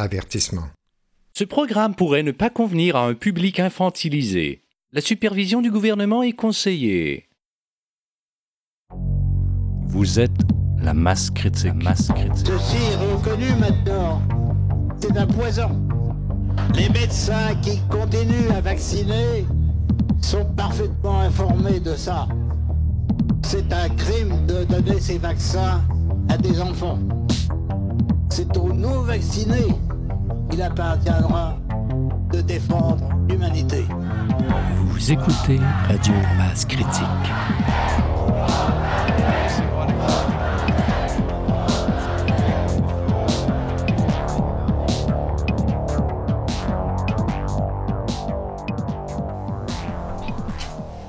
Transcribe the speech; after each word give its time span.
Avertissement. 0.00 0.68
Ce 1.36 1.42
programme 1.42 1.96
pourrait 1.96 2.22
ne 2.22 2.30
pas 2.30 2.50
convenir 2.50 2.94
à 2.94 3.04
un 3.04 3.14
public 3.14 3.58
infantilisé. 3.58 4.62
La 4.92 5.00
supervision 5.00 5.60
du 5.60 5.72
gouvernement 5.72 6.22
est 6.22 6.34
conseillée. 6.34 7.28
Vous 9.88 10.20
êtes 10.20 10.30
la 10.80 10.94
masse 10.94 11.30
critique. 11.30 11.74
masse 11.82 12.12
critique. 12.12 12.46
Ceci 12.46 12.76
est 12.76 13.12
reconnu 13.12 13.46
maintenant. 13.58 14.22
C'est 15.00 15.16
un 15.16 15.26
poison. 15.26 15.68
Les 16.76 16.88
médecins 16.90 17.56
qui 17.60 17.80
continuent 17.90 18.52
à 18.54 18.60
vacciner 18.60 19.46
sont 20.20 20.44
parfaitement 20.54 21.22
informés 21.22 21.80
de 21.80 21.96
ça. 21.96 22.28
C'est 23.42 23.72
un 23.72 23.88
crime 23.88 24.46
de 24.46 24.62
donner 24.62 25.00
ces 25.00 25.18
vaccins 25.18 25.82
à 26.28 26.36
des 26.36 26.60
enfants. 26.60 27.00
C'est 28.30 28.56
aux 28.56 28.72
non-vaccinés 28.72 29.74
qu'il 30.50 30.62
appartiendra 30.62 31.56
de 32.32 32.40
défendre 32.40 33.08
l'humanité. 33.28 33.84
Vous 34.76 35.12
écoutez 35.12 35.58
Radio 35.88 36.14
Masse 36.36 36.64
Critique. 36.64 37.04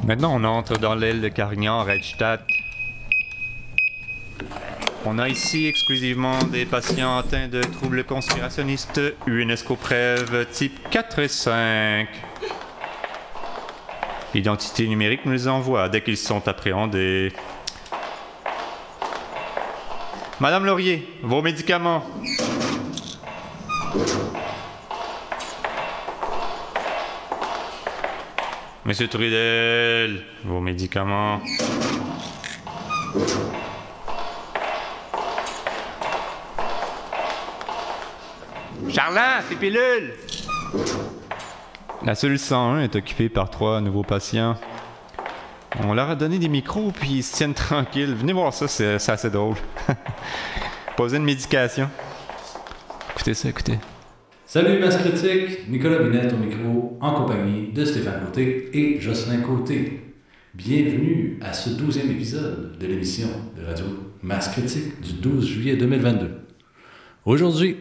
Maintenant, 0.03 0.33
on 0.33 0.44
entre 0.44 0.80
dans 0.80 0.95
l'aile 0.95 1.21
de 1.21 1.27
Carignan, 1.27 1.83
Redstadt. 1.83 2.41
On 5.05 5.17
a 5.17 5.30
ici 5.30 5.66
exclusivement 5.66 6.38
des 6.52 6.66
patients 6.66 7.20
atteints 7.20 7.48
de 7.48 7.62
troubles 7.62 8.03
conspirationnistes 8.03 9.02
UNESCO 9.27 9.77
Prève 9.77 10.45
type 10.52 10.89
4 10.89 11.20
et 11.20 11.27
5. 11.30 12.08
L'identité 14.33 14.88
numérique 14.88 15.25
nous 15.25 15.31
les 15.31 15.47
envoie 15.47 15.88
dès 15.88 16.02
qu'ils 16.02 16.17
sont 16.17 16.45
appréhendés. 16.50 17.31
Madame 20.41 20.66
Laurier, 20.66 21.08
vos 21.23 21.41
médicaments. 21.41 22.03
Monsieur 28.84 29.08
Trudel, 29.08 30.23
vos 30.44 30.59
médicaments. 30.59 31.41
Charlin, 38.91 39.41
tes 39.47 39.55
pilules! 39.55 40.13
La 42.03 42.15
cellule 42.15 42.39
101 42.39 42.81
est 42.81 42.95
occupée 42.95 43.29
par 43.29 43.49
trois 43.51 43.81
nouveaux 43.81 44.03
patients. 44.03 44.55
On 45.83 45.93
leur 45.93 46.09
a 46.09 46.15
donné 46.15 46.39
des 46.39 46.47
micros, 46.47 46.91
puis 46.91 47.09
ils 47.17 47.23
se 47.23 47.35
tiennent 47.35 47.53
tranquilles. 47.53 48.15
Venez 48.15 48.33
voir 48.33 48.53
ça, 48.53 48.67
c'est 48.67 48.97
c'est 48.97 49.11
assez 49.11 49.29
drôle. 49.29 49.55
Pas 49.85 51.03
besoin 51.03 51.19
de 51.19 51.25
médication. 51.25 51.87
Écoutez 53.11 53.35
ça, 53.35 53.49
écoutez. 53.49 53.77
Salut 54.45 54.79
Masse 54.79 54.97
Critique, 54.97 55.69
Nicolas 55.69 55.99
Binette 55.99 56.33
au 56.33 56.37
micro, 56.37 56.97
en 56.99 57.13
compagnie 57.13 57.71
de 57.71 57.85
Stéphane 57.85 58.25
Côté 58.25 58.71
et 58.73 58.99
Jocelyn 58.99 59.41
Côté. 59.41 60.01
Bienvenue 60.55 61.37
à 61.41 61.53
ce 61.53 61.69
douzième 61.69 62.09
épisode 62.09 62.77
de 62.79 62.87
l'émission 62.87 63.27
de 63.55 63.63
radio 63.63 63.85
Masse 64.23 64.47
Critique 64.47 64.99
du 65.01 65.13
12 65.13 65.45
juillet 65.45 65.75
2022. 65.75 66.31
Aujourd'hui, 67.25 67.77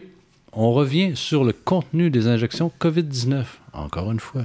on 0.61 0.73
revient 0.73 1.15
sur 1.15 1.45
le 1.45 1.53
contenu 1.53 2.09
des 2.09 2.27
injections 2.27 2.69
COVID-19, 2.81 3.45
encore 3.71 4.11
une 4.11 4.19
fois. 4.19 4.43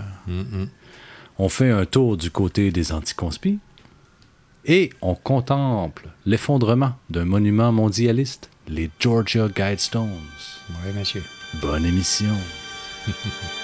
On 1.38 1.48
fait 1.48 1.70
un 1.70 1.86
tour 1.86 2.16
du 2.16 2.30
côté 2.30 2.70
des 2.70 2.92
anticonspis 2.92 3.58
et 4.64 4.90
on 5.02 5.16
contemple 5.16 6.06
l'effondrement 6.24 6.92
d'un 7.10 7.24
monument 7.24 7.72
mondialiste, 7.72 8.48
les 8.68 8.90
Georgia 9.00 9.48
Guidestones. 9.48 10.08
Oui, 10.70 10.92
monsieur. 10.96 11.24
Bonne 11.60 11.84
émission. 11.84 12.30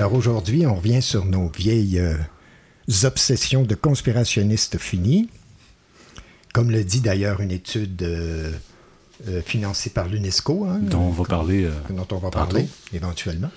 Alors 0.00 0.14
aujourd'hui, 0.14 0.66
on 0.66 0.76
revient 0.76 1.02
sur 1.02 1.26
nos 1.26 1.48
vieilles 1.48 1.98
euh, 1.98 2.14
obsessions 3.04 3.64
de 3.64 3.74
conspirationnistes 3.74 4.78
finies. 4.78 5.28
Comme 6.54 6.70
le 6.70 6.82
dit 6.84 7.00
d'ailleurs 7.02 7.42
une 7.42 7.50
étude 7.50 8.02
euh, 8.02 8.50
euh, 9.28 9.42
financée 9.42 9.90
par 9.90 10.08
l'UNESCO, 10.08 10.64
hein, 10.64 10.78
Dont 10.80 11.00
on 11.02 11.10
va 11.10 11.24
parler. 11.24 11.64
euh, 11.64 11.72
dont 11.90 12.06
on 12.12 12.14
va 12.16 12.30
tantôt. 12.30 12.46
parler 12.46 12.66
éventuellement. 12.94 13.50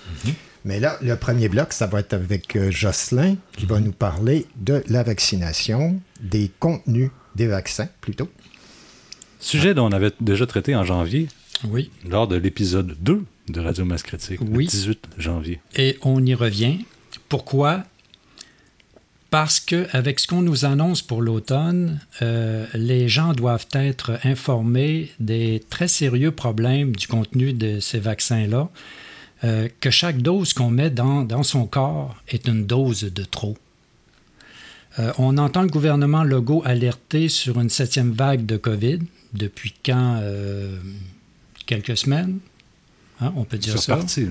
Mais 0.66 0.80
là, 0.80 0.98
le 1.00 1.16
premier 1.16 1.48
bloc, 1.48 1.72
ça 1.72 1.86
va 1.86 2.00
être 2.00 2.12
avec 2.12 2.56
euh, 2.56 2.70
Jocelyn 2.70 3.36
qui 3.56 3.64
va 3.64 3.80
nous 3.80 3.92
parler 3.92 4.44
de 4.56 4.84
la 4.88 5.02
vaccination, 5.02 5.98
des 6.20 6.50
contenus 6.60 7.08
des 7.36 7.46
vaccins 7.46 7.88
plutôt. 8.02 8.28
Sujet 9.40 9.72
dont 9.72 9.86
on 9.86 9.92
avait 9.92 10.12
déjà 10.20 10.44
traité 10.46 10.76
en 10.76 10.84
janvier, 10.84 11.26
Oui, 11.66 11.90
lors 12.06 12.28
de 12.28 12.36
l'épisode 12.36 12.96
2 13.00 13.24
de 13.48 13.60
Radio 13.60 13.84
Masse 13.84 14.02
Critique, 14.02 14.40
le 14.40 14.46
Oui. 14.48 14.66
18 14.66 15.06
janvier. 15.18 15.60
et 15.76 15.98
on 16.02 16.24
y 16.24 16.34
revient. 16.34 16.78
Pourquoi? 17.28 17.84
Parce 19.30 19.58
que 19.58 19.86
avec 19.92 20.20
ce 20.20 20.28
qu'on 20.28 20.42
nous 20.42 20.64
annonce 20.64 21.02
pour 21.02 21.20
l'automne, 21.20 22.00
euh, 22.22 22.66
les 22.74 23.08
gens 23.08 23.32
doivent 23.32 23.66
être 23.72 24.18
informés 24.24 25.10
des 25.18 25.62
très 25.70 25.88
sérieux 25.88 26.30
problèmes 26.30 26.94
du 26.94 27.08
contenu 27.08 27.52
de 27.52 27.80
ces 27.80 27.98
vaccins-là, 27.98 28.68
euh, 29.42 29.68
que 29.80 29.90
chaque 29.90 30.18
dose 30.22 30.52
qu'on 30.52 30.70
met 30.70 30.88
dans, 30.90 31.22
dans 31.22 31.42
son 31.42 31.66
corps 31.66 32.14
est 32.28 32.46
une 32.46 32.64
dose 32.64 33.02
de 33.12 33.24
trop. 33.24 33.58
Euh, 35.00 35.12
on 35.18 35.36
entend 35.38 35.62
le 35.62 35.68
gouvernement 35.68 36.22
Legault 36.22 36.62
alerter 36.64 37.28
sur 37.28 37.60
une 37.60 37.68
septième 37.68 38.12
vague 38.12 38.46
de 38.46 38.56
COVID 38.56 39.00
depuis 39.32 39.74
quand? 39.84 40.20
Euh, 40.22 40.78
quelques 41.66 41.96
semaines? 41.96 42.38
Hein, 43.20 43.32
on 43.36 43.44
peut 43.44 43.58
dire 43.58 43.72
C'est 43.78 43.86
ça. 43.86 43.94
reparti, 43.94 44.24
là. 44.26 44.30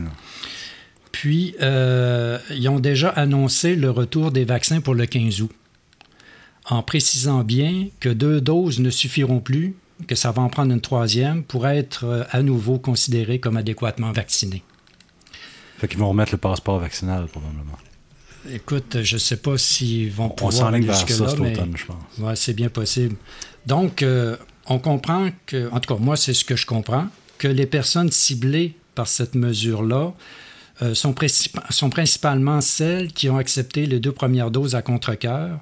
Puis, 1.11 1.55
euh, 1.61 2.39
ils 2.51 2.67
ont 2.69 2.79
déjà 2.79 3.09
annoncé 3.09 3.75
le 3.75 3.89
retour 3.91 4.31
des 4.31 4.45
vaccins 4.45 4.81
pour 4.81 4.95
le 4.95 5.05
15 5.05 5.41
août, 5.41 5.51
en 6.65 6.81
précisant 6.81 7.43
bien 7.43 7.87
que 7.99 8.09
deux 8.09 8.41
doses 8.41 8.79
ne 8.79 8.89
suffiront 8.89 9.39
plus, 9.39 9.75
que 10.07 10.15
ça 10.15 10.31
va 10.31 10.41
en 10.41 10.49
prendre 10.49 10.73
une 10.73 10.81
troisième 10.81 11.43
pour 11.43 11.67
être 11.67 12.03
euh, 12.05 12.23
à 12.31 12.41
nouveau 12.41 12.79
considéré 12.79 13.39
comme 13.39 13.57
adéquatement 13.57 14.11
vacciné. 14.11 14.63
Fait 15.77 15.87
qu'ils 15.87 15.99
vont 15.99 16.09
remettre 16.09 16.31
le 16.31 16.37
passeport 16.39 16.79
vaccinal, 16.79 17.27
probablement. 17.27 17.77
Écoute, 18.51 18.97
je 19.03 19.13
ne 19.15 19.19
sais 19.19 19.37
pas 19.37 19.57
s'ils 19.57 20.11
vont 20.11 20.25
On 20.25 20.29
pouvoir 20.29 20.53
s'enligne 20.53 20.89
aller 20.89 20.99
jusque-là, 21.07 21.33
mais- 21.39 21.55
je 21.75 21.85
pense. 21.85 21.97
Ouais, 22.19 22.35
c'est 22.35 22.53
bien 22.53 22.69
possible. 22.69 23.15
Donc, 23.65 24.01
euh, 24.01 24.35
on 24.65 24.79
comprend 24.79 25.29
que, 25.45 25.69
en 25.71 25.79
tout 25.79 25.93
cas, 25.93 25.99
moi, 26.01 26.17
c'est 26.17 26.33
ce 26.33 26.43
que 26.43 26.55
je 26.57 26.65
comprends, 26.65 27.07
que 27.37 27.47
les 27.47 27.65
personnes 27.65 28.11
ciblées 28.11 28.75
par 28.95 29.07
cette 29.07 29.35
mesure-là 29.35 30.13
euh, 30.81 30.95
sont, 30.95 31.13
princip- 31.13 31.59
sont 31.71 31.89
principalement 31.89 32.61
celles 32.61 33.11
qui 33.11 33.29
ont 33.29 33.37
accepté 33.37 33.85
les 33.85 33.99
deux 33.99 34.11
premières 34.11 34.51
doses 34.51 34.75
à 34.75 34.81
contre-cœur 34.81 35.59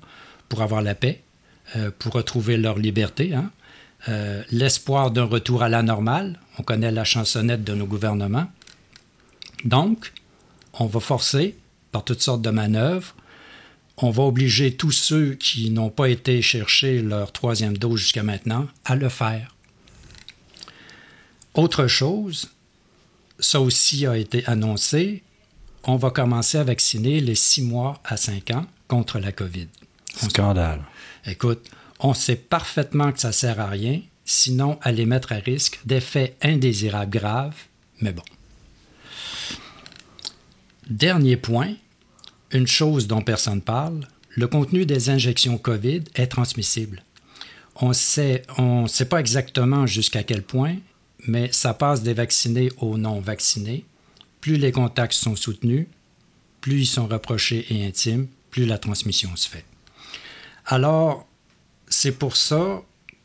pour 0.49 0.61
avoir 0.61 0.81
la 0.81 0.95
paix, 0.95 1.21
euh, 1.75 1.91
pour 1.97 2.13
retrouver 2.13 2.57
leur 2.57 2.77
liberté, 2.77 3.33
hein. 3.33 3.51
Euh, 4.09 4.41
l'espoir 4.49 5.11
d'un 5.11 5.25
retour 5.25 5.61
à 5.61 5.69
la 5.69 5.83
normale. 5.83 6.39
On 6.57 6.63
connaît 6.63 6.89
la 6.89 7.03
chansonnette 7.03 7.63
de 7.63 7.75
nos 7.75 7.85
gouvernements. 7.85 8.47
Donc, 9.63 10.11
on 10.73 10.87
va 10.87 10.99
forcer, 10.99 11.55
par 11.91 12.03
toutes 12.03 12.21
sortes 12.21 12.41
de 12.41 12.49
manœuvres, 12.49 13.13
on 13.97 14.09
va 14.09 14.23
obliger 14.23 14.75
tous 14.75 14.91
ceux 14.91 15.35
qui 15.35 15.69
n'ont 15.69 15.91
pas 15.91 16.09
été 16.09 16.41
chercher 16.41 17.03
leur 17.03 17.31
troisième 17.31 17.77
dose 17.77 17.99
jusqu'à 17.99 18.23
maintenant 18.23 18.67
à 18.85 18.95
le 18.95 19.07
faire. 19.07 19.50
Autre 21.53 21.87
chose, 21.87 22.49
ça 23.39 23.59
aussi 23.59 24.05
a 24.05 24.17
été 24.17 24.45
annoncé, 24.45 25.23
on 25.83 25.97
va 25.97 26.11
commencer 26.11 26.57
à 26.57 26.63
vacciner 26.63 27.19
les 27.19 27.35
6 27.35 27.63
mois 27.63 27.99
à 28.05 28.15
5 28.15 28.51
ans 28.51 28.65
contre 28.87 29.19
la 29.19 29.31
COVID. 29.31 29.67
Scandale. 30.15 30.81
Écoute, 31.25 31.69
on 31.99 32.13
sait 32.13 32.35
parfaitement 32.35 33.11
que 33.11 33.19
ça 33.19 33.31
sert 33.31 33.59
à 33.59 33.67
rien, 33.67 34.01
sinon 34.25 34.79
à 34.81 34.91
les 34.91 35.05
mettre 35.05 35.33
à 35.33 35.35
risque 35.35 35.79
d'effets 35.85 36.35
indésirables 36.41 37.11
graves, 37.11 37.57
mais 37.99 38.11
bon. 38.11 38.23
Dernier 40.89 41.37
point, 41.37 41.75
une 42.51 42.67
chose 42.67 43.07
dont 43.07 43.21
personne 43.21 43.61
parle, 43.61 44.07
le 44.29 44.47
contenu 44.47 44.85
des 44.85 45.09
injections 45.09 45.57
COVID 45.57 46.03
est 46.15 46.27
transmissible. 46.27 47.03
On 47.75 47.93
sait, 47.93 48.43
on 48.57 48.87
sait 48.87 49.05
pas 49.05 49.19
exactement 49.19 49.85
jusqu'à 49.85 50.23
quel 50.23 50.43
point, 50.43 50.75
mais 51.27 51.51
ça 51.51 51.73
passe 51.73 52.03
des 52.03 52.13
vaccinés 52.13 52.71
aux 52.77 52.97
non-vaccinés. 52.97 53.85
Plus 54.39 54.57
les 54.57 54.71
contacts 54.71 55.13
sont 55.13 55.35
soutenus, 55.35 55.87
plus 56.61 56.81
ils 56.81 56.85
sont 56.85 57.07
rapprochés 57.07 57.65
et 57.69 57.85
intimes, 57.85 58.27
plus 58.49 58.65
la 58.65 58.77
transmission 58.77 59.35
se 59.35 59.49
fait. 59.49 59.65
Alors, 60.65 61.27
c'est 61.87 62.11
pour 62.11 62.35
ça 62.35 62.81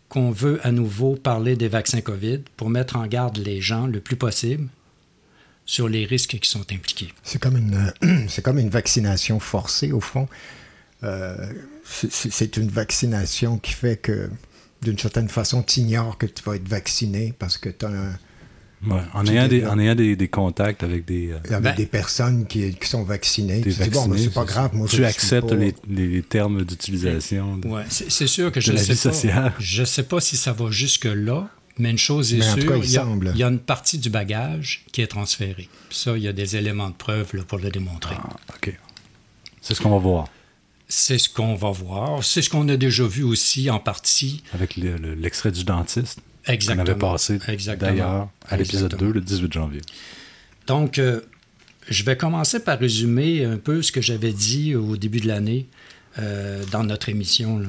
qu'on 0.08 0.30
veut 0.30 0.60
à 0.66 0.72
nouveau 0.72 1.14
parler 1.14 1.56
des 1.56 1.68
vaccins 1.68 2.00
COVID 2.00 2.40
pour 2.56 2.70
mettre 2.70 2.96
en 2.96 3.06
garde 3.06 3.38
les 3.38 3.60
gens 3.60 3.86
le 3.86 4.00
plus 4.00 4.16
possible 4.16 4.68
sur 5.64 5.88
les 5.88 6.04
risques 6.04 6.38
qui 6.38 6.48
sont 6.48 6.72
impliqués. 6.72 7.12
C'est 7.22 7.40
comme 7.40 7.56
une, 7.56 7.92
c'est 8.28 8.42
comme 8.42 8.58
une 8.58 8.70
vaccination 8.70 9.40
forcée, 9.40 9.92
au 9.92 10.00
fond. 10.00 10.28
Euh, 11.02 11.52
c'est 11.84 12.56
une 12.56 12.68
vaccination 12.68 13.58
qui 13.58 13.72
fait 13.72 13.96
que, 13.96 14.30
d'une 14.82 14.98
certaine 14.98 15.28
façon, 15.28 15.62
tu 15.62 15.80
ignores 15.80 16.18
que 16.18 16.26
tu 16.26 16.42
vas 16.44 16.56
être 16.56 16.68
vacciné 16.68 17.34
parce 17.38 17.58
que 17.58 17.68
tu 17.68 17.84
as 17.86 17.88
un, 17.88 18.18
en, 19.14 19.26
ayant 19.26 19.48
des, 19.48 19.66
en, 19.66 19.78
ayant 19.78 19.94
des, 19.94 20.28
contacts 20.28 20.82
avec 20.82 21.04
des... 21.06 21.32
Euh, 21.32 21.38
avec 21.50 21.62
ben, 21.62 21.74
des 21.74 21.86
personnes 21.86 22.46
qui, 22.46 22.74
qui, 22.74 22.88
sont 22.88 23.04
vaccinées. 23.04 23.62
Tu 23.62 23.70
dis, 23.70 23.90
bon, 23.90 24.06
ben, 24.06 24.18
c'est 24.18 24.32
pas 24.32 24.44
grave, 24.44 24.74
moi, 24.74 24.86
Tu 24.88 25.04
acceptes 25.04 25.52
les, 25.52 25.74
les, 25.88 26.22
termes 26.22 26.64
d'utilisation. 26.64 27.60
Ouais, 27.64 27.84
c'est 27.88 28.26
sûr 28.26 28.52
que 28.52 28.60
je 28.60 28.72
ne 28.72 28.76
sais 28.76 29.10
pas. 29.10 29.52
Je 29.58 29.84
sais 29.84 30.02
pas 30.02 30.20
si 30.20 30.36
ça 30.36 30.52
va 30.52 30.70
jusque-là, 30.70 31.48
mais 31.78 31.90
une 31.90 31.98
chose 31.98 32.32
est 32.34 32.42
sûre, 32.42 32.76
il, 32.76 32.90
y 33.38 33.42
a, 33.42 33.48
une 33.48 33.58
partie 33.58 33.98
du 33.98 34.10
bagage 34.10 34.84
qui 34.92 35.02
est 35.02 35.06
transférée. 35.06 35.68
ça, 35.90 36.16
il 36.16 36.22
y 36.22 36.28
a 36.28 36.32
des 36.32 36.56
éléments 36.56 36.88
de 36.88 36.94
preuve 36.94 37.34
là, 37.34 37.42
pour 37.46 37.58
le 37.58 37.70
démontrer. 37.70 38.16
Ah, 38.18 38.36
OK. 38.54 38.78
C'est 39.60 39.74
ce 39.74 39.80
qu'on 39.80 39.90
va 39.90 39.98
voir. 39.98 40.28
C'est 40.88 41.18
ce 41.18 41.28
qu'on 41.28 41.54
va 41.54 41.70
voir. 41.70 42.22
C'est 42.22 42.42
ce 42.42 42.50
qu'on 42.50 42.68
a 42.68 42.76
déjà 42.76 43.04
vu 43.06 43.24
aussi 43.24 43.70
en 43.70 43.80
partie. 43.80 44.42
Avec 44.54 44.76
l'extrait 44.76 45.50
du 45.50 45.64
dentiste. 45.64 46.20
Exactement. 46.46 46.84
On 46.84 46.90
avait 46.90 46.98
passé 46.98 47.38
d'ailleurs 47.76 48.28
à 48.48 48.56
l'épisode 48.56 48.96
2 48.96 49.12
le 49.12 49.20
18 49.20 49.52
janvier. 49.52 49.80
Donc, 50.66 50.98
euh, 50.98 51.20
je 51.88 52.04
vais 52.04 52.16
commencer 52.16 52.60
par 52.60 52.78
résumer 52.78 53.44
un 53.44 53.56
peu 53.56 53.82
ce 53.82 53.90
que 53.90 54.00
j'avais 54.00 54.32
dit 54.32 54.74
au 54.76 54.96
début 54.96 55.20
de 55.20 55.28
l'année 55.28 55.66
euh, 56.18 56.64
dans 56.70 56.84
notre 56.84 57.08
émission. 57.08 57.62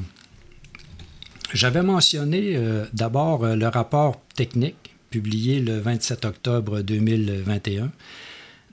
J'avais 1.54 1.82
mentionné 1.82 2.56
euh, 2.56 2.86
d'abord 2.94 3.46
le 3.46 3.68
rapport 3.68 4.22
technique 4.36 4.96
publié 5.10 5.60
le 5.60 5.80
27 5.80 6.26
octobre 6.26 6.82
2021 6.82 7.92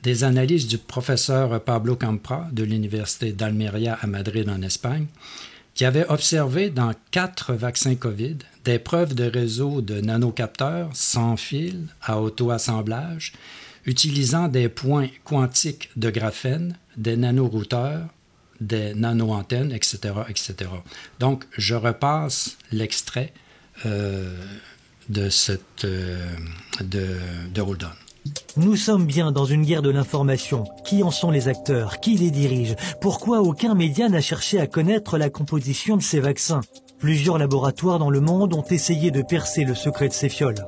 des 0.05 0.23
analyses 0.23 0.69
du 0.69 0.79
professeur 0.79 1.61
Pablo 1.65 1.97
Campra 1.97 2.47
de 2.53 2.63
l'Université 2.63 3.33
d'Almeria 3.33 3.99
à 4.01 4.07
Madrid 4.07 4.49
en 4.51 4.61
Espagne, 4.61 5.07
qui 5.75 5.87
avait 5.87 6.07
observé 6.09 6.71
dans 6.71 6.93
quatre 7.11 7.55
vaccins 7.55 7.97
COVID 7.97 8.37
des 8.65 8.79
preuves 8.79 9.15
de 9.15 9.25
réseau 9.25 9.81
de 9.81 10.01
nanocapteurs 10.01 10.91
sans 10.93 11.37
fil 11.37 11.89
à 12.03 12.21
auto-assemblage 12.21 13.33
utilisant 13.87 14.49
des 14.49 14.69
points 14.69 15.09
quantiques 15.25 15.91
de 15.97 16.11
graphène, 16.11 16.77
des 16.97 17.17
nanorouteurs, 17.17 18.07
des 18.61 18.95
nano-antennes, 18.95 19.73
etc., 19.73 20.15
etc. 20.29 20.71
Donc, 21.19 21.45
je 21.57 21.75
repasse 21.75 22.57
l'extrait 22.73 23.33
euh, 23.85 24.37
de, 25.09 25.29
cette, 25.29 25.85
euh, 25.85 26.25
de, 26.81 27.19
de. 27.53 27.87
Nous 28.57 28.77
sommes 28.77 29.05
bien 29.05 29.33
dans 29.33 29.45
une 29.45 29.65
guerre 29.65 29.83
de 29.83 29.91
l'information. 29.91 30.65
Qui 30.85 31.03
en 31.03 31.11
sont 31.11 31.31
les 31.31 31.49
acteurs? 31.49 32.01
Qui 32.01 32.17
les 32.17 32.31
dirige? 32.31 32.77
Pourquoi 33.01 33.41
aucun 33.41 33.75
média 33.75 34.09
n'a 34.09 34.21
cherché 34.21 34.61
à 34.61 34.67
connaître 34.67 35.19
la 35.19 35.31
composition 35.31 35.97
de 35.97 36.03
ces 36.03 36.21
vaccins? 36.21 36.61
Plusieurs 36.99 37.39
laboratoires 37.39 37.99
dans 37.99 38.11
le 38.11 38.21
monde 38.21 38.55
ont 38.55 38.65
essayé 38.65 39.11
de 39.11 39.23
percer 39.23 39.65
le 39.65 39.75
secret 39.75 40.09
de 40.09 40.13
ces 40.13 40.29
fioles. 40.29 40.67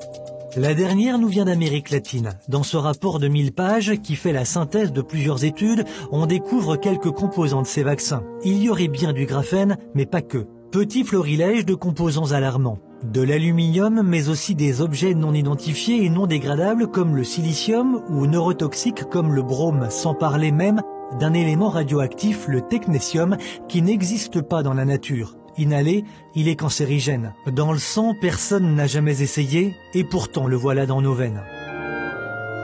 La 0.57 0.75
dernière 0.75 1.19
nous 1.19 1.29
vient 1.29 1.45
d'Amérique 1.45 1.91
latine. 1.91 2.39
Dans 2.49 2.63
ce 2.63 2.77
rapport 2.77 3.19
de 3.19 3.29
1000 3.29 3.53
pages 3.53 4.01
qui 4.03 4.17
fait 4.17 4.33
la 4.33 4.47
synthèse 4.47 4.91
de 4.91 5.03
plusieurs 5.03 5.45
études, 5.45 5.85
on 6.11 6.25
découvre 6.25 6.77
quelques 6.77 7.11
composants 7.11 7.63
de 7.63 7.67
ces 7.67 7.83
vaccins. 7.83 8.23
Il 8.43 8.63
y 8.63 8.71
aurait 8.71 8.89
bien 8.89 9.13
du 9.13 9.27
graphène, 9.27 9.77
mais 9.95 10.07
pas 10.07 10.23
que. 10.23 10.47
Petit 10.77 11.05
florilège 11.05 11.65
de 11.65 11.73
composants 11.75 12.33
alarmants. 12.33 12.79
De 13.03 13.23
l'aluminium, 13.23 14.03
mais 14.03 14.29
aussi 14.29 14.55
des 14.55 14.83
objets 14.83 15.15
non 15.15 15.33
identifiés 15.33 16.05
et 16.05 16.11
non 16.11 16.27
dégradables 16.27 16.89
comme 16.89 17.17
le 17.17 17.25
silicium 17.25 18.03
ou 18.11 18.27
neurotoxiques 18.27 19.05
comme 19.05 19.35
le 19.35 19.41
brome, 19.41 19.87
sans 19.89 20.13
parler 20.13 20.53
même 20.53 20.83
d'un 21.19 21.33
élément 21.33 21.71
radioactif, 21.71 22.47
le 22.47 22.61
technétium, 22.61 23.39
qui 23.69 23.81
n'existe 23.81 24.43
pas 24.43 24.63
dans 24.63 24.75
la 24.75 24.85
nature. 24.85 25.39
Inhalé, 25.57 26.05
il 26.35 26.47
est 26.47 26.57
cancérigène. 26.57 27.33
Dans 27.47 27.73
le 27.73 27.79
sang, 27.79 28.15
personne 28.21 28.75
n'a 28.75 28.87
jamais 28.87 29.23
essayé, 29.23 29.75
et 29.95 30.05
pourtant 30.05 30.47
le 30.47 30.57
voilà 30.57 30.85
dans 30.85 31.01
nos 31.01 31.15
veines. 31.15 31.41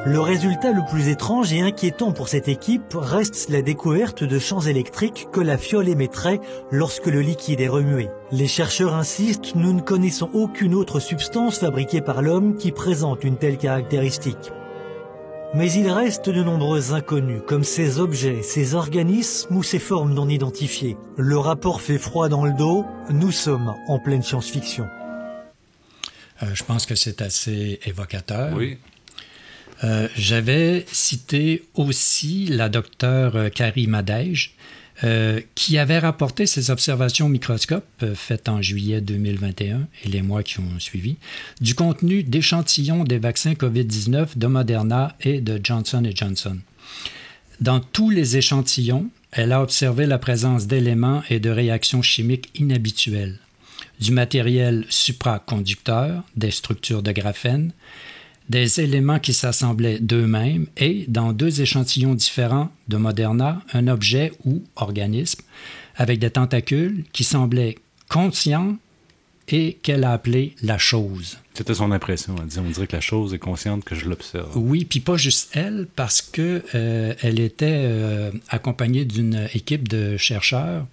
Le 0.04 0.18
résultat 0.18 0.72
le 0.72 0.84
plus 0.84 1.06
étrange 1.06 1.52
et 1.52 1.60
inquiétant 1.60 2.10
pour 2.10 2.28
cette 2.28 2.48
équipe 2.48 2.92
reste 2.92 3.48
la 3.50 3.62
découverte 3.62 4.24
de 4.24 4.38
champs 4.40 4.60
électriques 4.60 5.28
que 5.30 5.40
la 5.40 5.56
fiole 5.56 5.88
émettrait 5.88 6.40
lorsque 6.72 7.06
le 7.06 7.20
liquide 7.20 7.60
est 7.60 7.68
remué. 7.68 8.08
Les 8.32 8.48
chercheurs 8.48 8.96
insistent, 8.96 9.54
nous 9.54 9.72
ne 9.72 9.80
connaissons 9.80 10.28
aucune 10.32 10.74
autre 10.74 10.98
substance 10.98 11.60
fabriquée 11.60 12.00
par 12.00 12.20
l'homme 12.20 12.56
qui 12.56 12.72
présente 12.72 13.22
une 13.22 13.36
telle 13.36 13.58
caractéristique. 13.58 14.50
Mais 15.54 15.70
il 15.70 15.88
reste 15.88 16.28
de 16.28 16.42
nombreux 16.42 16.92
inconnus, 16.92 17.42
comme 17.46 17.62
ces 17.62 18.00
objets, 18.00 18.42
ces 18.42 18.74
organismes 18.74 19.54
ou 19.56 19.62
ces 19.62 19.78
formes 19.78 20.14
non 20.14 20.28
identifiées. 20.28 20.96
Le 21.16 21.38
rapport 21.38 21.80
fait 21.80 21.98
froid 21.98 22.28
dans 22.28 22.44
le 22.44 22.54
dos, 22.54 22.84
nous 23.10 23.30
sommes 23.30 23.72
en 23.86 24.00
pleine 24.00 24.22
science-fiction. 24.22 24.88
Euh, 26.42 26.46
je 26.54 26.64
pense 26.64 26.86
que 26.86 26.96
c'est 26.96 27.22
assez 27.22 27.78
évocateur. 27.84 28.56
Oui. 28.56 28.78
Euh, 29.84 30.08
j'avais 30.16 30.86
cité 30.92 31.64
aussi 31.74 32.46
la 32.46 32.68
docteure 32.68 33.36
euh, 33.36 33.48
Carrie 33.48 33.86
Madège, 33.86 34.54
euh, 35.04 35.40
qui 35.56 35.78
avait 35.78 35.98
rapporté 35.98 36.46
ses 36.46 36.70
observations 36.70 37.26
au 37.26 37.28
microscope 37.28 38.04
faites 38.14 38.48
en 38.48 38.62
juillet 38.62 39.00
2021 39.00 39.88
et 40.04 40.08
les 40.08 40.22
mois 40.22 40.44
qui 40.44 40.60
ont 40.60 40.78
suivi. 40.78 41.16
Du 41.60 41.74
contenu 41.74 42.22
d'échantillons 42.22 43.02
des 43.02 43.18
vaccins 43.18 43.54
COVID-19 43.54 44.38
de 44.38 44.46
Moderna 44.46 45.16
et 45.20 45.40
de 45.40 45.58
Johnson 45.62 46.08
Johnson. 46.14 46.58
Dans 47.60 47.80
tous 47.80 48.10
les 48.10 48.36
échantillons, 48.36 49.08
elle 49.32 49.52
a 49.52 49.62
observé 49.62 50.06
la 50.06 50.18
présence 50.18 50.66
d'éléments 50.66 51.22
et 51.30 51.40
de 51.40 51.50
réactions 51.50 52.02
chimiques 52.02 52.50
inhabituelles, 52.54 53.38
du 53.98 54.12
matériel 54.12 54.84
supraconducteur, 54.88 56.22
des 56.36 56.50
structures 56.50 57.02
de 57.02 57.12
graphène, 57.12 57.72
des 58.48 58.80
éléments 58.80 59.18
qui 59.18 59.32
s'assemblaient 59.32 59.98
d'eux-mêmes 59.98 60.66
et, 60.76 61.04
dans 61.08 61.32
deux 61.32 61.60
échantillons 61.60 62.14
différents 62.14 62.70
de 62.88 62.96
Moderna, 62.96 63.62
un 63.72 63.88
objet 63.88 64.32
ou 64.44 64.62
organisme 64.76 65.42
avec 65.96 66.18
des 66.18 66.30
tentacules 66.30 67.04
qui 67.12 67.24
semblaient 67.24 67.76
conscients 68.08 68.76
et 69.48 69.74
qu'elle 69.82 70.04
a 70.04 70.12
appelé 70.12 70.54
la 70.62 70.78
chose. 70.78 71.38
C'était 71.54 71.74
son 71.74 71.92
impression. 71.92 72.34
On 72.38 72.62
dirait 72.70 72.86
que 72.86 72.96
la 72.96 73.02
chose 73.02 73.34
est 73.34 73.38
consciente 73.38 73.84
que 73.84 73.94
je 73.94 74.08
l'observe. 74.08 74.50
Oui, 74.56 74.86
puis 74.86 75.00
pas 75.00 75.16
juste 75.16 75.50
elle, 75.54 75.86
parce 75.94 76.22
que 76.22 76.62
euh, 76.74 77.14
elle 77.20 77.40
était 77.40 77.82
euh, 77.84 78.30
accompagnée 78.48 79.04
d'une 79.04 79.48
équipe 79.54 79.88
de 79.88 80.16
chercheurs, 80.16 80.86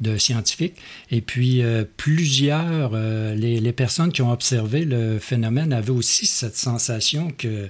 de 0.00 0.16
scientifiques, 0.16 0.76
et 1.10 1.20
puis 1.20 1.62
euh, 1.62 1.84
plusieurs, 1.96 2.94
les, 2.94 3.60
les, 3.60 3.72
personnes 3.72 4.12
qui 4.12 4.22
ont 4.22 4.32
observé 4.32 4.84
le 4.84 5.18
phénomène 5.18 5.72
avaient 5.72 5.90
aussi 5.90 6.26
cette 6.26 6.56
sensation 6.56 7.32
que 7.36 7.68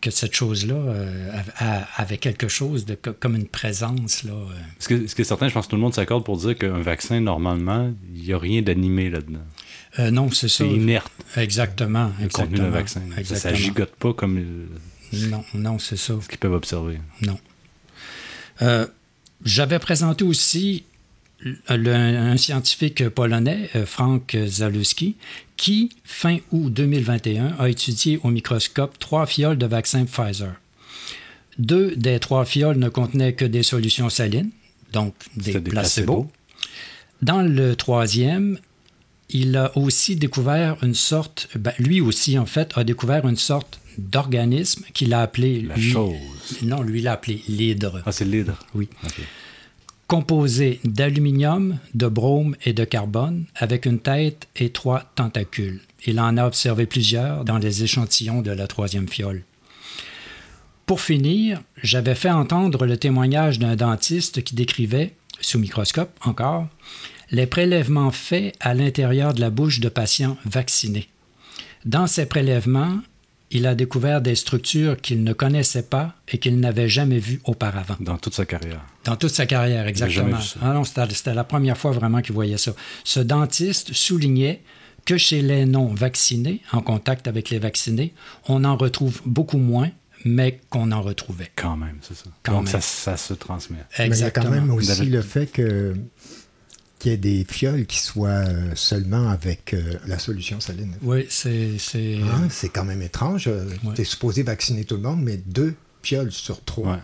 que, 0.00 0.10
cette 0.10 0.34
chose-là 0.34 0.74
euh, 0.74 1.40
avait 1.96 2.18
quelque 2.18 2.48
chose 2.48 2.84
de 2.84 2.94
comme 2.94 3.36
une 3.36 3.48
présence. 3.48 4.24
Là. 4.24 4.32
Euh. 4.32 4.46
Ce, 4.78 4.88
que, 4.88 5.06
ce 5.06 5.14
qui 5.14 5.22
est 5.22 5.24
certain, 5.24 5.48
je 5.48 5.54
pense 5.54 5.66
que 5.66 5.70
tout 5.70 5.76
le 5.76 5.82
monde 5.82 5.94
s'accorde 5.94 6.24
pour 6.24 6.36
dire 6.36 6.56
qu'un 6.56 6.80
vaccin, 6.80 7.20
normalement, 7.20 7.92
il 8.14 8.22
n'y 8.22 8.32
a 8.32 8.38
rien 8.38 8.62
d'animé 8.62 9.10
là-dedans. 9.10 9.44
Euh, 9.98 10.10
non, 10.10 10.30
c'est 10.30 10.48
ça. 10.48 10.64
C'est 10.64 10.70
inerte. 10.70 11.12
Exactement. 11.36 12.12
Le 12.20 12.28
contenu 12.28 12.56
d'un 12.56 12.70
vaccin. 12.70 13.02
Ça 13.24 13.50
ne 13.50 13.56
gigote 13.56 13.94
pas 13.96 14.12
comme. 14.12 14.68
Non, 15.12 15.44
non, 15.54 15.78
c'est 15.78 15.96
ça. 15.96 16.14
Ce 16.20 16.28
qu'ils 16.28 16.38
peuvent 16.38 16.52
observer. 16.52 16.98
Non. 17.22 17.38
J'avais 19.44 19.78
présenté 19.78 20.24
aussi 20.24 20.84
un 21.68 22.36
scientifique 22.36 23.08
polonais, 23.08 23.68
euh, 23.74 23.84
Frank 23.86 24.36
Zalewski, 24.46 25.16
qui, 25.56 25.90
fin 26.04 26.38
août 26.52 26.72
2021, 26.72 27.56
a 27.58 27.68
étudié 27.68 28.20
au 28.22 28.28
microscope 28.28 28.98
trois 28.98 29.26
fioles 29.26 29.58
de 29.58 29.66
vaccin 29.66 30.04
Pfizer. 30.04 30.54
Deux 31.58 31.96
des 31.96 32.18
trois 32.20 32.44
fioles 32.44 32.78
ne 32.78 32.88
contenaient 32.88 33.34
que 33.34 33.44
des 33.44 33.62
solutions 33.62 34.08
salines, 34.08 34.50
donc 34.92 35.14
des, 35.36 35.60
placebos. 35.60 36.30
Dans 37.20 37.42
le 37.42 37.76
troisième, 37.76 38.58
il 39.32 39.56
a 39.56 39.76
aussi 39.76 40.16
découvert 40.16 40.76
une 40.82 40.94
sorte, 40.94 41.48
ben, 41.56 41.72
lui 41.78 42.00
aussi 42.00 42.38
en 42.38 42.46
fait, 42.46 42.72
a 42.76 42.84
découvert 42.84 43.26
une 43.26 43.36
sorte 43.36 43.80
d'organisme 43.98 44.84
qu'il 44.94 45.12
a 45.14 45.20
appelé... 45.20 45.62
La 45.62 45.76
chose. 45.76 46.16
Non, 46.62 46.82
lui, 46.82 47.02
l'a 47.02 47.12
appelé 47.12 47.42
l'hydre. 47.48 48.02
Ah, 48.06 48.12
c'est 48.12 48.24
l'hydre. 48.24 48.58
Oui 48.74 48.88
composé 50.12 50.78
d'aluminium, 50.84 51.78
de 51.94 52.06
brome 52.06 52.54
et 52.66 52.74
de 52.74 52.84
carbone, 52.84 53.46
avec 53.56 53.86
une 53.86 53.98
tête 53.98 54.46
et 54.56 54.68
trois 54.68 55.10
tentacules. 55.14 55.80
Il 56.04 56.20
en 56.20 56.36
a 56.36 56.46
observé 56.46 56.84
plusieurs 56.84 57.46
dans 57.46 57.56
les 57.56 57.82
échantillons 57.82 58.42
de 58.42 58.50
la 58.50 58.66
troisième 58.66 59.08
fiole. 59.08 59.42
Pour 60.84 61.00
finir, 61.00 61.62
j'avais 61.82 62.14
fait 62.14 62.30
entendre 62.30 62.84
le 62.84 62.98
témoignage 62.98 63.58
d'un 63.58 63.74
dentiste 63.74 64.44
qui 64.44 64.54
décrivait, 64.54 65.14
sous 65.40 65.58
microscope 65.58 66.10
encore, 66.26 66.68
les 67.32 67.46
prélèvements 67.46 68.10
faits 68.10 68.54
à 68.60 68.74
l'intérieur 68.74 69.34
de 69.34 69.40
la 69.40 69.50
bouche 69.50 69.80
de 69.80 69.88
patients 69.88 70.36
vaccinés. 70.44 71.08
Dans 71.84 72.06
ces 72.06 72.26
prélèvements, 72.26 73.00
il 73.50 73.66
a 73.66 73.74
découvert 73.74 74.20
des 74.20 74.34
structures 74.34 74.96
qu'il 75.00 75.24
ne 75.24 75.32
connaissait 75.32 75.82
pas 75.82 76.14
et 76.28 76.38
qu'il 76.38 76.60
n'avait 76.60 76.88
jamais 76.88 77.18
vues 77.18 77.40
auparavant. 77.44 77.96
Dans 78.00 78.16
toute 78.18 78.34
sa 78.34 78.46
carrière. 78.46 78.80
Dans 79.04 79.16
toute 79.16 79.30
sa 79.30 79.46
carrière, 79.46 79.86
exactement. 79.86 80.38
Ah 80.62 80.74
non, 80.74 80.84
c'était 80.84 81.34
la 81.34 81.44
première 81.44 81.76
fois 81.76 81.90
vraiment 81.90 82.20
qu'il 82.22 82.34
voyait 82.34 82.58
ça. 82.58 82.72
Ce 83.04 83.20
dentiste 83.20 83.92
soulignait 83.92 84.62
que 85.04 85.16
chez 85.18 85.42
les 85.42 85.66
non-vaccinés, 85.66 86.60
en 86.70 86.80
contact 86.80 87.26
avec 87.28 87.50
les 87.50 87.58
vaccinés, 87.58 88.14
on 88.46 88.64
en 88.64 88.76
retrouve 88.76 89.20
beaucoup 89.26 89.58
moins, 89.58 89.90
mais 90.24 90.60
qu'on 90.70 90.92
en 90.92 91.02
retrouvait. 91.02 91.50
Quand 91.56 91.76
même, 91.76 91.98
c'est 92.00 92.14
ça. 92.14 92.30
Donc 92.44 92.68
Ça, 92.68 92.80
ça, 92.80 93.16
se 93.16 93.34
transmet. 93.34 93.78
Exactement. 93.98 94.06
Mais 94.08 94.16
il 94.16 94.20
y 94.20 94.24
a 94.24 94.30
quand 94.30 94.50
même 94.50 94.70
aussi 94.70 95.06
le 95.06 95.22
fait 95.22 95.46
que 95.46 95.94
qu'il 97.02 97.10
y 97.10 97.14
ait 97.14 97.18
des 97.18 97.44
fioles 97.44 97.84
qui 97.84 97.98
soient 97.98 98.28
euh, 98.28 98.70
seulement 98.76 99.28
avec 99.28 99.74
euh, 99.74 99.94
la 100.06 100.20
solution 100.20 100.60
saline. 100.60 100.94
Oui, 101.02 101.26
c'est... 101.28 101.76
C'est 101.78 102.20
hein, 102.22 102.46
quand 102.72 102.84
même 102.84 103.02
étrange. 103.02 103.48
Euh, 103.48 103.64
tu 103.96 104.02
es 104.02 104.04
supposé 104.04 104.44
vacciner 104.44 104.84
tout 104.84 104.94
le 104.94 105.02
monde, 105.02 105.20
mais 105.20 105.36
deux 105.36 105.74
fioles 106.04 106.30
sur 106.30 106.62
trois. 106.62 107.00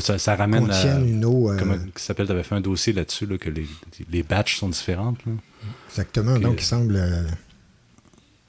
Ça, 0.00 0.18
ça, 0.18 0.36
ramène 0.36 0.70
à, 0.70 1.00
une 1.00 1.24
eau. 1.24 1.50
Comment 1.58 1.76
s'appelle 1.96 2.26
Tu 2.26 2.32
avais 2.32 2.42
fait 2.42 2.56
un 2.56 2.60
dossier 2.60 2.92
là-dessus, 2.92 3.26
que 3.38 3.48
les, 3.48 3.66
les, 4.12 4.22
batches 4.22 4.58
sont 4.58 4.68
différentes. 4.68 5.18
Exactement. 5.88 6.38
Donc, 6.38 6.60
il 6.60 6.66
semble 6.66 7.02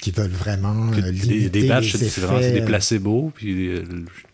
qu'ils 0.01 0.13
veulent 0.13 0.29
vraiment 0.29 0.91
que 0.91 0.99
limiter 0.99 1.49
des 1.49 1.67
batchs, 1.69 1.95
c'est 1.95 2.51
des 2.51 2.61
placebos, 2.61 3.31
puis 3.33 3.71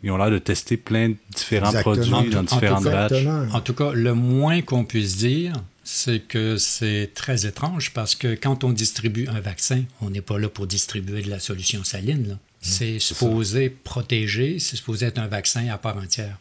ils 0.02 0.10
ont 0.10 0.18
l'air 0.18 0.32
de 0.32 0.40
tester 0.40 0.78
plein 0.78 1.10
de 1.10 1.16
différents 1.36 1.74
produits 1.74 2.32
dans 2.32 2.42
différentes 2.42 2.86
batches. 2.86 3.28
En 3.54 3.62
tout 3.62 3.76
cas, 3.76 3.92
le 3.94 4.16
moins 4.16 4.64
qu'on 4.64 4.84
puisse 4.84 5.18
dire, 5.18 5.54
c'est 5.86 6.20
que 6.20 6.58
c'est 6.58 7.12
très 7.14 7.46
étrange 7.46 7.94
parce 7.94 8.16
que 8.16 8.34
quand 8.34 8.64
on 8.64 8.72
distribue 8.72 9.28
un 9.28 9.40
vaccin, 9.40 9.84
on 10.02 10.10
n'est 10.10 10.22
pas 10.22 10.40
là 10.40 10.50
pour 10.50 10.66
distribuer 10.66 11.22
de 11.22 11.30
la 11.30 11.40
solution 11.40 11.84
saline. 11.84 12.34
Mmh, 12.34 12.38
c'est 12.60 13.00
supposé 13.00 13.70
protéger, 13.70 14.58
c'est 14.60 14.76
supposé 14.76 15.06
être 15.06 15.20
un 15.20 15.28
vaccin 15.28 15.68
à 15.70 15.78
part 15.78 15.98
entière. 15.98 16.40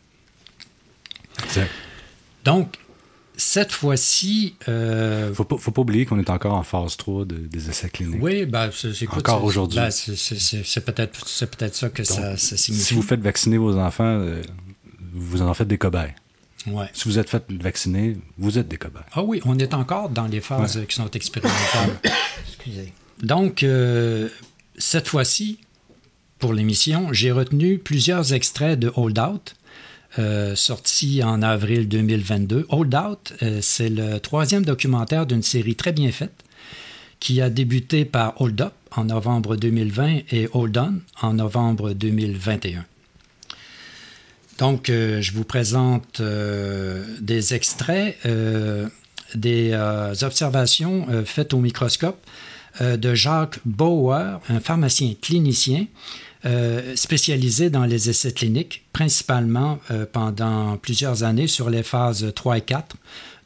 Donc, 2.44 2.78
cette 3.36 3.72
fois-ci. 3.72 4.54
Il 4.62 4.64
euh, 4.68 5.28
ne 5.28 5.34
faut, 5.34 5.44
pas 5.44 5.80
oublier 5.80 6.06
qu'on 6.06 6.18
est 6.18 6.30
encore 6.30 6.54
en 6.54 6.62
phase 6.62 6.96
3 6.96 7.26
des 7.26 7.68
essais 7.68 7.90
cliniques. 7.90 8.22
Oui, 8.22 8.46
ben, 8.46 8.70
c'est 8.72 9.08
Encore 9.08 9.44
aujourd'hui. 9.44 9.78
Ben, 9.78 9.90
c'est 9.90 10.84
peut-être 10.84 11.20
peut 11.20 11.68
ça 11.72 11.90
que 11.90 12.04
ça, 12.04 12.36
signifie. 12.38 12.84
Si 12.84 12.94
vous 12.94 13.02
faites 13.02 13.20
vacciner 13.20 13.58
vos 13.58 13.76
enfants, 13.76 14.04
euh, 14.04 14.40
vous 15.12 15.42
en 15.42 15.52
faites 15.52 15.68
des 15.68 15.78
cobayes. 15.78 16.14
Si 16.92 17.08
vous 17.08 17.18
êtes 17.18 17.28
fait 17.30 17.44
vacciner, 17.50 18.16
vous 18.38 18.58
êtes 18.58 18.68
des 18.68 18.76
cobayes. 18.76 19.02
Ah 19.12 19.22
oui, 19.22 19.40
on 19.44 19.58
est 19.58 19.74
encore 19.74 20.08
dans 20.08 20.26
les 20.26 20.40
phases 20.40 20.80
qui 20.88 20.94
sont 20.94 21.10
expérimentales. 21.10 21.98
Excusez. 22.46 22.92
Donc, 23.22 23.62
euh, 23.62 24.28
cette 24.76 25.08
fois-ci, 25.08 25.60
pour 26.38 26.52
l'émission, 26.52 27.12
j'ai 27.12 27.32
retenu 27.32 27.78
plusieurs 27.78 28.32
extraits 28.32 28.78
de 28.78 28.92
Hold 28.96 29.18
Out, 29.18 29.54
euh, 30.18 30.54
sorti 30.54 31.22
en 31.22 31.42
avril 31.42 31.88
2022. 31.88 32.66
Hold 32.68 32.94
Out, 32.94 33.32
euh, 33.42 33.58
c'est 33.60 33.88
le 33.88 34.18
troisième 34.18 34.64
documentaire 34.64 35.26
d'une 35.26 35.42
série 35.42 35.76
très 35.76 35.92
bien 35.92 36.12
faite 36.12 36.44
qui 37.20 37.40
a 37.40 37.50
débuté 37.50 38.04
par 38.04 38.40
Hold 38.40 38.60
Up 38.60 38.74
en 38.90 39.04
novembre 39.04 39.56
2020 39.56 40.20
et 40.30 40.48
Hold 40.52 40.76
On 40.76 41.00
en 41.22 41.32
novembre 41.34 41.92
2021. 41.92 42.84
Donc, 44.58 44.88
euh, 44.88 45.20
je 45.20 45.32
vous 45.32 45.44
présente 45.44 46.20
euh, 46.20 47.04
des 47.20 47.54
extraits 47.54 48.16
euh, 48.26 48.88
des 49.34 49.74
observations 50.22 51.08
faites 51.24 51.54
au 51.54 51.58
microscope 51.58 52.24
de 52.80 53.14
Jacques 53.16 53.58
Bauer, 53.64 54.40
un 54.48 54.60
pharmacien 54.60 55.14
clinicien 55.20 55.86
spécialisé 56.94 57.68
dans 57.68 57.84
les 57.84 58.08
essais 58.10 58.30
cliniques, 58.30 58.84
principalement 58.92 59.80
pendant 60.12 60.76
plusieurs 60.76 61.24
années 61.24 61.48
sur 61.48 61.68
les 61.68 61.82
phases 61.82 62.30
3 62.32 62.58
et 62.58 62.60
4 62.60 62.96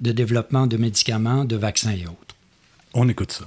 de 0.02 0.12
développement 0.12 0.66
de 0.66 0.76
médicaments, 0.76 1.46
de 1.46 1.56
vaccins 1.56 1.92
et 1.92 2.04
autres. 2.04 2.36
On 2.92 3.08
écoute 3.08 3.32
ça. 3.32 3.44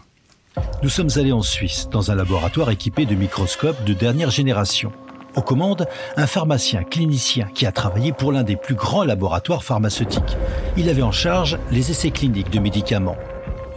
Nous 0.81 0.89
sommes 0.89 1.11
allés 1.15 1.31
en 1.31 1.43
Suisse, 1.43 1.89
dans 1.91 2.09
un 2.09 2.15
laboratoire 2.15 2.71
équipé 2.71 3.05
de 3.05 3.13
microscopes 3.13 3.83
de 3.85 3.93
dernière 3.93 4.31
génération. 4.31 4.91
Aux 5.35 5.41
commandes, 5.41 5.87
un 6.17 6.27
pharmacien 6.27 6.83
clinicien 6.83 7.47
qui 7.55 7.65
a 7.65 7.71
travaillé 7.71 8.11
pour 8.11 8.33
l'un 8.33 8.43
des 8.43 8.57
plus 8.57 8.75
grands 8.75 9.05
laboratoires 9.05 9.63
pharmaceutiques. 9.63 10.37
Il 10.75 10.89
avait 10.89 11.01
en 11.01 11.13
charge 11.13 11.57
les 11.71 11.89
essais 11.89 12.11
cliniques 12.11 12.49
de 12.49 12.59
médicaments. 12.59 13.15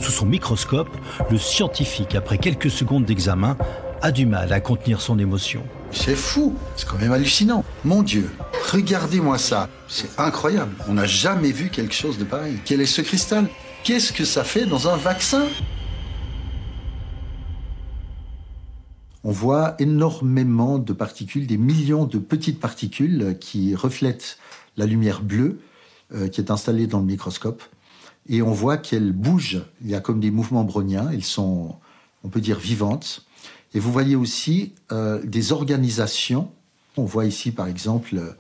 Sous 0.01 0.11
son 0.11 0.27
microscope, 0.27 0.89
le 1.31 1.39
scientifique, 1.39 2.17
après 2.17 2.39
quelques 2.39 2.71
secondes 2.71 3.05
d'examen, 3.05 3.57
a 4.03 4.11
du 4.11 4.27
mal 4.27 4.53
à 4.53 4.61
contenir 4.61 5.01
son 5.01 5.19
émotion. 5.19 5.63
C'est 5.93 6.17
fou, 6.17 6.57
c'est 6.75 6.89
quand 6.89 6.99
même 6.99 7.13
hallucinant. 7.13 7.65
Mon 7.85 8.03
Dieu, 8.03 8.31
regardez-moi 8.73 9.39
ça, 9.39 9.69
c'est 9.87 10.19
incroyable. 10.19 10.75
On 10.89 10.95
n'a 10.95 11.07
jamais 11.07 11.53
vu 11.53 11.71
quelque 11.71 11.95
chose 11.95 12.19
de 12.19 12.25
pareil. 12.25 12.59
Quel 12.65 12.81
est 12.81 12.87
ce 12.87 13.01
cristal? 13.01 13.47
Qu'est-ce 13.85 14.13
que 14.13 14.25
ça 14.25 14.43
fait 14.43 14.67
dans 14.67 14.89
un 14.89 14.97
vaccin? 14.97 15.45
On 19.25 19.33
voit 19.33 19.75
énormément 19.79 20.79
de 20.79 20.93
particules, 20.93 21.47
des 21.47 21.57
millions 21.57 22.05
de 22.05 22.19
petites 22.19 22.61
particules 22.61 23.37
qui 23.41 23.75
reflètent 23.75 24.39
la 24.77 24.87
lumière 24.87 25.23
bleue 25.23 25.59
euh, 26.15 26.29
qui 26.29 26.41
est 26.43 26.51
installée 26.51 26.87
dans 26.87 27.01
le 27.01 27.07
microscope. 27.07 27.63
Et 28.29 28.43
on 28.43 28.53
voit 28.53 28.77
qu'elles 28.77 29.13
bougent. 29.13 29.63
Il 29.83 29.91
y 29.91 29.95
a 29.95 30.01
comme 30.01 30.21
des 30.21 30.31
mouvements 30.31 30.65
browniens. 30.65 31.11
Elles 31.11 31.25
sont, 31.25 31.75
on 32.23 32.29
peut 32.29 32.43
dire, 32.43 32.59
vivantes. 32.59 33.25
Et 33.73 33.81
vous 33.81 33.91
voyez 33.91 34.15
aussi 34.15 34.75
euh, 34.93 35.21
des 35.25 35.53
organisations. 35.53 36.51
On 36.99 37.05
voit 37.05 37.25
ici, 37.25 37.51
par 37.51 37.67
exemple, 37.67 38.37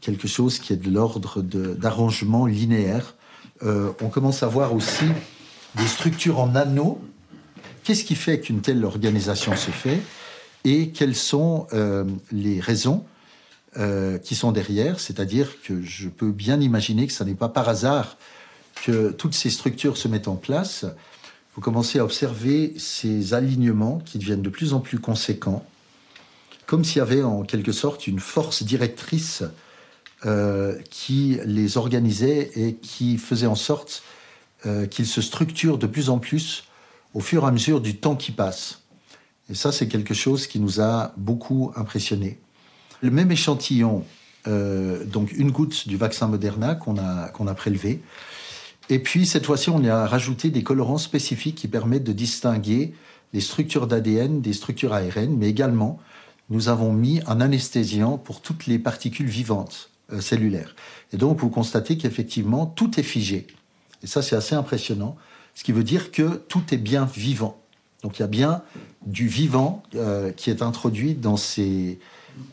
quelque 0.00 0.26
chose 0.26 0.58
qui 0.58 0.72
est 0.72 0.76
de 0.76 0.90
l'ordre 0.90 1.40
d'arrangement 1.42 2.46
linéaire. 2.46 3.14
Euh, 3.62 3.92
on 4.02 4.08
commence 4.08 4.42
à 4.42 4.48
voir 4.48 4.74
aussi 4.74 5.06
des 5.76 5.86
structures 5.86 6.40
en 6.40 6.56
anneaux. 6.56 7.00
Qu'est-ce 7.84 8.04
qui 8.04 8.16
fait 8.16 8.40
qu'une 8.40 8.60
telle 8.60 8.84
organisation 8.84 9.54
se 9.56 9.70
fait? 9.70 10.00
Et 10.64 10.88
quelles 10.90 11.14
sont 11.14 11.66
euh, 11.72 12.04
les 12.32 12.58
raisons 12.60 13.04
euh, 13.76 14.18
qui 14.18 14.34
sont 14.34 14.52
derrière. 14.52 14.98
C'est-à-dire 14.98 15.60
que 15.62 15.82
je 15.82 16.08
peux 16.08 16.30
bien 16.30 16.60
imaginer 16.60 17.06
que 17.06 17.12
ce 17.12 17.22
n'est 17.24 17.34
pas 17.34 17.48
par 17.48 17.68
hasard 17.68 18.16
que 18.82 19.12
toutes 19.12 19.34
ces 19.34 19.50
structures 19.50 19.96
se 19.96 20.08
mettent 20.08 20.28
en 20.28 20.36
place. 20.36 20.84
Vous 21.54 21.60
commencez 21.60 21.98
à 21.98 22.04
observer 22.04 22.74
ces 22.78 23.34
alignements 23.34 24.00
qui 24.04 24.18
deviennent 24.18 24.42
de 24.42 24.50
plus 24.50 24.72
en 24.72 24.80
plus 24.80 24.98
conséquents, 24.98 25.64
comme 26.66 26.84
s'il 26.84 26.98
y 26.98 27.00
avait 27.00 27.22
en 27.22 27.42
quelque 27.42 27.72
sorte 27.72 28.06
une 28.06 28.18
force 28.18 28.62
directrice 28.64 29.44
euh, 30.26 30.76
qui 30.90 31.38
les 31.44 31.76
organisait 31.76 32.50
et 32.56 32.74
qui 32.74 33.18
faisait 33.18 33.46
en 33.46 33.54
sorte 33.54 34.02
qu'ils 34.90 35.06
se 35.06 35.20
structurent 35.20 35.76
de 35.76 35.86
plus 35.86 36.08
en 36.08 36.18
plus 36.18 36.64
au 37.12 37.20
fur 37.20 37.44
et 37.44 37.46
à 37.46 37.50
mesure 37.50 37.82
du 37.82 37.96
temps 37.96 38.16
qui 38.16 38.32
passe. 38.32 38.83
Et 39.50 39.54
ça, 39.54 39.72
c'est 39.72 39.88
quelque 39.88 40.14
chose 40.14 40.46
qui 40.46 40.58
nous 40.58 40.80
a 40.80 41.12
beaucoup 41.16 41.72
impressionné. 41.76 42.38
Le 43.02 43.10
même 43.10 43.30
échantillon, 43.30 44.04
euh, 44.46 45.04
donc 45.04 45.32
une 45.32 45.50
goutte 45.50 45.86
du 45.86 45.96
vaccin 45.96 46.28
Moderna 46.28 46.74
qu'on 46.74 46.96
a, 46.98 47.28
qu'on 47.28 47.46
a 47.46 47.54
prélevé. 47.54 48.00
Et 48.88 48.98
puis, 48.98 49.26
cette 49.26 49.46
fois-ci, 49.46 49.70
on 49.70 49.82
y 49.82 49.88
a 49.88 50.06
rajouté 50.06 50.50
des 50.50 50.62
colorants 50.62 50.98
spécifiques 50.98 51.56
qui 51.56 51.68
permettent 51.68 52.04
de 52.04 52.12
distinguer 52.12 52.94
les 53.32 53.40
structures 53.40 53.86
d'ADN 53.86 54.40
des 54.40 54.52
structures 54.52 54.92
ARN, 54.92 55.36
mais 55.36 55.48
également, 55.48 55.98
nous 56.50 56.68
avons 56.68 56.92
mis 56.92 57.20
un 57.26 57.40
anesthésiant 57.40 58.16
pour 58.16 58.40
toutes 58.40 58.66
les 58.66 58.78
particules 58.78 59.26
vivantes 59.26 59.90
euh, 60.12 60.20
cellulaires. 60.20 60.74
Et 61.12 61.16
donc, 61.16 61.38
vous 61.38 61.50
constatez 61.50 61.98
qu'effectivement, 61.98 62.66
tout 62.66 62.98
est 62.98 63.04
figé. 63.04 63.46
Et 64.02 64.06
ça, 64.06 64.22
c'est 64.22 64.36
assez 64.36 64.54
impressionnant, 64.54 65.16
ce 65.54 65.64
qui 65.64 65.72
veut 65.72 65.84
dire 65.84 66.12
que 66.12 66.42
tout 66.48 66.62
est 66.72 66.78
bien 66.78 67.04
vivant. 67.04 67.60
Donc 68.04 68.18
il 68.18 68.20
y 68.20 68.24
a 68.24 68.28
bien 68.28 68.62
du 69.06 69.28
vivant 69.28 69.82
euh, 69.94 70.32
qui 70.32 70.50
est 70.50 70.62
introduit 70.62 71.14
dans 71.14 71.36
ces 71.36 71.98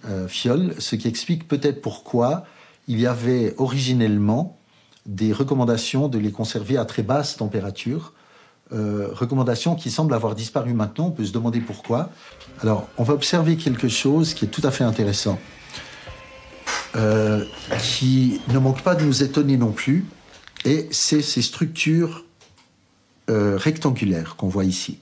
euh, 0.05 0.27
fioles, 0.27 0.75
ce 0.79 0.95
qui 0.95 1.07
explique 1.07 1.47
peut-être 1.47 1.81
pourquoi 1.81 2.45
il 2.87 2.99
y 2.99 3.07
avait 3.07 3.55
originellement 3.57 4.57
des 5.05 5.33
recommandations 5.33 6.07
de 6.07 6.17
les 6.17 6.31
conserver 6.31 6.77
à 6.77 6.85
très 6.85 7.03
basse 7.03 7.37
température, 7.37 8.13
euh, 8.73 9.09
recommandations 9.13 9.75
qui 9.75 9.89
semblent 9.89 10.13
avoir 10.13 10.35
disparu 10.35 10.73
maintenant. 10.73 11.07
On 11.07 11.11
peut 11.11 11.25
se 11.25 11.31
demander 11.31 11.59
pourquoi. 11.59 12.09
Alors, 12.61 12.87
on 12.97 13.03
va 13.03 13.13
observer 13.13 13.55
quelque 13.57 13.87
chose 13.87 14.33
qui 14.33 14.45
est 14.45 14.49
tout 14.49 14.61
à 14.63 14.71
fait 14.71 14.83
intéressant, 14.83 15.39
qui 17.81 18.41
ne 18.49 18.59
manque 18.59 18.81
pas 18.81 18.95
de 18.95 19.03
nous 19.03 19.23
étonner 19.23 19.57
non 19.57 19.71
plus. 19.71 20.05
Et 20.65 20.87
c'est 20.91 21.21
ces 21.21 21.41
structures 21.41 22.25
rectangulaires 23.27 24.35
qu'on 24.35 24.49
voit 24.49 24.65
ici. 24.65 24.99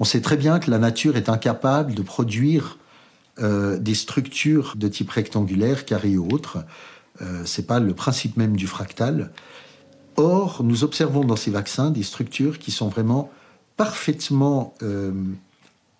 On 0.00 0.04
sait 0.04 0.20
très 0.20 0.36
bien 0.36 0.58
que 0.58 0.70
la 0.70 0.78
nature 0.78 1.16
est 1.16 1.28
incapable 1.28 1.94
de 1.94 2.02
produire 2.02 2.78
euh, 3.38 3.78
des 3.78 3.94
structures 3.94 4.74
de 4.76 4.88
type 4.88 5.10
rectangulaire, 5.10 5.84
carré 5.84 6.16
ou 6.16 6.28
autre. 6.30 6.64
Euh, 7.22 7.42
c'est 7.44 7.66
pas 7.66 7.80
le 7.80 7.94
principe 7.94 8.36
même 8.36 8.56
du 8.56 8.66
fractal. 8.66 9.30
Or, 10.16 10.62
nous 10.62 10.84
observons 10.84 11.24
dans 11.24 11.36
ces 11.36 11.50
vaccins 11.50 11.90
des 11.90 12.02
structures 12.02 12.58
qui 12.58 12.70
sont 12.70 12.88
vraiment 12.88 13.30
parfaitement 13.76 14.74
euh, 14.82 15.12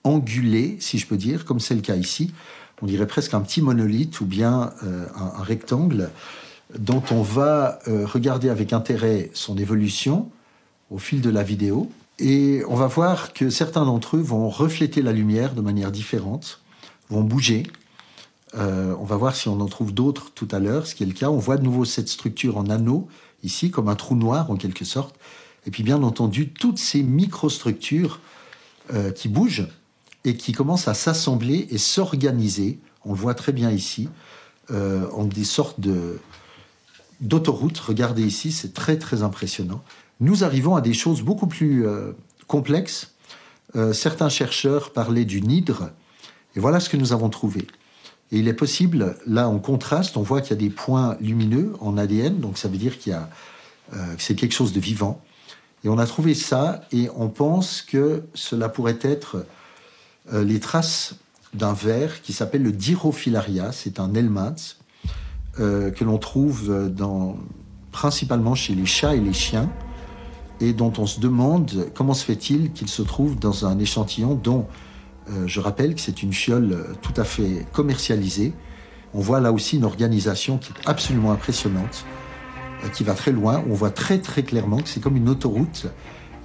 angulées, 0.04 0.76
si 0.80 0.98
je 0.98 1.06
peux 1.06 1.16
dire, 1.16 1.44
comme 1.44 1.60
c'est 1.60 1.74
le 1.74 1.80
cas 1.80 1.96
ici. 1.96 2.32
On 2.82 2.86
dirait 2.86 3.06
presque 3.06 3.34
un 3.34 3.40
petit 3.40 3.62
monolithe 3.62 4.20
ou 4.20 4.26
bien 4.26 4.72
euh, 4.84 5.06
un, 5.16 5.42
rectangle 5.42 6.10
dont 6.78 7.02
on 7.10 7.22
va 7.22 7.78
regarder 7.86 8.48
avec 8.48 8.72
intérêt 8.72 9.30
son 9.34 9.58
évolution 9.58 10.30
au 10.90 10.98
fil 10.98 11.20
de 11.20 11.30
la 11.30 11.42
vidéo. 11.42 11.90
Et 12.18 12.62
on 12.68 12.76
va 12.76 12.86
voir 12.86 13.32
que 13.32 13.50
certains 13.50 13.84
d'entre 13.84 14.16
eux 14.16 14.20
vont 14.20 14.48
refléter 14.48 15.02
la 15.02 15.12
lumière 15.12 15.54
de 15.54 15.60
manière 15.60 15.90
différente, 15.90 16.60
vont 17.08 17.22
bouger. 17.22 17.64
Euh, 18.54 18.94
on 19.00 19.04
va 19.04 19.16
voir 19.16 19.34
si 19.34 19.48
on 19.48 19.60
en 19.60 19.66
trouve 19.66 19.92
d'autres 19.92 20.30
tout 20.32 20.48
à 20.52 20.60
l'heure, 20.60 20.86
ce 20.86 20.94
qui 20.94 21.02
est 21.02 21.06
le 21.06 21.12
cas. 21.12 21.30
On 21.30 21.38
voit 21.38 21.56
de 21.56 21.64
nouveau 21.64 21.84
cette 21.84 22.08
structure 22.08 22.56
en 22.56 22.68
anneau, 22.68 23.08
ici, 23.42 23.70
comme 23.70 23.88
un 23.88 23.96
trou 23.96 24.14
noir 24.14 24.50
en 24.50 24.56
quelque 24.56 24.84
sorte. 24.84 25.16
Et 25.66 25.70
puis 25.70 25.82
bien 25.82 26.02
entendu, 26.02 26.50
toutes 26.50 26.78
ces 26.78 27.02
microstructures 27.02 28.20
euh, 28.92 29.10
qui 29.10 29.28
bougent 29.28 29.66
et 30.24 30.36
qui 30.36 30.52
commencent 30.52 30.88
à 30.88 30.94
s'assembler 30.94 31.66
et 31.70 31.78
s'organiser, 31.78 32.78
on 33.04 33.12
le 33.12 33.18
voit 33.18 33.34
très 33.34 33.52
bien 33.52 33.70
ici, 33.70 34.08
euh, 34.70 35.10
en 35.10 35.24
des 35.24 35.44
sortes 35.44 35.80
de, 35.80 36.20
d'autoroutes. 37.20 37.78
Regardez 37.78 38.22
ici, 38.22 38.52
c'est 38.52 38.72
très 38.72 38.98
très 38.98 39.22
impressionnant. 39.22 39.82
Nous 40.20 40.44
arrivons 40.44 40.76
à 40.76 40.80
des 40.80 40.92
choses 40.92 41.22
beaucoup 41.22 41.46
plus 41.46 41.86
euh, 41.86 42.12
complexes. 42.46 43.14
Euh, 43.76 43.92
certains 43.92 44.28
chercheurs 44.28 44.92
parlaient 44.92 45.24
du 45.24 45.42
nidre, 45.42 45.90
et 46.54 46.60
voilà 46.60 46.78
ce 46.78 46.88
que 46.88 46.96
nous 46.96 47.12
avons 47.12 47.28
trouvé. 47.28 47.66
Et 48.30 48.38
il 48.38 48.48
est 48.48 48.54
possible, 48.54 49.16
là 49.26 49.48
en 49.48 49.58
contraste, 49.58 50.16
on 50.16 50.22
voit 50.22 50.40
qu'il 50.40 50.50
y 50.50 50.58
a 50.58 50.62
des 50.62 50.70
points 50.70 51.16
lumineux 51.20 51.72
en 51.80 51.98
ADN, 51.98 52.38
donc 52.38 52.58
ça 52.58 52.68
veut 52.68 52.76
dire 52.76 52.98
qu'il 52.98 53.12
y 53.12 53.14
a, 53.14 53.28
euh, 53.92 54.14
que 54.14 54.22
c'est 54.22 54.36
quelque 54.36 54.54
chose 54.54 54.72
de 54.72 54.80
vivant. 54.80 55.20
Et 55.82 55.88
on 55.88 55.98
a 55.98 56.06
trouvé 56.06 56.34
ça, 56.34 56.82
et 56.92 57.08
on 57.16 57.28
pense 57.28 57.82
que 57.82 58.22
cela 58.32 58.68
pourrait 58.68 58.98
être 59.02 59.44
les 60.32 60.58
traces 60.58 61.16
d'un 61.52 61.74
ver 61.74 62.22
qui 62.22 62.32
s'appelle 62.32 62.62
le 62.62 62.72
Dirophilaria, 62.72 63.70
c'est 63.72 64.00
un 64.00 64.14
helminth 64.14 64.78
que 65.58 66.04
l'on 66.04 66.16
trouve 66.16 66.88
dans, 66.88 67.36
principalement 67.92 68.54
chez 68.54 68.74
les 68.74 68.86
chats 68.86 69.14
et 69.14 69.20
les 69.20 69.34
chiens, 69.34 69.70
et 70.60 70.72
dont 70.72 70.92
on 70.98 71.06
se 71.06 71.20
demande 71.20 71.88
comment 71.94 72.14
se 72.14 72.24
fait-il 72.24 72.72
qu'il 72.72 72.88
se 72.88 73.02
trouve 73.02 73.38
dans 73.38 73.66
un 73.66 73.78
échantillon 73.78 74.34
dont 74.34 74.66
euh, 75.30 75.46
je 75.46 75.60
rappelle 75.60 75.94
que 75.94 76.00
c'est 76.00 76.22
une 76.22 76.32
fiole 76.32 76.84
tout 77.02 77.14
à 77.16 77.24
fait 77.24 77.66
commercialisée. 77.72 78.52
On 79.14 79.20
voit 79.20 79.40
là 79.40 79.52
aussi 79.52 79.76
une 79.76 79.84
organisation 79.84 80.58
qui 80.58 80.72
est 80.72 80.88
absolument 80.88 81.32
impressionnante, 81.32 82.04
euh, 82.84 82.88
qui 82.88 83.04
va 83.04 83.14
très 83.14 83.32
loin. 83.32 83.62
On 83.70 83.74
voit 83.74 83.90
très 83.90 84.18
très 84.18 84.42
clairement 84.42 84.78
que 84.78 84.88
c'est 84.88 85.00
comme 85.00 85.16
une 85.16 85.28
autoroute, 85.28 85.86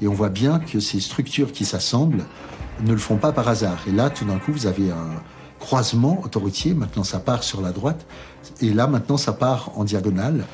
et 0.02 0.08
on 0.08 0.14
voit 0.14 0.30
bien 0.30 0.60
que 0.60 0.80
ces 0.80 1.00
structures 1.00 1.52
qui 1.52 1.66
s'assemblent 1.66 2.26
ne 2.86 2.92
le 2.92 2.98
font 2.98 3.18
pas 3.18 3.32
par 3.32 3.48
hasard. 3.48 3.80
Et 3.88 3.92
là, 3.92 4.10
tout 4.10 4.26
d'un 4.26 4.38
coup, 4.38 4.52
vous 4.54 4.66
avez 4.68 4.92
un 4.92 5.22
croisement 5.60 6.22
autoroutier. 6.24 6.74
Maintenant, 6.74 7.04
ça 7.04 7.20
part 7.20 7.44
sur 7.44 7.62
la 7.62 7.72
droite, 7.72 8.06
et 8.62 8.72
là, 8.74 8.88
maintenant, 8.88 9.18
ça 9.18 9.34
part 9.34 9.72
en 9.76 9.84
diagonale. 9.84 10.46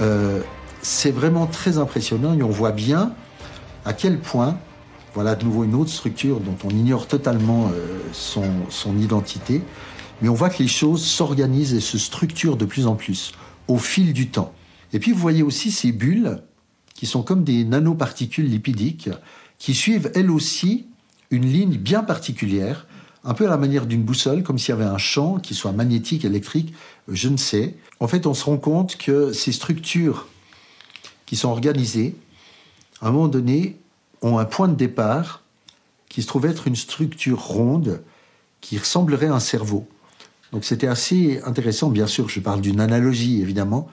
Euh, 0.00 0.40
c'est 0.82 1.10
vraiment 1.10 1.46
très 1.46 1.78
impressionnant 1.78 2.34
et 2.34 2.42
on 2.42 2.50
voit 2.50 2.72
bien 2.72 3.14
à 3.84 3.92
quel 3.92 4.18
point, 4.18 4.58
voilà 5.14 5.34
de 5.34 5.44
nouveau 5.44 5.64
une 5.64 5.74
autre 5.74 5.90
structure 5.90 6.40
dont 6.40 6.56
on 6.64 6.70
ignore 6.70 7.06
totalement 7.06 7.68
euh, 7.68 7.98
son, 8.12 8.44
son, 8.68 8.98
identité, 8.98 9.62
mais 10.22 10.28
on 10.28 10.34
voit 10.34 10.50
que 10.50 10.62
les 10.62 10.68
choses 10.68 11.04
s'organisent 11.04 11.74
et 11.74 11.80
se 11.80 11.98
structurent 11.98 12.56
de 12.56 12.64
plus 12.64 12.86
en 12.86 12.94
plus 12.94 13.32
au 13.68 13.78
fil 13.78 14.12
du 14.12 14.28
temps. 14.28 14.52
Et 14.92 14.98
puis 14.98 15.12
vous 15.12 15.18
voyez 15.18 15.42
aussi 15.42 15.70
ces 15.70 15.92
bulles 15.92 16.42
qui 16.94 17.06
sont 17.06 17.22
comme 17.22 17.44
des 17.44 17.64
nanoparticules 17.64 18.48
lipidiques 18.48 19.10
qui 19.58 19.74
suivent 19.74 20.10
elles 20.14 20.30
aussi 20.30 20.86
une 21.30 21.46
ligne 21.46 21.76
bien 21.76 22.02
particulière, 22.02 22.86
un 23.24 23.34
peu 23.34 23.46
à 23.46 23.50
la 23.50 23.56
manière 23.56 23.86
d'une 23.86 24.02
boussole, 24.02 24.42
comme 24.42 24.58
s'il 24.58 24.70
y 24.70 24.72
avait 24.72 24.84
un 24.84 24.98
champ 24.98 25.38
qui 25.38 25.54
soit 25.54 25.72
magnétique, 25.72 26.24
électrique, 26.24 26.74
je 27.08 27.28
ne 27.28 27.36
sais. 27.36 27.76
En 28.00 28.08
fait, 28.08 28.26
on 28.26 28.34
se 28.34 28.44
rend 28.44 28.56
compte 28.56 28.96
que 28.96 29.32
ces 29.32 29.52
structures 29.52 30.26
qui 31.30 31.36
sont 31.36 31.50
organisées, 31.50 32.16
à 33.00 33.06
un 33.06 33.12
moment 33.12 33.28
donné, 33.28 33.76
ont 34.20 34.38
un 34.38 34.44
point 34.44 34.66
de 34.66 34.74
départ 34.74 35.44
qui 36.08 36.22
se 36.22 36.26
trouve 36.26 36.44
être 36.44 36.66
une 36.66 36.74
structure 36.74 37.40
ronde 37.40 38.02
qui 38.60 38.76
ressemblerait 38.76 39.28
à 39.28 39.34
un 39.34 39.38
cerveau. 39.38 39.86
Donc 40.50 40.64
c'était 40.64 40.88
assez 40.88 41.40
intéressant, 41.44 41.88
bien 41.88 42.08
sûr, 42.08 42.28
je 42.28 42.40
parle 42.40 42.60
d'une 42.60 42.80
analogie 42.80 43.40
évidemment, 43.40 43.86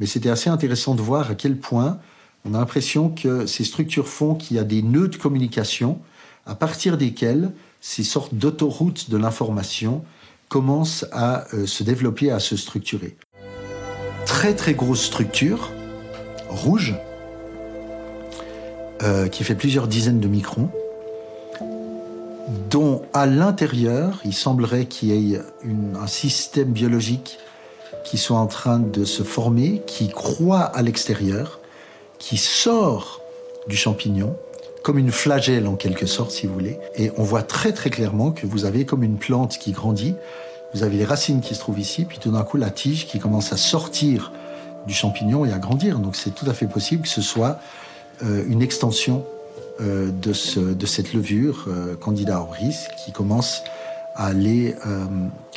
mais 0.00 0.06
c'était 0.06 0.30
assez 0.30 0.48
intéressant 0.48 0.94
de 0.94 1.02
voir 1.02 1.30
à 1.30 1.34
quel 1.34 1.58
point 1.58 1.98
on 2.46 2.54
a 2.54 2.58
l'impression 2.58 3.10
que 3.10 3.44
ces 3.44 3.64
structures 3.64 4.08
font 4.08 4.34
qu'il 4.34 4.56
y 4.56 4.58
a 4.58 4.64
des 4.64 4.80
nœuds 4.80 5.08
de 5.08 5.16
communication 5.16 5.98
à 6.46 6.54
partir 6.54 6.96
desquels 6.96 7.52
ces 7.82 8.02
sortes 8.02 8.34
d'autoroutes 8.34 9.10
de 9.10 9.18
l'information 9.18 10.06
commencent 10.48 11.04
à 11.12 11.44
euh, 11.52 11.66
se 11.66 11.82
développer, 11.82 12.30
à 12.30 12.40
se 12.40 12.56
structurer. 12.56 13.18
Très 14.24 14.54
très 14.54 14.72
grosse 14.72 15.02
structure, 15.02 15.70
rouge, 16.48 16.94
euh, 19.02 19.28
qui 19.28 19.44
fait 19.44 19.54
plusieurs 19.54 19.86
dizaines 19.86 20.20
de 20.20 20.28
microns, 20.28 20.70
dont 22.70 23.02
à 23.12 23.26
l'intérieur, 23.26 24.20
il 24.24 24.34
semblerait 24.34 24.86
qu'il 24.86 25.08
y 25.10 25.34
ait 25.34 25.40
un 26.00 26.06
système 26.06 26.72
biologique 26.72 27.38
qui 28.04 28.18
soit 28.18 28.38
en 28.38 28.46
train 28.46 28.78
de 28.78 29.04
se 29.04 29.22
former, 29.22 29.82
qui 29.86 30.08
croît 30.08 30.62
à 30.62 30.82
l'extérieur, 30.82 31.60
qui 32.18 32.36
sort 32.36 33.20
du 33.68 33.76
champignon, 33.76 34.36
comme 34.82 34.98
une 34.98 35.12
flagelle 35.12 35.66
en 35.66 35.76
quelque 35.76 36.06
sorte, 36.06 36.30
si 36.30 36.46
vous 36.46 36.54
voulez. 36.54 36.78
Et 36.96 37.12
on 37.16 37.22
voit 37.22 37.42
très 37.42 37.72
très 37.72 37.90
clairement 37.90 38.30
que 38.30 38.46
vous 38.46 38.64
avez 38.64 38.84
comme 38.84 39.02
une 39.02 39.18
plante 39.18 39.58
qui 39.58 39.72
grandit, 39.72 40.14
vous 40.74 40.82
avez 40.82 40.96
les 40.96 41.04
racines 41.04 41.40
qui 41.40 41.54
se 41.54 41.60
trouvent 41.60 41.78
ici, 41.78 42.04
puis 42.04 42.18
tout 42.18 42.30
d'un 42.30 42.42
coup 42.42 42.56
la 42.56 42.70
tige 42.70 43.06
qui 43.06 43.18
commence 43.18 43.52
à 43.52 43.56
sortir 43.56 44.32
du 44.88 44.94
champignon 44.94 45.44
et 45.44 45.52
à 45.52 45.58
grandir. 45.58 46.00
Donc 46.00 46.16
c'est 46.16 46.34
tout 46.34 46.50
à 46.50 46.54
fait 46.54 46.66
possible 46.66 47.02
que 47.02 47.08
ce 47.08 47.22
soit 47.22 47.60
euh, 48.24 48.42
une 48.48 48.62
extension 48.62 49.24
euh, 49.80 50.10
de, 50.10 50.32
ce, 50.32 50.58
de, 50.58 50.86
cette 50.86 51.12
levure 51.12 51.66
euh, 51.68 51.94
Candida 51.94 52.40
auris 52.40 52.74
qui 53.04 53.12
commence 53.12 53.62
à 54.16 54.26
aller, 54.26 54.74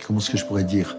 comment 0.05 0.19
est-ce 0.19 0.29
que 0.29 0.37
je 0.37 0.45
pourrais 0.45 0.63
dire, 0.63 0.95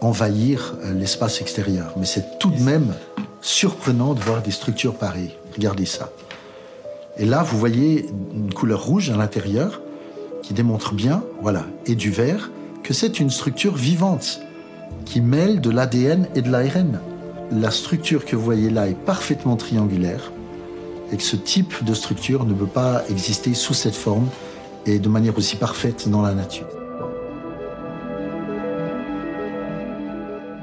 envahir 0.00 0.76
l'espace 0.94 1.40
extérieur. 1.40 1.92
Mais 1.96 2.06
c'est 2.06 2.38
tout 2.38 2.50
de 2.50 2.62
même 2.62 2.94
surprenant 3.40 4.14
de 4.14 4.20
voir 4.20 4.42
des 4.42 4.52
structures 4.52 4.94
pareilles. 4.94 5.34
Regardez 5.56 5.86
ça. 5.86 6.10
Et 7.16 7.24
là, 7.24 7.42
vous 7.42 7.58
voyez 7.58 8.08
une 8.32 8.54
couleur 8.54 8.84
rouge 8.84 9.10
à 9.10 9.16
l'intérieur 9.16 9.80
qui 10.44 10.54
démontre 10.54 10.94
bien, 10.94 11.24
voilà, 11.42 11.66
et 11.84 11.96
du 11.96 12.12
vert, 12.12 12.52
que 12.84 12.94
c'est 12.94 13.18
une 13.18 13.30
structure 13.30 13.74
vivante 13.74 14.40
qui 15.04 15.20
mêle 15.20 15.60
de 15.60 15.70
l'ADN 15.70 16.28
et 16.36 16.42
de 16.42 16.50
l'ARN 16.52 17.00
la 17.50 17.70
structure 17.70 18.24
que 18.24 18.36
vous 18.36 18.44
voyez 18.44 18.70
là 18.70 18.88
est 18.88 18.94
parfaitement 18.94 19.56
triangulaire 19.56 20.32
et 21.12 21.16
que 21.16 21.22
ce 21.22 21.36
type 21.36 21.84
de 21.84 21.94
structure 21.94 22.44
ne 22.44 22.54
peut 22.54 22.66
pas 22.66 23.02
exister 23.08 23.54
sous 23.54 23.74
cette 23.74 23.96
forme 23.96 24.28
et 24.86 24.98
de 24.98 25.08
manière 25.08 25.36
aussi 25.36 25.56
parfaite 25.56 26.08
dans 26.08 26.22
la 26.22 26.34
nature. 26.34 26.66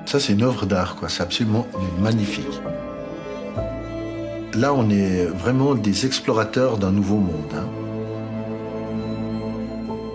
Ça, 0.06 0.22
c'est 0.22 0.34
une 0.34 0.44
œuvre 0.44 0.66
d'art, 0.66 0.96
quoi. 0.96 1.10
C'est 1.10 1.22
absolument 1.22 1.68
magnifique. 2.00 2.62
Là, 4.54 4.74
on 4.74 4.90
est 4.90 5.26
vraiment 5.26 5.76
des 5.76 6.06
explorateurs 6.06 6.78
d'un 6.78 6.92
nouveau 6.92 7.18
monde. 7.18 7.54
Hein. 7.54 7.68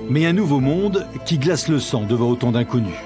Mais 0.09 0.25
un 0.25 0.33
nouveau 0.33 0.61
monde 0.61 1.07
qui 1.27 1.37
glace 1.37 1.69
le 1.69 1.79
sang 1.79 2.05
devant 2.05 2.31
autant 2.31 2.53
d'inconnus. 2.53 2.97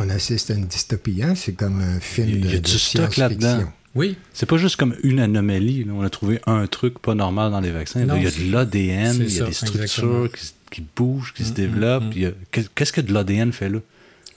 On 0.00 0.08
assiste 0.10 0.50
à 0.50 0.54
une 0.54 0.66
dystopie, 0.66 1.22
hein? 1.22 1.34
c'est 1.34 1.52
comme 1.52 1.80
un 1.80 2.00
film 2.00 2.28
il 2.28 2.34
y 2.36 2.38
a, 2.38 2.40
de, 2.40 2.46
il 2.48 2.52
y 2.54 2.56
a 2.56 2.60
de 2.60 2.64
du 2.66 2.78
stock 2.78 3.16
là-dedans. 3.16 3.64
Oui. 3.94 4.16
C'est 4.34 4.46
pas 4.46 4.58
juste 4.58 4.76
comme 4.76 4.94
une 5.02 5.20
anomalie. 5.20 5.84
Là. 5.84 5.92
On 5.94 6.02
a 6.02 6.10
trouvé 6.10 6.40
un 6.46 6.66
truc 6.66 6.98
pas 6.98 7.14
normal 7.14 7.50
dans 7.50 7.60
les 7.60 7.70
vaccins. 7.70 8.04
Non, 8.04 8.16
il 8.16 8.24
y 8.24 8.26
a 8.26 8.30
de 8.30 8.52
l'ADN, 8.52 9.16
il 9.16 9.22
y 9.32 9.36
a 9.36 9.38
ça, 9.40 9.44
des 9.46 9.52
structures 9.52 10.30
qui, 10.32 10.46
qui, 10.70 10.84
bougent, 10.96 11.32
qui 11.34 11.44
se 11.44 11.50
Mm, 11.52 11.54
développent. 11.54 12.14
mm, 12.14 12.20
mm. 12.20 12.26
a- 12.26 12.32
qu'est- 12.50 12.74
Qu'est-ce 12.74 12.92
que 12.92 13.00
de 13.00 13.12
l'ADN 13.14 13.52
fait 13.52 13.68
là? 13.70 13.78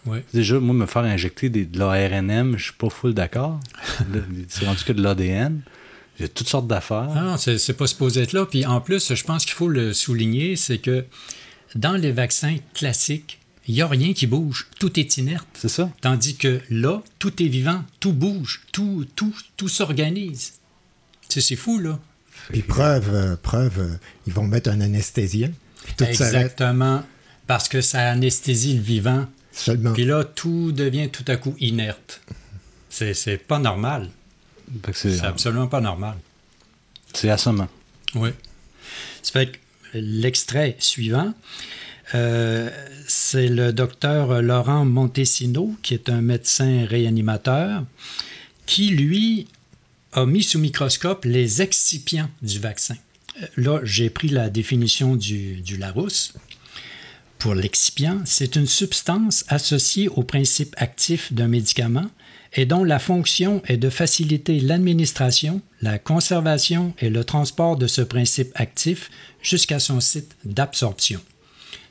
Ouais. 0.06 0.24
Déjà, 0.34 0.60
moi, 0.62 0.74
me 0.74 0.86
faire 0.86 1.02
injecter 1.04 1.50
des, 1.50 1.66
de 1.66 1.78
l'ARNM, 1.78 2.58
je 2.58 2.64
suis 2.66 2.74
pas 2.74 2.90
full 2.90 3.14
d'accord. 3.14 3.60
C'est 4.48 4.66
rendu 4.66 4.84
que 4.86 4.94
de 4.94 5.02
l'ADN. 5.04 5.60
Il 6.18 6.22
y 6.24 6.26
a 6.26 6.30
toutes 6.30 6.48
sortes 6.50 6.68
d'affaires. 6.68 7.10
Non, 7.16 7.38
c'est 7.38 7.58
c'est 7.58 7.74
pas 7.74 7.88
supposé 7.88 8.22
être 8.24 8.34
là. 8.34 8.46
Puis 8.46 8.66
en 8.66 8.82
plus, 8.82 9.14
je 9.14 9.24
pense 9.24 9.46
qu'il 9.46 9.54
faut 9.54 9.70
le 9.70 9.94
souligner, 9.94 10.56
c'est 10.58 10.78
que 10.78 11.06
dans 11.76 11.94
les 11.94 12.12
vaccins 12.12 12.56
classiques, 12.74 13.40
il 13.70 13.76
n'y 13.76 13.84
a 13.84 13.88
rien 13.88 14.14
qui 14.14 14.26
bouge. 14.26 14.68
Tout 14.80 15.00
est 15.00 15.18
inerte. 15.18 15.48
C'est 15.54 15.70
ça. 15.70 15.92
Tandis 16.02 16.36
que 16.36 16.60
là, 16.72 17.04
tout 17.20 17.42
est 17.42 17.48
vivant, 17.48 17.84
tout 18.00 18.14
bouge, 18.14 18.62
tout, 18.72 19.06
tout, 19.16 19.36
tout 19.58 19.70
s'organise. 19.70 20.54
C'est 21.30 21.56
fou, 21.56 21.78
là. 21.78 22.00
Puis 22.50 22.64
preuve, 22.64 23.14
euh, 23.14 23.36
preuve, 23.36 23.80
euh, 23.80 24.00
ils 24.26 24.34
vont 24.34 24.48
mettre 24.48 24.72
un 24.72 24.82
anesthésien. 24.82 25.52
Tout 25.98 26.04
Exactement. 26.04 27.04
Parce 27.46 27.70
que 27.70 27.82
ça 27.82 28.10
anesthésie 28.10 28.74
le 28.74 28.82
vivant. 28.82 29.28
Seulement. 29.52 29.94
Puis 29.94 30.06
là, 30.06 30.24
tout 30.24 30.72
devient 30.72 31.10
tout 31.10 31.26
à 31.28 31.38
coup 31.38 31.56
inerte. 31.60 32.22
C'est 32.90 33.38
pas 33.38 33.60
normal. 33.60 34.10
C'est 34.94 35.22
absolument 35.22 35.68
pas 35.68 35.82
normal. 35.82 36.16
C'est 37.14 37.30
assommant. 37.30 37.68
Oui. 38.16 38.32
Ça 39.22 39.32
fait 39.34 39.52
que 39.52 39.58
l'extrait 39.94 40.76
suivant, 40.80 41.36
euh, 42.16 42.70
c'est 43.08 43.48
le 43.48 43.74
docteur 43.74 44.42
Laurent 44.42 44.86
Montesino, 44.86 45.76
qui 45.82 45.94
est 45.94 46.10
un 46.10 46.22
médecin 46.22 46.86
réanimateur, 46.86 47.84
qui, 48.66 48.90
lui, 48.90 49.48
a 50.14 50.26
mis 50.26 50.44
sous 50.44 50.60
microscope 50.60 51.26
les 51.26 51.62
excipients 51.62 52.30
du 52.42 52.60
vaccin. 52.60 52.96
Euh, 53.42 53.48
là, 53.58 53.80
j'ai 53.84 54.10
pris 54.10 54.30
la 54.30 54.50
définition 54.50 55.16
du, 55.16 55.62
du 55.62 55.78
Larousse. 55.78 56.34
Pour 57.38 57.56
l'excipient, 57.56 58.22
c'est 58.26 58.56
une 58.56 58.68
substance 58.68 59.46
associée 59.48 60.10
au 60.10 60.24
principe 60.24 60.76
actif 60.78 61.32
d'un 61.32 61.48
médicament 61.48 62.10
et 62.54 62.66
dont 62.66 62.84
la 62.84 63.00
fonction 63.00 63.62
est 63.66 63.78
de 63.78 63.90
faciliter 63.90 64.60
l'administration, 64.60 65.62
la 65.82 66.00
conservation 66.00 66.94
et 67.00 67.10
le 67.10 67.24
transport 67.24 67.78
de 67.78 67.88
ce 67.88 68.02
principe 68.02 68.52
actif 68.56 69.10
jusqu'à 69.42 69.80
son 69.80 70.00
site 70.00 70.36
d'absorption. 70.44 71.22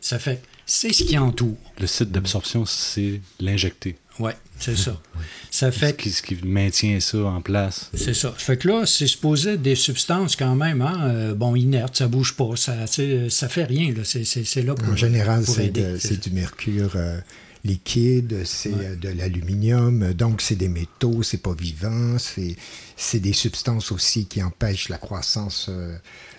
Ça 0.00 0.18
fait, 0.18 0.42
c'est 0.66 0.92
ce 0.92 1.02
qui 1.02 1.16
entoure. 1.18 1.56
Le 1.80 1.86
site 1.86 2.12
d'absorption, 2.12 2.64
c'est 2.66 3.20
l'injecté. 3.40 3.96
Oui, 4.20 4.32
c'est 4.58 4.76
ça. 4.76 5.00
Ça 5.50 5.72
fait 5.72 5.92
ce 5.92 5.94
qui, 5.94 6.10
ce 6.10 6.22
qui, 6.22 6.36
maintient 6.44 7.00
ça 7.00 7.18
en 7.18 7.40
place. 7.40 7.90
C'est 7.94 8.14
ça. 8.14 8.34
Fait 8.36 8.58
que 8.58 8.68
là, 8.68 8.84
c'est 8.84 9.06
supposé 9.06 9.56
des 9.56 9.74
substances 9.74 10.36
quand 10.36 10.54
même, 10.54 10.82
hein, 10.82 11.08
euh, 11.08 11.34
bon, 11.34 11.56
inertes, 11.56 11.96
ça 11.96 12.06
bouge 12.06 12.34
pas, 12.34 12.54
ça, 12.54 12.86
ça 12.86 13.48
fait 13.48 13.64
rien. 13.64 13.94
C'est 14.04 14.62
là 14.62 14.74
pour 14.74 14.92
En 14.92 14.96
général, 14.96 15.44
c'est 15.46 16.20
du 16.20 16.30
mercure. 16.30 16.92
Euh, 16.96 17.18
liquide, 17.64 18.42
c'est 18.44 18.72
euh, 18.72 18.94
de 18.94 19.08
l'aluminium, 19.08 20.12
donc 20.12 20.42
c'est 20.42 20.54
des 20.54 20.68
métaux, 20.68 21.22
c'est 21.22 21.42
pas 21.42 21.54
vivant, 21.54 22.16
c'est 22.18 23.20
des 23.20 23.32
substances 23.32 23.90
aussi 23.90 24.26
qui 24.26 24.42
empêchent 24.42 24.88
la 24.90 24.98
croissance 24.98 25.70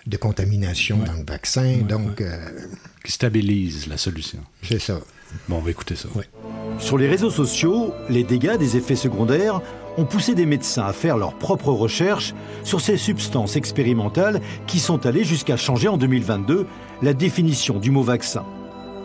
de 0.09 0.17
contamination 0.17 0.97
dans 0.97 1.13
le 1.13 1.23
vaccin, 1.25 1.77
donc... 1.87 2.23
qui 3.03 3.11
stabilisent 3.11 3.87
la 3.87 3.97
solution. 3.97 4.39
C'est 4.63 4.79
ça. 4.79 4.99
Bon, 5.47 5.57
on 5.57 5.61
va 5.61 5.69
écouter 5.69 5.95
ça. 5.95 6.09
Sur 6.79 6.97
les 6.97 7.07
réseaux 7.07 7.29
sociaux, 7.29 7.93
les 8.09 8.23
dégâts 8.23 8.57
des 8.57 8.77
effets 8.77 8.95
secondaires 8.95 9.61
ont 9.97 10.05
poussé 10.05 10.33
des 10.33 10.45
médecins 10.45 10.85
à 10.85 10.93
faire 10.93 11.17
leurs 11.17 11.35
propres 11.35 11.71
recherches 11.71 12.33
sur 12.63 12.81
ces 12.81 12.97
substances 12.97 13.55
expérimentales 13.55 14.41
qui 14.65 14.79
sont 14.79 15.05
allées 15.05 15.23
jusqu'à 15.23 15.57
changer 15.57 15.87
en 15.87 15.97
2022 15.97 16.65
la 17.01 17.13
définition 17.13 17.79
du 17.79 17.91
mot 17.91 18.01
vaccin. 18.01 18.45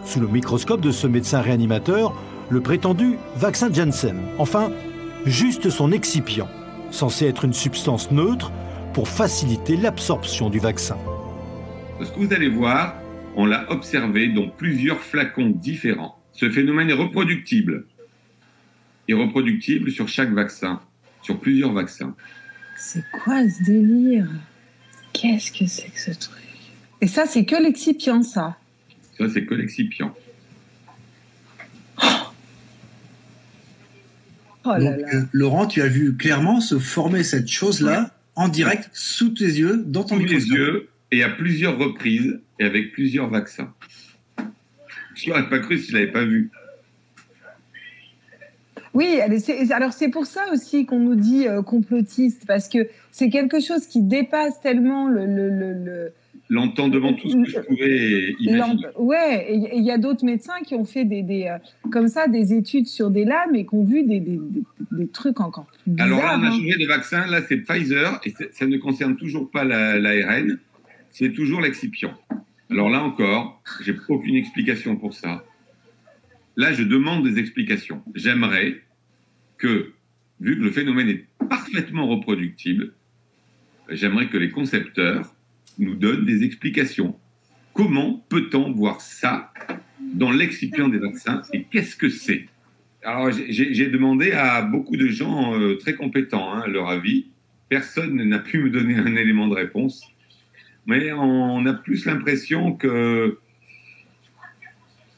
Sous 0.04 0.20
le 0.20 0.28
microscope 0.28 0.80
de 0.80 0.92
ce 0.92 1.06
médecin 1.06 1.40
réanimateur, 1.40 2.14
le 2.50 2.60
prétendu 2.60 3.18
vaccin 3.36 3.72
Janssen, 3.72 4.16
enfin, 4.38 4.70
juste 5.24 5.70
son 5.70 5.92
excipient, 5.92 6.48
censé 6.90 7.26
être 7.26 7.44
une 7.44 7.54
substance 7.54 8.10
neutre 8.10 8.52
pour 8.94 9.08
faciliter 9.08 9.76
l'absorption 9.76 10.48
du 10.48 10.60
vaccin. 10.60 10.96
Ce 12.00 12.10
que 12.10 12.20
vous 12.20 12.32
allez 12.32 12.48
voir, 12.48 12.94
on 13.36 13.44
l'a 13.44 13.70
observé 13.70 14.28
dans 14.28 14.48
plusieurs 14.48 15.00
flacons 15.00 15.50
différents. 15.50 16.16
Ce 16.32 16.48
phénomène 16.48 16.88
est 16.88 16.94
reproductible. 16.94 17.86
Et 19.08 19.14
reproductible 19.14 19.90
sur 19.90 20.08
chaque 20.08 20.32
vaccin, 20.32 20.80
sur 21.22 21.38
plusieurs 21.38 21.72
vaccins. 21.72 22.14
C'est 22.78 23.04
quoi 23.12 23.42
ce 23.48 23.62
délire? 23.64 24.28
Qu'est-ce 25.12 25.52
que 25.52 25.66
c'est 25.66 25.88
que 25.88 26.00
ce 26.00 26.12
truc? 26.12 26.42
Et 27.00 27.06
ça, 27.06 27.26
c'est 27.26 27.44
que 27.44 27.56
l'excipient, 27.56 28.22
ça? 28.22 28.56
Ça, 29.18 29.28
c'est 29.28 29.44
que 29.44 29.54
l'excipient. 29.54 30.14
Oh 34.66 34.70
euh, 34.70 35.24
Laurent, 35.32 35.66
tu 35.66 35.82
as 35.82 35.88
vu 35.88 36.16
clairement 36.16 36.60
se 36.60 36.78
former 36.78 37.22
cette 37.22 37.48
chose-là? 37.48 38.13
En 38.36 38.48
direct 38.48 38.90
sous 38.92 39.30
tes 39.30 39.44
yeux, 39.44 39.82
dans 39.86 40.04
ton 40.04 40.16
sous 40.16 40.22
microscope. 40.22 40.48
Sous 40.48 40.56
yeux, 40.56 40.88
et 41.10 41.22
à 41.22 41.28
plusieurs 41.28 41.78
reprises, 41.78 42.40
et 42.58 42.64
avec 42.64 42.92
plusieurs 42.92 43.28
vaccins. 43.28 43.72
Je 45.14 45.28
n'aurais 45.28 45.48
pas 45.48 45.60
cru 45.60 45.78
si 45.78 45.90
je 45.90 45.92
ne 45.92 46.00
l'avais 46.00 46.12
pas 46.12 46.24
vu. 46.24 46.50
Oui, 48.94 49.20
alors 49.70 49.92
c'est 49.92 50.08
pour 50.08 50.26
ça 50.26 50.52
aussi 50.52 50.86
qu'on 50.86 51.00
nous 51.00 51.16
dit 51.16 51.48
euh, 51.48 51.62
complotiste, 51.62 52.44
parce 52.46 52.68
que 52.68 52.88
c'est 53.10 53.28
quelque 53.28 53.60
chose 53.60 53.86
qui 53.86 54.02
dépasse 54.02 54.60
tellement 54.60 55.08
le... 55.08 55.26
le, 55.26 56.12
L'entendement 56.50 57.14
tout 57.14 57.30
ce 57.30 57.36
que 57.36 57.50
je 57.50 57.58
pouvais 57.60 58.36
imaginer. 58.38 58.86
Ouais, 58.98 59.70
il 59.74 59.82
y 59.82 59.90
a 59.90 59.96
d'autres 59.96 60.26
médecins 60.26 60.60
qui 60.64 60.74
ont 60.74 60.84
fait 60.84 61.06
des, 61.06 61.22
des 61.22 61.44
euh, 61.44 61.58
comme 61.90 62.08
ça 62.08 62.28
des 62.28 62.52
études 62.52 62.86
sur 62.86 63.10
des 63.10 63.24
lames 63.24 63.54
et 63.54 63.64
qui 63.64 63.74
ont 63.74 63.84
vu 63.84 64.02
des, 64.02 64.20
des, 64.20 64.38
des 64.92 65.08
trucs 65.08 65.40
encore 65.40 65.66
plus 65.66 65.92
bizarres. 65.92 66.06
Alors 66.06 66.22
là, 66.22 66.38
on 66.38 66.42
a 66.42 66.48
hein. 66.48 66.50
changé 66.50 66.76
de 66.78 66.86
vaccin. 66.86 67.26
Là, 67.26 67.40
c'est 67.48 67.56
Pfizer 67.56 68.20
et 68.24 68.34
ça 68.52 68.66
ne 68.66 68.76
concerne 68.76 69.16
toujours 69.16 69.50
pas 69.50 69.64
l'ARN. 69.64 70.58
c'est 71.10 71.32
toujours 71.32 71.62
l'excipient. 71.62 72.14
Alors 72.70 72.90
là 72.90 73.02
encore, 73.02 73.62
j'ai 73.80 73.96
aucune 74.08 74.36
explication 74.36 74.96
pour 74.96 75.14
ça. 75.14 75.44
Là, 76.56 76.72
je 76.72 76.82
demande 76.82 77.26
des 77.26 77.38
explications. 77.38 78.02
J'aimerais 78.14 78.82
que, 79.58 79.92
vu 80.40 80.58
que 80.58 80.62
le 80.62 80.70
phénomène 80.70 81.08
est 81.08 81.26
parfaitement 81.48 82.06
reproductible, 82.06 82.92
j'aimerais 83.88 84.28
que 84.28 84.36
les 84.36 84.50
concepteurs 84.50 85.33
nous 85.78 85.94
donnent 85.94 86.24
des 86.24 86.44
explications. 86.44 87.16
Comment 87.72 88.24
peut-on 88.28 88.72
voir 88.72 89.00
ça 89.00 89.52
dans 90.14 90.30
l'excipient 90.30 90.88
des 90.88 90.98
vaccins 90.98 91.42
et 91.52 91.64
qu'est-ce 91.64 91.96
que 91.96 92.08
c'est? 92.08 92.46
Alors, 93.02 93.30
j'ai 93.32 93.86
demandé 93.88 94.32
à 94.32 94.62
beaucoup 94.62 94.96
de 94.96 95.08
gens 95.08 95.58
euh, 95.58 95.76
très 95.76 95.94
compétents 95.94 96.54
hein, 96.54 96.66
leur 96.66 96.88
avis. 96.88 97.26
Personne 97.68 98.22
n'a 98.22 98.38
pu 98.38 98.58
me 98.58 98.70
donner 98.70 98.94
un 98.94 99.16
élément 99.16 99.48
de 99.48 99.54
réponse 99.54 100.14
mais 100.86 101.12
on 101.12 101.66
a 101.66 101.74
plus 101.74 102.06
l'impression 102.06 102.72
que, 102.72 103.38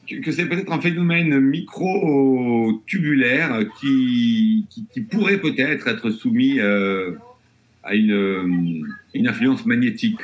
c'est 0.07 0.47
peut-être 0.47 0.71
un 0.71 0.79
phénomène 0.79 1.39
micro-tubulaire 1.39 3.65
qui, 3.79 4.67
pourrait 5.11 5.39
peut-être 5.39 5.87
être 5.87 6.11
soumis 6.11 6.59
euh, 6.59 7.13
à 7.83 7.95
une, 7.95 8.85
une, 9.13 9.27
influence 9.27 9.65
magnétique. 9.65 10.19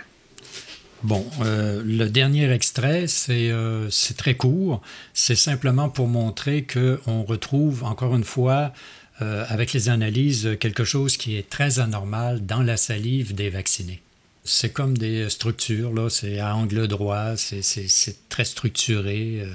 Bon, 1.03 1.25
euh, 1.41 1.83
le 1.85 2.09
dernier 2.09 2.49
extrait, 2.51 3.07
c'est 3.07 3.49
euh, 3.51 3.89
très 4.17 4.35
court. 4.35 4.81
C'est 5.13 5.35
simplement 5.35 5.89
pour 5.89 6.07
montrer 6.07 6.65
qu'on 6.65 7.23
retrouve, 7.23 7.83
encore 7.83 8.15
une 8.15 8.23
fois, 8.23 8.71
avec 9.19 9.71
les 9.71 9.87
analyses, 9.87 10.57
quelque 10.59 10.83
chose 10.83 11.15
qui 11.15 11.37
est 11.37 11.49
très 11.49 11.79
anormal 11.79 12.45
dans 12.45 12.61
la 12.61 12.75
salive 12.75 13.33
des 13.33 13.49
vaccinés. 13.49 14.01
C'est 14.45 14.73
comme 14.73 14.97
des 14.97 15.29
structures, 15.29 15.93
là, 15.93 16.09
c'est 16.09 16.39
à 16.39 16.55
angle 16.55 16.87
droit, 16.87 17.37
c'est 17.37 18.27
très 18.27 18.43
structuré. 18.43 19.39
Euh, 19.41 19.49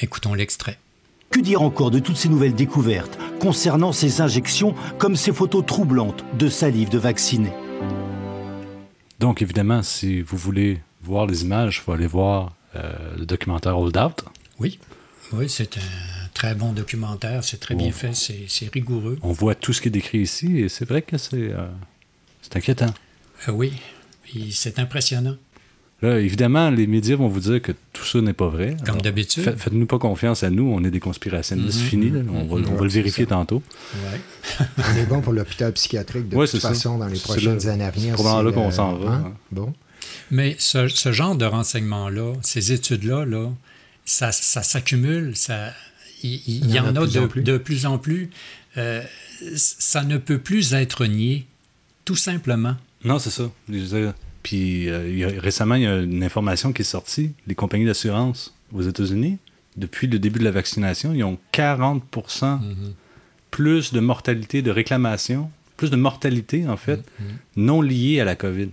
écoutons 0.00 0.32
l'extrait. 0.32 0.78
Que 1.30 1.40
dire 1.40 1.60
encore 1.60 1.90
de 1.90 1.98
toutes 1.98 2.16
ces 2.16 2.30
nouvelles 2.30 2.54
découvertes 2.54 3.18
concernant 3.40 3.92
ces 3.92 4.22
injections 4.22 4.74
comme 4.98 5.16
ces 5.16 5.32
photos 5.32 5.66
troublantes 5.66 6.24
de 6.38 6.48
salive 6.48 6.88
de 6.88 6.98
vaccinés? 6.98 7.52
Donc 9.18 9.42
évidemment, 9.42 9.82
si 9.82 10.20
vous 10.20 10.36
voulez 10.36 10.80
voir 11.02 11.26
les 11.26 11.42
images, 11.42 11.78
il 11.78 11.80
faut 11.84 11.92
aller 11.92 12.06
voir 12.06 12.54
euh, 12.74 13.16
le 13.16 13.26
documentaire 13.26 13.78
Hold 13.78 13.96
Out. 13.96 14.24
Oui, 14.58 14.78
oui 15.32 15.48
c'est 15.48 15.78
un 15.78 16.28
très 16.34 16.54
bon 16.54 16.72
documentaire, 16.72 17.42
c'est 17.44 17.58
très 17.58 17.74
bien 17.74 17.92
fait, 17.92 18.14
c'est 18.14 18.72
rigoureux. 18.72 19.18
On 19.22 19.32
voit 19.32 19.54
tout 19.54 19.72
ce 19.72 19.80
qui 19.80 19.88
est 19.88 19.90
décrit 19.90 20.18
ici 20.18 20.58
et 20.58 20.68
c'est 20.68 20.86
vrai 20.86 21.02
que 21.02 21.16
c'est 21.18 21.52
euh, 21.52 21.66
inquiétant. 22.54 22.92
oui, 23.48 23.72
c'est 24.50 24.78
impressionnant. 24.78 25.36
Là, 26.02 26.20
évidemment, 26.20 26.68
les 26.68 26.86
médias 26.86 27.16
vont 27.16 27.28
vous 27.28 27.40
dire 27.40 27.62
que 27.62 27.72
tout 27.94 28.04
ça 28.04 28.20
n'est 28.20 28.34
pas 28.34 28.48
vrai. 28.48 28.76
Comme 28.84 29.00
d'habitude. 29.00 29.54
Faites-nous 29.56 29.86
pas 29.86 29.98
confiance 29.98 30.42
à 30.42 30.50
nous, 30.50 30.64
on 30.64 30.84
est 30.84 30.90
des 30.90 31.00
conspirationnistes 31.00 31.80
mm-hmm. 31.80 31.84
finis. 31.84 32.12
On, 32.30 32.44
va, 32.44 32.68
on, 32.70 32.74
va, 32.74 32.82
le 32.82 32.90
vérifier 32.90 33.24
tantôt. 33.24 33.62
Ouais. 33.94 34.66
on 34.78 34.96
est 34.98 35.06
bon 35.06 35.22
pour 35.22 35.32
l'hôpital 35.32 35.72
psychiatrique 35.72 36.28
de 36.28 36.36
toute 36.36 36.60
façon 36.60 36.98
dans 36.98 37.08
les 37.08 37.18
prochaines 37.18 37.66
années 37.68 37.84
à 37.84 37.90
venir. 37.90 38.14
C'est 38.18 38.24
là 38.24 38.52
qu'on 38.52 38.70
s'en 38.70 38.96
va. 38.96 39.10
Hein? 39.10 39.32
Bon. 39.50 39.72
Mais 40.30 40.54
ce, 40.58 40.88
ce 40.88 41.12
genre 41.12 41.34
de 41.34 41.46
renseignements-là, 41.46 42.34
ces 42.42 42.72
études-là, 42.72 43.24
là, 43.24 43.50
ça, 44.04 44.32
ça 44.32 44.62
s'accumule. 44.62 45.34
Ça, 45.34 45.72
il, 46.22 46.70
y, 46.70 46.78
en, 46.78 46.86
a, 46.86 46.92
de, 46.92 47.40
de, 47.40 47.58
plus 47.58 47.86
en 47.86 47.98
plus. 47.98 48.30
Euh, 48.76 49.02
ça 49.54 50.02
ne 50.02 50.18
peut 50.18 50.38
plus 50.38 50.74
être 50.74 51.06
nié, 51.06 51.46
tout 52.04 52.16
simplement. 52.16 52.76
Non, 53.04 53.18
c'est 53.18 53.30
ça. 53.30 53.50
Puis 54.46 54.88
euh, 54.88 55.28
récemment, 55.38 55.74
il 55.74 55.82
y 55.82 55.86
a 55.88 55.98
une 55.98 56.22
information 56.22 56.72
qui 56.72 56.82
est 56.82 56.84
sortie. 56.84 57.32
Les 57.48 57.56
compagnies 57.56 57.84
d'assurance 57.84 58.54
aux 58.72 58.82
États-Unis 58.82 59.38
depuis 59.76 60.06
le 60.06 60.20
début 60.20 60.38
de 60.38 60.44
la 60.44 60.52
vaccination, 60.52 61.12
ils 61.12 61.24
ont 61.24 61.36
40 61.50 62.04
plus 63.50 63.92
de 63.92 63.98
mortalité, 63.98 64.62
de 64.62 64.70
réclamation, 64.70 65.50
plus 65.76 65.90
de 65.90 65.96
mortalité, 65.96 66.68
en 66.68 66.76
fait, 66.76 67.00
non 67.56 67.82
liée 67.82 68.20
à 68.20 68.24
la 68.24 68.36
COVID. 68.36 68.68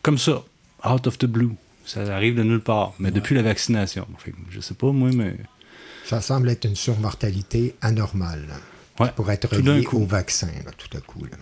Comme 0.00 0.16
ça, 0.16 0.42
out 0.88 1.06
of 1.06 1.18
the 1.18 1.26
blue. 1.26 1.50
Ça 1.84 2.00
arrive 2.16 2.34
de 2.34 2.42
nulle 2.42 2.62
part, 2.62 2.94
mais 2.98 3.10
depuis 3.10 3.34
la 3.34 3.42
vaccination. 3.42 4.08
Fait 4.16 4.32
je 4.48 4.60
sais 4.60 4.74
pas, 4.74 4.90
moi, 4.90 5.10
mais. 5.12 5.36
Ça 6.06 6.22
semble 6.22 6.48
être 6.48 6.64
une 6.64 6.76
surmortalité 6.76 7.74
anormale. 7.82 8.46
Ouais, 8.98 9.10
Pour 9.14 9.30
être 9.30 9.48
coup. 9.84 9.98
au 9.98 10.06
vaccin, 10.06 10.48
là, 10.64 10.70
tout 10.78 10.96
à 10.96 11.00
coup. 11.02 11.24
là. 11.24 11.36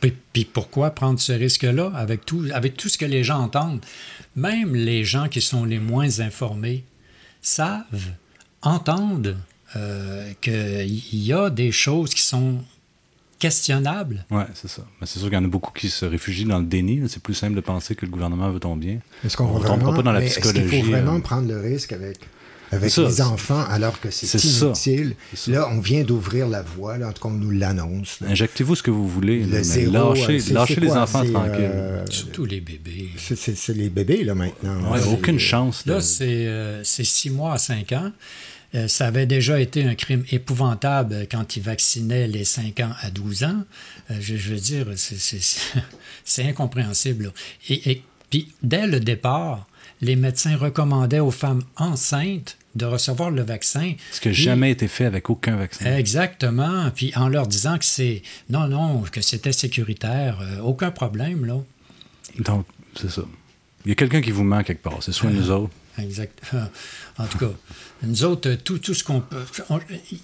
Puis 0.00 0.44
pourquoi 0.44 0.90
prendre 0.90 1.18
ce 1.20 1.32
risque-là 1.32 1.90
avec 1.94 2.24
tout, 2.24 2.44
avec 2.52 2.76
tout 2.76 2.88
ce 2.88 2.98
que 2.98 3.04
les 3.06 3.24
gens 3.24 3.40
entendent? 3.40 3.84
Même 4.36 4.74
les 4.74 5.04
gens 5.04 5.28
qui 5.28 5.40
sont 5.40 5.64
les 5.64 5.78
moins 5.78 6.20
informés 6.20 6.84
savent, 7.42 8.12
entendent 8.62 9.36
euh, 9.76 10.32
qu'il 10.40 11.00
y 11.24 11.32
a 11.32 11.50
des 11.50 11.72
choses 11.72 12.14
qui 12.14 12.22
sont 12.22 12.58
questionnables. 13.38 14.24
Ouais, 14.30 14.46
c'est 14.54 14.68
ça. 14.68 14.82
Mais 15.00 15.06
c'est 15.06 15.18
sûr 15.20 15.28
qu'il 15.28 15.38
y 15.38 15.40
en 15.40 15.44
a 15.44 15.48
beaucoup 15.48 15.72
qui 15.72 15.88
se 15.90 16.04
réfugient 16.04 16.44
dans 16.44 16.58
le 16.58 16.64
déni. 16.64 17.00
C'est 17.08 17.22
plus 17.22 17.34
simple 17.34 17.54
de 17.54 17.60
penser 17.60 17.94
que 17.94 18.04
le 18.04 18.10
gouvernement 18.10 18.50
veut 18.50 18.58
ton 18.60 18.76
bien. 18.76 18.98
Est-ce 19.24 19.36
qu'on 19.36 19.44
On 19.44 19.58
va 19.58 19.68
tombera 19.68 19.76
vraiment, 19.76 19.96
pas 19.96 20.02
dans 20.02 20.12
la 20.12 20.20
mais 20.20 20.26
est-ce 20.26 20.40
psychologie. 20.40 20.68
qu'il 20.70 20.84
faut 20.84 20.90
vraiment 20.90 21.16
euh, 21.16 21.20
prendre 21.20 21.48
le 21.48 21.60
risque 21.60 21.92
avec, 21.92 22.18
avec 22.70 22.90
ça, 22.90 23.02
les 23.02 23.20
enfants 23.20 23.64
alors 23.68 24.00
que 24.00 24.10
c'est 24.10 24.26
inutile? 24.44 25.14
Ça. 25.34 25.50
Là, 25.50 25.68
on 25.72 25.80
vient 25.80 26.02
d'ouvrir 26.04 26.48
la 26.48 26.62
voie, 26.62 26.98
là, 26.98 27.08
en 27.08 27.12
tout 27.12 27.22
cas, 27.22 27.28
on 27.28 27.32
nous 27.32 27.50
l'annonce. 27.50 28.18
Injectez-vous 28.26 28.74
ce 28.76 28.82
que 28.82 28.90
vous 28.90 29.08
voulez. 29.08 29.40
Le 29.40 29.46
là, 29.52 29.56
mais 29.58 29.62
zéro, 29.62 30.14
lâchez 30.14 30.38
euh, 30.50 30.54
lâchez 30.54 30.80
les 30.80 30.86
quoi? 30.88 31.02
enfants 31.02 31.22
C'est, 31.24 31.32
tranquilles. 31.32 31.54
euh, 31.60 32.04
Surtout 32.10 32.44
les 32.44 32.60
bébés. 32.60 33.10
C'est- 33.16 33.68
les 33.74 33.88
bébés, 33.90 34.24
là, 34.24 34.34
maintenant. 34.34 34.92
Ouais, 34.92 35.00
aucune 35.12 35.38
chance. 35.38 35.86
de- 35.86 35.92
Là, 35.92 36.00
c'est 36.00 36.46
euh, 36.46 36.82
c'est 36.84 37.04
six 37.04 37.30
mois 37.30 37.54
à 37.54 37.58
cinq 37.58 37.92
ans. 37.92 38.12
Euh, 38.74 38.86
ça 38.86 39.06
avait 39.06 39.24
déjà 39.24 39.58
été 39.60 39.84
un 39.84 39.94
crime 39.94 40.24
épouvantable 40.30 41.26
quand 41.30 41.56
ils 41.56 41.62
vaccinaient 41.62 42.28
les 42.28 42.44
5 42.44 42.80
ans 42.80 42.90
à 43.00 43.10
12 43.10 43.44
ans. 43.44 43.62
Euh, 44.10 44.14
je, 44.20 44.36
je 44.36 44.50
veux 44.50 44.60
dire, 44.60 44.86
c'est- 44.96 46.42
incompréhensible. 46.42 47.24
là. 47.24 47.30
Et, 47.70 47.90
et 47.92 48.02
puis, 48.30 48.52
dès 48.62 48.86
le 48.86 49.00
départ, 49.00 49.66
les 50.00 50.16
médecins 50.16 50.56
recommandaient 50.56 51.20
aux 51.20 51.30
femmes 51.30 51.62
enceintes 51.76 52.56
de 52.74 52.84
recevoir 52.84 53.30
le 53.30 53.42
vaccin. 53.42 53.94
Ce 54.12 54.20
qui 54.20 54.28
n'a 54.28 54.34
jamais 54.34 54.70
été 54.70 54.86
fait 54.88 55.04
avec 55.04 55.30
aucun 55.30 55.56
vaccin. 55.56 55.96
Exactement. 55.96 56.90
Puis 56.94 57.12
en 57.16 57.28
leur 57.28 57.46
disant 57.46 57.78
que 57.78 57.84
c'est 57.84 58.22
non, 58.50 58.68
non, 58.68 59.02
que 59.02 59.20
c'était 59.20 59.52
sécuritaire, 59.52 60.38
euh, 60.40 60.60
aucun 60.60 60.90
problème, 60.90 61.44
là. 61.44 61.56
Donc, 62.38 62.66
c'est 63.00 63.10
ça. 63.10 63.22
Il 63.84 63.88
y 63.88 63.92
a 63.92 63.94
quelqu'un 63.94 64.20
qui 64.20 64.30
vous 64.30 64.44
ment 64.44 64.62
quelque 64.62 64.82
part. 64.82 65.02
C'est 65.02 65.12
soit 65.12 65.30
nous 65.30 65.50
autres. 65.50 65.72
Exact. 65.98 66.38
En 67.18 67.26
tout 67.26 67.38
cas, 67.38 67.50
nous 68.04 68.22
autres, 68.24 68.54
tout, 68.54 68.78
tout 68.78 68.94
ce 68.94 69.02
qu'on 69.02 69.20
peut. 69.20 69.42
on- 69.70 69.80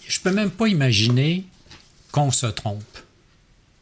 je 0.06 0.20
peux 0.20 0.30
même 0.32 0.50
pas 0.50 0.68
imaginer 0.68 1.44
qu'on 2.12 2.30
se 2.30 2.46
trompe. 2.46 2.84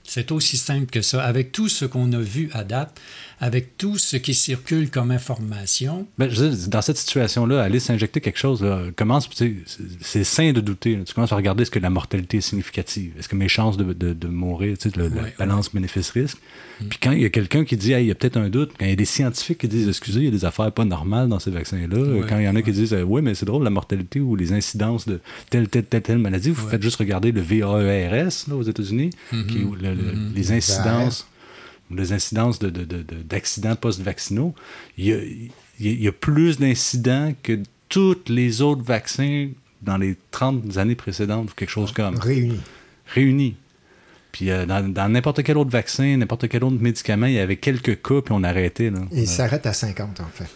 C'est 0.05 0.31
aussi 0.33 0.57
simple 0.57 0.87
que 0.87 1.03
ça. 1.03 1.23
Avec 1.25 1.53
tout 1.53 1.69
ce 1.69 1.85
qu'on 1.85 2.11
a 2.13 2.19
vu 2.19 2.49
à 2.55 2.65
date, 2.65 2.99
avec 3.43 3.77
tout 3.77 3.99
ce 3.99 4.17
qui 4.17 4.35
circule 4.35 4.89
comme 4.89 5.11
information, 5.11 6.07
Ben, 6.17 6.31
je 6.31 6.41
veux 6.45 6.51
dire, 6.51 6.69
dans 6.69 6.81
cette 6.81 6.97
situation-là, 6.97 7.61
aller 7.61 7.81
s'injecter 7.81 8.21
quelque 8.21 8.39
chose, 8.39 8.63
là, 8.63 8.83
commence, 8.95 9.29
tu 9.29 9.37
sais, 9.37 9.55
c'est- 10.01 10.23
sain 10.23 10.53
de 10.53 10.61
douter. 10.61 10.95
là. 10.97 11.03
Tu 11.05 11.13
commences 11.13 11.33
à 11.33 11.37
regarder 11.37 11.63
est-ce 11.63 11.71
que 11.73 11.81
la 11.81 11.91
mortalité 11.91 12.37
est 12.37 12.41
significative. 12.41 13.13
Est-ce 13.19 13.29
que 13.29 13.35
mes 13.35 13.49
chances 13.49 13.77
de, 13.77 13.93
de- 13.93 14.13
de 14.13 14.29
mourir, 14.29 14.79
tu 14.79 14.89
sais, 14.91 14.97
le- 14.97 15.09
la 15.09 15.23
Ouais, 15.23 15.35
balance 15.39 15.73
bénéfice-risque? 15.75 16.39
Puis 16.89 16.99
quand 17.03 17.11
il 17.13 17.23
y 17.23 17.25
a 17.25 17.31
quelqu'un 17.31 17.65
qui 17.65 17.77
dit, 17.77 17.93
Hey, 17.93 18.05
il 18.05 18.09
y 18.09 18.11
a 18.13 18.15
peut-être 18.15 18.37
un 18.37 18.49
doute, 18.49 18.71
quand 18.79 18.85
il 18.87 18.91
y 18.91 18.93
a 18.93 18.97
des 18.97 19.05
scientifiques 19.05 19.59
qui 19.59 19.69
disent, 19.69 19.89
excusez, 19.89 20.21
il 20.21 20.25
y 20.27 20.29
a 20.29 20.31
des 20.31 20.45
affaires 20.45 20.71
pas 20.71 20.85
normales 20.85 21.29
dans 21.29 21.39
ces 21.41 21.51
vaccins-là, 21.51 21.99
Ouais, 21.99 22.27
quand 22.29 22.39
il 22.39 22.45
y 22.45 22.49
en 22.49 22.55
a 22.57 22.63
qui 22.63 22.71
disent, 22.73 22.97
oui, 23.07 23.23
mais 23.23 23.35
c'est 23.35 23.47
drôle, 23.47 23.65
la 23.65 23.71
mortalité 23.71 24.21
ou 24.21 24.37
les 24.37 24.53
incidences 24.53 25.07
de 25.09 25.21
telle, 25.51 25.69
telle, 25.69 25.85
telle, 25.85 26.03
telle 26.03 26.19
maladie, 26.19 26.51
vous 26.51 26.69
faites 26.69 26.83
juste 26.83 26.97
regarder 26.97 27.33
le 27.33 27.41
VAERS 27.41 28.45
là, 28.49 28.55
aux 28.57 28.63
États-Unis, 28.63 29.11
qui, 29.31 29.59
le- 29.59 29.95
le- 29.95 30.15
les 30.35 30.53
incidences 30.53 31.23
ou 31.23 31.32
les 31.95 32.13
incidences 32.13 32.59
de- 32.59 32.71
de- 32.71 32.85
de- 32.85 33.03
de- 33.03 33.23
d'accidents 33.23 33.77
post-vaccinaux, 33.77 34.55
il 34.99 35.05
y 35.07 35.13
a, 35.13 35.19
il 35.81 36.05
y 36.05 36.11
plus 36.11 36.59
d'incidents 36.59 37.35
que 37.43 37.61
tous 37.89 38.17
les 38.29 38.63
autres 38.63 38.83
vaccins 38.83 39.49
dans 39.83 39.97
les 39.97 40.17
30 40.31 40.77
années 40.79 40.95
précédentes 40.95 41.51
ou 41.51 41.55
quelque 41.55 41.71
chose 41.71 41.93
comme. 41.93 42.17
Réunis. 42.17 42.61
Réunis. 43.07 43.57
Puis 44.31 44.51
euh, 44.51 44.65
dans 44.65 45.13
n'importe 45.13 45.43
quel 45.43 45.59
autre 45.59 45.71
vaccin, 45.71 46.17
n'importe 46.17 46.49
quel 46.49 46.65
autre 46.65 46.79
médicament, 46.81 47.27
il 47.27 47.35
y 47.35 47.39
avait 47.39 47.57
quelques 47.57 48.01
cas, 48.01 48.23
puis 48.23 48.33
on 48.33 48.43
arrêtait. 48.45 48.91
Là. 48.91 49.01
Et 49.13 49.23
il 49.23 49.29
s'arrête 49.29 49.67
à 49.67 49.73
50, 49.75 50.21
en 50.21 50.27
fait. 50.33 50.49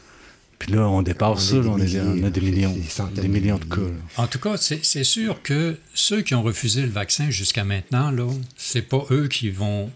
Puis 0.59 0.73
là, 0.73 0.89
on 0.89 1.03
dépasse 1.03 1.51
ça, 1.51 1.57
On 1.57 1.77
est- 1.79 2.01
on 2.01 2.23
a 2.25 2.31
des 2.31 2.41
millions, 2.41 2.75
des 3.15 3.29
millions 3.29 3.59
de 3.59 3.65
cas. 3.67 3.77
là. 3.83 4.23
en 4.23 4.27
tout 4.27 4.39
cas, 4.39 4.57
c'est 4.57 4.83
c'est 4.83 5.05
sûr 5.05 5.43
que 5.43 5.77
ceux 5.93 6.23
qui 6.23 6.35
ont 6.35 6.43
refusé 6.43 6.81
le 6.81 6.89
vaccin 6.89 7.29
jusqu'à 7.29 7.65
maintenant, 7.65 8.11
là, 8.11 8.27
c'est 8.57 8.81
pas 8.89 9.05
eux 9.11 9.29
qui 9.29 9.51
vont, 9.51 9.91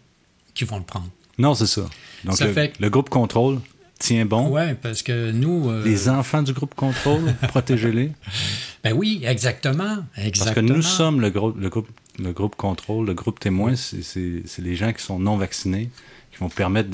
qui 0.53 0.64
vont 0.64 0.76
le 0.76 0.85
prendre. 0.85 1.09
Non, 1.40 1.55
c'est 1.55 1.66
ça. 1.66 1.83
Donc 2.24 2.37
Ça 2.37 2.46
le, 2.46 2.53
fait 2.53 2.68
que- 2.70 2.83
le 2.83 2.90
groupe 2.90 3.09
contrôle 3.09 3.61
tient 3.98 4.24
bon. 4.26 4.48
Ouais, 4.48 4.74
parce 4.74 5.03
que 5.03 5.31
nous. 5.31 5.70
euh, 5.70 5.83
Les 5.85 6.09
enfants 6.09 6.42
du 6.42 6.53
groupe 6.53 6.74
contrôle, 6.74 7.35
protégez-les. 7.48 8.12
Ben 8.85 8.92
oui, 8.94 9.22
exactement. 9.26 9.98
exactement. 10.16 10.55
Parce 10.55 10.66
que 10.66 10.72
nous 10.72 10.83
sommes 10.83 11.20
le 11.20 11.31
groupe, 11.31 11.57
le 11.61 11.68
groupe, 11.68 11.88
le 12.18 12.33
groupe 12.33 12.57
contrôle, 12.57 13.07
le 13.07 13.14
groupe 13.14 13.38
témoin, 13.40 13.74
c'est- 13.76 14.59
les 14.59 14.76
gens 14.76 14.92
qui 14.92 15.03
sont 15.03 15.18
non 15.18 15.37
vaccinés, 15.37 15.90
qui 16.33 16.38
vont 16.38 16.48
permettre 16.48 16.88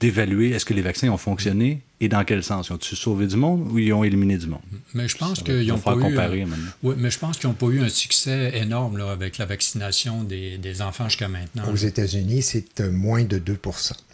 d'évaluer 0.00 0.50
est-ce 0.52 0.64
que 0.64 0.74
les 0.74 0.82
vaccins 0.82 1.08
ont 1.10 1.16
fonctionné 1.18 1.80
et 2.04 2.08
dans 2.08 2.24
quel 2.24 2.42
sens? 2.42 2.68
Ils 2.68 2.72
ont-tu 2.74 2.96
sauvé 2.96 3.26
du 3.26 3.36
monde 3.36 3.66
ou 3.72 3.78
ils 3.78 3.92
ont 3.92 4.04
éliminé 4.04 4.36
du 4.36 4.46
monde? 4.46 4.60
Mais 4.92 5.08
je 5.08 5.16
pense 5.16 5.42
qu'ils 5.42 5.66
n'ont 5.66 5.78
pas 5.78 5.94
eu. 5.96 6.00
comparer 6.00 6.42
euh, 6.42 6.46
maintenant. 6.46 6.70
oui, 6.82 6.94
mais 6.98 7.10
je 7.10 7.18
pense 7.18 7.38
qu'ils 7.38 7.48
n'ont 7.48 7.54
pas 7.54 7.66
eu 7.66 7.80
un 7.82 7.88
succès 7.88 8.52
énorme 8.58 8.98
là, 8.98 9.10
avec 9.10 9.38
la 9.38 9.46
vaccination 9.46 10.22
des, 10.22 10.58
des 10.58 10.82
enfants 10.82 11.08
jusqu'à 11.08 11.28
maintenant. 11.28 11.64
Aux 11.72 11.76
États-Unis, 11.76 12.42
c'est 12.42 12.80
euh, 12.80 12.90
moins 12.90 13.24
de 13.24 13.38
2 13.38 13.58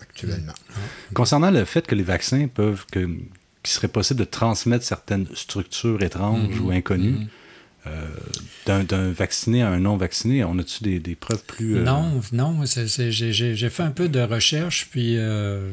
actuellement. 0.01 0.53
Concernant 1.15 1.51
le 1.51 1.65
fait 1.65 1.87
que 1.87 1.95
les 1.95 2.03
vaccins 2.03 2.47
peuvent, 2.47 2.87
que, 2.93 3.01
qu'il 3.01 3.73
serait 3.73 3.89
possible 3.89 4.21
de 4.21 4.25
transmettre 4.25 4.85
certaines 4.85 5.27
structures 5.35 6.03
étranges 6.03 6.49
Mhm, 6.49 6.65
ou 6.67 6.71
inconnues, 6.71 7.11
mhm. 7.11 7.29
Euh, 7.87 8.07
d'un, 8.67 9.11
vacciné 9.11 9.63
à 9.63 9.69
un 9.69 9.81
non 9.81 9.97
vacciné, 9.97 10.45
on 10.45 10.59
a-tu 10.59 10.99
des, 10.99 11.15
preuves 11.15 11.43
plus... 11.45 11.79
euh, 11.79 11.83
Non, 11.83 12.21
non, 12.33 12.65
j'ai- 12.65 13.71
fait 13.71 13.83
un 13.83 13.91
peu 13.91 14.09
de 14.09 14.21
recherche, 14.21 14.89
puis 14.91 15.17
euh, 15.17 15.71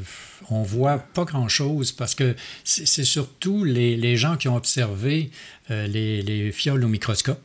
on 0.50 0.64
voit 0.64 0.98
pas 1.00 1.26
grand-chose 1.26 1.92
parce 1.92 2.16
que 2.16 2.36
c'est 2.64 3.04
surtout 3.04 3.64
les, 3.64 4.18
gens 4.18 4.38
qui 4.38 4.48
ont 4.48 4.56
observé 4.56 5.32
les 5.70 6.52
fioles 6.54 6.84
au 6.84 6.88
microscope. 6.88 7.42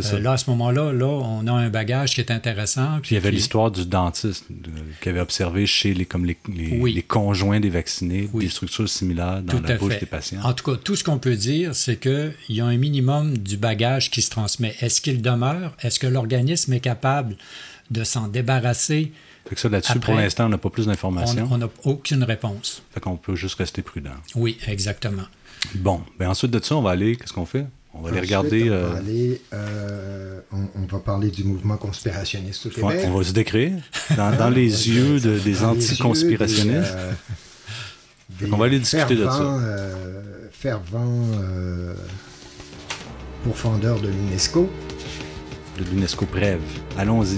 Euh, 0.00 0.02
ça. 0.02 0.18
là, 0.18 0.32
à 0.32 0.36
ce 0.36 0.50
moment-là, 0.50 0.92
là, 0.92 1.06
on 1.06 1.46
a 1.46 1.52
un 1.52 1.68
bagage 1.70 2.14
qui 2.14 2.20
est 2.20 2.30
intéressant. 2.30 2.98
Puis 3.02 3.12
il 3.12 3.14
y 3.14 3.16
avait 3.18 3.30
l'histoire 3.30 3.70
du 3.70 3.86
dentiste 3.86 4.44
de- 4.50 4.70
qui 5.00 5.08
avait 5.08 5.20
observé 5.20 5.66
chez 5.66 5.94
les, 5.94 6.04
comme 6.04 6.24
les, 6.24 6.36
les, 6.54 6.78
Oui. 6.80 6.92
les 6.92 7.02
conjoints 7.02 7.60
des 7.60 7.70
vaccinés 7.70 8.28
des 8.34 8.48
structures 8.48 8.88
similaires 8.88 9.42
dans 9.42 9.58
Tout 9.58 9.62
la 9.66 9.76
bouche 9.76 9.94
fait. 9.94 10.00
des 10.00 10.06
patients. 10.06 10.40
En 10.42 10.52
tout 10.52 10.70
cas, 10.70 10.76
tout 10.82 10.96
ce 10.96 11.04
qu'on 11.04 11.18
peut 11.18 11.36
dire, 11.36 11.74
c'est 11.74 11.96
qu'il 11.96 12.32
y 12.50 12.60
a 12.60 12.66
un 12.66 12.76
minimum 12.76 13.38
du 13.38 13.56
bagage 13.56 14.10
qui 14.10 14.22
se 14.22 14.30
transmet. 14.30 14.74
Est-ce 14.80 15.00
qu'il 15.00 15.22
demeure? 15.22 15.74
Est-ce 15.82 15.98
que 15.98 16.06
l'organisme 16.06 16.72
est 16.72 16.80
capable 16.80 17.36
de 17.90 18.04
s'en 18.04 18.28
débarrasser? 18.28 19.12
Fait 19.48 19.54
que 19.54 19.60
ça, 19.60 19.68
là-dessus, 19.68 20.00
pour 20.00 20.14
l'instant, 20.14 20.46
on 20.46 20.48
n'a 20.48 20.58
pas 20.58 20.70
plus 20.70 20.86
d'informations. 20.86 21.46
On 21.52 21.58
n'a 21.58 21.68
aucune 21.84 22.24
réponse. 22.24 22.82
Fait 22.92 22.98
qu'on 23.00 23.16
peut 23.16 23.36
juste 23.36 23.54
rester 23.58 23.80
prudent. 23.82 24.10
Oui, 24.34 24.58
exactement. 24.66 25.22
Bon, 25.76 26.00
ben 26.18 26.28
ensuite 26.28 26.50
de 26.50 26.62
ça, 26.62 26.76
on 26.76 26.82
va 26.82 26.90
aller, 26.90 27.14
qu'est-ce 27.16 27.32
qu'on 27.32 27.46
fait? 27.46 27.64
On 27.98 28.02
va 28.02 28.08
aller 28.10 28.18
Ensuite, 28.18 28.30
regarder... 28.30 28.62
On 28.64 28.68
va, 28.68 28.76
euh, 28.76 29.34
euh, 29.54 30.40
on, 30.52 30.68
on 30.82 30.86
va 30.86 30.98
parler 30.98 31.30
du 31.30 31.44
mouvement 31.44 31.76
conspirationniste 31.76 32.66
au 32.66 32.68
Québec. 32.70 33.00
on 33.06 33.16
va 33.18 33.24
se 33.24 33.32
décrire 33.32 33.72
dans, 34.16 34.36
dans 34.36 34.50
les 34.50 34.88
yeux 34.88 35.18
de- 35.20 35.38
des 35.38 35.50
les 35.50 35.64
anticonspirationnistes. 35.64 36.94
des, 38.30 38.46
euh, 38.46 38.48
qu'on 38.50 38.56
va 38.56 38.66
aller 38.66 38.78
discuter 38.78 39.16
de 39.16 39.24
ça. 39.24 39.58
fervents, 40.52 41.00
euh, 41.34 41.92
euh, 41.92 41.94
pourfendeurs 43.44 44.00
de 44.00 44.08
l'UNESCO. 44.08 44.68
De 45.78 45.84
l'UNESCO 45.90 46.26
Brève. 46.26 46.60
Allons-y. 46.98 47.36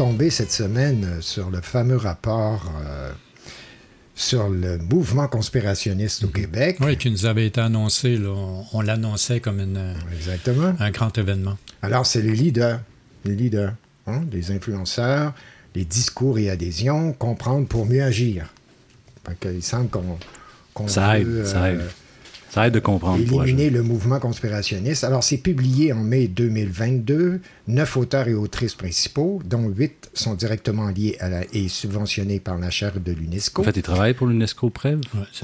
Tombé 0.00 0.30
cette 0.30 0.50
semaine 0.50 1.04
euh, 1.04 1.20
sur 1.20 1.50
le 1.50 1.60
fameux 1.60 1.98
rapport 1.98 2.72
euh, 2.86 3.12
sur 4.14 4.48
le 4.48 4.78
mouvement 4.78 5.28
conspirationniste 5.28 6.24
au 6.24 6.28
Québec. 6.28 6.78
Oui, 6.80 6.96
qui 6.96 7.10
nous 7.10 7.26
avait 7.26 7.46
été 7.46 7.60
annoncé. 7.60 8.16
Là. 8.16 8.30
On, 8.30 8.64
on 8.72 8.80
l'annonçait 8.80 9.40
comme 9.40 9.60
une, 9.60 9.94
Exactement. 10.16 10.74
un 10.80 10.90
grand 10.90 11.18
événement. 11.18 11.58
Alors, 11.82 12.06
c'est 12.06 12.22
les 12.22 12.34
leaders, 12.34 12.80
les 13.26 13.34
leaders, 13.34 13.74
hein, 14.06 14.22
les 14.32 14.50
influenceurs, 14.52 15.34
les 15.74 15.84
discours 15.84 16.38
et 16.38 16.48
adhésions, 16.48 17.12
comprendre 17.12 17.66
pour 17.66 17.84
mieux 17.84 18.02
agir. 18.02 18.46
Fait 19.26 19.52
il 19.54 19.62
semble 19.62 19.90
qu'on 19.90 20.18
qu'on 20.72 20.88
Ça 20.88 21.18
aide, 21.18 21.26
veut, 21.26 21.44
ça 21.44 21.64
euh, 21.64 21.74
aide. 21.74 21.90
Ça 22.50 22.66
aide 22.66 22.74
de 22.74 22.80
comprendre. 22.80 23.20
éliminer 23.20 23.70
le 23.70 23.82
mouvement 23.82 24.18
conspirationniste. 24.18 25.04
Alors, 25.04 25.22
c'est 25.22 25.38
publié 25.38 25.92
en 25.92 26.02
mai 26.02 26.26
2022. 26.26 27.40
Neuf 27.68 27.96
auteurs 27.96 28.26
et 28.26 28.34
autrices 28.34 28.74
principaux, 28.74 29.40
dont 29.44 29.68
huit 29.68 30.10
sont 30.14 30.34
directement 30.34 30.88
liés 30.88 31.16
à 31.20 31.28
la, 31.28 31.42
et 31.52 31.68
subventionnés 31.68 32.40
par 32.40 32.58
la 32.58 32.70
chaire 32.70 32.98
de 32.98 33.12
l'UNESCO. 33.12 33.62
En 33.62 33.64
fait, 33.64 33.76
il 33.76 33.82
travaille 33.82 34.14
pour 34.14 34.26
l'UNESCO 34.26 34.70
Prév. 34.70 35.00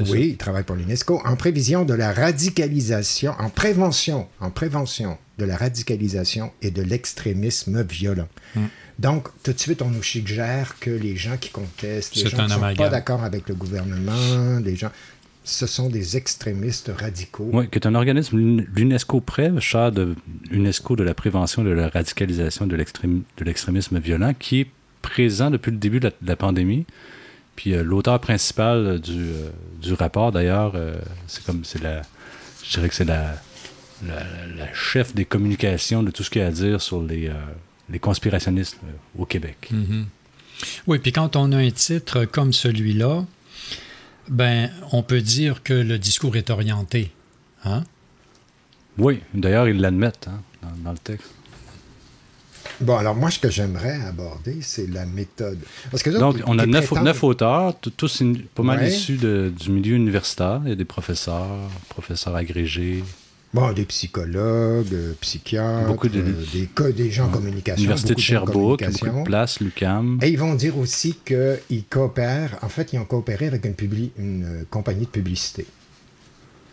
Oui, 0.09 0.31
il 0.31 0.37
travaille 0.37 0.65
pour 0.65 0.75
l'UNESCO 0.75 1.21
en 1.25 1.37
prévision 1.37 1.85
de 1.85 1.95
la 1.95 2.13
radicalisation, 2.13 3.33
en 3.39 3.51
prévention, 3.51 4.27
en 4.41 4.51
prévention 4.51 5.19
de 5.39 5.45
la 5.45 5.57
radicalisation 5.57 6.51
et 6.63 6.71
de 6.71 6.83
l'extrémisme 6.83 7.83
violent. 7.83 8.29
Mm. 8.55 8.65
Donc, 8.99 9.29
tout 9.43 9.53
de 9.53 9.59
suite, 9.59 9.83
on 9.83 9.91
nous 9.91 10.03
suggère 10.03 10.77
que 10.81 10.91
les 10.91 11.17
gens 11.17 11.37
qui 11.37 11.51
contestent, 11.51 12.17
les 12.17 12.23
gens 12.29 12.37
qui 12.39 12.43
ne 12.45 12.49
sont 12.49 12.75
pas 12.75 12.89
d'accord 12.89 13.23
avec 13.23 13.47
le 13.49 13.55
gouvernement, 13.55 14.59
les 14.65 14.75
gens, 14.75 14.91
ce 15.49 15.67
sont 15.69 15.89
des 15.89 16.17
extrémistes 16.17 16.91
radicaux. 16.99 17.49
Oui, 17.53 17.69
qui 17.71 17.79
est 17.79 17.87
un 17.87 17.95
organisme, 17.95 18.37
l'UNESCO 18.75 19.21
Prév, 19.21 19.61
char 19.61 19.93
de 19.93 20.17
l'UNESCO 20.51 20.97
de 20.97 21.05
la 21.05 21.15
prévention 21.15 21.63
de 21.63 21.71
la 21.71 21.89
radicalisation 21.89 22.67
de 22.67 22.75
l'extrém- 22.77 23.23
de 23.37 23.45
l'extrémisme 23.45 24.01
violent, 24.01 24.35
qui 24.37 24.61
est 24.63 24.67
présent 25.03 25.53
depuis 25.53 25.71
le 25.71 25.77
début 25.77 26.01
de 26.01 26.07
la, 26.07 26.11
de 26.11 26.27
la 26.27 26.35
pandémie. 26.35 26.85
Puis 27.55 27.75
euh, 27.75 27.85
l'auteur 27.85 28.21
principal 28.21 28.77
euh, 28.87 28.99
du, 28.99 29.13
euh, 29.21 29.51
du 29.81 29.93
rapport, 29.95 30.33
d'ailleurs, 30.33 30.73
euh, 30.75 30.97
c'est 31.29 31.45
comme, 31.45 31.65
c'est 31.65 31.81
la, 31.81 32.03
je 32.65 32.73
dirais 32.73 32.89
que 32.89 32.95
c'est 32.97 33.05
la, 33.05 33.37
la, 34.05 34.25
la 34.57 34.75
chef 34.75 35.15
des 35.15 35.25
communications 35.25 36.03
de 36.03 36.11
tout 36.11 36.25
ce 36.25 36.31
qu'il 36.31 36.43
y 36.43 36.45
a 36.45 36.49
à 36.49 36.51
dire 36.51 36.83
sur 36.83 37.01
les, 37.05 37.29
euh, 37.29 37.35
les 37.89 38.01
conspirationnistes 38.01 38.79
euh, 38.83 39.23
au 39.23 39.27
Québec. 39.27 39.69
Mhm. 39.71 40.07
Oui, 40.89 40.99
puis 40.99 41.13
quand 41.13 41.37
on 41.37 41.53
a 41.53 41.59
un 41.59 41.71
titre 41.71 42.25
comme 42.25 42.53
celui-là, 42.53 43.25
ben, 44.29 44.71
on 44.93 45.03
peut 45.03 45.21
dire 45.21 45.63
que 45.63 45.73
le 45.75 45.99
discours 45.99 46.37
est 46.37 46.51
orienté. 46.51 47.13
Hein? 47.65 47.85
Oui, 48.99 49.21
d'ailleurs, 49.35 49.69
ils 49.69 49.81
l'admettent 49.81 50.29
hein, 50.29 50.41
dans, 50.63 50.85
dans 50.85 50.93
le 50.93 50.99
texte. 50.99 51.31
Bon, 52.81 52.97
alors 52.97 53.15
moi, 53.15 53.31
ce 53.31 53.39
que 53.39 53.49
j'aimerais 53.49 54.01
aborder, 54.03 54.59
c'est 54.61 54.87
la 54.89 55.07
méthode. 55.07 55.59
Parce 55.91 56.03
que 56.03 56.11
là, 56.11 56.19
Donc, 56.19 56.37
on 56.47 56.59
a 56.59 56.67
neuf, 56.67 56.87
prétendent- 56.89 57.23
auteurs, 57.23 57.75
tous 57.97 58.23
pas 58.55 58.63
mal 58.63 58.81
Ouais. 58.81 58.89
issus 58.89 59.17
de- 59.17 59.53
du 59.59 59.71
milieu 59.71 59.97
universitaire. 59.97 60.61
Il 60.65 60.69
y 60.71 60.73
a 60.73 60.77
des 60.77 60.85
professeurs, 60.85 61.47
professeurs 61.89 62.37
agrégés. 62.37 63.03
Bon, 63.57 63.73
des 63.73 63.85
psychologues, 63.87 64.93
euh, 64.93 65.13
psychiatres, 65.21 65.87
Beaucoup 65.87 66.09
de- 66.09 66.21
euh, 66.21 66.45
des, 66.53 66.67
co- 66.67 66.93
des 66.93 67.11
gens 67.11 67.27
en 67.27 67.31
communication. 67.31 67.83
Université 67.85 68.15
de 68.15 68.21
Sherbrooke, 68.21 68.85
beaucoup 68.85 69.19
de 69.19 69.25
places, 69.25 69.61
l'UQAM. 69.61 70.19
Et 70.23 70.29
ils 70.29 70.39
vont 70.39 70.55
dire 70.55 70.77
aussi 70.77 71.17
qu'ils 71.25 71.85
coopèrent. 71.89 72.59
En 72.63 72.69
fait, 72.69 72.93
ils 72.93 72.99
ont 72.99 73.05
coopéré 73.07 73.47
avec 73.47 73.65
une, 73.65 73.73
publi- 73.73 74.11
une 74.19 74.45
euh, 74.45 74.65
compagnie 74.71 75.07
de 75.07 75.11
publicité. 75.11 75.67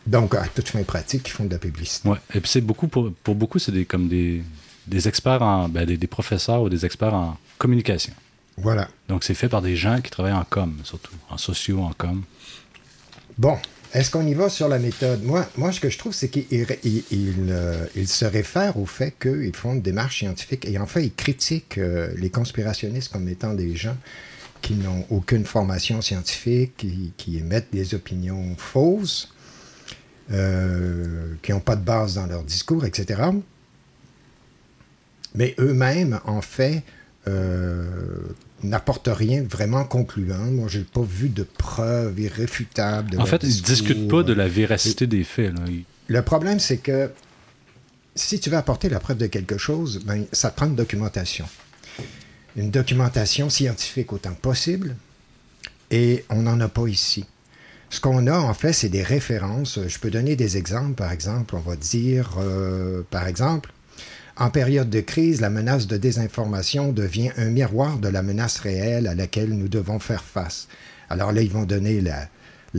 Donc, 0.06 0.36
à 0.36 0.46
toute 0.54 0.68
fin 0.68 0.84
pratique, 0.84 1.28
ils 1.28 1.32
font 1.32 1.46
de 1.46 1.52
la 1.52 1.58
publicité. 1.60 2.10
Ouais. 2.10 2.18
Et 2.36 2.42
puis, 2.42 2.50
c'est 2.52 2.60
beaucoup, 2.62 2.90
pour, 2.90 3.14
pour 3.24 3.36
beaucoup, 3.36 3.60
c'est 3.60 3.72
des, 3.72 3.86
comme 3.86 4.10
des, 4.10 4.44
des 4.86 5.08
experts 5.08 5.42
en. 5.42 5.70
ben, 5.70 5.86
des, 5.86 5.96
des 5.96 6.08
professeurs 6.08 6.62
ou 6.64 6.68
des 6.70 6.86
experts 6.86 7.14
en 7.14 7.38
communication. 7.58 8.14
Voilà. 8.58 8.90
Donc, 9.08 9.24
c'est 9.24 9.34
fait 9.34 9.48
par 9.48 9.62
des 9.62 9.76
gens 9.78 10.02
qui 10.02 10.12
travaillent 10.12 10.34
en 10.34 10.46
com, 10.48 10.76
surtout, 10.84 11.14
en 11.30 11.38
sociaux, 11.38 11.80
en 11.80 11.94
com. 11.98 12.22
Bon, 13.38 13.58
est-ce 13.94 14.10
qu'on 14.10 14.26
y 14.26 14.34
va 14.34 14.50
sur 14.50 14.68
la 14.68 14.80
méthode? 14.80 15.24
Moi, 15.24 15.48
moi 15.56 15.72
ce 15.72 15.80
que 15.80 15.90
je 15.90 15.98
trouve, 15.98 16.14
c'est 16.14 16.28
qu'ils 16.30 16.46
ils- 16.84 17.04
ils, 17.12 17.48
euh, 17.52 17.86
se 18.06 18.26
réfèrent 18.26 18.78
au 18.78 18.86
fait 18.86 19.14
qu'ils 19.22 19.56
font 19.56 19.74
une 19.74 19.82
démarche 19.82 20.18
scientifique 20.20 20.66
et 20.66 20.78
en 20.80 20.86
fait, 20.88 21.04
ils 21.06 21.14
critiquent 21.14 21.78
euh, 21.78 22.12
les 22.18 22.30
conspirationnistes 22.30 23.12
comme 23.12 23.28
étant 23.30 23.54
des 23.54 23.76
gens 23.76 23.96
qui 24.62 24.74
n'ont 24.76 25.06
aucune 25.10 25.46
formation 25.46 26.02
scientifique, 26.02 26.78
qui, 26.78 27.14
qui 27.18 27.38
émettent 27.38 27.68
des 27.74 27.94
opinions 27.96 28.56
fausses, 28.58 29.34
euh, 30.32 31.34
qui 31.42 31.52
n'ont 31.52 31.60
pas 31.60 31.76
de 31.76 31.84
base 31.84 32.16
dans 32.16 32.26
leur 32.26 32.44
discours, 32.44 32.86
etc. 32.86 33.22
Mais 35.36 35.54
eux-mêmes, 35.60 36.20
en 36.26 36.42
fait, 36.42 36.84
n'apportent 38.64 39.10
rien 39.12 39.44
vraiment 39.44 39.84
concluant. 39.84 40.52
Moi, 40.52 40.68
j'ai 40.70 40.84
pas 40.84 41.02
vu 41.02 41.30
de 41.30 41.44
preuves 41.44 42.20
irréfutables. 42.20 43.12
de 43.12 43.18
En 43.18 43.26
fait, 43.26 43.44
ils 43.44 43.58
ne 43.58 43.62
discutent 43.62 44.08
pas 44.08 44.24
de 44.24 44.34
la 44.34 44.48
véracité 44.48 45.08
des 45.08 45.24
faits. 45.24 45.54
là. 45.54 45.66
Le 46.08 46.22
problème, 46.22 46.60
c'est 46.60 46.78
que 46.78 47.12
si 48.16 48.40
tu 48.40 48.50
veux 48.50 48.58
apporter 48.58 48.90
la 48.90 49.00
preuve 49.00 49.18
de 49.18 49.28
quelque 49.28 49.58
chose, 49.58 50.02
ben, 50.06 50.26
ça 50.32 50.50
prend 50.52 50.68
une 50.68 50.76
documentation. 50.76 51.46
Une 52.56 52.70
documentation 52.70 53.50
scientifique 53.50 54.14
autant 54.14 54.34
que 54.34 54.42
possible, 54.42 54.96
et 55.90 56.24
on 56.30 56.44
n'en 56.44 56.60
a 56.60 56.68
pas 56.68 56.88
ici. 56.88 57.26
Ce 57.90 58.00
qu'on 58.00 58.28
a, 58.28 58.38
en 58.38 58.54
fait, 58.54 58.74
c'est 58.74 58.90
des 58.90 59.04
références. 59.04 59.80
Je 59.88 60.00
peux 60.00 60.10
donner 60.10 60.36
des 60.36 60.58
exemples. 60.58 60.96
Par 60.96 61.12
exemple, 61.12 61.56
on 61.56 61.60
va 61.60 61.76
dire, 61.76 62.38
euh, 62.40 63.04
par 63.10 63.28
exemple, 63.28 63.73
en 64.36 64.50
période 64.50 64.90
de 64.90 65.00
crise, 65.00 65.42
la 65.42 65.50
menace 65.50 65.86
de 65.86 65.98
désinformation 65.98 66.92
devient 66.92 67.32
un 67.38 67.50
miroir 67.50 68.00
de 68.00 68.08
la 68.08 68.24
menace 68.24 68.60
réelle 68.60 69.08
à 69.08 69.14
laquelle 69.14 69.50
nous 69.50 69.68
devons 69.68 70.00
faire 70.00 70.24
face. 70.24 70.68
Alors 71.10 71.32
là, 71.32 71.42
ils 71.42 71.52
vont 71.52 71.66
donner 71.66 72.02
la, 72.02 72.30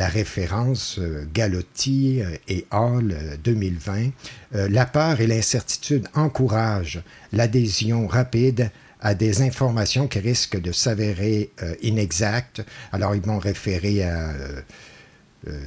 référence 0.09 0.99
euh, 0.99 1.25
Galotti 1.33 2.21
euh, 2.21 2.37
et 2.49 2.67
Hall 2.73 3.13
euh, 3.13 3.37
2020. 3.45 4.11
Euh, 4.57 4.69
la 4.69 4.87
peur 4.87 5.21
et 5.21 5.29
l'incertitude 5.29 6.09
encouragent 6.15 7.01
l'adhésion 7.33 8.09
rapide 8.09 8.71
à 9.01 9.15
des 9.15 9.43
informations 9.43 10.09
qui 10.09 10.19
risquent 10.19 10.61
de 10.61 10.73
s'avérer 10.73 11.51
inexactes. 11.83 12.65
Alors, 12.91 13.15
ils 13.15 13.21
vont 13.21 13.39
référer 13.39 14.03
à 14.03 14.33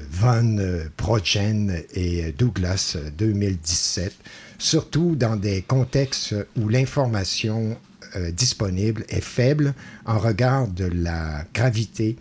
Von 0.09 0.57
Progen 0.95 1.83
et 1.93 2.31
Douglas 2.31 2.95
euh, 2.95 3.09
2017, 3.11 4.13
surtout 4.57 5.15
dans 5.15 5.35
des 5.35 5.61
contextes 5.61 6.35
où 6.59 6.67
l'information 6.69 7.77
euh, 8.15 8.31
disponible 8.31 9.05
est 9.09 9.23
faible 9.23 9.73
en 10.05 10.17
regard 10.17 10.67
de 10.67 10.85
la 10.85 11.43
gravité 11.53 12.15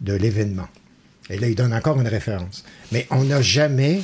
de 0.00 0.14
l'événement. 0.14 0.68
Et 1.30 1.38
là, 1.38 1.48
il 1.48 1.54
donne 1.54 1.72
encore 1.72 2.00
une 2.00 2.08
référence. 2.08 2.64
Mais 2.92 3.06
on 3.10 3.24
n'a 3.24 3.40
jamais, 3.42 4.02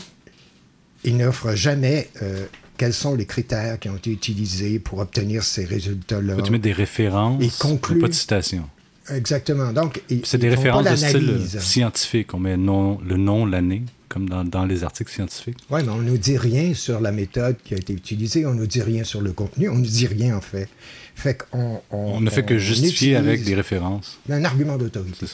il 1.04 1.16
n'offre 1.18 1.54
jamais 1.54 2.08
euh, 2.22 2.46
quels 2.76 2.94
sont 2.94 3.14
les 3.14 3.26
critères 3.26 3.78
qui 3.78 3.88
ont 3.90 3.96
été 3.96 4.10
utilisés 4.10 4.78
pour 4.78 4.98
obtenir 5.00 5.42
ces 5.44 5.64
résultats-là. 5.64 6.34
Faut-tu 6.36 6.50
mettre 6.52 6.64
des 6.64 6.72
références, 6.72 7.42
Il 7.42 7.50
conclut- 7.52 8.00
pas 8.00 8.08
de 8.08 8.12
citations. 8.14 8.68
Exactement. 9.10 9.72
Donc, 9.72 10.02
C'est 10.24 10.38
des 10.38 10.48
références 10.48 10.84
de 10.84 10.96
style 10.96 11.40
scientifique. 11.60 12.32
On 12.32 12.38
met 12.38 12.56
le 12.56 13.16
nom, 13.16 13.44
l'année, 13.46 13.82
comme 14.10 14.28
dans, 14.28 14.44
dans 14.44 14.66
les 14.66 14.84
articles 14.84 15.10
scientifiques. 15.12 15.56
Oui, 15.70 15.80
mais 15.84 15.88
on 15.90 15.98
ne 16.02 16.10
nous 16.10 16.18
dit 16.18 16.36
rien 16.36 16.74
sur 16.74 17.00
la 17.00 17.12
méthode 17.12 17.56
qui 17.64 17.72
a 17.74 17.78
été 17.78 17.92
utilisée, 17.94 18.44
on 18.44 18.52
ne 18.54 18.58
nous 18.60 18.66
dit 18.66 18.82
rien 18.82 19.04
sur 19.04 19.22
le 19.22 19.32
contenu, 19.32 19.68
on 19.70 19.76
ne 19.76 19.78
nous 19.80 19.86
dit 19.86 20.06
rien 20.08 20.36
en 20.36 20.40
fait. 20.42 20.68
Fait 21.14 21.38
qu'on 21.50 21.80
on, 21.90 22.16
On 22.16 22.20
ne 22.20 22.28
fait 22.28 22.42
que 22.44 22.58
justifier 22.58 23.16
avec 23.16 23.44
des 23.44 23.54
références. 23.54 24.18
Un 24.28 24.44
argument 24.44 24.76
d'autorité. 24.78 25.26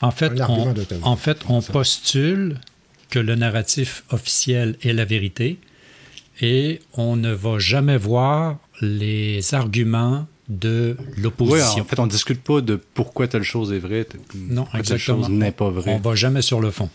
En 0.00 0.10
fait, 0.12 0.32
Un 0.32 0.40
argument 0.40 0.74
on, 1.02 1.06
en 1.08 1.16
fait, 1.16 1.38
on 1.48 1.60
postule 1.60 2.58
que 3.10 3.18
le 3.18 3.34
narratif 3.34 4.04
officiel 4.10 4.76
est 4.82 4.92
la 4.92 5.04
vérité 5.04 5.58
et 6.40 6.80
on 6.94 7.16
ne 7.16 7.32
va 7.32 7.58
jamais 7.58 7.96
voir 7.98 8.58
les 8.80 9.54
arguments 9.54 10.26
de 10.48 10.96
Oui, 10.98 11.22
l'opposition. 11.22 11.82
en 11.82 11.84
fait, 11.84 11.98
on 11.98 12.06
ne 12.06 12.10
discute 12.10 12.40
pas 12.42 12.60
de 12.60 12.76
pourquoi 12.94 13.28
telle 13.28 13.42
chose 13.44 13.72
est 13.72 13.78
vraie, 13.78 14.06
Non, 14.34 14.62
pourquoi 14.62 14.70
telle 14.82 14.94
exactement. 14.96 15.22
chose 15.26 15.30
n'est 15.30 15.52
pas 15.52 15.70
vraie. 15.70 15.92
On 15.94 15.98
va 15.98 16.14
jamais 16.14 16.42
sur 16.42 16.60
le 16.60 16.70
fond. 16.70 16.88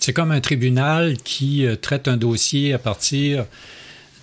C'est 0.00 0.12
comme 0.14 0.30
un 0.32 0.40
tribunal 0.40 1.16
qui 1.18 1.66
euh, 1.66 1.76
traite 1.76 2.08
un 2.08 2.16
dossier 2.16 2.72
à 2.72 2.78
partir 2.78 3.44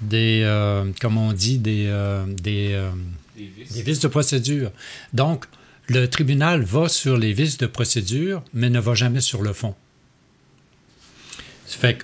des, 0.02 0.42
euh, 0.44 0.86
comme 1.00 1.18
on 1.18 1.34
dit, 1.34 1.60
des, 1.60 1.86
euh, 1.88 2.26
des, 2.26 2.72
euh, 2.74 2.90
des 3.36 3.82
vices 3.84 4.00
de 4.00 4.08
procédure. 4.08 4.72
Donc, 5.14 5.46
le 5.88 6.08
tribunal 6.08 6.64
va 6.64 6.90
sur 6.90 7.16
les 7.18 7.32
vices 7.32 7.58
de 7.60 7.68
procédure, 7.68 8.44
mais 8.54 8.70
ne 8.70 8.80
va 8.80 8.96
jamais 8.96 9.22
sur 9.22 9.42
le 9.44 9.54
fond. 9.54 9.76
Ça 11.68 11.78
fait 11.78 12.00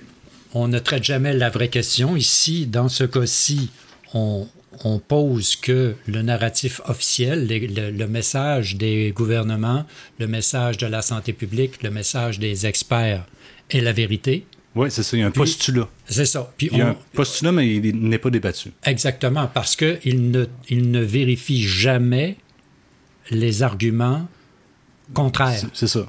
qu'on 0.52 0.68
ne 0.68 0.78
traite 0.78 1.02
jamais 1.04 1.32
la 1.34 1.50
vraie 1.50 1.68
question. 1.68 2.16
Ici, 2.16 2.66
dans 2.66 2.88
ce 2.88 3.04
cas-ci, 3.04 3.70
on, 4.14 4.46
on 4.84 5.00
pose 5.00 5.56
que 5.56 5.96
le 6.06 6.22
narratif 6.22 6.80
officiel, 6.86 7.46
les- 7.46 7.66
le, 7.66 7.90
le 7.90 8.06
message 8.06 8.76
des 8.76 9.12
gouvernements, 9.14 9.84
le 10.20 10.28
message 10.28 10.76
de 10.78 10.86
la 10.86 11.02
santé 11.02 11.32
publique, 11.32 11.82
le 11.82 11.90
message 11.90 12.38
des 12.38 12.66
experts 12.66 13.26
est 13.70 13.80
la 13.80 13.92
vérité. 13.92 14.46
Oui, 14.74 14.90
c'est 14.90 15.02
ça. 15.04 15.16
Il 15.16 15.20
y 15.20 15.22
a 15.22 15.26
un 15.26 15.30
Puis- 15.30 15.38
postulat. 15.40 15.88
C'est 16.06 16.24
ça. 16.26 16.52
Puis 16.56 16.68
Il 16.72 16.78
y 16.78 16.82
a 16.82 16.86
on- 16.86 16.90
un 16.90 16.96
postulat, 17.12 17.52
mais 17.52 17.74
il 17.76 17.96
n'est 18.08 18.18
pas 18.18 18.30
débattu. 18.30 18.72
Exactement, 18.84 19.46
parce 19.52 19.76
qu'il 19.76 20.30
ne, 20.30 20.46
il 20.68 20.90
ne 20.90 21.00
vérifie 21.00 21.62
jamais 21.62 22.36
les 23.30 23.62
arguments 23.62 24.26
contraires. 25.14 25.62
C'est 25.72 25.86
ça. 25.86 26.06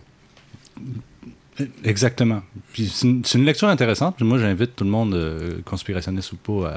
Exactement. 1.85 2.41
Puis 2.73 2.89
c'est 2.93 3.07
une, 3.37 3.45
lecture 3.45 3.69
intéressante. 3.69 4.17
Puis 4.17 4.25
moi, 4.25 4.37
j'invite 4.39 4.75
tout 4.75 4.83
le 4.83 4.89
monde, 4.89 5.13
euh, 5.13 5.59
conspirationniste 5.63 6.33
ou 6.33 6.35
pas, 6.35 6.69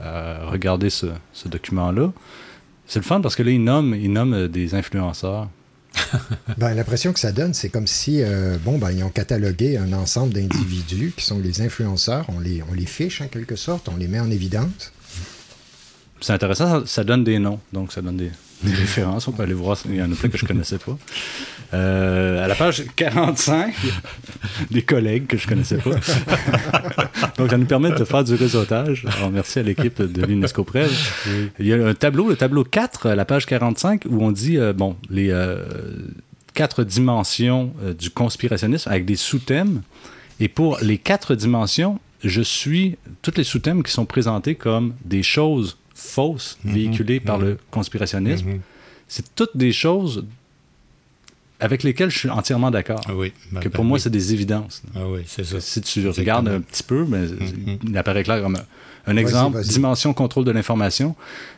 à, 0.00 0.44
à 0.46 0.50
regarder 0.50 0.88
ce, 0.88 1.06
ce 1.34 1.48
document-là. 1.48 2.10
C'est 2.86 3.00
le 3.00 3.04
fun 3.04 3.20
parce 3.20 3.36
que 3.36 3.42
là, 3.42 3.50
il 3.50 3.62
nomme, 3.62 3.94
il 3.94 4.10
nomme 4.12 4.32
euh, 4.34 4.48
des 4.48 4.74
influenceurs. 4.74 5.48
Ben, 6.58 6.74
L'impression 6.74 7.12
que 7.12 7.20
ça 7.20 7.32
donne, 7.32 7.54
c'est 7.54 7.68
comme 7.68 7.86
si, 7.86 8.22
euh, 8.22 8.56
bon, 8.64 8.78
ben, 8.78 8.90
ils 8.92 9.02
ont 9.02 9.10
catalogué 9.10 9.76
un 9.76 9.92
ensemble 9.92 10.32
d'individus 10.32 11.12
qui 11.16 11.24
sont 11.24 11.38
les 11.38 11.62
influenceurs. 11.62 12.26
On 12.28 12.40
les, 12.40 12.62
on 12.70 12.74
les 12.74 12.86
fiche 12.86 13.20
en 13.20 13.28
quelque 13.28 13.56
sorte, 13.56 13.88
on 13.88 13.96
les 13.96 14.08
met 14.08 14.20
en 14.20 14.30
évidence. 14.30 14.92
C'est 16.20 16.32
intéressant, 16.32 16.86
ça, 16.86 17.04
donne 17.04 17.24
des 17.24 17.38
noms, 17.38 17.60
donc 17.72 17.92
ça 17.92 18.00
donne 18.00 18.16
des 18.16 18.30
références. 18.72 19.28
On 19.28 19.32
peut 19.32 19.42
aller 19.42 19.54
voir, 19.54 19.76
il 19.86 19.96
y 19.96 20.02
en 20.02 20.10
a 20.10 20.14
plein 20.14 20.28
que 20.28 20.38
je 20.38 20.44
connaissais 20.44 20.78
pas. 20.78 20.96
Euh, 21.72 22.44
à 22.44 22.48
la 22.48 22.54
page 22.54 22.84
45, 22.94 23.74
des 24.70 24.82
collègues 24.82 25.26
que 25.26 25.36
je 25.36 25.46
connaissais 25.46 25.78
pas. 25.78 25.90
donc 27.38 27.50
ça 27.50 27.58
nous 27.58 27.66
permet 27.66 27.90
de 27.90 28.04
faire 28.04 28.24
du 28.24 28.34
réseautage. 28.34 29.06
Alors 29.16 29.30
merci 29.30 29.58
à 29.58 29.62
l'équipe 29.62 30.00
de 30.00 30.24
l'UNESCO 30.24 30.64
Presse. 30.64 30.92
Il 31.58 31.66
y 31.66 31.72
a 31.72 31.86
un 31.86 31.94
tableau, 31.94 32.28
le 32.28 32.36
tableau 32.36 32.64
4, 32.64 33.08
à 33.08 33.16
la 33.16 33.24
page 33.24 33.46
45, 33.46 34.04
où 34.08 34.22
on 34.22 34.30
dit, 34.30 34.58
euh, 34.58 34.72
bon, 34.72 34.96
les 35.10 35.30
euh, 35.30 35.64
quatre 36.54 36.84
dimensions 36.84 37.72
du 37.98 38.10
conspirationnisme 38.10 38.88
avec 38.88 39.04
des 39.04 39.16
sous-thèmes. 39.16 39.82
Et 40.40 40.48
pour 40.48 40.78
les 40.80 40.98
quatre 40.98 41.34
dimensions, 41.34 41.98
je 42.22 42.40
suis 42.40 42.96
toutes 43.22 43.38
les 43.38 43.44
sous-thèmes 43.44 43.82
qui 43.82 43.92
sont 43.92 44.06
présentés 44.06 44.54
comme 44.54 44.94
des 45.04 45.22
choses 45.22 45.76
fausses 46.04 46.58
véhiculées 46.64 47.20
par 47.20 47.38
le 47.38 47.58
conspirationnisme. 47.70 48.60
C'est 49.08 49.34
toutes 49.34 49.56
des 49.56 49.72
choses 49.72 50.24
avec 51.60 51.82
lesquelles 51.82 52.10
je 52.10 52.18
suis 52.18 52.30
entièrement 52.30 52.70
d'accord. 52.70 53.00
oui. 53.14 53.32
ben, 53.52 53.60
que 53.60 53.68
ben 53.68 53.74
pour 53.74 53.84
moi, 53.84 53.96
oui. 53.96 54.00
c'est 54.00 54.10
des 54.10 54.34
évidences. 54.34 54.82
Ah 54.94 55.06
oui, 55.06 55.20
c'est 55.26 55.44
ça. 55.44 55.60
Si 55.60 55.80
tu 55.80 56.06
regardes 56.08 56.48
un 56.48 56.60
petit 56.60 56.82
peu, 56.82 57.06
mais 57.08 57.26
il 57.84 57.96
apparaît 57.96 58.22
clair 58.22 58.42
comme 58.42 58.58
un, 59.06 59.16
exemple, 59.16 59.62
dimension 59.62 60.12
contrôle 60.14 60.44
de 60.44 60.50
l'information, 60.50 61.14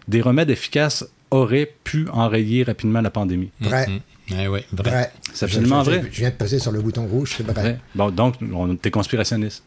des 0.06 0.20
remèdes 0.20 0.50
efficaces 0.50 1.06
auraient 1.30 1.72
pu 1.84 2.06
enrayer 2.12 2.62
rapidement 2.62 3.00
la 3.00 3.10
pandémie. 3.10 3.50
Vrai. 3.60 4.00
Eh 4.30 4.48
oui, 4.48 4.60
vrai. 4.72 4.90
Vrai. 4.90 5.12
C'est 5.32 5.44
absolument 5.46 5.84
Je- 5.84 5.90
je- 5.92 5.96
vrai. 5.98 6.08
Je 6.10 6.18
viens 6.18 6.30
de 6.30 6.34
peser 6.34 6.58
sur 6.58 6.72
le 6.72 6.80
bouton 6.80 7.06
rouge, 7.06 7.34
c'est 7.36 7.46
vrai. 7.46 7.62
Ouais. 7.62 7.76
Bon, 7.94 8.10
donc, 8.10 8.34
on 8.52 8.74
t'es 8.76 8.90
conspirationniste. 8.90 9.62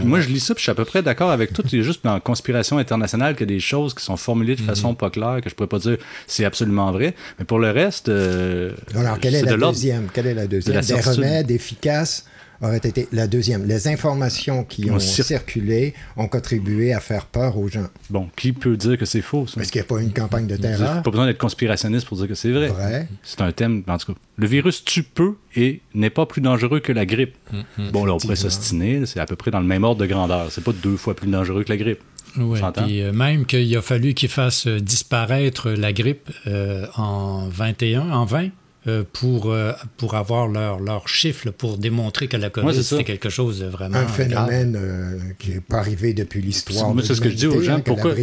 Moi, 0.00 0.18
je 0.20 0.28
lis 0.30 0.40
ça, 0.40 0.52
puis 0.52 0.60
je 0.60 0.64
suis 0.64 0.70
à 0.72 0.74
peu 0.74 0.84
près 0.84 1.00
d'accord 1.00 1.30
avec 1.30 1.52
tout. 1.52 1.62
C'est 1.70 1.82
juste 1.84 2.02
dans 2.04 2.18
conspiration 2.18 2.78
internationale 2.78 3.34
qu'il 3.36 3.48
y 3.48 3.52
a 3.52 3.54
des 3.54 3.60
choses 3.60 3.94
qui 3.94 4.02
sont 4.04 4.16
formulées 4.16 4.56
de 4.56 4.60
façon 4.62 4.94
pas 4.96 5.10
claire, 5.10 5.38
que 5.44 5.48
je 5.48 5.54
pourrais 5.54 5.68
pas 5.68 5.78
dire 5.78 5.96
c'est 6.26 6.44
absolument 6.44 6.90
vrai. 6.90 7.14
Mais 7.38 7.44
pour 7.44 7.60
le 7.60 7.70
reste, 7.70 8.08
euh, 8.08 8.72
Alors, 8.96 9.20
quelle 9.20 9.36
est 9.36 9.40
c'est 9.40 9.46
la 9.46 9.52
de 9.52 9.56
l'ordre- 9.56 9.76
deuxième? 9.76 10.08
Quelle 10.12 10.26
est 10.26 10.34
la 10.34 10.48
deuxième? 10.48 10.74
la 10.74 10.82
Des 10.82 11.00
remèdes 11.00 11.50
efficaces 11.52 12.24
auraient 12.60 12.76
été 12.78 13.08
la 13.12 13.26
deuxième. 13.26 13.64
Les 13.66 13.88
informations 13.88 14.64
qui 14.64 14.90
Ont 14.90 14.94
ont 14.94 14.98
cir- 14.98 15.22
circulé 15.22 15.94
ont 16.16 16.28
contribué 16.28 16.92
à 16.92 17.00
faire 17.00 17.26
peur 17.26 17.56
aux 17.58 17.68
gens. 17.68 17.86
Bon, 18.10 18.28
qui 18.36 18.52
peut 18.52 18.76
dire 18.76 18.98
que 18.98 19.04
c'est 19.04 19.20
faux, 19.22 19.46
ça? 19.46 19.60
Est-ce 19.60 19.70
qu'il 19.72 19.80
n'y 19.80 19.86
a 19.86 19.88
pas 19.88 20.00
une 20.00 20.12
campagne 20.12 20.46
de 20.46 20.54
Il 20.56 20.60
n'y 20.60 20.66
a 20.66 20.76
terreur? 20.76 21.02
pas 21.02 21.10
besoin 21.10 21.26
d'être 21.26 21.38
conspirationniste 21.38 22.06
pour 22.06 22.16
dire 22.16 22.28
que 22.28 22.34
c'est 22.34 22.50
vrai. 22.50 22.68
Vrai. 22.68 23.08
C'est 23.22 23.40
un 23.40 23.52
thème, 23.52 23.82
en 23.86 23.98
tout 23.98 24.12
cas. 24.12 24.18
Le 24.36 24.46
virus 24.46 24.84
tue 24.84 25.02
peu 25.02 25.34
et 25.56 25.80
n'est 25.94 26.10
pas 26.10 26.26
plus 26.26 26.40
dangereux 26.40 26.80
que 26.80 26.92
la 26.92 27.06
grippe. 27.06 27.34
Mm-hmm. 27.52 27.90
Bon, 27.90 28.04
là, 28.04 28.14
on 28.14 28.18
pourrait 28.18 28.36
s'ostiner, 28.36 29.06
c'est 29.06 29.20
à 29.20 29.26
peu 29.26 29.36
près 29.36 29.50
dans 29.50 29.60
le 29.60 29.66
même 29.66 29.84
ordre 29.84 30.00
de 30.00 30.06
grandeur. 30.06 30.50
C'est 30.50 30.64
pas 30.64 30.72
deux 30.72 30.96
fois 30.96 31.14
plus 31.14 31.28
dangereux 31.28 31.64
que 31.64 31.70
la 31.70 31.76
grippe. 31.76 32.00
Oui, 32.36 32.60
puis 32.76 33.02
euh, 33.02 33.10
même 33.12 33.46
qu'il 33.46 33.74
a 33.76 33.80
fallu 33.82 34.12
qu'ils 34.14 34.28
fassent 34.28 34.66
euh, 34.66 34.78
disparaître 34.80 35.70
la 35.70 35.92
grippe 35.94 36.30
euh, 36.46 36.86
en 36.96 37.48
21, 37.48 38.10
en 38.10 38.24
20, 38.26 38.44
euh, 38.44 38.48
pour, 39.12 39.52
euh, 39.52 39.72
pour 39.96 40.14
avoir 40.14 40.48
leur, 40.48 40.80
leur 40.80 41.08
chiffre, 41.08 41.46
là, 41.46 41.52
pour 41.52 41.78
démontrer 41.78 42.26
que 42.28 42.36
la 42.36 42.46
Ouais, 42.46 42.52
COVID, 42.52 42.74
c'est 42.74 42.82
ça. 42.82 42.96
c'était 42.96 43.04
quelque 43.04 43.28
chose 43.28 43.60
de 43.60 43.66
vraiment 43.66 43.98
Un 43.98 44.06
phénomène 44.06 44.76
euh, 44.78 45.18
qui 45.38 45.50
n'est 45.50 45.60
pas 45.60 45.78
arrivé 45.78 46.14
depuis 46.14 46.40
l'histoire. 46.40 46.94
C'est 47.02 47.14
ce 47.14 47.20
que 47.20 47.28
je 47.28 47.34
dis 47.34 47.46
aux 47.46 47.60
gens. 47.60 47.74
hein, 47.76 47.80
Pourquoi, 47.80 48.14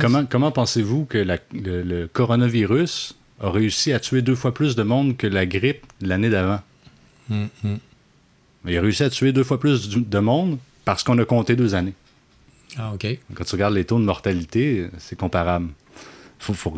comment, 0.00 0.24
comment 0.24 0.50
pensez-vous 0.52 1.04
que 1.04 1.18
la- 1.18 1.38
le, 1.52 1.82
le 1.82 2.06
coronavirus 2.06 3.16
a 3.40 3.50
réussi 3.50 3.92
à 3.92 4.00
tuer 4.00 4.22
deux 4.22 4.34
fois 4.34 4.54
plus 4.54 4.76
de 4.76 4.82
monde 4.82 5.16
que 5.16 5.26
la 5.26 5.46
grippe 5.46 5.84
l'année 6.00 6.30
d'avant? 6.30 6.60
Hum. 7.30 7.48
Il 8.66 8.76
a 8.76 8.80
réussi 8.80 9.02
à 9.04 9.10
tuer 9.10 9.32
deux 9.32 9.44
fois 9.44 9.60
plus 9.60 9.88
de 9.90 10.18
monde 10.18 10.58
parce 10.84 11.02
qu'on 11.04 11.18
a 11.18 11.24
compté 11.24 11.54
deux 11.56 11.74
années. 11.74 11.94
Ah, 12.76 12.92
OK. 12.94 13.06
Quand 13.34 13.44
tu 13.44 13.52
regardes 13.54 13.74
les 13.74 13.84
taux 13.84 13.98
de 13.98 14.04
mortalité, 14.04 14.86
c'est 14.98 15.16
comparable. 15.18 15.68
Faut- 16.38 16.54
faut- 16.54 16.74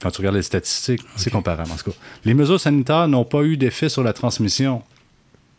quand 0.00 0.10
tu 0.10 0.18
regardes 0.18 0.36
les 0.36 0.42
statistiques, 0.42 1.02
c'est 1.16 1.30
comparable. 1.30 1.70
En 1.70 1.76
tout 1.76 1.90
cas, 1.90 1.96
les 2.24 2.34
mesures 2.34 2.60
sanitaires 2.60 3.06
n'ont 3.08 3.24
pas 3.24 3.42
eu 3.42 3.56
d'effet 3.56 3.88
sur 3.88 4.02
la 4.02 4.12
transmission. 4.12 4.82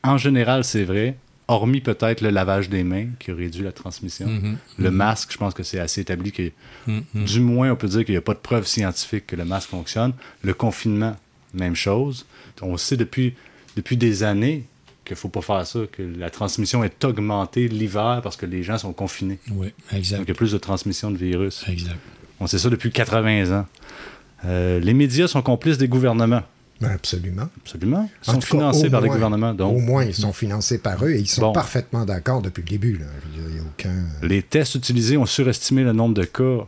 En 0.04 0.18
général, 0.18 0.64
c'est 0.64 0.84
vrai, 0.84 1.18
hormis 1.48 1.80
peut-être 1.82 2.22
le 2.22 2.30
lavage 2.32 2.70
des 2.70 2.84
mains 2.84 3.08
qui 3.20 3.32
a 3.32 3.36
réduit 3.36 3.64
la 3.64 3.72
transmission. 3.72 4.28
Mhm. 4.28 4.58
Le 4.78 4.92
masque, 4.92 5.32
je 5.32 5.38
pense 5.38 5.54
que 5.54 5.64
c'est 5.64 5.80
assez 5.80 6.02
établi 6.02 6.32
que, 6.32 6.52
Mhm. 6.88 7.04
du 7.26 7.40
moins, 7.40 7.72
on 7.72 7.76
peut 7.76 7.88
dire 7.88 8.04
qu'il 8.04 8.14
n'y 8.14 8.18
a 8.18 8.22
pas 8.22 8.34
de 8.34 8.40
preuve 8.40 8.68
scientifique 8.68 9.28
que 9.28 9.36
le 9.36 9.46
masque 9.46 9.70
fonctionne. 9.70 10.14
Le 10.44 10.54
confinement, 10.54 11.16
même 11.54 11.76
chose. 11.76 12.26
On 12.62 12.78
sait 12.78 12.98
depuis, 12.98 13.36
depuis 13.78 13.96
des 13.98 14.24
années 14.24 14.66
qu'il 15.06 15.14
ne 15.14 15.18
faut 15.20 15.30
pas 15.30 15.42
faire 15.42 15.66
ça, 15.68 15.80
que 15.92 16.02
la 16.02 16.30
transmission 16.32 16.84
est 16.84 17.04
augmentée 17.06 17.68
l'hiver 17.68 18.22
parce 18.24 18.36
que 18.38 18.46
les 18.48 18.64
gens 18.64 18.78
sont 18.80 18.92
confinés. 18.94 19.38
Oui, 19.52 19.68
exact. 19.94 20.18
Donc, 20.18 20.26
il 20.28 20.30
y 20.30 20.32
a 20.32 20.36
plus 20.36 20.52
de 20.52 20.58
transmission 20.58 21.12
de 21.12 21.18
virus. 21.18 21.64
Exact. 21.68 21.96
On 22.40 22.48
sait 22.48 22.58
ça 22.60 22.70
depuis 22.70 22.92
80 22.92 23.52
ans. 23.60 23.66
Euh, 24.46 24.80
les 24.80 24.94
médias 24.94 25.28
sont 25.28 25.42
complices 25.42 25.78
des 25.78 25.88
gouvernements. 25.88 26.44
Ben, 26.82 26.90
absolument. 26.92 27.48
Absolument. 27.62 28.10
Ils 28.26 28.30
En 28.30 28.34
sont 28.34 28.40
cas, 28.40 28.46
financés 28.48 28.88
au 28.88 28.92
par 28.92 29.00
les 29.02 29.08
moins- 29.08 29.16
gouvernements. 29.16 29.54
Donc, 29.54 29.78
Au 29.78 29.80
moins, 29.80 30.04
ils 30.04 30.14
sont 30.14 30.34
financés 30.34 30.78
par 30.78 31.04
eux 31.06 31.12
et 31.12 31.20
ils 31.20 31.28
sont 31.30 31.42
Bon. 31.42 31.52
parfaitement 31.54 32.04
d'accord 32.06 32.42
depuis 32.42 32.62
le 32.64 32.68
début. 32.68 32.98
là. 32.98 33.06
Il 33.52 33.60
a 33.60 33.62
aucun. 33.62 33.94
les 34.28 34.42
tests 34.44 34.76
utilisés 34.76 35.16
ont 35.16 35.26
surestimé 35.26 35.84
le 35.84 35.94
nombre 35.94 36.14
de 36.16 36.26
cas. 36.26 36.66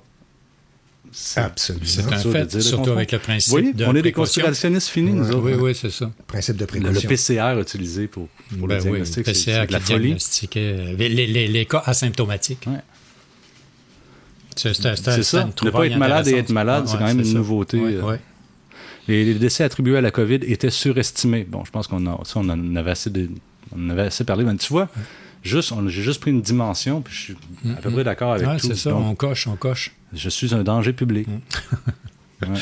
C'est 1.12 1.40
Absolument. 1.42 1.86
C'est 1.86 2.02
un 2.14 2.18
fait, 2.18 2.46
dire 2.46 2.58
le 2.58 2.62
surtout 2.62 2.92
avec 2.92 3.12
le 3.12 3.20
principe 3.20 3.50
Vous 3.50 3.58
voyez, 3.60 3.74
de 3.74 3.86
on 3.86 3.92
est 3.92 3.94
des 3.96 4.02
précaution. 4.02 4.42
conspirationnistes 4.42 4.90
finis, 4.90 5.12
nous 5.14 5.30
autres. 5.30 5.40
Oui, 5.40 5.54
oui, 5.54 5.76
c'est 5.76 5.90
ça. 5.90 6.12
Principe 6.28 6.58
de 6.58 6.66
Le, 6.66 6.80
le 6.80 6.92
précaution. 6.92 7.10
PCR 7.10 7.60
utilisé 7.62 8.08
pour, 8.08 8.28
pour 8.60 8.68
Ben 8.68 8.76
le 8.76 8.82
oui, 8.84 8.90
diagnostic, 8.90 9.26
c'est- 9.26 9.32
PCR 9.32 9.62
c'est 9.62 9.68
de 9.68 9.72
la 9.74 9.80
folie. 9.80 10.00
diagnostiquait 10.06 10.96
les, 10.98 11.10
les- 11.10 11.28
les- 11.28 11.48
les 11.48 11.66
cas 11.66 11.82
asymptomatiques. 11.86 12.66
Ouais. 12.68 12.80
C'est 14.58 15.24
ça. 15.24 15.46
Ne 15.64 15.70
pas 15.70 15.86
être 15.88 15.98
malade 15.98 16.28
et 16.28 16.36
être 16.36 16.52
malade, 16.52 16.84
Ouais, 16.86 16.92
c'est 16.92 16.98
quand 16.98 17.06
même 17.06 17.20
une 17.20 17.26
ça. 17.26 17.34
nouveauté. 17.34 17.80
Ouais, 17.80 17.94
euh, 17.96 18.02
ouais. 18.04 18.20
Les, 19.08 19.24
les 19.24 19.34
décès 19.36 19.64
attribués 19.64 19.98
à 19.98 20.02
la 20.02 20.12
COVID 20.12 20.40
étaient 20.44 20.70
surestimés. 20.70 21.46
Bon, 21.50 21.64
je 21.64 21.72
pense 21.72 21.88
qu'on 21.88 22.06
a, 22.08 22.20
ça, 22.26 22.34
on 22.40 22.50
en 22.50 22.76
avait 22.76 22.92
assez, 22.92 23.10
de- 23.10 23.30
on 23.76 23.90
avait 23.90 24.04
assez 24.04 24.24
parlé. 24.26 24.44
Mais 24.44 24.56
tu 24.58 24.68
vois, 24.74 24.90
juste, 25.44 25.74
j'ai 25.88 26.02
juste 26.02 26.20
pris 26.20 26.32
une 26.32 26.42
dimension, 26.42 27.02
puis 27.02 27.14
je 27.16 27.22
suis 27.22 27.36
à 27.78 27.82
peu 27.82 27.90
près 27.90 28.04
d'accord 28.04 28.34
avec 28.34 28.46
tout. 28.60 28.68
c'est 28.68 28.76
ça, 28.76 28.90
Donc, 28.92 29.06
on 29.06 29.16
coche, 29.16 29.48
on 29.48 29.56
coche. 29.56 29.94
Je 30.14 30.30
suis 30.30 30.54
un 30.54 30.64
danger 30.64 30.92
public. 30.94 31.28
Ouais. 32.42 32.48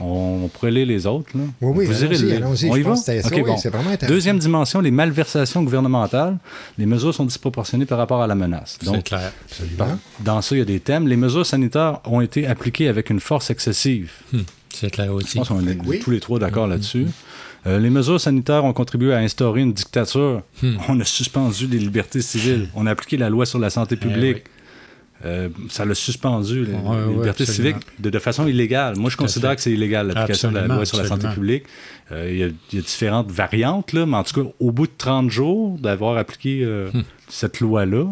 On, 0.00 0.48
pourrait 0.52 0.70
lire 0.70 0.86
les 0.86 1.06
autres. 1.06 1.28
Là. 1.34 1.42
Oui, 1.60 1.72
oui, 1.78 1.86
Vous 1.86 2.04
irez 2.04 2.14
allons-y, 2.16 2.30
le- 2.30 2.36
allons-y. 2.36 2.70
On 2.70 2.74
Je 2.74 2.78
y 2.78 2.82
va? 2.82 2.96
c'était 2.96 3.22
ça, 3.22 3.28
oui, 3.34 3.42
bon. 3.42 3.56
c'est 3.56 3.68
vraiment 3.70 3.90
intéressant. 3.90 4.14
Deuxième 4.14 4.38
dimension, 4.38 4.80
les 4.80 4.90
malversations 4.90 5.62
gouvernementales. 5.62 6.36
Les 6.78 6.86
mesures 6.86 7.14
sont 7.14 7.24
disproportionnées 7.24 7.86
par 7.86 7.98
rapport 7.98 8.22
à 8.22 8.26
la 8.26 8.34
menace. 8.34 8.78
C'est 8.80 8.86
Donc, 8.86 9.04
clair. 9.04 9.32
par- 9.76 9.88
dans 10.20 10.40
ça, 10.42 10.54
il 10.54 10.58
y 10.58 10.62
a 10.62 10.64
des 10.64 10.80
thèmes. 10.80 11.08
Les 11.08 11.16
mesures 11.16 11.46
sanitaires 11.46 12.00
ont 12.04 12.20
été 12.20 12.46
appliquées 12.46 12.88
avec 12.88 13.10
une 13.10 13.20
force 13.20 13.50
excessive. 13.50 14.10
Hum, 14.34 14.44
C'est 14.72 14.90
clair 14.90 15.06
Je 15.08 15.12
aussi. 15.12 15.38
pense 15.38 15.48
qu'on 15.48 15.66
est 15.66 15.76
Oui. 15.86 15.98
tous 16.00 16.10
les 16.10 16.20
trois 16.20 16.38
d'accord 16.38 16.66
là-dessus. 16.66 17.06
Euh, 17.66 17.78
les 17.80 17.90
mesures 17.90 18.20
sanitaires 18.20 18.64
ont 18.64 18.72
contribué 18.72 19.12
à 19.12 19.18
instaurer 19.18 19.62
une 19.62 19.72
dictature. 19.72 20.42
Hmm. 20.62 20.76
On 20.88 21.00
a 21.00 21.04
suspendu 21.04 21.66
les 21.66 21.78
libertés 21.78 22.22
civiles. 22.22 22.68
On 22.76 22.86
a 22.86 22.92
appliqué 22.92 23.16
la 23.16 23.28
loi 23.30 23.46
sur 23.46 23.58
la 23.58 23.68
santé 23.68 23.96
publique. 23.96 24.36
Eh 24.38 24.42
oui. 24.44 24.52
Euh, 25.24 25.48
ça 25.68 25.84
l'a 25.84 25.94
suspendu, 25.96 26.62
Ouais, 26.64 26.74
ouais, 26.74 27.08
libertés 27.12 27.42
absolument. 27.42 27.78
civiques, 27.80 28.00
de, 28.00 28.08
de 28.10 28.18
façon 28.20 28.46
illégale. 28.46 28.96
Moi, 28.96 29.10
je 29.10 29.16
considère 29.16 29.56
que 29.56 29.60
c'est 29.62 29.72
illégal, 29.72 30.06
l'application 30.08 30.50
de 30.52 30.56
la 30.56 30.66
loi 30.68 30.84
sur 30.86 30.98
la 30.98 31.06
santé 31.08 31.26
publique. 31.34 31.64
Euh, 32.12 32.28
Il 32.30 32.38
y, 32.38 32.44
a- 32.44 32.48
il 32.72 32.76
y 32.76 32.78
a 32.78 32.82
différentes 32.82 33.30
variantes, 33.30 33.92
là, 33.92 34.06
mais 34.06 34.16
en 34.16 34.22
tout 34.22 34.42
cas, 34.44 34.48
au 34.60 34.70
bout 34.70 34.86
de 34.86 34.92
30 34.96 35.28
jours 35.30 35.76
d'avoir 35.78 36.16
appliqué 36.18 36.60
euh, 36.62 36.90
Hmm. 36.92 37.02
cette 37.28 37.58
loi-là, 37.60 38.04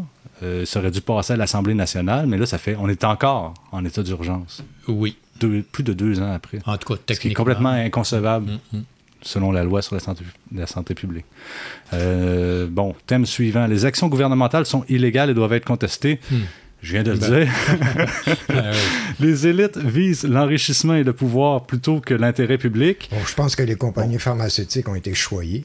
ça 0.65 0.81
aurait 0.81 0.91
dû 0.91 1.01
passer 1.01 1.33
à 1.33 1.37
l'Assemblée 1.37 1.75
nationale, 1.75 2.27
mais 2.27 2.37
là, 2.39 2.45
ça 2.45 2.59
fait, 2.59 2.77
on 2.79 2.89
est 2.89 3.05
encore 3.05 3.55
en 3.73 3.85
état 3.85 4.03
d'urgence. 4.03 4.63
Oui. 4.89 5.17
Deux- 5.41 5.63
plus 5.63 5.85
de 5.85 5.93
deux 5.93 6.21
ans 6.21 6.33
après. 6.33 6.59
En 6.67 6.77
tout 6.77 6.89
cas, 6.89 6.95
Ce 6.95 7.07
qui 7.07 7.13
est 7.13 7.15
techniquement. 7.17 7.45
complètement 7.45 7.69
inconcevable 7.71 8.53
Mhm. 8.73 8.83
selon 9.23 9.53
la 9.53 9.65
loi 9.65 9.81
sur 9.81 9.95
la 9.95 10.01
santé, 10.01 10.25
la 10.55 10.67
santé 10.67 10.95
publique. 10.95 11.25
Euh, 11.93 12.67
bon, 12.71 12.95
thème 13.07 13.27
suivant. 13.27 13.67
Les 13.67 13.85
actions 13.85 14.09
gouvernementales 14.09 14.67
sont 14.67 14.85
illégales 14.89 15.31
et 15.31 15.35
doivent 15.35 15.53
être 15.53 15.65
contestées. 15.65 16.21
Hmm. 16.31 16.37
Je 16.83 16.93
viens 16.93 17.03
de 17.03 17.13
le 17.13 17.19
Ben. 17.19 17.45
dire. 17.45 17.53
Oui. 18.49 18.57
Les 19.21 19.47
élites 19.47 19.79
visent 19.79 20.25
l'enrichissement 20.25 20.95
et 20.95 21.03
le 21.05 21.13
pouvoir 21.13 21.65
plutôt 21.67 22.01
que 22.01 22.15
l'intérêt 22.15 22.59
public. 22.59 23.09
Bon, 23.11 23.19
je 23.27 23.35
pense 23.35 23.57
que 23.57 23.63
les 23.63 23.77
compagnies 23.77 24.19
pharmaceutiques 24.19 24.89
ont 24.89 24.95
été 24.95 25.15
choyées. 25.15 25.65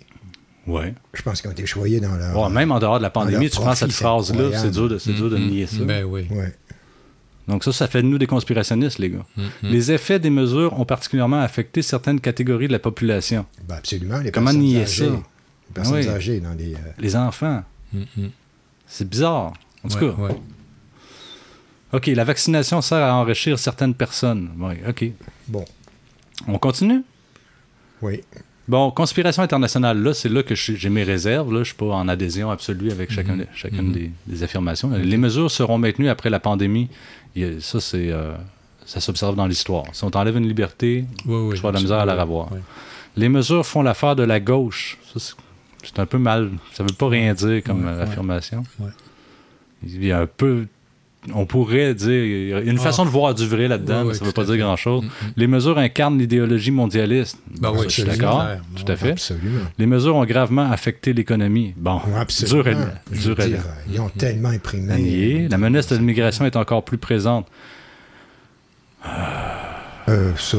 Ouais. 0.67 0.93
Je 1.13 1.21
pense 1.21 1.41
qu'ils 1.41 1.49
ont 1.49 1.53
été 1.53 1.65
choyés 1.65 1.99
dans 1.99 2.15
leur. 2.15 2.37
Ouais, 2.39 2.49
même 2.49 2.71
en 2.71 2.79
dehors 2.79 2.97
de 2.97 3.03
la 3.03 3.09
pandémie, 3.09 3.49
tu 3.49 3.57
prends 3.57 3.75
cette 3.75 3.91
phrase-là, 3.91 4.57
c'est 4.57 4.71
dur 4.71 4.87
de, 4.87 4.97
c'est 4.99 5.13
dur 5.13 5.29
de 5.29 5.37
Mhm. 5.37 5.47
nier 5.49 5.67
ça. 5.67 5.83
Ben 5.83 6.03
oui. 6.05 6.27
Ouais. 6.31 6.53
Donc 7.47 7.63
ça, 7.63 7.73
ça 7.73 7.87
fait 7.87 8.01
de 8.03 8.07
nous 8.07 8.17
des 8.17 8.27
conspirationnistes, 8.27 8.99
les 8.99 9.09
gars. 9.09 9.25
Mhm. 9.35 9.45
Les 9.63 9.91
effets 9.91 10.19
des 10.19 10.29
mesures 10.29 10.79
ont 10.79 10.85
particulièrement 10.85 11.41
affecté 11.41 11.81
certaines 11.81 12.21
catégories 12.21 12.67
de 12.67 12.71
la 12.73 12.79
population. 12.79 13.45
Ben, 13.67 13.75
absolument. 13.75 14.19
Les 14.19 14.31
Comment 14.31 14.45
personnes 14.47 14.61
nier 14.61 14.81
âgées, 14.83 15.05
ça? 15.07 15.11
Les 15.11 15.73
personnes 15.73 15.95
oui. 15.95 16.07
âgées 16.07 16.39
dans 16.39 16.53
les. 16.53 16.73
euh, 16.75 16.77
Les 16.99 17.15
enfants. 17.15 17.63
Mhm. 17.91 18.29
C'est 18.87 19.09
bizarre. 19.09 19.53
En 19.83 19.89
tout 19.89 19.95
Ouais, 19.97 20.11
cas. 20.11 20.21
ouais. 20.21 20.35
OK, 21.93 22.07
la 22.07 22.23
vaccination 22.23 22.81
sert 22.81 23.03
à 23.03 23.15
enrichir 23.15 23.59
certaines 23.59 23.93
personnes. 23.93 24.49
Oui, 24.57 24.75
OK. 24.87 25.05
Bon. 25.47 25.65
On 26.47 26.57
continue? 26.57 27.03
Oui. 28.01 28.21
Bon, 28.67 28.89
conspiration 28.91 29.43
internationale, 29.43 30.01
là, 30.01 30.13
c'est 30.13 30.29
là 30.29 30.43
que 30.43 30.55
j'ai 30.55 30.89
mes 30.89 31.03
réserves. 31.03 31.47
Là, 31.49 31.55
je 31.55 31.59
ne 31.59 31.63
suis 31.65 31.75
pas 31.75 31.87
en 31.87 32.07
adhésion 32.07 32.49
absolue 32.49 32.91
avec 32.91 33.11
chacun, 33.11 33.35
Mhm. 33.35 33.45
chacune 33.53 33.87
Mhm. 33.87 33.91
des, 33.91 34.11
des 34.27 34.43
affirmations. 34.43 34.89
Les 34.91 35.17
mesures 35.17 35.51
seront 35.51 35.77
maintenues 35.77 36.09
après 36.09 36.29
la 36.29 36.39
pandémie. 36.39 36.89
Ça, 37.59 37.79
c'est, 37.81 38.09
euh, 38.11 38.33
ça 38.85 38.99
s'observe 39.01 39.35
dans 39.35 39.47
l'histoire. 39.47 39.83
Si 39.93 40.03
on 40.03 40.09
t'enlève 40.11 40.37
une 40.37 40.47
liberté, 40.47 41.05
Oui, 41.25 41.35
oui, 41.49 41.55
tu 41.55 41.61
vas 41.61 41.69
de 41.71 41.75
la 41.75 41.81
misère 41.81 41.99
à 41.99 42.05
la 42.05 42.21
revoir. 42.21 42.49
oui. 42.51 42.59
Les 43.17 43.27
mesures 43.27 43.65
font 43.65 43.81
l'affaire 43.81 44.15
de 44.15 44.23
la 44.23 44.39
gauche. 44.39 44.97
C'est, 45.17 45.99
un 45.99 46.05
peu 46.05 46.17
mal. 46.17 46.51
Ça 46.73 46.83
ne 46.83 46.89
veut 46.89 46.95
pas 46.95 47.09
rien 47.09 47.33
dire 47.33 47.61
comme 47.63 47.85
affirmation. 47.87 48.63
Il 49.83 50.05
y 50.05 50.11
a 50.13 50.19
un 50.21 50.27
peu. 50.27 50.67
On 51.35 51.45
pourrait 51.45 51.93
dire. 51.93 52.09
Il 52.09 52.47
y 52.49 52.53
a 52.53 52.61
une 52.61 52.79
Ah. 52.79 52.81
façon 52.81 53.05
de 53.05 53.09
voir 53.11 53.35
du 53.35 53.47
vrai 53.47 53.67
là-dedans, 53.67 54.01
mais 54.01 54.07
ouais, 54.09 54.13
ça 54.15 54.21
ne 54.21 54.25
veut 54.25 54.33
pas 54.33 54.43
dire 54.43 54.57
grand-chose. 54.57 55.03
Mhm. 55.03 55.09
Les 55.37 55.45
mesures 55.45 55.77
incarnent 55.77 56.17
l'idéologie 56.17 56.71
mondialiste. 56.71 57.37
Ben 57.59 57.71
oui, 57.71 57.83
je 57.83 57.89
suis 57.89 58.03
d'accord. 58.03 58.43
Tout 58.75 58.91
à 58.91 58.95
fait. 58.95 59.11
Absolument. 59.11 59.61
Les 59.77 59.85
mesures 59.85 60.15
ont 60.15 60.25
gravement 60.25 60.71
affecté 60.71 61.13
l'économie. 61.13 61.75
Bon, 61.77 62.01
absolument. 62.17 62.63
dur 62.63 62.73
à- 62.75 62.85
Je 63.11 63.21
dur 63.21 63.35
veux 63.35 63.43
à- 63.43 63.47
dire, 63.47 63.63
ils 63.91 64.01
ont 64.01 64.09
tellement 64.09 64.49
imprimé. 64.49 65.47
La 65.47 65.57
menace 65.59 65.87
de 65.89 65.95
l'immigration 65.97 66.45
est 66.45 66.55
encore 66.55 66.83
plus 66.83 66.97
présente. 66.97 67.45
Euh, 70.09 70.31
ça. 70.37 70.57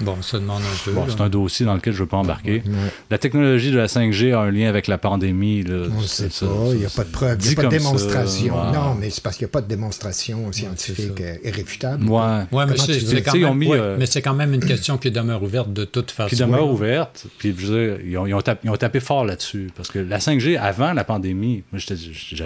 Bon, 0.00 0.20
ça 0.22 0.38
demande 0.38 0.62
un 0.62 0.84
peu. 0.84 0.92
Bon, 0.92 1.04
c'est 1.08 1.20
un 1.20 1.28
dossier 1.28 1.66
dans 1.66 1.74
lequel 1.74 1.92
je 1.92 1.98
ne 1.98 2.02
veux 2.04 2.08
pas 2.08 2.18
embarquer. 2.18 2.62
Ouais. 2.66 2.72
La 3.10 3.18
technologie 3.18 3.70
de 3.70 3.76
la 3.76 3.86
5G 3.88 4.32
a 4.32 4.40
un 4.40 4.50
lien 4.50 4.68
avec 4.68 4.86
la 4.86 4.96
pandémie. 4.98 5.62
là. 5.64 5.86
On 5.96 6.00
ne 6.00 6.06
sait 6.06 6.30
ça- 6.30 6.46
pas, 6.46 6.52
il 6.72 6.78
n'y 6.78 6.84
a 6.86 6.90
pas 6.90 7.04
de 7.04 7.08
preuve, 7.10 7.38
il 7.42 7.46
n'y 7.48 7.52
a 7.52 7.56
pas 7.56 7.62
de 7.64 7.70
ça, 7.70 7.78
démonstration. 7.78 8.54
ouais. 8.56 8.72
Non, 8.72 8.94
mais 8.94 9.10
c'est 9.10 9.22
parce 9.22 9.36
qu'il 9.36 9.44
n'y 9.46 9.50
a 9.50 9.52
pas 9.52 9.60
de 9.62 9.68
démonstration 9.68 10.52
scientifique 10.52 11.22
irréfutable. 11.44 12.04
Ouais. 12.08 12.44
Ouais, 12.52 12.66
mais 12.66 12.76
c'est 12.76 13.22
quand, 13.22 13.34
même- 13.36 13.54
mis, 13.56 13.72
euh, 13.72 13.96
mais 13.98 14.06
quand 14.22 14.34
même 14.34 14.54
une 14.54 14.64
question 14.64 14.98
qui 14.98 15.10
demeure 15.10 15.42
ouverte 15.42 15.72
de 15.72 15.84
toute 15.84 16.10
façon. 16.10 16.28
Qui 16.28 16.36
demeure 16.36 16.68
ouverte. 16.68 17.26
Puis, 17.38 17.54
je 17.58 17.66
veux 17.66 17.96
dire, 17.96 18.06
ils 18.06 18.18
ont, 18.18 18.26
ils 18.26 18.34
ont 18.34 18.40
tapé, 18.40 18.60
ils 18.68 18.70
ont 18.70 18.76
tapé 18.76 19.00
fort 19.00 19.24
là-dessus. 19.24 19.70
Parce 19.76 19.90
que 19.90 19.98
la 19.98 20.18
5G, 20.20 20.56
avant 20.56 20.92
la 20.92 21.04
pandémie, 21.04 21.62
moi, 21.72 21.78
j'étais- 21.80 21.96
je, 21.96 22.12
je- 22.12 22.44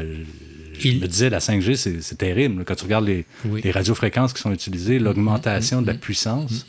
je 0.79 0.89
Il- 0.89 1.01
me 1.01 1.07
disais, 1.07 1.29
la 1.31 1.41
5G, 1.41 1.77
c'est 1.77 2.03
c'est 2.03 2.17
terrible. 2.17 2.65
Quand 2.65 2.75
tu 2.75 2.85
regardes 2.85 3.07
les, 3.07 3.25
Oui. 3.45 3.61
les 3.63 3.71
radiofréquences 3.71 4.33
qui 4.33 4.41
sont 4.41 4.53
utilisées, 4.53 4.99
l'augmentation 4.99 5.81
Mm-hmm. 5.81 5.83
de 5.83 5.87
la 5.87 5.95
puissance, 5.95 6.67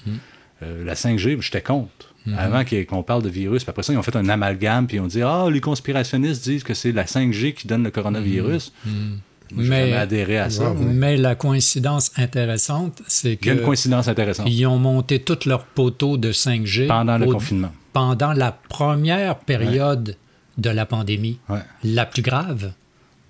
euh, 0.64 0.84
la 0.86 0.94
5G, 0.96 1.40
j'étais 1.42 1.62
contre. 1.62 2.14
Mm-hmm. 2.28 2.38
Avant 2.38 2.64
qu'on 2.90 3.04
parle 3.04 3.22
de 3.24 3.30
virus. 3.30 3.64
Puis 3.64 3.70
après 3.70 3.84
ça, 3.84 3.92
ils 3.92 3.98
ont 3.98 4.04
fait 4.04 4.16
un 4.16 4.30
amalgame, 4.30 4.88
puis 4.88 4.98
ils 4.98 5.00
ont 5.02 5.08
dit 5.08 5.22
Ah, 5.22 5.48
les 5.52 5.60
conspirationnistes 5.60 6.44
disent 6.44 6.64
que 6.64 6.74
c'est 6.74 6.92
la 6.94 7.04
5G 7.06 7.54
qui 7.54 7.68
donne 7.68 7.84
le 7.84 7.92
coronavirus. 7.92 8.72
J'ai 8.86 8.92
Mm-hmm. 8.92 9.68
Mais- 9.68 9.94
adhéré 9.94 10.40
à 10.40 10.50
ça. 10.50 10.74
Mais 10.74 11.16
la 11.18 11.36
coïncidence 11.36 12.12
intéressante, 12.18 13.02
c'est 13.08 13.38
Il 13.42 13.46
y 13.46 13.50
a 13.50 13.54
une 13.54 13.60
que 13.60 13.66
coïncidence 13.66 14.08
intéressante. 14.08 14.48
ils 14.50 14.66
ont 14.66 14.80
monté 14.80 15.20
tous 15.20 15.46
leurs 15.46 15.66
poteaux 15.66 16.18
de 16.18 16.32
5G 16.32 16.88
Pendant 16.88 17.18
le 17.20 17.28
au- 17.28 17.32
confinement. 17.34 17.72
pendant 17.92 18.34
la 18.34 18.52
première 18.52 19.38
période 19.38 20.16
de 20.58 20.70
la 20.70 20.86
pandémie, 20.88 21.40
Ouais. 21.50 21.60
la 21.84 22.06
plus 22.08 22.22
grave. 22.24 22.72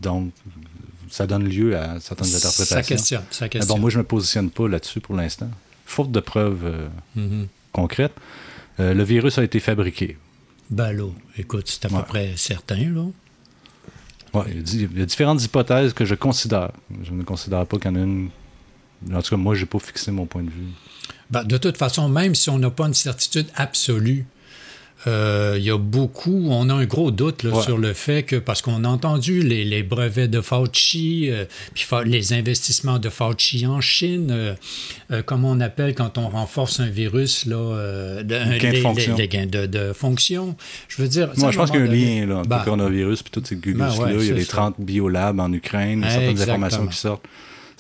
Donc, 0.02 0.32
ça 1.10 1.26
donne 1.28 1.46
lieu 1.50 1.76
à 1.78 2.00
certaines 2.00 2.28
interprétations. 2.28 2.76
Ça 2.76 2.84
questionne, 2.84 3.24
ça 3.32 3.48
Mais 3.54 3.66
bon, 3.66 3.80
moi, 3.80 3.90
je 3.90 3.98
ne 3.98 4.04
me 4.04 4.08
positionne 4.08 4.50
pas 4.50 4.68
là-dessus 4.70 5.00
pour 5.02 5.16
l'instant. 5.16 5.50
Faute 5.94 6.12
de 6.12 6.20
preuves 6.20 6.66
euh, 6.66 6.88
Mhm. 7.16 7.48
concrètes, 7.72 8.16
euh, 8.80 8.96
le 8.96 9.04
virus 9.04 9.38
a 9.38 9.44
été 9.44 9.60
fabriqué. 9.60 10.18
Ben 10.72 10.91
là, 10.91 11.08
écoute, 11.38 11.66
c'est 11.68 11.86
à 11.86 11.89
peu 11.89 11.96
Ouais. 11.98 12.04
près 12.08 12.34
certain, 12.36 12.89
là. 12.98 13.06
Ouais, 14.34 14.46
il, 14.48 14.56
y 14.56 14.60
a 14.60 14.62
di- 14.64 14.88
il 14.91 15.00
y 15.00 15.04
a 15.04 15.06
différentes 15.06 15.44
hypothèses 15.44 15.94
que 15.94 16.04
je 16.06 16.16
considère. 16.16 16.72
Je 17.04 17.12
ne 17.12 17.22
considère 17.24 17.68
pas 17.68 17.78
qu'il 17.78 17.91
y 17.91 17.94
en 17.94 17.98
a 17.98 18.04
une. 18.04 18.30
En 19.14 19.22
tout 19.22 19.30
cas, 19.30 19.38
moi, 19.38 19.54
je 19.54 19.60
n'ai 19.62 19.66
pas 19.68 19.78
fixé 19.80 20.10
mon 20.12 20.26
point 20.26 20.41
de 20.41 20.50
vue. 20.50 20.70
Ben, 21.30 21.44
de 21.44 21.58
toute 21.58 21.78
façon, 21.78 22.10
même 22.10 22.34
si 22.34 22.50
on 22.50 22.58
n'a 22.58 22.72
pas 22.72 22.88
une 22.88 22.96
certitude 22.96 23.48
absolue, 23.56 24.26
euh, 25.08 25.56
il 25.58 25.64
y 25.64 25.70
a 25.72 25.78
beaucoup, 25.78 26.47
on 26.49 26.70
a 26.70 26.74
un 26.74 26.86
gros 26.86 27.12
doute 27.12 27.43
là, 27.43 27.51
Ouais. 27.51 27.62
sur 27.64 27.78
le 27.78 27.93
fait 27.93 28.24
que, 28.24 28.38
parce 28.38 28.62
qu'on 28.62 28.84
a 28.84 28.88
entendu 28.88 29.41
les, 29.41 29.66
les 29.66 29.84
brevets 29.84 30.28
de 30.30 30.39
Fauci, 30.39 31.30
euh, 31.30 31.45
puis 31.74 31.84
fa- 31.84 32.04
les 32.04 32.34
investissements 32.34 32.99
de 32.99 33.10
Fauci 33.10 33.66
en 33.68 33.82
Chine, 33.82 34.30
euh, 34.32 34.54
euh, 35.12 35.22
comment 35.26 35.51
on 35.51 35.60
appelle 35.60 35.93
quand 35.95 36.18
on 36.18 36.30
renforce 36.30 36.80
un 36.80 36.88
virus, 36.89 37.45
là, 37.45 37.56
euh, 37.58 38.24
de- 38.24 38.58
gain 38.60 38.70
de 38.70 38.76
les, 38.76 38.82
fonction. 38.82 39.16
les- 39.16 39.22
les 39.24 39.28
gains 39.28 39.45
de, 39.45 39.66
de 39.66 39.93
fonction. 39.93 40.56
Je 40.88 41.01
veux 41.01 41.08
dire, 41.08 41.32
Moi, 41.38 41.51
je 41.51 41.58
pense 41.58 41.72
qu'il 41.72 41.80
y 41.80 41.84
a 41.84 41.86
un 41.86 41.89
lien 41.93 42.26
là, 42.28 42.38
entre 42.38 42.49
Ben, 42.49 42.60
le 42.60 42.64
coronavirus 42.64 43.20
et 43.22 43.30
toutes 43.32 43.47
ces 43.47 43.56
gugus-là. 43.56 43.89
Ben 43.97 44.04
ouais, 44.16 44.24
il 44.24 44.28
y 44.28 44.32
a 44.32 44.36
les 44.36 44.43
ça. 44.45 44.51
30 44.58 44.76
biolabs 44.80 45.39
en 45.39 45.51
Ukraine, 45.51 46.04
a 46.04 46.10
certaines 46.10 46.30
Exactement. 46.30 46.66
informations 46.66 46.88
qui 46.88 46.97
sortent. 46.97 47.24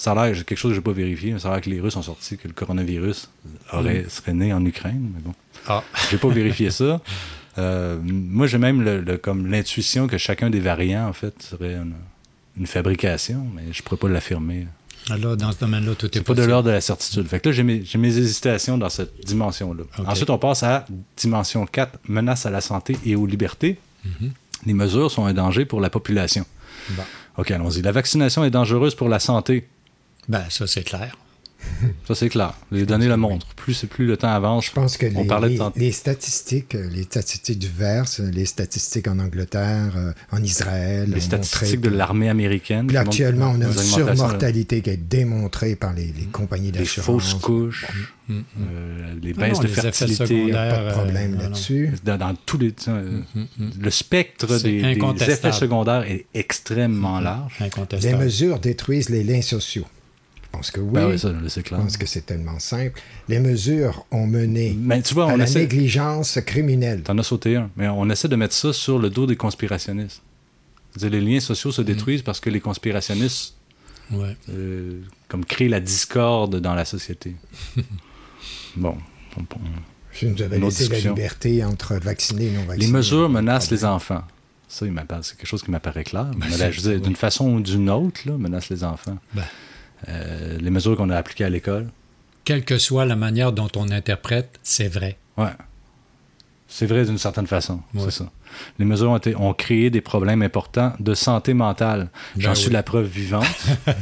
Ça 0.03 0.11
a 0.11 0.15
l'air, 0.27 0.43
quelque 0.45 0.57
chose 0.57 0.71
que 0.71 0.75
je 0.75 0.79
n'ai 0.79 0.83
pas 0.83 0.91
vérifié, 0.91 1.31
mais 1.31 1.39
ça 1.39 1.47
a 1.49 1.51
l'air 1.53 1.61
que 1.61 1.69
les 1.69 1.79
Russes 1.79 1.95
ont 1.95 2.01
sorti 2.01 2.37
que 2.37 2.47
le 2.47 2.53
coronavirus 2.53 3.29
aurait, 3.71 4.05
serait 4.09 4.33
né 4.33 4.51
en 4.53 4.63
Ukraine. 4.65 5.11
Mais 5.15 5.21
bon, 5.21 5.29
Mm. 5.31 5.65
Ah. 5.69 5.83
j'ai 6.11 6.17
pas 6.17 6.27
vérifié 6.29 6.71
ça. 6.71 6.99
Euh, 7.59 7.99
moi, 8.03 8.47
j'ai 8.47 8.57
même 8.57 8.81
le, 8.81 8.99
le- 8.99 9.17
comme 9.17 9.45
l'intuition 9.45 10.07
que 10.07 10.17
chacun 10.17 10.49
des 10.49 10.59
variants, 10.59 11.07
en 11.07 11.13
fait, 11.13 11.35
serait 11.43 11.75
une, 11.75 11.93
une 12.57 12.65
fabrication, 12.65 13.45
mais 13.55 13.61
je 13.71 13.79
ne 13.79 13.83
pourrais 13.83 13.97
pas 13.97 14.09
l'affirmer. 14.09 14.65
Alors, 15.11 15.37
dans 15.37 15.51
ce 15.51 15.59
domaine-là, 15.59 15.93
tout 15.93 16.07
est, 16.07 16.15
C'est 16.15 16.23
pas 16.23 16.33
de 16.33 16.41
l'ordre 16.43 16.69
de 16.69 16.73
la 16.73 16.81
certitude. 16.81 17.27
Fait 17.27 17.39
que 17.39 17.49
là, 17.49 17.53
j'ai 17.53 17.61
mes, 17.61 17.85
j'ai 17.85 17.99
mes 17.99 18.17
hésitations 18.17 18.79
dans 18.79 18.89
cette 18.89 19.23
dimension-là. 19.23 19.83
Ensuite, 20.07 20.31
on 20.31 20.39
passe 20.39 20.63
à 20.63 20.87
dimension 21.15 21.67
4, 21.67 21.99
menace 22.07 22.47
à 22.47 22.49
la 22.49 22.59
santé 22.59 22.97
et 23.05 23.15
aux 23.15 23.27
libertés. 23.27 23.77
Mhm. 24.03 24.31
Les 24.65 24.73
mesures 24.73 25.11
sont 25.11 25.25
un 25.25 25.33
danger 25.35 25.65
pour 25.65 25.79
la 25.79 25.91
population. 25.91 26.45
Bon. 26.89 27.03
OK, 27.37 27.51
allons-y. 27.51 27.83
La 27.83 27.91
vaccination 27.91 28.43
est 28.43 28.49
dangereuse 28.49 28.95
pour 28.95 29.09
la 29.09 29.19
santé. 29.19 29.67
Ben, 30.27 30.43
ça, 30.49 30.67
c'est 30.67 30.83
clair. 30.83 31.17
Ça, 32.05 32.13
c'est 32.13 32.27
clair. 32.27 32.53
Les 32.73 32.85
données 32.85 33.07
le 33.07 33.15
montrent. 33.15 33.47
Plus, 33.55 33.85
plus 33.85 34.05
le 34.05 34.17
temps 34.17 34.27
avance. 34.33 34.65
Je 34.65 34.71
pense 34.73 34.97
que 34.97 35.05
on 35.15 35.21
les, 35.21 35.27
parlait 35.27 35.55
de 35.57 35.63
les- 35.77 35.85
les 35.85 35.91
statistiques, 35.93 36.75
euh, 36.75 36.89
les 36.91 37.03
statistiques 37.03 37.57
diverses, 37.57 38.19
euh, 38.19 38.29
les 38.29 38.43
statistiques 38.45 39.07
en 39.07 39.17
Angleterre, 39.17 39.93
euh, 39.95 40.11
en 40.33 40.43
Israël, 40.43 41.09
Les 41.09 41.21
statistiques 41.21 41.75
montré 41.75 41.77
de 41.77 41.95
l'armée 41.95 42.27
américaine. 42.27 42.87
Puis 42.87 42.97
actuellement, 42.97 43.51
on 43.55 43.61
a 43.61 43.65
une 43.67 43.71
les 43.71 43.77
surmortalité 43.81 44.81
qui 44.81 44.89
est 44.89 44.97
démontrée 44.97 45.77
par 45.77 45.93
les, 45.93 46.07
les 46.07 46.25
compagnies 46.33 46.73
Les 46.73 46.79
d'assurance. 46.79 47.05
fausses 47.05 47.33
couches, 47.35 47.87
Mm, 48.27 48.33
mm. 48.35 48.43
euh, 48.59 49.13
les 49.21 49.33
baisses 49.33 49.53
non, 49.53 49.59
de 49.59 49.67
les 49.67 49.71
effets 49.71 49.81
fertilité. 49.83 50.25
secondaires, 50.25 50.83
Pas 50.83 50.89
de 50.89 50.91
problème 50.95 51.31
euh, 51.33 51.35
non, 51.37 51.43
là-dessus. 51.43 51.91
Dans, 52.03 52.17
dans 52.17 52.35
tous 52.45 52.57
les. 52.57 52.73
euh, 52.89 53.21
Mm, 53.35 53.39
mm. 53.57 53.69
Le 53.81 53.89
spectre 53.89 54.59
des, 54.61 54.79
effets 55.29 55.51
secondaires 55.53 56.03
est 56.03 56.25
extrêmement 56.33 57.21
large. 57.21 57.57
Les 58.01 58.15
mesures 58.15 58.59
détruisent 58.59 59.09
les 59.09 59.23
liens 59.23 59.41
sociaux. 59.41 59.85
Je 60.53 60.57
pense 60.59 60.69
que 60.71 60.79
oui. 60.81 60.91
Ben 60.93 61.07
oui, 61.09 61.17
ça, 61.17 61.29
Je 61.33 61.61
pense 61.75 61.97
que 61.97 62.05
c'est 62.05 62.25
tellement 62.27 62.59
simple. 62.59 63.01
Les 63.27 63.39
mesures 63.39 64.05
ont 64.11 64.27
mené 64.27 64.77
Mais 64.79 65.01
tu 65.01 65.15
vois, 65.15 65.31
à 65.31 65.35
la 65.35 65.45
essaie. 65.45 65.61
négligence 65.61 66.37
criminelle. 66.45 67.01
T'en 67.01 67.17
as 67.17 67.23
sauté 67.23 67.55
un. 67.55 67.71
Mais 67.75 67.87
on 67.87 68.07
essaie 68.11 68.27
de 68.27 68.35
mettre 68.35 68.53
ça 68.53 68.71
sur 68.71 68.99
le 68.99 69.09
dos 69.09 69.25
des 69.25 69.35
conspirationnistes. 69.35 70.21
Les 71.01 71.19
liens 71.21 71.39
sociaux 71.39 71.71
se 71.71 71.81
détruisent 71.81 72.21
parce 72.21 72.39
que 72.39 72.51
les 72.51 72.59
conspirationnistes 72.59 73.55
Ouais. 74.11 74.37
euh, 74.49 75.01
comme 75.27 75.43
créent 75.43 75.69
la 75.69 75.79
discorde 75.79 76.59
dans 76.59 76.75
la 76.75 76.85
société. 76.85 77.35
bon. 78.75 78.95
on- 79.37 79.41
on- 79.41 79.59
Je 80.11 80.27
nous 80.27 80.39
avais 80.43 80.57
Une 80.57 80.65
autre 80.65 80.77
laissé 80.79 80.91
la 80.91 80.99
liberté 81.09 81.63
entre 81.63 81.95
vaccinés 81.95 82.47
et 82.47 82.51
non 82.51 82.63
vaccinés. 82.65 82.85
Les 82.85 82.91
mesures 82.91 83.27
menacent 83.29 83.71
les 83.71 83.85
enfants. 83.85 84.21
Ça, 84.67 84.85
c'est 85.23 85.37
quelque 85.37 85.47
chose 85.47 85.63
qui 85.63 85.71
m'apparaît 85.71 86.03
clair. 86.03 86.25
Ben, 86.25 86.37
Mais 86.41 86.51
c'est- 86.51 86.57
là, 86.59 86.71
je 86.71 86.81
veux 86.81 86.89
dire, 86.91 86.99
oui. 87.01 87.07
d'une 87.07 87.15
façon 87.15 87.49
ou 87.55 87.59
d'une 87.61 87.89
autre, 87.89 88.21
là, 88.25 88.37
menacent 88.37 88.69
les 88.69 88.83
enfants. 88.83 89.17
Ben. 89.33 89.43
Euh, 90.09 90.57
les 90.59 90.69
mesures 90.69 90.95
qu'on 90.97 91.09
a 91.09 91.17
appliquées 91.17 91.45
à 91.45 91.49
l'école, 91.49 91.87
Quelle 92.45 92.65
que 92.65 92.77
soit 92.77 93.05
la 93.05 93.15
manière 93.15 93.53
dont 93.53 93.69
on 93.75 93.89
interprète, 93.89 94.59
c'est 94.63 94.87
vrai. 94.89 95.17
ouais. 95.37 95.51
C'est 96.75 96.87
vrai 96.87 97.05
d'une 97.05 97.19
certaine 97.19 97.45
façon, 97.45 97.81
Ouais. 97.93 98.01
c'est 98.05 98.11
ça. 98.11 98.25
Les 98.79 98.85
mesures 98.85 99.11
ont, 99.11 99.17
été- 99.17 99.35
ont 99.35 99.53
créé 99.53 99.91
des 99.91 100.01
problèmes 100.01 100.41
importants 100.41 100.93
de 100.99 101.13
santé 101.13 101.53
mentale. 101.53 102.09
J'en 102.37 102.49
Ben 102.49 102.55
suis 102.55 102.67
oui. 102.67 102.73
la 102.73 102.81
preuve 102.83 103.05
vivante. 103.05 103.45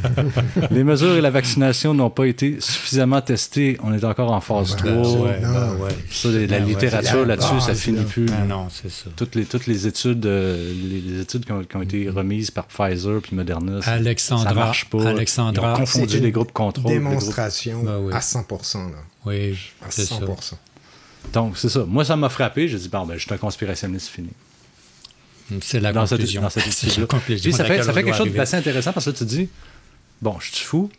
les 0.72 0.84
mesures 0.84 1.16
et 1.16 1.22
la 1.22 1.30
vaccination 1.32 1.94
n'ont 1.94 2.10
pas 2.10 2.26
été 2.28 2.58
suffisamment 2.62 3.22
testées. 3.22 3.78
On 3.84 3.94
est 3.94 4.04
encore 4.06 4.32
en 4.32 4.40
phase 4.42 4.76
Ben, 4.78 4.78
3. 4.78 5.00
absolument. 5.00 5.24
ouais, 5.24 5.40
ben 5.42 5.76
ouais. 5.84 5.92
Ça, 6.10 6.30
la 6.30 6.48
Ben 6.48 6.66
littérature 6.66 7.26
là-dessus, 7.26 7.60
ça 7.60 7.76
finit 7.76 8.04
plus. 8.06 8.26
Non, 8.48 8.68
c'est 8.70 8.90
ça. 8.92 9.10
Toutes 9.18 9.36
les, 9.36 9.46
toutes 9.46 9.68
les 9.68 9.88
études, 9.88 10.26
euh, 10.26 10.74
les, 10.84 11.02
les 11.02 11.22
études 11.22 11.46
qui 11.46 11.52
ont, 11.52 11.64
qui 11.64 11.76
ont 11.76 11.82
été 11.82 12.10
remises 12.10 12.52
par 12.52 12.66
Pfizer 12.68 13.20
puis 13.22 13.36
Moderna, 13.36 13.82
ça, 13.82 13.92
Alexandra- 13.94 14.48
ça 14.50 14.54
marche 14.54 14.86
pas. 14.90 15.08
Alexandra, 15.10 15.68
Ils 15.72 15.74
ont 15.74 15.78
confondu 15.80 16.20
les 16.20 16.32
groupes 16.32 16.52
contrôle. 16.54 16.92
les 16.92 17.00
groupes- 17.00 17.10
Démonstration 17.10 17.84
Ben 17.84 17.98
oui. 18.02 18.14
à 18.14 18.22
100 18.22 18.46
là. 18.76 18.98
Oui, 19.26 19.58
À 19.82 19.88
c'est 19.92 20.06
ça. 20.06 20.16
100 21.26 21.32
Donc, 21.34 21.58
c'est 21.58 21.70
ça. 21.70 21.86
Moi, 21.88 22.06
ça 22.06 22.16
m'a 22.16 22.30
frappé. 22.30 22.68
J'ai 22.68 22.78
dit, 22.78 22.90
bon, 22.90 23.06
ben, 23.06 23.16
je 23.18 23.20
suis 23.26 23.34
un 23.34 23.38
conspirationniste 23.38 24.08
fini. 24.10 24.30
C'est 25.62 25.80
la 25.82 25.92
dans 25.92 26.06
conclusion. 26.08 26.42
Cette, 26.50 26.64
dans 26.64 26.72
cette 26.72 26.74
C'est 26.92 26.98
la 27.02 27.06
conclusion 27.08 27.44
Puis 27.44 27.54
ça 27.54 27.66
fait, 27.66 27.84
ça 27.84 27.92
fait 27.94 28.04
quelque 28.04 28.14
chose 28.14 28.22
arriver. 28.22 28.38
d'assez 28.38 28.56
intéressant 28.58 28.94
parce 28.94 29.06
que 29.06 29.10
là, 29.12 29.18
tu 29.18 29.24
te 29.26 29.30
dis, 29.30 29.50
bon, 30.22 30.38
je 30.40 30.52
suis 30.56 30.66
fou. 30.66 30.90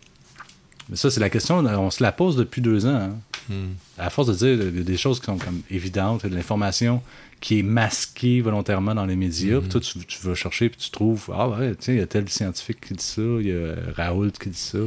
Mais 0.90 0.96
ça, 0.96 1.10
c'est 1.10 1.20
la 1.20 1.30
question, 1.30 1.58
on 1.58 1.90
se 1.90 2.02
la 2.02 2.12
pose 2.12 2.36
depuis 2.36 2.60
deux 2.60 2.84
ans. 2.86 2.94
hein. 2.94 3.16
Hmm. 3.48 3.72
À 3.98 4.08
force 4.10 4.28
de 4.28 4.34
dire 4.34 4.84
des- 4.84 4.96
choses 4.96 5.18
qui 5.18 5.26
sont 5.26 5.36
comme 5.38 5.62
évidentes, 5.70 6.24
de 6.26 6.34
l'information 6.34 7.02
qui 7.40 7.58
est 7.58 7.62
masquée 7.64 8.40
volontairement 8.40 8.94
dans 8.94 9.04
les 9.06 9.16
médias, 9.16 9.58
puis 9.60 9.68
toi, 9.68 9.80
tu, 9.80 9.98
tu 10.06 10.18
vas 10.26 10.34
chercher, 10.36 10.68
puis 10.68 10.78
tu 10.78 10.90
trouves, 10.90 11.28
ah 11.34 11.48
ouais, 11.48 11.74
tiens, 11.76 11.94
il 11.94 11.98
y 11.98 12.02
a 12.02 12.06
tel 12.06 12.28
scientifique 12.28 12.80
qui 12.86 12.94
dit 12.94 13.02
ça, 13.02 13.20
il 13.20 13.48
y 13.48 13.52
a 13.52 13.74
Raoult 13.96 14.30
qui 14.40 14.48
dit 14.50 14.56
ça, 14.58 14.78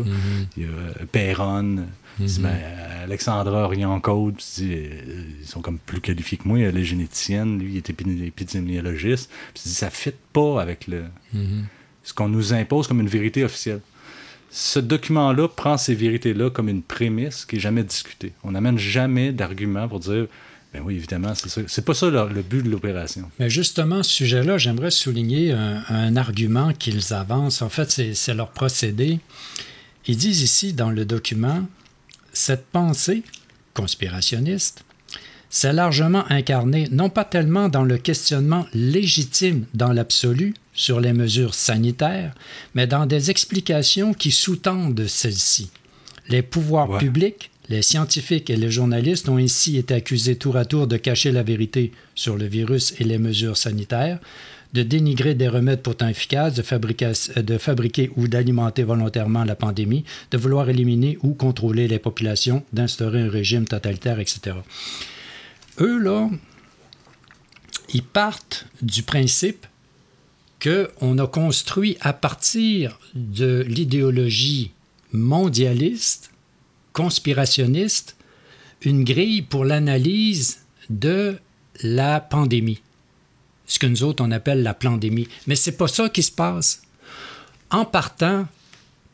il 0.55 0.63
y 0.63 0.65
a 0.65 1.05
Perron, 1.11 1.79
Mhm. 2.19 2.27
ben, 2.43 2.49
euh, 2.49 3.03
Alexandra 3.03 3.69
dis, 3.73 4.71
euh, 4.73 5.23
ils 5.41 5.45
sont 5.47 5.61
comme 5.61 5.77
plus 5.79 6.01
qualifiés 6.01 6.37
que 6.37 6.47
moi, 6.47 6.59
elle 6.59 6.77
est 6.77 6.83
généticienne, 6.83 7.59
lui, 7.59 7.73
il 7.73 7.77
est 7.77 7.89
épi- 7.89 8.23
épidémiologiste, 8.25 9.29
puis 9.53 9.63
tu 9.63 9.69
dis, 9.69 9.75
ça 9.75 9.87
ne 9.87 9.91
fit 9.91 10.11
pas 10.33 10.61
avec 10.61 10.87
le, 10.87 11.03
Mhm. 11.33 11.65
ce 12.03 12.13
qu'on 12.13 12.29
nous 12.29 12.53
impose 12.53 12.87
comme 12.87 12.99
une 13.01 13.07
vérité 13.07 13.43
officielle. 13.43 13.81
Ce 14.49 14.79
document-là 14.79 15.49
prend 15.49 15.77
ces 15.77 15.95
vérités-là 15.95 16.49
comme 16.49 16.69
une 16.69 16.81
prémisse 16.81 17.45
qui 17.45 17.55
n'est 17.55 17.61
jamais 17.61 17.83
discutée. 17.83 18.31
On 18.43 18.51
n'amène 18.51 18.77
jamais 18.77 19.33
d'argument 19.33 19.87
pour 19.89 19.99
dire, 19.99 20.27
ben 20.73 20.81
oui, 20.85 20.95
évidemment, 20.95 21.33
c'est 21.35 21.49
ça. 21.49 21.61
C'est 21.67 21.83
pas 21.85 21.93
ça 21.93 22.09
le, 22.09 22.29
le 22.33 22.41
but 22.41 22.61
de 22.63 22.69
l'opération. 22.69 23.29
Mais 23.39 23.49
justement, 23.49 24.01
ce 24.03 24.11
sujet-là, 24.11 24.57
j'aimerais 24.57 24.91
souligner 24.91 25.51
un, 25.51 25.83
un 25.89 26.15
argument 26.15 26.71
qu'ils 26.73 27.13
avancent. 27.13 27.61
En 27.61 27.69
fait, 27.69 27.89
c'est 28.13 28.33
leur 28.33 28.49
procédé. 28.51 29.19
Ils 30.07 30.17
disent 30.17 30.41
ici 30.41 30.73
dans 30.73 30.89
le 30.91 31.03
document, 31.05 31.67
cette 32.35 32.65
pensée 32.65 33.23
conspirationniste 33.73 34.83
s'est 35.49 35.73
largement 35.73 36.25
incarnée 36.29 36.87
non 36.91 37.09
pas 37.09 37.23
tellement 37.23 37.69
dans 37.69 37.83
le 37.83 37.97
questionnement 37.97 38.65
légitime 38.73 39.65
dans 39.73 39.93
l'absolu 39.93 40.53
sur 40.73 40.99
les 40.99 41.13
mesures 41.13 41.53
sanitaires, 41.53 42.33
mais 42.73 42.87
dans 42.87 43.05
des 43.05 43.29
explications 43.31 44.13
qui 44.13 44.31
sous-tendent 44.31 45.07
celles-ci. 45.07 45.69
Les 46.27 46.41
pouvoirs 46.41 46.89
Ouais. 46.89 46.99
publics, 46.99 47.51
les 47.69 47.81
scientifiques 47.81 48.49
et 48.49 48.57
les 48.57 48.69
journalistes 48.71 49.29
ont 49.29 49.37
ainsi 49.37 49.77
été 49.77 49.93
accusés 49.93 50.35
tour 50.35 50.57
à 50.57 50.65
tour 50.65 50.87
de 50.87 50.97
cacher 50.97 51.31
la 51.31 51.43
vérité 51.43 51.91
sur 52.15 52.35
le 52.35 52.45
virus 52.45 52.93
et 52.99 53.03
les 53.05 53.17
mesures 53.17 53.55
sanitaires, 53.57 54.19
de 54.75 54.83
dénigrer 54.83 55.35
des 55.35 55.47
remèdes 55.47 55.81
pourtant 55.81 56.09
efficaces, 56.09 56.53
de, 56.53 57.57
fabriquer 57.57 58.11
ou 58.17 58.27
d'alimenter 58.27 58.83
volontairement 58.83 59.45
la 59.45 59.55
pandémie, 59.55 60.03
de 60.31 60.37
vouloir 60.37 60.69
éliminer 60.69 61.17
ou 61.23 61.33
contrôler 61.33 61.87
les 61.87 61.97
populations, 61.97 62.61
d'instaurer 62.73 63.21
un 63.21 63.29
régime 63.29 63.65
totalitaire, 63.65 64.19
etc. 64.19 64.57
Eux, 65.79 65.97
là, 65.97 66.29
ils 67.93 68.03
partent 68.03 68.67
du 68.81 69.01
principe 69.01 69.65
qu'on 70.61 71.17
a 71.19 71.27
construit 71.27 71.95
à 72.01 72.11
partir 72.11 72.99
de 73.13 73.63
l'idéologie 73.69 74.71
mondialiste, 75.13 76.31
conspirationniste, 76.91 78.17
une 78.81 79.05
grille 79.05 79.41
pour 79.41 79.63
l'analyse 79.63 80.65
de 80.89 81.37
la 81.81 82.19
pandémie. 82.19 82.81
Ce 83.67 83.79
que 83.79 83.87
nous 83.87 84.03
autres, 84.03 84.23
on 84.23 84.31
appelle 84.31 84.63
la 84.63 84.73
pandémie. 84.73 85.27
Mais 85.47 85.55
c'est 85.55 85.71
pas 85.73 85.87
ça 85.87 86.09
qui 86.09 86.23
se 86.23 86.31
passe. 86.31 86.81
En 87.71 87.83
partant, 87.85 88.47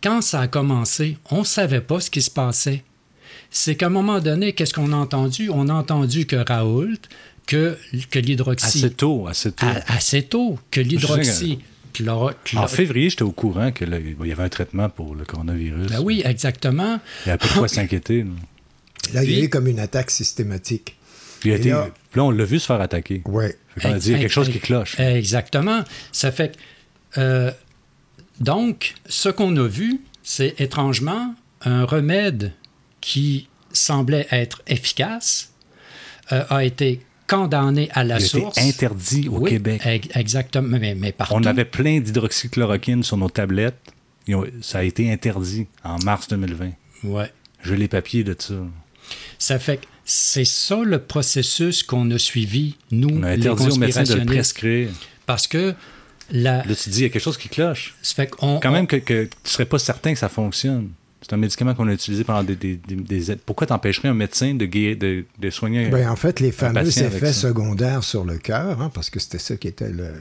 quand 0.04 0.22
ça 0.22 0.42
a 0.42 0.48
commencé, 0.48 1.18
on 1.30 1.40
ne 1.40 1.44
savait 1.46 1.82
pas 1.82 2.00
ce 2.00 2.10
qui 2.10 2.22
se 2.22 2.30
passait. 2.32 2.84
C'est 3.50 3.76
qu'à 3.76 3.88
un 3.88 3.90
moment 3.90 4.20
donné, 4.20 4.54
qu'est-ce 4.54 4.74
qu'on 4.74 4.92
a 4.94 4.96
entendu? 4.96 5.50
On 5.50 5.70
a 5.70 5.74
entendu 5.74 6.26
que 6.26 6.36
Raoult, 6.38 6.98
que, 7.46 7.78
que 8.10 8.20
l'hydroxy... 8.20 8.66
Assez 8.86 8.90
tôt, 8.92 9.28
assez 9.28 9.52
tôt. 9.52 9.66
Assez 9.88 10.24
tôt, 10.24 10.60
que 10.70 10.80
l'hydroxy... 10.82 11.60
chloro- 11.94 12.34
En 12.56 12.68
février, 12.68 13.10
j'étais 13.10 13.24
au 13.24 13.32
courant 13.32 13.72
qu'il 13.72 13.90
y 14.26 14.32
avait 14.32 14.44
un 14.44 14.50
traitement 14.50 14.90
pour 14.90 15.16
le 15.16 15.26
coronavirus. 15.26 15.88
Ben 15.92 16.00
oui, 16.02 16.22
exactement. 16.26 17.00
Il 17.26 17.30
y 17.30 17.32
a 17.32 17.38
peu 17.38 17.48
de 17.48 17.54
quoi 17.54 17.68
s'inquiéter. 17.68 18.24
là. 18.24 19.24
Il 19.24 19.30
y 19.32 19.42
a 19.42 19.44
eu 19.46 19.50
comme 19.50 19.68
une 19.68 19.80
attaque 19.80 20.12
systématique. 20.12 20.96
Puis 21.42 21.50
il 21.50 21.54
a 21.54 21.56
été- 21.58 21.70
là- 21.72 21.90
on 22.16 22.32
l'a 22.32 22.46
vu 22.46 22.58
se 22.60 22.66
faire 22.68 22.80
attaquer. 22.80 23.22
Dit, 23.26 23.26
il 23.84 24.12
y 24.12 24.16
a 24.16 24.20
quelque 24.20 24.30
chose 24.30 24.50
qui 24.50 24.60
cloche. 24.60 24.98
Exactement. 25.00 25.84
Ça 26.14 26.32
fait 26.32 26.56
que. 26.56 27.20
euh, 27.20 27.52
donc, 28.40 28.96
ce 29.08 29.28
qu'on 29.30 29.56
a 29.58 29.68
vu, 29.68 30.02
c'est 30.24 30.60
étrangement 30.62 31.36
un 31.64 31.84
remède 31.84 32.54
qui 33.02 33.48
semblait 33.74 34.28
être 34.32 34.62
efficace, 34.68 35.54
euh, 36.32 36.44
a 36.50 36.64
été 36.64 37.02
condamné 37.28 37.90
à 37.94 38.04
la 38.04 38.18
Il 38.20 38.24
a 38.24 38.26
été 38.26 38.40
source. 38.40 38.58
interdit 38.58 39.30
au 39.30 39.40
Oui, 39.40 39.52
Québec. 39.52 39.82
ex- 39.86 40.08
Exactement, 40.16 40.78
mais, 40.80 40.96
mais 40.96 41.12
partout. 41.12 41.34
On 41.36 41.44
avait 41.46 41.66
plein 41.66 42.00
d'hydroxychloroquine 42.00 43.04
sur 43.04 43.18
nos 43.18 43.30
tablettes. 43.30 43.78
Ont- 44.30 44.46
ça 44.62 44.80
a 44.80 44.84
été 44.84 45.12
interdit 45.12 45.68
en 45.84 45.98
mars 46.00 46.28
2020. 46.28 46.72
Ouais. 47.04 47.32
J'ai 47.64 47.76
les 47.76 47.88
papiers 47.88 48.24
de 48.24 48.36
ça. 48.38 48.54
Ça 49.38 49.60
fait 49.60 49.78
que 49.78 49.86
c'est 50.06 50.46
ça 50.46 50.78
le 50.84 51.00
processus 51.00 51.84
qu'on 51.84 52.10
a 52.12 52.18
suivi, 52.18 52.76
nous, 52.92 53.10
On 53.10 53.24
a 53.24 53.36
les 53.36 53.48
interdit 53.48 53.72
aux 53.72 53.76
médecins 53.78 54.04
de 54.04 54.14
le 54.14 54.20
conspirationnistes. 54.26 54.26
prescrire. 54.28 54.90
Parce 55.26 55.48
que 55.48 55.74
la, 56.32 56.66
Là, 56.66 56.76
tu 56.76 56.90
dis, 56.90 57.00
il 57.00 57.04
y 57.04 57.06
a 57.06 57.10
quelque 57.10 57.22
chose 57.24 57.38
qui 57.38 57.50
cloche. 57.50 57.96
ça 58.02 58.16
fait 58.16 58.28
qu'on- 58.28 58.60
Quand 58.60 58.72
même 58.72 58.88
que, 58.88 58.96
que 58.98 59.24
tu 59.26 59.30
ne 59.46 59.50
serais 59.50 59.66
pas 59.66 59.80
certain 59.80 60.14
que 60.14 60.20
ça 60.20 60.30
fonctionne. 60.30 60.90
C'est 61.22 61.34
un 61.34 61.38
médicament 61.38 61.76
qu'on 61.76 61.88
a 61.88 61.94
utilisé 61.94 62.24
pendant 62.24 62.42
des... 62.44 62.56
des, 62.56 62.76
des- 62.78 62.96
des- 62.96 63.36
Pourquoi 63.36 63.68
t'empêcherais 63.68 64.08
un 64.08 64.14
médecin 64.16 64.56
de, 64.56 64.66
guérir, 64.66 64.98
de, 64.98 65.26
de 65.38 65.50
soigner 65.52 65.88
Ben, 65.90 66.10
en 66.10 66.16
fait, 66.16 66.40
les 66.40 66.50
un 66.50 66.52
fameux 66.52 66.88
effets 66.88 67.32
secondaires 67.34 68.04
sur 68.04 68.24
le 68.26 68.38
cœur, 68.38 68.82
hein, 68.82 68.90
parce 68.94 69.10
que 69.12 69.20
c'était 69.20 69.38
ça 69.38 69.56
qui 69.56 69.68
était 69.68 69.90
le, 69.92 70.14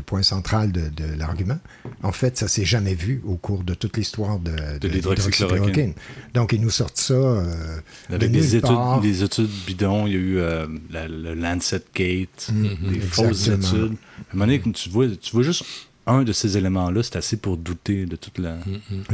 le 0.00 0.04
point 0.04 0.22
central 0.22 0.72
de, 0.72 0.88
de 0.88 1.04
l'argument, 1.18 1.58
en 2.02 2.12
fait, 2.12 2.38
ça 2.38 2.48
s'est 2.48 2.64
jamais 2.64 2.94
vu 2.94 3.20
au 3.26 3.36
cours 3.36 3.62
de 3.64 3.74
toute 3.74 3.96
l'histoire 3.98 4.38
de, 4.38 4.50
de, 4.78 4.88
l'hydroxychloroquine. 4.88 5.66
l'hydroxychloroquine. 5.66 5.94
Donc, 6.34 6.52
ils 6.52 6.60
nous 6.60 6.70
sortent 6.70 6.96
ça 6.98 7.14
euh, 7.14 7.76
de 8.08 8.14
Avec 8.16 8.30
des 8.32 8.38
nulle 8.40 8.46
études, 8.48 8.62
part. 8.62 9.00
des 9.00 9.22
études 9.22 9.50
bidons, 9.66 10.06
il 10.06 10.12
y 10.12 10.16
a 10.16 10.18
eu 10.18 10.38
euh, 10.38 10.66
la- 10.90 11.06
le 11.08 11.34
Lancet 11.34 11.82
Gate, 11.94 12.50
Mhm, 12.52 12.92
des 12.92 13.00
fausses 13.00 13.48
études. 13.48 13.58
À 13.62 14.32
un 14.32 14.34
moment 14.34 14.46
donné, 14.46 14.60
quand 14.60 14.72
tu 14.72 14.88
vois, 14.88 15.06
tu 15.08 15.32
vois 15.32 15.42
juste 15.42 15.64
un 16.06 16.22
de 16.24 16.32
ces 16.32 16.56
éléments-là, 16.56 17.02
c'est 17.02 17.16
assez 17.16 17.36
pour 17.36 17.56
douter 17.58 18.06
de 18.06 18.16
toute 18.16 18.38
la. 18.38 18.56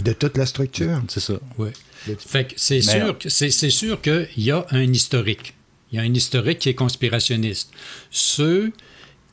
De 0.02 0.12
toute 0.12 0.36
la 0.38 0.46
structure. 0.46 1.02
C'est 1.08 1.20
ça. 1.20 1.34
Oui. 1.58 1.70
Fait 2.18 2.46
que 2.46 2.54
c'est 2.56 2.80
sûr, 2.80 3.18
que- 3.18 3.28
c'est, 3.28 3.50
c'est 3.50 3.70
sûr 3.70 4.00
qu'il 4.00 4.28
y 4.36 4.50
a 4.52 4.64
un 4.70 4.92
historique. 4.92 5.54
Il 5.92 5.96
y 5.96 5.98
a 5.98 6.02
un 6.02 6.14
historique 6.14 6.58
qui 6.60 6.68
est 6.68 6.74
conspirationniste. 6.74 7.70
Ceux 8.10 8.72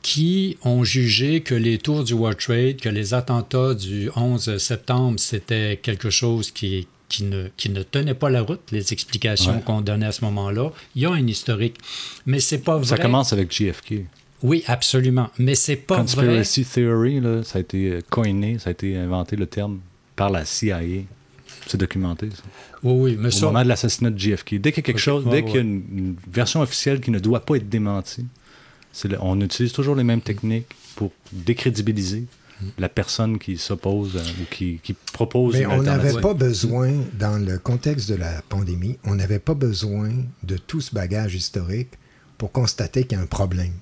qui 0.04 0.58
ont 0.62 0.84
jugé 0.84 1.40
que 1.40 1.54
les 1.54 1.78
tours 1.78 2.04
du 2.04 2.12
World 2.12 2.38
Trade, 2.38 2.76
que 2.76 2.90
les 2.90 3.14
attentats 3.14 3.72
du 3.72 4.10
11 4.14 4.58
septembre, 4.58 5.18
c'était 5.18 5.78
quelque 5.82 6.10
chose 6.10 6.50
qui, 6.50 6.86
qui, 7.08 7.24
ne, 7.24 7.48
qui 7.56 7.70
ne 7.70 7.82
tenait 7.82 8.12
pas 8.12 8.28
la 8.28 8.42
route, 8.42 8.60
les 8.70 8.92
explications 8.92 9.54
Ouais. 9.56 9.62
qu'on 9.64 9.80
donnait 9.80 10.04
à 10.04 10.12
ce 10.12 10.22
moment-là, 10.26 10.70
il 10.94 11.02
y 11.02 11.06
a 11.06 11.10
un 11.10 11.26
historique. 11.26 11.76
Mais 12.26 12.38
c'est 12.38 12.58
pas 12.58 12.76
vrai. 12.76 12.84
Ça 12.86 12.98
commence 12.98 13.32
avec 13.32 13.50
JFK. 13.50 14.04
Oui, 14.42 14.62
absolument. 14.66 15.30
Mais 15.38 15.54
c'est 15.54 15.76
pas 15.76 15.94
vrai. 16.02 16.02
Conspiracy 16.04 16.66
Theory, 16.66 17.20
là, 17.20 17.42
ça 17.42 17.56
a 17.56 17.60
été 17.62 17.88
euh, 17.92 18.00
coiné, 18.10 18.58
ça 18.58 18.68
a 18.68 18.72
été 18.72 18.94
inventé 18.98 19.36
le 19.36 19.46
terme 19.46 19.80
par 20.16 20.28
la 20.28 20.44
CIA. 20.44 20.80
C'est 21.66 21.78
documenté, 21.78 22.28
ça. 22.28 22.42
Oui, 22.82 22.92
oui, 23.12 23.16
mais 23.18 23.28
Au 23.28 23.30
ça- 23.30 23.46
moment 23.46 23.62
de 23.62 23.68
l'assassinat 23.68 24.10
de 24.10 24.18
JFK. 24.18 24.56
Dès 24.60 24.70
qu'il 24.70 24.82
y 24.82 24.84
a 24.84 24.86
quelque 24.86 24.98
chose, 25.00 25.24
ouais, 25.24 25.30
dès 25.40 25.44
qu'il 25.44 25.54
y 25.54 25.58
a 25.58 25.62
ouais. 25.62 25.66
une, 25.66 25.82
une 25.96 26.16
version 26.30 26.60
officielle 26.60 27.00
qui 27.00 27.10
ne 27.10 27.18
doit 27.18 27.40
pas 27.40 27.54
être 27.56 27.70
démentie, 27.70 28.26
on 29.20 29.40
utilise 29.40 29.72
toujours 29.72 29.94
les 29.96 30.04
mêmes 30.04 30.20
techniques 30.20 30.68
pour 30.96 31.10
décrédibiliser 31.32 32.24
la 32.78 32.88
personne 32.88 33.38
qui 33.38 33.58
s'oppose 33.58 34.16
euh, 34.16 34.20
ou 34.40 34.44
qui, 34.54 34.78
qui 34.82 34.94
propose 35.12 35.54
Mais 35.54 35.62
une 35.62 35.70
on 35.70 35.82
n'avait 35.82 36.20
pas 36.20 36.34
besoin, 36.34 36.92
dans 37.18 37.36
le 37.44 37.58
contexte 37.58 38.08
de 38.08 38.14
la 38.14 38.42
pandémie, 38.48 38.96
on 39.04 39.16
n'avait 39.16 39.40
pas 39.40 39.54
besoin 39.54 40.10
de 40.44 40.56
tout 40.56 40.80
ce 40.80 40.94
bagage 40.94 41.34
historique 41.34 41.90
pour 42.38 42.52
constater 42.52 43.04
qu'il 43.04 43.18
y 43.18 43.20
a 43.20 43.24
un 43.24 43.26
problème. 43.26 43.72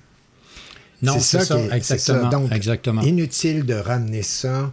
Non, 1.01 1.19
c'est 1.19 1.39
ça, 1.43 1.55
qui 1.57 1.61
est- 1.61 1.69
c'est 1.69 1.75
exactement, 1.75 2.29
Donc, 2.29 2.51
exactement. 2.51 3.01
inutile 3.01 3.65
de 3.65 3.73
ramener 3.75 4.23
ça. 4.23 4.71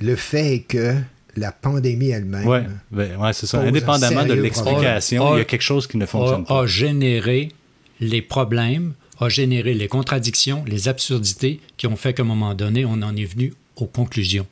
Le 0.00 0.16
fait 0.16 0.54
est 0.54 0.60
que 0.60 0.94
la 1.36 1.52
pandémie 1.52 2.08
elle-même. 2.10 2.46
Ouais, 2.46 2.64
ben, 2.90 3.16
ouais, 3.16 3.32
c'est 3.32 3.46
ça. 3.46 3.60
Indépendamment 3.60 4.24
de 4.24 4.34
l'explication, 4.34 5.34
il 5.36 5.38
y 5.38 5.42
a 5.42 5.44
quelque 5.44 5.62
chose 5.62 5.86
qui 5.86 5.96
ne 5.98 6.06
fonctionne 6.06 6.42
a, 6.42 6.44
pas. 6.44 6.62
a 6.62 6.66
généré 6.66 7.52
les 8.00 8.22
problèmes, 8.22 8.94
a 9.20 9.28
généré 9.28 9.74
les 9.74 9.88
contradictions, 9.88 10.64
les 10.66 10.88
absurdités 10.88 11.60
qui 11.76 11.86
ont 11.86 11.96
fait 11.96 12.14
qu'à 12.14 12.22
un 12.22 12.26
moment 12.26 12.54
donné, 12.54 12.84
on 12.84 13.02
en 13.02 13.16
est 13.16 13.24
venu 13.24 13.54
aux 13.76 13.86
conclusions. 13.86 14.46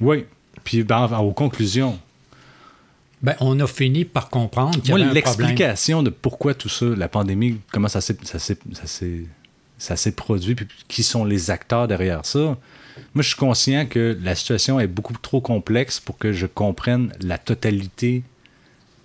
Oui. 0.00 0.24
Puis, 0.64 0.82
ben, 0.82 1.06
aux 1.20 1.32
conclusions, 1.32 1.98
Ben, 3.22 3.34
on 3.40 3.58
a 3.60 3.66
fini 3.66 4.04
par 4.04 4.28
comprendre 4.28 4.78
qu'il 4.80 4.88
y 4.88 4.90
Moi, 4.90 5.00
avait 5.00 5.14
l'explication 5.14 6.02
de 6.02 6.10
pourquoi 6.10 6.52
tout 6.54 6.68
ça, 6.68 6.84
la 6.84 7.08
pandémie, 7.08 7.58
comment 7.72 7.88
ça 7.88 8.00
s'est, 8.02 8.16
ça 8.24 8.38
s'est, 8.38 8.58
ça 8.74 8.86
s'est, 8.86 9.24
ça 9.78 9.96
s'est 9.96 10.12
produit, 10.12 10.54
puis 10.54 10.66
qui 10.86 11.02
sont 11.02 11.24
les 11.24 11.50
acteurs 11.50 11.88
derrière 11.88 12.26
ça, 12.26 12.38
moi, 13.14 13.22
je 13.22 13.28
suis 13.28 13.36
conscient 13.36 13.86
que 13.86 14.16
la 14.22 14.34
situation 14.34 14.78
est 14.80 14.86
beaucoup 14.86 15.14
trop 15.14 15.40
complexe 15.40 15.98
pour 15.98 16.18
que 16.18 16.32
je 16.32 16.46
comprenne 16.46 17.12
la 17.20 17.38
totalité 17.38 18.22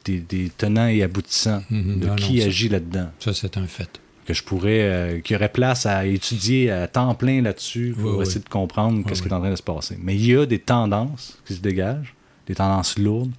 des, 0.05 0.51
tenants 0.57 0.87
et 0.87 1.03
aboutissants 1.03 1.63
Mhm. 1.69 1.99
de 1.99 2.07
Non, 2.07 2.15
qui 2.15 2.35
non, 2.35 2.41
ça- 2.41 2.47
agit 2.47 2.69
là-dedans. 2.69 3.09
Ça, 3.19 3.33
c'est 3.33 3.57
un 3.57 3.67
fait. 3.67 3.99
Que 4.25 4.33
je 4.35 4.43
pourrais, 4.43 4.81
euh, 4.83 5.19
qu'il 5.19 5.33
y 5.33 5.37
aurait 5.37 5.49
place 5.51 5.85
à 5.85 6.05
étudier 6.05 6.69
à 6.69 6.87
temps 6.87 7.13
plein 7.15 7.41
là-dessus 7.41 7.95
pour 7.99 8.11
Oui, 8.11 8.17
oui. 8.17 8.21
essayer 8.23 8.39
de 8.41 8.49
comprendre 8.49 8.97
Oui, 8.99 9.03
qu'est-ce 9.07 9.21
qui 9.21 9.27
est 9.27 9.33
en 9.33 9.39
train 9.39 9.49
de 9.49 9.55
se 9.55 9.63
passer. 9.63 9.97
Mais 9.99 10.15
il 10.15 10.25
y 10.25 10.35
a 10.35 10.45
des 10.45 10.59
tendances 10.59 11.39
qui 11.45 11.55
se 11.55 11.59
dégagent, 11.59 12.13
des 12.47 12.53
tendances 12.55 12.97
lourdes. 12.99 13.31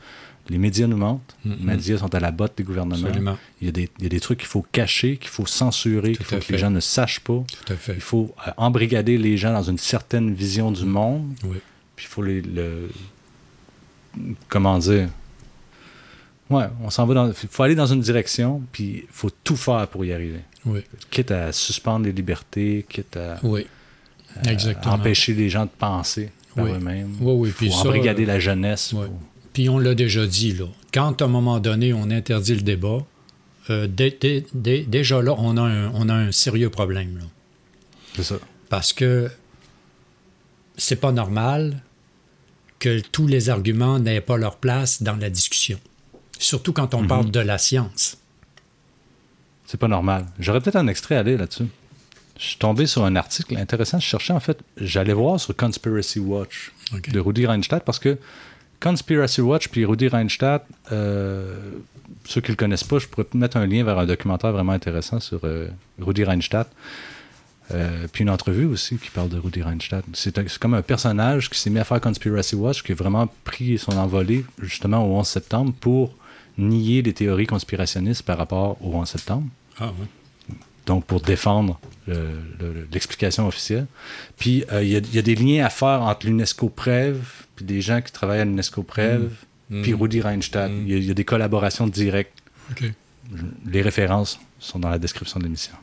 Les 0.49 0.59
médias 0.59 0.89
nous 0.89 0.97
mentent. 0.97 1.37
Les 1.45 1.55
médias 1.55 1.99
sont 1.99 2.13
à 2.13 2.19
la 2.21 2.33
botte 2.33 2.55
des 2.59 2.65
gouvernements. 2.65 2.97
Absolument. 3.07 3.39
Il 3.61 3.67
y, 3.67 3.69
a 3.69 3.73
des, 3.73 3.89
il 3.99 4.03
y 4.03 4.07
a 4.07 4.09
des 4.09 4.19
trucs 4.19 4.41
qu'il 4.41 4.49
faut 4.49 4.67
cacher, 4.73 5.17
qu'il 5.17 5.31
faut 5.31 5.47
censurer, 5.47 6.13
qu'il 6.17 6.27
faut 6.27 6.35
que 6.35 6.41
fait. 6.43 6.53
les 6.55 6.59
gens 6.59 6.71
ne 6.71 6.81
sachent 6.81 7.21
pas. 7.21 7.45
Tout 7.65 7.73
à 7.73 7.77
fait. 7.77 7.95
Il 7.95 8.01
faut 8.01 8.35
euh, 8.47 8.51
embrigader 8.57 9.19
les 9.19 9.37
gens 9.37 9.53
dans 9.53 9.63
une 9.63 9.79
certaine 9.79 10.35
vision 10.35 10.73
du 10.73 10.85
monde. 10.85 11.33
Oui. 11.45 11.59
Puis 11.95 12.07
il 12.07 12.09
faut 12.09 12.23
les. 12.25 12.43
le- 12.43 12.91
comment 14.49 14.79
dire? 14.79 15.09
Ouais, 16.51 16.67
on 16.83 16.91
s'en 16.91 17.07
va 17.07 17.15
dans. 17.15 17.29
Il 17.29 17.35
faut 17.49 17.63
aller 17.63 17.75
dans 17.77 17.87
une 17.87 18.01
direction, 18.01 18.63
puis 18.73 19.05
il 19.05 19.09
faut 19.11 19.31
tout 19.45 19.57
faire 19.57 19.87
pour 19.89 20.05
y 20.05 20.13
arriver. 20.13 20.41
Oui. 20.65 20.81
Quitte 21.11 21.31
à 21.31 21.53
suspendre 21.53 22.07
les 22.07 22.13
libertés, 22.13 22.87
quitte 22.89 23.17
à, 23.17 23.39
Oui. 23.43 23.67
à 24.45 24.53
Exactement. 24.53 24.95
empêcher 24.95 25.35
les 25.35 25.49
gens 25.51 25.65
de 25.65 25.71
penser 25.77 26.31
par 26.55 26.65
Oui. 26.65 26.73
eux-mêmes. 26.73 27.17
Oui, 27.21 27.33
oui, 27.37 27.53
puis 27.57 27.69
faut 27.71 27.75
ça, 27.83 27.89
embrigader 27.89 28.25
la 28.25 28.39
jeunesse. 28.39 28.91
Pour- 28.93 29.07
Puis 29.53 29.69
on 29.69 29.79
l'a 29.79 29.95
déjà 29.95 30.27
dit, 30.27 30.53
là. 30.53 30.67
Quand 30.95 31.21
à 31.21 31.25
un 31.25 31.29
moment 31.29 31.59
donné, 31.61 31.93
on 31.93 32.11
interdit 32.11 32.55
le 32.55 32.63
débat, 32.63 32.99
euh, 33.71 33.87
dé- 33.87 34.17
dé- 34.21 34.47
dé- 34.55 34.85
déjà 34.85 35.21
là, 35.23 35.35
on 35.39 35.57
a 35.57 35.63
un, 35.63 35.91
on 35.95 36.09
a 36.09 36.15
un 36.15 36.33
sérieux 36.33 36.71
problème. 36.71 37.21
C'est 38.15 38.23
ça. 38.25 38.37
Parce 38.69 38.93
que 38.93 39.31
c'est 40.77 40.97
pas 41.01 41.13
normal 41.13 41.83
que 42.79 43.01
tous 43.01 43.27
les 43.27 43.51
arguments 43.51 43.99
n'aient 43.99 44.21
pas 44.21 44.37
leur 44.37 44.57
place 44.57 45.03
dans 45.03 45.17
la 45.17 45.31
discussion. 45.31 45.79
Surtout 46.39 46.73
quand 46.73 46.95
on 46.95 47.03
Mhm. 47.03 47.09
parle 47.09 47.31
de 47.31 47.41
la 47.41 47.59
science. 47.59 48.19
C'est 49.73 49.81
pas 49.81 49.89
normal. 49.89 50.27
J'aurais 50.39 50.61
peut-être 50.61 50.77
un 50.77 50.87
extrait 50.87 51.17
à 51.17 51.23
lire 51.23 51.39
là-dessus. 51.39 51.65
Je 52.39 52.45
suis 52.45 52.59
tombé 52.59 52.85
sur 52.85 53.07
un 53.07 53.17
article 53.17 53.57
intéressant. 53.57 53.99
Je 53.99 54.05
cherchais, 54.05 54.35
en 54.35 54.39
fait, 54.39 54.59
j'allais 54.77 55.15
voir 55.15 55.41
sur 55.41 55.57
Conspiracy 55.57 56.19
Watch 56.19 56.73
de 57.09 57.19
Rudy 57.19 57.47
Reinstadt 57.47 57.83
parce 57.83 57.99
que 57.99 58.19
Conspiracy 58.83 59.41
Watch 59.41 59.69
puis 59.69 59.87
Rudy 59.87 60.09
Reinstadt, 60.09 60.67
euh, 60.93 61.57
ceux 62.27 62.43
qui 62.43 62.51
le 62.51 62.57
connaissent 62.57 62.85
pas, 62.85 62.99
je 62.99 63.07
pourrais 63.07 63.25
mettre 63.33 63.57
un 63.57 63.67
lien 63.67 63.83
vers 63.83 63.99
un 63.99 64.05
documentaire 64.05 64.53
vraiment 64.53 64.73
intéressant 64.73 65.21
sur 65.21 65.41
euh, 65.45 65.69
Rudy 65.99 66.25
Reinstadt. 66.25 66.71
Euh, 67.71 68.07
puis 68.13 68.25
une 68.25 68.31
entrevue 68.31 68.67
aussi 68.67 68.99
qui 68.99 69.09
parle 69.09 69.31
de 69.31 69.39
Rudy 69.39 69.63
Reinstadt. 69.63 70.05
C'est 70.13 70.59
comme 70.59 70.75
un 70.75 70.83
personnage 70.83 71.49
qui 71.49 71.59
s'est 71.59 71.71
mis 71.71 71.79
à 71.79 71.85
faire 71.85 72.03
Conspiracy 72.03 72.57
Watch, 72.57 72.83
qui 72.83 72.93
a 72.93 72.95
vraiment 72.95 73.27
pris 73.45 73.79
son 73.79 73.97
envolée 73.97 74.45
justement 74.61 75.03
au 75.03 75.19
11 75.19 75.27
septembre 75.27 75.73
pour 75.81 76.15
nier 76.59 77.01
les 77.01 77.15
théories 77.15 77.47
conspirationnistes 77.47 78.25
par 78.25 78.37
rapport 78.37 78.77
au 78.85 78.93
11 78.93 79.09
septembre. 79.09 79.47
Ah. 79.81 79.93
Donc, 80.87 81.05
pour 81.07 81.21
défendre 81.21 81.79
le- 82.09 82.31
le- 82.59 82.89
l'explication 82.93 83.47
officielle. 83.47 83.87
Puis, 84.39 84.65
euh, 84.73 84.83
il 84.83 84.91
y, 84.91 84.97
a- 84.97 84.99
il 84.99 85.15
y 85.15 85.19
a 85.19 85.23
des 85.23 85.35
liens 85.37 85.65
à 85.65 85.71
faire 85.71 86.03
entre 86.03 86.27
l'UNESCO 86.27 86.69
Prève, 86.69 87.25
puis 87.55 87.65
des 87.65 87.81
gens 87.81 88.01
qui 88.03 88.11
travaillent 88.13 88.41
à 88.41 88.45
l'UNESCO 88.45 88.83
Prève, 88.83 89.31
Mm. 89.71 89.83
puis 89.83 89.95
Rudy 89.95 90.21
Reinstadt. 90.21 90.71
Il 90.73 90.89
y 90.91 90.95
a- 90.95 90.97
il 90.99 91.05
y, 91.05 91.11
a 91.11 91.15
des 91.15 91.25
collaborations 91.25 91.87
directes. 91.87 92.37
Les 93.67 93.81
références 93.83 94.41
sont 94.59 94.79
dans 94.81 94.91
la 94.91 94.99
description 94.99 95.39
de 95.39 95.45
l'émission. 95.45 95.75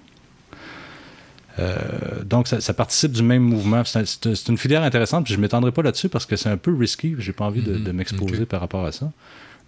Euh, 1.58 2.24
donc, 2.24 2.48
ça, 2.48 2.62
ça 2.62 2.74
participe 2.74 3.12
du 3.12 3.24
même 3.24 3.42
mouvement. 3.44 3.84
C'est 3.84 4.00
un- 4.00 4.06
C'est 4.06 4.28
un- 4.28 4.36
c'est 4.36 4.50
une 4.50 4.58
filière 4.58 4.84
intéressante, 4.84 5.26
puis 5.26 5.34
je 5.34 5.38
ne 5.40 5.42
m'étendrai 5.42 5.72
pas 5.72 5.82
là-dessus 5.82 6.08
parce 6.10 6.26
que 6.26 6.36
c'est 6.36 6.50
un 6.50 6.58
peu 6.58 6.74
risky. 6.76 7.16
J'ai 7.20 7.34
pas 7.34 7.46
envie 7.46 7.62
de, 7.62 7.74
Mhm. 7.74 7.84
de 7.84 7.92
m'exposer 7.92 8.46
par 8.46 8.62
rapport 8.62 8.86
à 8.86 8.92
ça. 8.92 9.12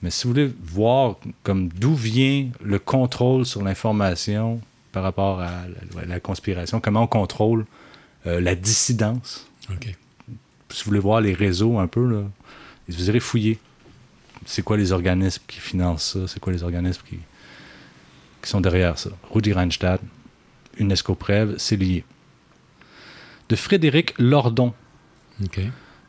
Mais 0.01 0.09
si 0.09 0.23
vous 0.25 0.33
voulez 0.33 0.51
voir 0.63 1.17
comme 1.43 1.69
d'où 1.69 1.93
vient 1.93 2.49
le 2.63 2.79
contrôle 2.79 3.45
sur 3.45 3.63
l'information 3.63 4.59
par 4.91 5.03
rapport 5.03 5.39
à 5.39 5.65
la, 5.95 6.05
la 6.05 6.19
conspiration, 6.19 6.79
comment 6.79 7.03
on 7.03 7.07
contrôle 7.07 7.65
euh, 8.25 8.39
la 8.39 8.55
dissidence, 8.55 9.47
OK. 9.71 9.95
si 10.69 10.83
vous 10.83 10.89
voulez 10.89 10.99
voir 10.99 11.21
les 11.21 11.33
réseaux 11.33 11.79
un 11.79 11.87
peu, 11.87 12.05
là, 12.07 12.23
vous 12.89 13.09
irez 13.09 13.19
fouiller. 13.19 13.59
C'est 14.45 14.63
quoi 14.63 14.75
les 14.75 14.91
organismes 14.91 15.43
qui 15.47 15.59
financent 15.59 16.13
ça? 16.13 16.27
C'est 16.27 16.39
quoi 16.39 16.51
les 16.51 16.63
organismes 16.63 17.01
qui, 17.07 17.17
qui 18.41 18.49
sont 18.49 18.59
derrière 18.59 18.97
ça? 18.97 19.11
Rudy 19.31 19.53
Reinstadt, 19.53 20.01
UNESCO 20.79 21.15
Prève, 21.15 21.55
c'est 21.57 21.77
lié. 21.77 22.03
De 23.49 23.55
Frédéric 23.55 24.13
Lordon. 24.17 24.73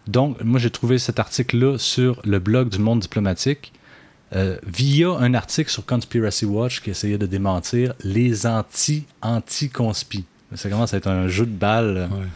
Donc, 0.06 0.42
moi, 0.42 0.58
j'ai 0.58 0.70
trouvé 0.70 0.98
cet 0.98 1.18
article-là 1.18 1.78
sur 1.78 2.20
le 2.24 2.38
blog 2.38 2.68
du 2.68 2.78
Monde 2.78 3.00
diplomatique 3.00 3.72
euh, 4.34 4.56
via 4.66 5.10
un 5.10 5.34
article 5.34 5.70
sur 5.70 5.84
Conspiracy 5.84 6.44
Watch 6.46 6.80
qui 6.80 6.90
essayait 6.90 7.18
de 7.18 7.26
démentir 7.26 7.92
les 8.02 8.46
anti-anti-conspi. 8.46 10.24
Ça 10.54 10.68
commence 10.68 10.92
à 10.94 10.98
être 10.98 11.08
un 11.08 11.28
jeu 11.28 11.46
de 11.46 11.50
balles. 11.50 12.08
Ouais. 12.12 12.26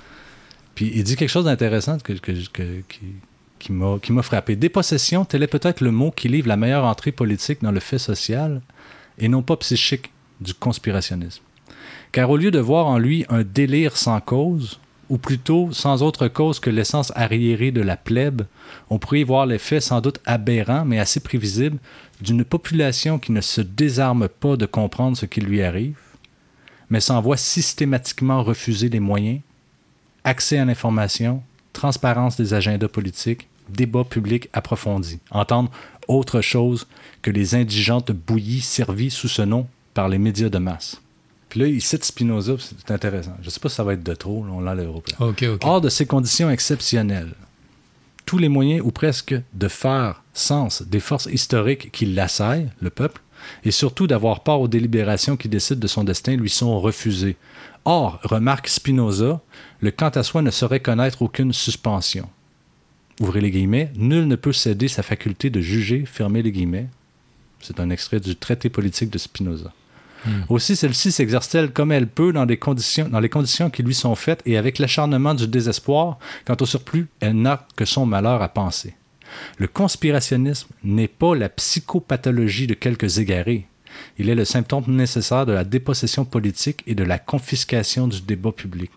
Puis 0.75 0.91
il 0.95 1.05
dit 1.05 1.17
quelque 1.17 1.29
chose 1.31 1.45
d'intéressant 1.47 1.99
que, 1.99 2.13
que- 2.15 2.33
que- 2.53 2.81
qui, 2.89 3.01
qui 3.59 3.73
m'a 3.73 3.99
qui 4.01 4.13
m'a 4.13 4.23
frappé. 4.23 4.57
Dépossession, 4.57 5.25
tel 5.25 5.43
est 5.43 5.47
peut-être 5.47 5.81
le 5.81 5.91
mot 5.91 6.11
qui 6.11 6.29
livre 6.29 6.49
la 6.49 6.57
meilleure 6.57 6.85
entrée 6.85 7.13
politique 7.13 7.63
dans 7.63 7.73
le 7.73 7.81
fait 7.81 7.99
social 7.99 8.61
et 9.19 9.29
non 9.29 9.43
pas 9.43 9.57
psychique 9.57 10.11
du 10.41 10.53
conspirationnisme. 10.55 11.43
Car 12.13 12.29
au 12.31 12.37
lieu 12.37 12.51
de 12.51 12.59
voir 12.59 12.87
en 12.87 12.99
lui 12.99 13.25
un 13.31 13.43
délire 13.43 13.97
sans 13.97 14.21
cause, 14.21 14.79
ou 15.09 15.19
plutôt 15.19 15.71
sans 15.73 16.03
autre 16.03 16.29
cause 16.29 16.59
que 16.59 16.71
l'essence 16.71 17.13
arriérée 17.15 17.71
de 17.71 17.81
la 17.81 17.97
plèbe, 17.97 18.43
on 18.91 18.99
pourrait 18.99 19.21
y 19.21 19.25
voir 19.25 19.47
l'effet 19.47 19.81
sans 19.81 20.01
doute 20.01 20.21
aberrant, 20.25 20.85
mais 20.85 20.99
assez 20.99 21.21
prévisible, 21.21 21.79
d'une 22.21 22.45
population 22.45 23.19
qui 23.19 23.33
ne 23.33 23.41
se 23.41 23.61
désarme 23.61 24.29
pas 24.29 24.57
de 24.57 24.67
comprendre 24.67 25.17
ce 25.17 25.27
qui 25.27 25.41
lui 25.41 25.63
arrive, 25.63 25.99
mais 26.91 27.01
s'en 27.01 27.21
voit 27.21 27.37
systématiquement 27.37 28.43
refuser 28.43 28.89
les 28.89 29.01
moyens, 29.01 29.41
accès 30.25 30.59
à 30.59 30.65
l'information, 30.65 31.43
transparence 31.73 32.37
des 32.37 32.55
agendas 32.55 32.89
politiques, 32.89 33.49
débat 33.69 34.05
public 34.05 34.49
approfondi. 34.53 35.21
Entendre 35.31 35.71
autre 36.09 36.41
chose 36.41 36.87
que 37.23 37.31
les 37.31 37.55
indigentes 37.55 38.13
bouillies 38.13 38.61
servies 38.61 39.11
sous 39.11 39.29
ce 39.29 39.43
nom 39.43 39.67
par 39.95 40.09
les 40.09 40.19
médias 40.19 40.49
de 40.49 40.59
masse. 40.59 41.01
Puis 41.57 41.63
là, 41.63 41.71
il 41.71 41.81
cite 41.81 42.05
Spinoza, 42.05 42.57
c'est 42.59 42.91
intéressant. 42.91 43.35
Je 43.41 43.47
ne 43.47 43.51
sais 43.51 43.61
pas 43.61 43.71
si 43.71 43.77
ça 43.77 43.83
va 43.83 43.95
être 43.95 44.03
de 44.03 44.13
trop, 44.13 44.45
là, 44.45 44.53
on 44.53 44.61
l'enlèvera 44.61 44.99
au 44.99 45.01
plan. 45.01 45.27
OK, 45.27 45.43
OK. 45.43 45.65
Hors 45.65 45.81
de 45.81 45.89
ces 45.89 46.05
conditions 46.05 46.51
exceptionnelles, 46.51 47.33
tous 48.27 48.37
les 48.37 48.51
moyens 48.51 48.83
ou 48.85 48.91
presque 48.91 49.35
de 49.55 49.69
faire 49.69 50.23
sens 50.35 50.83
des 50.83 51.01
forces 51.01 51.25
historiques 51.33 51.91
qui 51.93 52.05
l'assaillent, 52.05 52.69
le 52.83 52.91
peuple, 52.91 53.23
et 53.65 53.71
surtout 53.71 54.07
d'avoir 54.07 54.43
part 54.43 54.61
aux 54.61 54.69
délibérations 54.69 55.39
qui 55.39 55.49
décident 55.49 55.81
de 55.81 55.87
son 55.87 56.05
destin 56.05 56.37
lui 56.37 56.51
sont 56.51 56.79
refusés. 56.79 57.37
Or, 57.87 58.21
remarque 58.23 58.69
Spinoza, 58.69 59.41
le 59.81 59.91
quant 59.91 60.11
à 60.11 60.23
soi 60.25 60.43
ne 60.43 60.51
saurait 60.51 60.81
connaître 60.81 61.23
aucune 61.23 61.55
suspension. 61.55 62.29
Ouvrez 63.19 63.41
les 63.41 63.51
guillemets, 63.51 63.91
nul 63.97 64.29
ne 64.29 64.37
peut 64.37 64.53
céder 64.53 64.89
sa 64.89 65.03
faculté 65.03 65.49
de 65.49 65.63
juger, 65.63 66.05
fermez 66.05 66.43
les 66.43 66.53
guillemets. 66.53 66.89
C'est 67.63 67.81
un 67.81 67.89
extrait 67.89 68.21
du 68.21 68.37
traité 68.37 68.69
politique 68.69 69.09
de 69.09 69.17
Spinoza. 69.17 69.73
Aussi, 70.49 70.77
celle-ci 70.77 71.13
s'exerce-t-elle 71.13 71.73
comme 71.73 71.93
elle 71.93 72.09
peut 72.09 72.33
dans, 72.33 72.47
des 72.47 72.57
conditions, 72.57 73.09
dans 73.09 73.21
les 73.21 73.29
conditions 73.29 73.71
qui 73.71 73.83
lui 73.83 73.95
sont 73.95 74.15
faites 74.15 74.43
et 74.45 74.57
avec 74.57 74.79
l'acharnement 74.79 75.35
du 75.35 75.47
désespoir, 75.47 76.19
quant 76.45 76.57
au 76.61 76.67
surplus, 76.67 77.07
elle 77.21 77.41
n'a 77.41 77.67
que 77.77 77.85
son 77.85 78.07
malheur 78.07 78.43
à 78.43 78.49
penser. 78.49 78.95
Le 79.59 79.67
conspirationnisme 79.67 80.69
n'est 80.85 81.09
pas 81.09 81.35
la 81.35 81.49
psychopathologie 81.49 82.67
de 82.67 82.75
quelques 82.75 83.19
égarés. 83.19 83.67
Il 84.19 84.29
est 84.29 84.35
le 84.35 84.45
symptôme 84.45 84.85
nécessaire 84.89 85.47
de 85.47 85.53
la 85.53 85.65
dépossession 85.65 86.25
politique 86.25 86.83
et 86.87 86.95
de 86.95 87.05
la 87.05 87.19
confiscation 87.19 88.09
du 88.09 88.21
débat 88.21 88.53
public. 88.53 88.91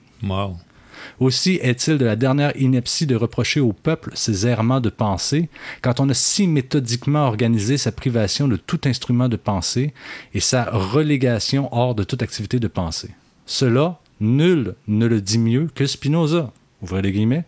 Aussi 1.19 1.59
est-il 1.61 1.97
de 1.97 2.05
la 2.05 2.15
dernière 2.15 2.55
ineptie 2.55 3.05
de 3.05 3.15
reprocher 3.15 3.59
au 3.59 3.73
peuple 3.73 4.11
ses 4.15 4.47
errements 4.47 4.81
de 4.81 4.89
pensée, 4.89 5.49
quand 5.81 5.99
on 5.99 6.09
a 6.09 6.13
si 6.13 6.47
méthodiquement 6.47 7.25
organisé 7.27 7.77
sa 7.77 7.91
privation 7.91 8.47
de 8.47 8.55
tout 8.55 8.81
instrument 8.85 9.29
de 9.29 9.35
pensée 9.35 9.93
et 10.33 10.39
sa 10.39 10.65
relégation 10.65 11.69
hors 11.73 11.95
de 11.95 12.03
toute 12.03 12.21
activité 12.21 12.59
de 12.59 12.67
pensée. 12.67 13.11
Cela, 13.45 13.99
nul 14.19 14.75
ne 14.87 15.05
le 15.05 15.21
dit 15.21 15.39
mieux 15.39 15.69
que 15.73 15.85
Spinoza. 15.85 16.51
Ouvrez 16.81 17.01
les 17.01 17.11
guillemets. 17.11 17.45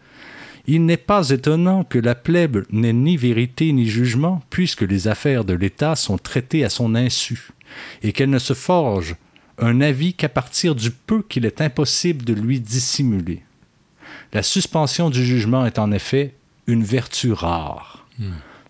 Il 0.68 0.86
n'est 0.86 0.98
pas 0.98 1.30
étonnant 1.30 1.84
que 1.84 1.98
la 1.98 2.16
plèbe 2.16 2.66
n'ait 2.72 2.94
ni 2.94 3.18
vérité 3.18 3.72
ni 3.72 3.88
jugement, 3.88 4.42
puisque 4.50 4.82
les 4.82 5.08
affaires 5.08 5.44
de 5.44 5.54
l'État 5.54 5.96
sont 5.96 6.18
traitées 6.18 6.64
à 6.64 6.70
son 6.70 6.94
insu, 6.94 7.50
et 8.04 8.12
qu'elle 8.12 8.30
ne 8.30 8.40
se 8.40 8.54
forge 8.54 9.16
un 9.58 9.82
avis 9.82 10.14
qu'à 10.14 10.30
partir 10.30 10.76
du 10.76 10.92
peu 10.92 11.22
qu'il 11.22 11.46
est 11.46 11.62
impossible 11.62 12.24
de 12.26 12.34
lui 12.34 12.60
dissimuler. 12.60 13.44
La 14.34 14.44
suspension 14.44 15.10
du 15.10 15.26
jugement 15.26 15.66
est 15.66 15.80
en 15.80 15.92
effet 15.92 16.36
une 16.68 16.84
vertu 16.84 17.34
rare. 17.34 18.06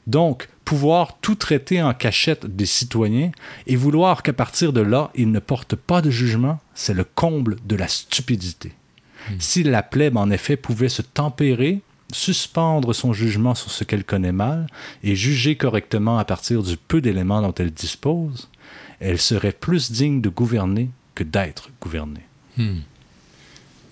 Donc, 0.08 0.50
pouvoir 0.66 1.18
tout 1.20 1.36
traiter 1.36 1.84
en 1.84 1.94
cachette 1.94 2.46
des 2.46 2.66
citoyens 2.66 3.32
et 3.68 3.76
vouloir 3.76 4.24
qu'à 4.24 4.34
partir 4.34 4.74
de 4.74 4.82
là, 4.82 5.12
ils 5.16 5.32
ne 5.32 5.40
portent 5.40 5.76
pas 5.76 6.02
de 6.02 6.10
jugement, 6.10 6.60
c'est 6.74 6.94
le 6.94 7.04
comble 7.04 7.58
de 7.66 7.76
la 7.76 7.88
stupidité. 7.88 8.72
Si 9.38 9.64
la 9.64 9.84
plèbe, 9.84 10.18
en 10.18 10.32
effet, 10.32 10.58
pouvait 10.58 10.90
se 10.90 11.02
tempérer 11.02 11.82
suspendre 12.12 12.94
son 12.94 13.14
jugement 13.14 13.56
sur 13.56 13.72
ce 13.72 13.84
qu'elle 13.84 14.04
connaît 14.04 14.32
mal 14.32 14.68
et 15.04 15.16
juger 15.16 15.56
correctement 15.56 16.18
à 16.18 16.26
partir 16.26 16.64
du 16.64 16.76
peu 16.76 17.02
d'éléments 17.02 17.42
dont 17.42 17.54
elle 17.54 17.72
dispose, 17.72 18.50
elle 19.00 19.20
serait 19.20 19.52
plus 19.52 19.92
digne 19.92 20.22
de 20.22 20.30
gouverner 20.30 20.90
que 21.16 21.24
d'être 21.24 21.70
gouvernée. 21.82 22.26
Hmm. 22.58 22.80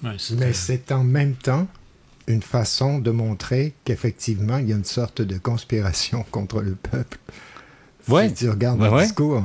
Ouais, 0.04 0.16
Mais 0.38 0.54
c'est 0.54 0.92
en 0.92 1.04
même 1.04 1.34
temps 1.36 1.68
une 2.28 2.42
façon 2.44 3.00
de 3.00 3.12
montrer 3.12 3.74
qu'effectivement, 3.86 4.58
il 4.58 4.70
y 4.70 4.74
a 4.74 4.76
une 4.76 4.86
sorte 4.86 5.22
de 5.22 5.38
conspiration 5.38 6.24
contre 6.32 6.62
le 6.62 6.76
peuple. 6.76 7.18
Ouais. 8.08 8.30
Si 8.30 8.36
tu 8.36 8.50
regardes 8.50 8.80
Ouais, 8.80 8.88
le 8.90 8.96
ouais. 8.96 9.04
discours, 9.04 9.44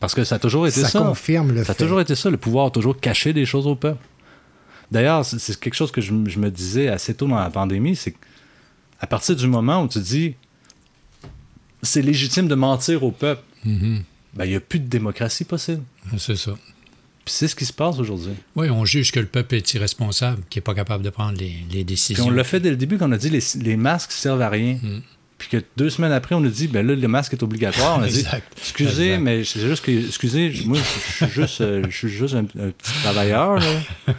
Parce 0.00 0.14
que 0.14 0.24
ça 0.24 0.34
a 0.34 0.38
toujours 0.38 0.66
été 0.66 0.80
ça. 0.82 0.88
ça 0.88 0.98
confirme 1.00 1.52
le 1.52 1.64
Ça 1.64 1.72
a 1.72 1.74
fait. 1.74 1.84
toujours 1.84 2.00
été 2.00 2.14
ça, 2.14 2.30
le 2.30 2.36
pouvoir 2.36 2.66
a 2.66 2.70
toujours 2.70 2.98
caché 3.00 3.32
des 3.32 3.46
choses 3.46 3.66
au 3.66 3.74
peuple. 3.76 4.02
D'ailleurs, 4.90 5.24
c'est- 5.24 5.58
quelque 5.58 5.74
chose 5.74 5.90
que 5.90 6.00
je, 6.02 6.12
me 6.12 6.50
disais 6.50 6.88
assez 6.88 7.14
tôt 7.14 7.26
dans 7.26 7.38
la 7.38 7.48
pandémie, 7.48 7.96
c'est 7.96 8.12
qu'à 8.12 9.06
partir 9.06 9.34
du 9.36 9.46
moment 9.46 9.82
où 9.82 9.88
tu 9.88 10.00
dis 10.00 10.34
c'est 11.82 12.02
légitime 12.02 12.48
de 12.48 12.54
mentir 12.54 13.02
au 13.02 13.10
peuple, 13.12 13.42
Mhm. 13.64 14.02
ben, 14.34 14.44
il 14.44 14.50
n'y 14.50 14.56
a 14.56 14.60
plus 14.60 14.78
de 14.78 14.86
démocratie 14.88 15.44
possible. 15.44 15.82
C'est 16.18 16.36
ça. 16.36 16.52
Puis 17.24 17.34
c'est 17.34 17.46
ce 17.48 17.54
qui 17.54 17.64
se 17.64 17.72
passe 17.72 17.98
aujourd'hui. 17.98 18.32
Oui, 18.56 18.68
on 18.70 18.84
juge 18.84 19.12
que 19.12 19.20
le 19.20 19.26
peuple 19.26 19.54
est 19.54 19.74
irresponsable, 19.74 20.42
qui 20.50 20.58
n'est 20.58 20.62
pas 20.62 20.74
capable 20.74 21.04
de 21.04 21.10
prendre 21.10 21.38
les, 21.38 21.50
les 21.50 21.54
Puis 21.68 21.84
décisions. 21.84 22.26
on 22.26 22.30
l'a 22.30 22.42
fait 22.44 22.58
dès 22.60 22.70
le 22.70 22.76
début 22.76 22.98
quand 22.98 23.08
on 23.08 23.12
a 23.12 23.18
dit 23.18 23.30
les, 23.30 23.40
les 23.60 23.76
masques 23.76 24.12
servent 24.12 24.42
à 24.42 24.48
rien. 24.48 24.74
Mm. 24.82 25.00
Puis 25.38 25.48
que 25.48 25.64
deux 25.76 25.90
semaines 25.90 26.12
après, 26.12 26.34
on 26.36 26.40
nous 26.40 26.50
dit 26.50 26.68
ben 26.68 26.86
là, 26.86 26.94
le 26.94 27.08
masque 27.08 27.32
est 27.32 27.42
obligatoire. 27.42 27.98
On 27.98 28.02
a 28.02 28.08
dit 28.08 28.20
Exact. 28.20 28.52
excusez, 28.58 29.06
Exact. 29.14 29.20
mais 29.22 29.44
c'est 29.44 29.60
juste 29.60 29.84
que 29.84 29.90
excusez, 29.90 30.52
moi 30.66 30.78
je 30.78 31.24
suis 31.26 31.34
juste, 31.34 31.60
euh, 31.60 31.82
je 31.88 31.96
suis 31.96 32.08
juste 32.08 32.34
un, 32.34 32.44
un 32.60 32.70
petit 32.70 32.92
travailleur. 33.02 33.54
là. 33.56 33.64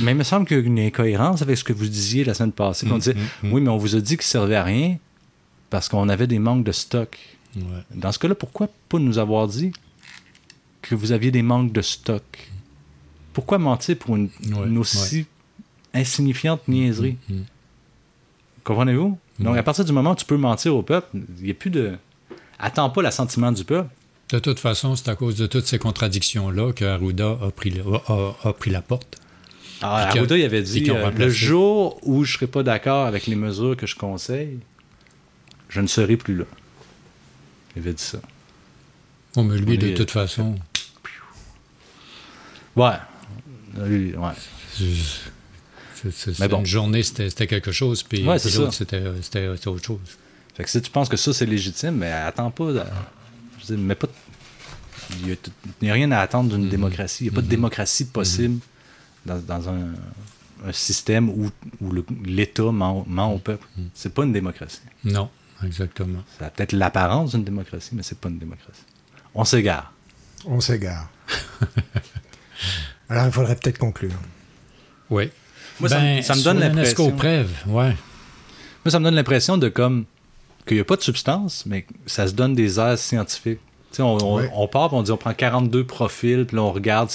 mais 0.00 0.12
il 0.12 0.16
me 0.16 0.22
semble 0.24 0.46
qu'il 0.46 0.58
y 0.58 0.60
a 0.60 0.62
une 0.62 0.78
incohérence 0.78 1.42
avec 1.42 1.56
ce 1.58 1.64
que 1.64 1.72
vous 1.72 1.86
disiez 1.86 2.24
la 2.24 2.34
semaine 2.34 2.52
passée. 2.52 2.86
Mm, 2.86 2.92
On 2.92 2.98
disait 2.98 3.14
oui, 3.44 3.60
mais 3.60 3.68
on 3.70 3.76
vous 3.78 3.94
a 3.96 4.00
dit 4.00 4.16
qu'il 4.16 4.26
servait 4.26 4.56
à 4.56 4.64
rien 4.64 4.96
parce 5.70 5.88
qu'on 5.88 6.08
avait 6.08 6.26
des 6.26 6.38
manques 6.38 6.64
de 6.64 6.72
stock. 6.72 7.18
Ouais. 7.56 7.62
Dans 7.94 8.12
ce 8.12 8.18
cas-là, 8.18 8.34
pourquoi 8.34 8.68
pas 8.88 8.98
nous 8.98 9.18
avoir 9.18 9.48
dit? 9.48 9.72
Que 10.82 10.94
vous 10.94 11.12
aviez 11.12 11.30
des 11.30 11.42
manques 11.42 11.72
de 11.72 11.82
stock? 11.82 12.22
Pourquoi 13.32 13.58
mentir 13.58 13.96
pour 13.98 14.16
une, 14.16 14.28
Ouais, 14.52 14.66
une 14.66 14.78
aussi 14.78 15.26
insignifiante 15.94 16.66
niaiserie? 16.68 17.16
Mm, 17.28 17.34
mm. 17.34 17.44
Comprenez-vous? 18.64 19.18
Donc, 19.38 19.56
à 19.56 19.62
partir 19.62 19.84
du 19.84 19.92
moment 19.92 20.12
où 20.12 20.16
tu 20.16 20.24
peux 20.26 20.36
mentir 20.36 20.76
au 20.76 20.82
peuple, 20.82 21.08
il 21.38 21.44
n'y 21.44 21.50
a 21.50 21.54
plus 21.54 21.70
de. 21.70 21.96
Attends 22.58 22.90
pas 22.90 23.00
l'assentiment 23.02 23.52
du 23.52 23.64
peuple. 23.64 23.88
De 24.30 24.38
toute 24.38 24.58
façon, 24.60 24.94
c'est 24.96 25.08
à 25.08 25.16
cause 25.16 25.34
de 25.36 25.46
toutes 25.46 25.66
ces 25.66 25.78
contradictions-là 25.78 26.72
que 26.72 26.84
Arruda 26.84 27.38
a 27.42 27.50
pris, 27.50 27.70
le- 27.70 27.82
a, 27.82 28.12
a- 28.44 28.48
a 28.48 28.52
pris 28.52 28.70
la 28.70 28.82
porte. 28.82 29.16
Que- 29.80 29.86
Arruda, 29.86 30.36
il 30.36 30.44
avait 30.44 30.62
dit 30.62 30.84
euh, 30.90 31.10
le 31.10 31.30
jour 31.30 31.98
où 32.06 32.22
je 32.24 32.32
ne 32.32 32.34
serai 32.36 32.46
pas 32.46 32.62
d'accord 32.62 33.06
avec 33.06 33.26
les 33.26 33.34
mesures 33.34 33.76
que 33.76 33.86
je 33.86 33.96
conseille, 33.96 34.58
je 35.70 35.80
ne 35.80 35.86
serai 35.86 36.16
plus 36.18 36.36
là. 36.36 36.44
Il 37.74 37.80
avait 37.80 37.94
dit 37.94 38.02
ça. 38.02 38.20
Oh, 39.36 39.42
mais 39.42 39.56
lui, 39.56 39.78
de 39.78 39.96
toute 39.96 40.10
façon, 40.10 40.56
Ouais. 42.76 42.96
Lui, 43.86 44.14
ouais. 44.16 44.30
c'est- 44.74 46.10
c'est- 46.10 46.38
Mais 46.38 46.48
bon. 46.48 46.60
une 46.60 46.66
journée, 46.66 47.02
c'était 47.02 47.46
quelque 47.46 47.72
chose, 47.72 48.02
puis, 48.02 48.26
Ouais, 48.26 48.38
c'était 48.38 48.58
autre 49.68 49.84
chose. 49.84 49.98
Fait 50.54 50.64
que 50.64 50.70
si 50.70 50.80
tu 50.82 50.90
penses 50.90 51.08
que 51.08 51.16
ça, 51.16 51.32
c'est 51.32 51.46
légitime, 51.46 51.96
mais 51.96 52.10
attends 52.10 52.50
pas. 52.50 52.72
de- 52.72 52.82
je 53.60 53.66
veux 53.66 53.76
dire, 53.76 53.84
mais 53.86 53.94
pas. 53.94 54.08
Il 55.22 55.36
n'y 55.82 55.90
a, 55.90 55.94
rien 55.94 56.10
à 56.12 56.18
attendre 56.20 56.50
d'une 56.56 56.68
démocratie. 56.68 57.24
Il 57.24 57.28
n'y 57.30 57.34
a 57.34 57.36
pas 57.36 57.42
de 57.42 57.48
démocratie 57.48 58.04
possible 58.04 58.60
dans, 59.26 59.38
dans 59.38 59.68
un, 59.68 59.92
un 60.66 60.72
système 60.72 61.28
où, 61.28 61.50
l'État 62.24 62.70
ment, 62.70 63.04
ment 63.08 63.32
au 63.34 63.38
peuple. 63.38 63.66
C'est 63.94 64.14
pas 64.14 64.22
une 64.24 64.32
démocratie. 64.32 64.80
Non, 65.04 65.28
exactement. 65.64 66.22
Ça 66.38 66.46
a 66.46 66.50
peut-être 66.50 66.72
l'apparence 66.72 67.32
d'une 67.32 67.42
démocratie, 67.44 67.90
mais 67.92 68.02
c'est 68.04 68.18
pas 68.18 68.28
une 68.28 68.38
démocratie. 68.38 68.82
On 69.34 69.44
s'égare. 69.44 69.92
On 70.46 70.60
s'égare. 70.60 71.08
Alors, 73.08 73.26
il 73.26 73.32
faudrait 73.32 73.56
peut-être 73.56 73.78
conclure. 73.78 74.12
Oui. 75.10 75.30
Moi, 75.80 75.88
ça 75.88 75.98
me- 75.98 76.02
Ben, 76.16 76.22
ça 76.22 76.34
me 76.34 76.42
donne 76.44 76.58
l'impression- 76.76 77.04
ouais. 77.66 77.96
Moi, 78.84 78.90
ça 78.90 78.98
me 78.98 79.04
donne 79.04 79.14
l'impression 79.14 79.58
de 79.58 79.68
comme 79.68 80.04
qu'il 80.66 80.76
n'y 80.76 80.80
a 80.80 80.84
pas 80.84 80.96
de 80.96 81.02
substance, 81.02 81.64
mais 81.66 81.82
que 81.82 81.92
ça 82.06 82.28
se 82.28 82.32
donne 82.32 82.54
des 82.54 82.78
airs 82.78 82.98
scientifiques. 82.98 83.60
On, 83.98 84.02
on, 84.22 84.36
Ouais. 84.36 84.48
on 84.54 84.68
part, 84.68 84.88
puis 84.88 84.96
on 84.98 85.02
dit 85.02 85.10
on 85.10 85.16
prend 85.16 85.34
42 85.34 85.84
profils, 85.84 86.44
puis 86.46 86.56
là 86.56 86.62
on 86.62 86.72
regarde 86.72 87.10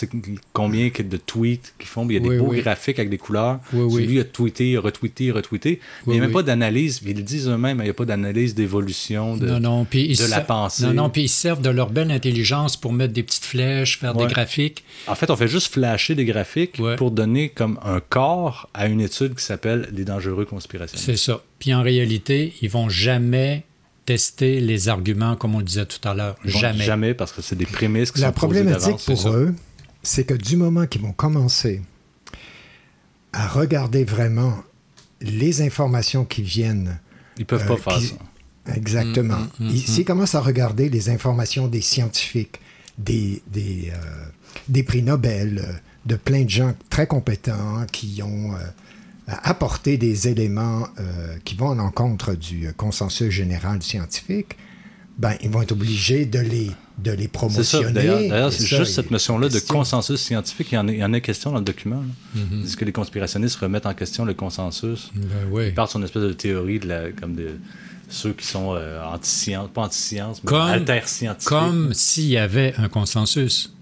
combien 0.53 0.89
de 0.89 1.17
tweets 1.17 1.73
qu'ils 1.80 1.88
font, 1.88 2.05
il 2.09 2.13
y 2.13 2.17
a 2.17 2.19
des 2.19 2.30
Oui, 2.30 2.38
beaux 2.38 2.47
oui. 2.49 2.61
graphiques 2.61 2.99
avec 2.99 3.09
des 3.09 3.17
couleurs. 3.17 3.59
Oui, 3.73 3.86
Puis 3.88 3.95
oui. 3.95 4.05
Lui, 4.07 4.15
il 4.15 4.19
a 4.19 4.23
tweeté, 4.26 4.78
retweeté, 4.78 5.32
retweeté. 5.32 5.80
mais 6.05 6.13
il 6.13 6.17
n'y 6.17 6.19
a 6.19 6.28
même 6.28 6.34
pas 6.34 6.43
d'analyse, 6.43 7.01
ils 7.05 7.15
le 7.15 7.23
disent 7.23 7.47
eux-mêmes, 7.47 7.80
il 7.80 7.86
n'y 7.86 7.89
a 7.89 7.93
pas 7.93 8.05
d'analyse 8.05 8.55
d'évolution 8.55 9.38
de, 9.38 9.47
non, 9.47 9.59
non, 9.59 9.86
puis 9.86 10.05
ils 10.09 10.17
de 10.17 10.26
la 10.26 10.41
pensée. 10.41 10.84
Non, 10.86 10.93
non, 10.93 11.09
puis 11.09 11.23
ils 11.23 11.30
se 11.30 11.39
servent 11.39 11.61
de 11.61 11.69
leur 11.69 11.89
belle 11.89 12.11
intelligence 12.11 12.76
pour 12.78 12.91
mettre 12.93 13.13
des 13.13 13.23
petites 13.23 13.45
flèches, 13.45 13.97
faire 13.99 14.15
Ouais. 14.15 14.28
des 14.28 14.34
graphiques. 14.34 14.84
En 15.07 15.15
fait, 15.15 15.30
on 15.32 15.36
fait 15.36 15.47
juste 15.47 15.71
flasher 15.73 16.13
des 16.15 16.26
graphiques 16.26 16.82
pour 16.97 17.11
donner 17.11 17.49
comme 17.49 17.80
un 17.84 17.99
corps 18.01 18.69
à 18.73 18.88
une 18.88 19.01
étude 19.01 19.36
qui 19.36 19.43
s'appelle 19.43 19.88
Les 19.93 20.03
dangereux 20.05 20.45
conspirationnistes. 20.45 21.05
C'est 21.05 21.17
ça. 21.17 21.41
Puis 21.59 21.73
en 21.73 21.82
réalité, 21.82 22.53
ils 22.61 22.69
vont 22.69 22.89
jamais 22.89 23.63
tester 24.06 24.60
les 24.60 24.88
arguments 24.89 25.36
comme 25.36 25.56
on 25.56 25.60
le 25.60 25.66
disait 25.66 25.86
tout 25.86 26.06
à 26.08 26.14
l'heure. 26.14 26.36
Jamais. 26.45 26.84
Jamais, 26.84 27.14
parce 27.14 27.32
que 27.32 27.41
c'est 27.41 27.56
des 27.56 27.66
prémices 27.66 28.12
qui 28.12 28.20
La 28.22 28.28
sont 28.28 28.34
problématique 28.34 28.97
pour 29.06 29.30
eux, 29.30 29.53
c'est 30.03 30.24
que 30.26 30.34
du 30.36 30.56
moment 30.58 30.86
qu'ils 30.86 31.01
vont 31.01 31.14
commencer 31.14 31.82
à 33.34 33.47
regarder 33.47 34.03
vraiment 34.03 34.56
les 35.22 35.62
informations 35.62 36.26
qui 36.26 36.41
viennent. 36.41 36.99
Ils 37.38 37.45
peuvent 37.45 37.66
pas 37.66 37.78
faire 37.78 37.97
qui- 37.97 38.08
ça. 38.08 38.74
Exactement. 38.76 39.38
Mm, 39.38 39.49
mm, 39.60 39.66
mm, 39.68 39.70
Ils- 39.70 39.76
mm. 39.76 39.86
S'ils 39.88 40.06
commencent 40.06 40.36
à 40.36 40.41
regarder 40.41 40.89
les 40.89 41.10
informations 41.10 41.68
des 41.68 41.82
scientifiques, 41.82 42.60
des, 42.97 43.41
des, 43.47 43.91
euh, 43.93 44.26
des 44.70 44.84
prix 44.84 45.03
Nobel, 45.03 45.60
euh, 45.64 45.74
de 46.06 46.16
plein 46.16 46.43
de 46.43 46.49
gens 46.49 46.74
très 46.89 47.08
compétents 47.08 47.86
qui 47.91 48.22
ont 48.24 48.53
euh, 48.53 48.58
apporté 49.28 49.97
des 49.97 50.28
éléments 50.28 50.88
euh, 50.99 51.38
qui 51.43 51.55
vont 51.55 51.69
en 51.69 51.76
l'encontre 51.76 52.36
du 52.36 52.67
euh, 52.67 52.71
consensus 52.76 53.30
général 53.30 53.82
scientifique, 53.82 54.55
ben, 55.17 55.34
ils 55.41 55.49
vont 55.49 55.61
être 55.61 55.71
obligés 55.71 56.26
de 56.26 56.39
les, 56.39 56.71
de 56.99 57.11
les 57.11 57.28
promotionner. 57.28 57.91
D'ailleurs, 57.93 58.51
c'est 58.51 58.65
juste 58.65 58.93
cette 58.93 59.11
notion-là 59.11 59.49
de 59.49 59.59
consensus 59.59 60.19
scientifique. 60.19 60.71
Il 60.71 60.76
y 60.76 60.78
en 60.78 60.88
a, 60.88 60.91
il 60.91 60.99
y 60.99 61.03
en 61.03 61.13
a 61.13 61.19
question 61.21 61.51
dans 61.51 61.59
le 61.59 61.63
document. 61.63 62.03
Mhm. 62.36 62.47
Ils 62.51 62.61
disent 62.63 62.76
que 62.76 62.86
les 62.86 62.91
conspirationnistes 62.91 63.55
remettent 63.57 63.86
en 63.86 63.93
question 63.93 64.26
le 64.26 64.34
consensus? 64.34 65.11
Ben 65.15 65.28
oui. 65.51 65.67
Ils 65.67 65.73
partent 65.73 65.91
sur 65.91 65.99
une 65.99 66.05
espèce 66.05 66.23
de 66.23 66.34
théorie 66.34 66.80
de 66.80 66.88
la, 66.88 67.11
comme 67.11 67.36
de 67.36 67.51
ceux 68.09 68.34
qui 68.34 68.45
sont 68.45 68.76
euh, 68.76 69.01
anti-science, 69.03 69.69
pas 69.73 69.84
anti-science, 69.84 70.43
mais 70.43 70.49
Comme, 70.49 70.61
alter-scientifiques. 70.61 71.49
comme 71.49 71.93
s'il 71.93 72.26
y 72.28 72.38
avait 72.38 72.73
un 72.78 72.89
consensus. 72.89 73.74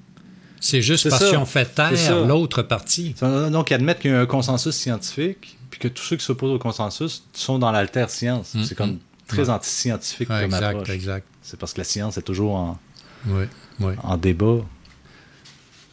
C'est 0.63 0.81
juste 0.81 1.09
parce 1.09 1.21
ont 1.33 1.45
fait 1.45 1.75
taire 1.75 2.25
l'autre 2.25 2.61
partie. 2.61 3.13
Donc, 3.21 3.69
ils 3.69 3.73
admettent 3.73 3.99
qu'il 3.99 4.11
y 4.11 4.13
a 4.13 4.19
un 4.21 4.25
consensus 4.25 4.73
scientifique, 4.73 5.57
puis 5.69 5.79
que 5.79 5.89
tous 5.89 6.03
ceux 6.03 6.15
qui 6.15 6.23
s'opposent 6.23 6.53
au 6.53 6.59
consensus 6.59 7.23
sont 7.33 7.59
dans 7.59 7.71
l'alter-science. 7.71 8.55
Mm, 8.55 8.63
C'est 8.63 8.75
comme 8.75 8.91
mm. 8.93 8.99
très 9.27 9.43
Ouais. 9.43 9.49
anti-scientifique 9.49 10.29
Ouais, 10.29 10.43
comme 10.43 10.53
exact, 10.53 10.63
approche. 10.77 10.89
exact. 10.89 11.27
C'est 11.41 11.59
parce 11.59 11.73
que 11.73 11.79
la 11.79 11.83
science 11.83 12.17
est 12.17 12.21
toujours 12.21 12.55
en 12.55 14.17
débat. 14.17 14.59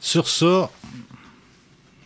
Sur 0.01 0.29
ça, 0.29 0.71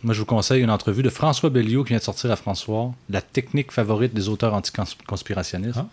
moi, 0.03 0.13
je 0.15 0.19
vous 0.19 0.25
conseille 0.25 0.63
une 0.63 0.71
entrevue 0.71 1.03
de 1.03 1.09
François 1.09 1.51
Belliot 1.51 1.83
qui 1.83 1.89
vient 1.89 1.99
de 1.99 2.03
sortir 2.03 2.31
à 2.31 2.35
François, 2.35 2.93
La 3.09 3.21
technique 3.21 3.71
favorite 3.71 4.13
des 4.13 4.27
auteurs 4.27 4.55
anticonspirationnistes, 4.55 5.77
Ah. 5.77 5.87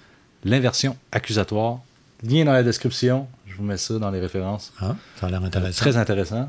l'inversion 0.45 0.97
accusatoire. 1.12 1.81
Lien 2.23 2.45
dans 2.47 2.53
la 2.53 2.62
description, 2.62 3.27
je 3.47 3.57
vous 3.57 3.62
mets 3.64 3.77
ça 3.77 3.99
dans 3.99 4.11
les 4.11 4.20
références. 4.20 4.73
Ah, 4.81 4.97
ça 5.20 5.27
a 5.27 5.31
l'air 5.31 5.43
intéressant. 5.45 5.79
Très 5.81 5.97
intéressant. 5.99 6.49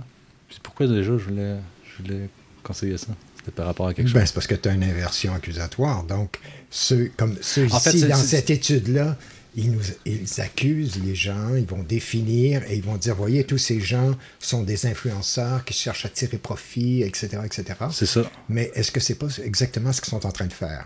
Puis 0.53 0.59
pourquoi 0.61 0.87
déjà 0.87 1.17
je 1.17 1.23
voulais, 1.23 1.55
je 1.83 2.03
voulais 2.03 2.29
conseiller 2.61 2.97
ça? 2.97 3.07
C'était 3.37 3.51
par 3.51 3.65
rapport 3.65 3.87
à 3.87 3.93
quelque 3.93 4.07
chose. 4.07 4.13
Ben, 4.13 4.25
c'est 4.25 4.33
parce 4.33 4.47
que 4.47 4.55
tu 4.55 4.69
as 4.69 4.73
une 4.73 4.83
inversion 4.83 5.33
accusatoire. 5.33 6.03
Donc, 6.03 6.39
ceux, 6.69 7.11
comme 7.17 7.35
ceux 7.41 7.67
En 7.71 7.79
ici, 7.79 8.07
dans 8.07 8.15
cette 8.15 8.49
étude-là, 8.49 9.17
ils, 9.55 9.71
nous, 9.71 9.81
ils 10.05 10.41
accusent 10.41 10.99
les 11.03 11.15
gens, 11.15 11.55
ils 11.55 11.65
vont 11.65 11.83
définir 11.83 12.63
et 12.69 12.75
ils 12.75 12.83
vont 12.83 12.97
dire, 12.97 13.15
voyez, 13.15 13.43
tous 13.43 13.57
ces 13.57 13.79
gens 13.79 14.15
sont 14.39 14.63
des 14.63 14.85
influenceurs 14.85 15.65
qui 15.65 15.73
cherchent 15.73 16.05
à 16.05 16.09
tirer 16.09 16.37
profit, 16.37 17.01
etc., 17.01 17.39
etc. 17.45 17.79
C'est 17.91 18.05
ça. 18.05 18.29
Mais 18.47 18.71
est-ce 18.75 18.91
que 18.91 18.99
c'est 18.99 19.15
pas 19.15 19.27
exactement 19.43 19.91
ce 19.91 20.01
qu'ils 20.01 20.11
sont 20.11 20.25
en 20.25 20.31
train 20.31 20.47
de 20.47 20.53
faire? 20.53 20.85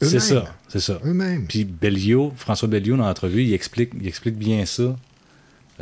C'est 0.00 0.20
ça, 0.20 0.56
c'est 0.68 0.80
ça. 0.80 1.00
Eux-mêmes. 1.04 1.46
Puis 1.46 1.64
Belliot, 1.64 2.32
François 2.36 2.66
Belliot, 2.66 2.96
dans 2.96 3.06
l'entrevue, 3.06 3.44
il 3.44 3.54
explique, 3.54 3.92
il 4.00 4.08
explique 4.08 4.36
bien 4.36 4.66
ça. 4.66 4.96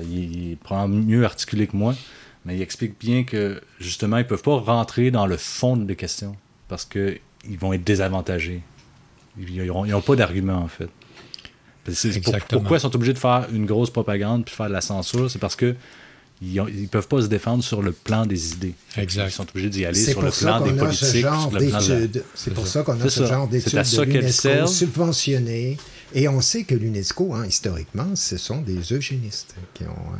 Il, 0.02 0.56
probablement 0.62 1.04
mieux 1.04 1.24
articulé 1.24 1.66
que 1.66 1.76
moi, 1.76 1.94
mais 2.44 2.56
il 2.56 2.62
explique 2.62 2.98
bien 2.98 3.24
que, 3.24 3.60
justement, 3.80 4.16
ils 4.18 4.24
ne 4.24 4.28
peuvent 4.28 4.42
pas 4.42 4.56
rentrer 4.58 5.10
dans 5.10 5.26
le 5.26 5.36
fond 5.36 5.76
des 5.76 5.96
questions 5.96 6.34
parce 6.68 6.84
qu'ils 6.84 7.18
vont 7.58 7.72
être 7.72 7.84
désavantagés. 7.84 8.62
Ils 9.38 9.64
n'ont 9.66 10.00
pas 10.02 10.16
d'argument, 10.16 10.56
en 10.58 10.68
fait. 10.68 10.88
Pour- 12.22 12.34
pourquoi 12.48 12.76
ils 12.76 12.80
sont 12.80 12.94
obligés 12.94 13.14
de 13.14 13.18
faire 13.18 13.46
une 13.52 13.66
grosse 13.66 13.90
propagande 13.90 14.44
puis 14.44 14.54
faire 14.54 14.68
de 14.68 14.72
la 14.72 14.80
censure? 14.80 15.30
C'est 15.30 15.38
parce 15.38 15.56
que 15.56 15.74
ils 16.42 16.54
ne 16.62 16.86
peuvent 16.86 17.08
pas 17.08 17.20
se 17.22 17.26
défendre 17.26 17.62
sur 17.62 17.82
le 17.82 17.92
plan 17.92 18.24
des 18.24 18.52
idées. 18.52 18.74
Exact. 18.96 19.28
Ils 19.28 19.32
sont 19.32 19.46
obligés 19.50 19.68
d'y 19.68 19.84
aller 19.84 19.98
sur 20.02 20.20
le 20.22 20.26
pour 20.28 20.34
ça 20.34 20.46
plan 20.46 20.60
des 20.60 20.70
qu'on 20.70 20.76
a 20.76 20.84
politiques. 20.86 21.24
de 22.12 22.18
la-. 22.18 22.24
C'est 22.34 22.54
pour 22.54 22.66
ça 22.66 22.82
qu'on 22.82 22.98
a 22.98 23.04
ce 23.04 23.08
ça. 23.10 23.26
genre 23.26 23.48
C'est 23.50 23.56
à 23.56 23.82
d'études 23.82 23.84
ça 23.84 24.04
de 24.06 24.10
l'UNESCO 24.12 24.66
subventionnées. 24.66 25.76
Et 26.14 26.28
on 26.28 26.40
sait 26.40 26.64
que 26.64 26.74
l'UNESCO, 26.74 27.34
hein, 27.34 27.44
historiquement, 27.46 28.14
ce 28.16 28.36
sont 28.36 28.62
des 28.62 28.80
eugénistes 28.92 29.54
qui 29.74 29.84
ont, 29.84 29.88
euh, 29.88 30.16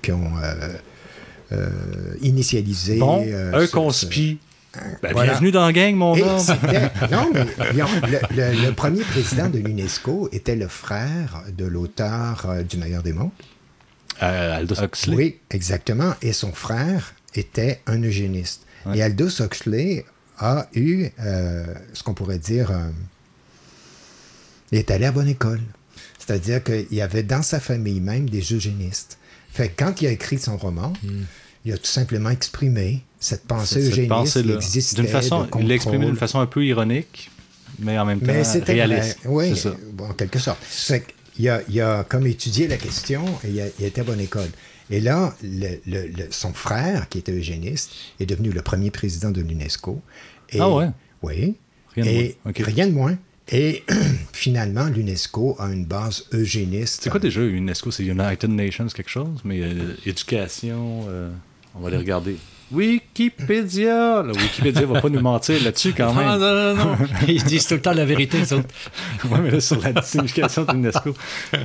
qui 0.00 0.12
ont 0.12 0.36
euh, 0.38 0.42
euh, 0.42 0.76
initialisé. 2.20 2.98
Bon, 2.98 3.24
euh, 3.26 3.52
un 3.54 3.66
ce- 3.66 3.72
conspi. 3.72 4.38
Ben, 5.02 5.12
Voilà. 5.12 5.30
Bienvenue 5.32 5.52
dans 5.52 5.64
la 5.66 5.72
gang, 5.72 5.94
mon 5.94 6.16
Et 6.16 6.22
homme. 6.22 6.38
Non, 7.12 7.30
mais 7.32 7.44
le, 7.72 8.18
le- 8.34 8.66
le 8.66 8.72
premier 8.72 9.02
président 9.04 9.48
de 9.48 9.58
l'UNESCO 9.58 10.28
était 10.32 10.56
le 10.56 10.66
frère 10.66 11.42
de 11.56 11.64
l'auteur 11.64 12.46
euh, 12.48 12.62
du 12.64 12.76
meilleur 12.78 13.02
des 13.04 13.12
mondes. 13.12 13.30
Euh, 14.22 14.56
Aldous 14.58 14.82
Huxley. 14.82 15.16
Oui, 15.16 15.38
exactement. 15.50 16.14
Et 16.22 16.32
son 16.32 16.52
frère 16.52 17.14
était 17.34 17.80
un 17.86 18.02
eugéniste. 18.02 18.62
Et 18.94 19.02
Aldous 19.02 19.40
Huxley 19.40 20.04
a 20.38 20.66
eu 20.74 21.06
euh, 21.20 21.64
ce 21.92 22.02
qu'on 22.02 22.14
pourrait 22.14 22.38
dire. 22.38 22.70
euh, 22.72 22.88
il 24.72 24.78
est 24.78 24.90
allé 24.90 25.06
à 25.06 25.12
bonne 25.12 25.28
école. 25.28 25.60
C'est-à-dire 26.18 26.62
qu'il 26.64 26.86
y 26.92 27.00
avait 27.00 27.22
dans 27.22 27.42
sa 27.42 27.60
famille 27.60 28.00
même 28.00 28.28
des 28.28 28.40
eugénistes. 28.52 29.18
Fait 29.54 29.68
que 29.68 29.82
quand 29.84 30.02
il 30.02 30.06
a 30.08 30.10
écrit 30.10 30.38
son 30.38 30.56
roman, 30.56 30.92
il 31.64 31.72
a 31.72 31.78
tout 31.78 31.86
simplement 31.86 32.30
exprimé 32.30 33.02
cette 33.20 33.44
pensée 33.46 33.80
Cette- 33.82 33.92
eugéniste 33.92 34.42
qui 34.42 34.52
existait. 34.52 35.00
D'une 35.00 35.10
façon, 35.10 35.44
de 35.44 35.48
il 35.60 35.68
l'a 35.68 35.74
exprimé 35.76 36.04
d'une 36.06 36.16
façon 36.16 36.40
un 36.40 36.46
peu 36.46 36.64
ironique, 36.64 37.30
mais 37.78 37.98
en 37.98 38.04
même 38.04 38.20
temps 38.20 38.26
Mais 38.26 38.42
réaliste. 38.42 39.20
Oui, 39.24 39.56
ça. 39.56 39.74
en 40.00 40.12
quelque 40.12 40.38
sorte. 40.38 40.58
Fait 40.62 41.04
qu'il 41.34 41.48
a, 41.48 41.60
il 41.68 41.80
a 41.80 42.04
comme 42.04 42.26
étudié 42.26 42.68
la 42.68 42.76
question 42.76 43.24
et 43.44 43.48
il 43.50 43.60
a, 43.60 43.64
il 43.78 43.84
été 43.86 44.00
à 44.00 44.04
bonne 44.04 44.20
école. 44.20 44.48
Et 44.90 45.00
là, 45.00 45.34
le- 45.42 45.78
le- 45.86 46.06
le- 46.08 46.26
son 46.30 46.52
frère, 46.52 47.08
qui 47.08 47.18
était 47.18 47.32
eugéniste, 47.32 47.90
est 48.20 48.26
devenu 48.26 48.50
le 48.50 48.60
premier 48.60 48.90
président 48.90 49.30
de 49.30 49.40
l'UNESCO. 49.40 50.02
Ah 50.58 50.68
ouais? 50.70 50.88
Oui. 51.22 51.54
Rien 51.94 52.04
de 52.04 52.10
et 52.10 52.36
moins. 52.44 52.52
Rien 52.66 52.86
de 52.88 52.92
moins. 52.92 53.18
Et 53.50 53.84
finalement, 54.32 54.86
l'UNESCO 54.86 55.56
a 55.58 55.66
une 55.66 55.84
base 55.84 56.24
eugéniste. 56.32 57.02
C'est 57.02 57.10
quoi 57.10 57.20
déjà 57.20 57.42
UNESCO? 57.42 57.90
C'est 57.90 58.04
United 58.04 58.50
Nations 58.50 58.86
quelque 58.86 59.10
chose, 59.10 59.40
mais 59.44 59.60
euh, 59.62 59.94
éducation, 60.06 61.04
euh, 61.08 61.30
on 61.74 61.80
va 61.80 61.90
les 61.90 61.98
regarder. 61.98 62.36
Wikipédia! 62.72 64.22
Le 64.22 64.32
Wikipédia 64.32 64.86
va 64.86 65.00
pas 65.00 65.08
nous 65.10 65.20
mentir 65.20 65.62
là-dessus 65.62 65.92
quand 65.94 66.14
même. 66.14 66.26
Ah, 66.26 66.38
non, 66.38 66.74
non, 66.74 66.96
non. 66.96 66.96
Ils 67.28 67.44
disent 67.44 67.66
tout 67.66 67.74
le 67.74 67.82
temps 67.82 67.92
la 67.92 68.06
vérité, 68.06 68.38
les 68.38 68.52
autres. 68.52 68.68
Ouais, 69.30 69.38
mais 69.40 69.50
là, 69.50 69.60
sur 69.60 69.80
la 69.80 70.02
signification 70.02 70.64
de 70.64 70.72
l'UNESCO. 70.72 71.14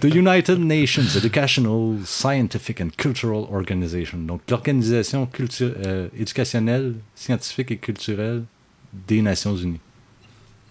The 0.02 0.14
United 0.14 0.60
Nations 0.60 1.18
Educational, 1.18 1.98
Scientific 2.06 2.82
and 2.82 2.90
Cultural 2.98 3.46
Organization. 3.52 4.18
Donc, 4.20 4.42
l'organisation 4.50 5.28
euh, 5.62 6.10
éducationnelle, 6.18 6.96
scientifique 7.16 7.72
et 7.72 7.78
culturelle 7.78 8.44
des 9.08 9.22
Nations 9.22 9.56
Unies. 9.56 9.80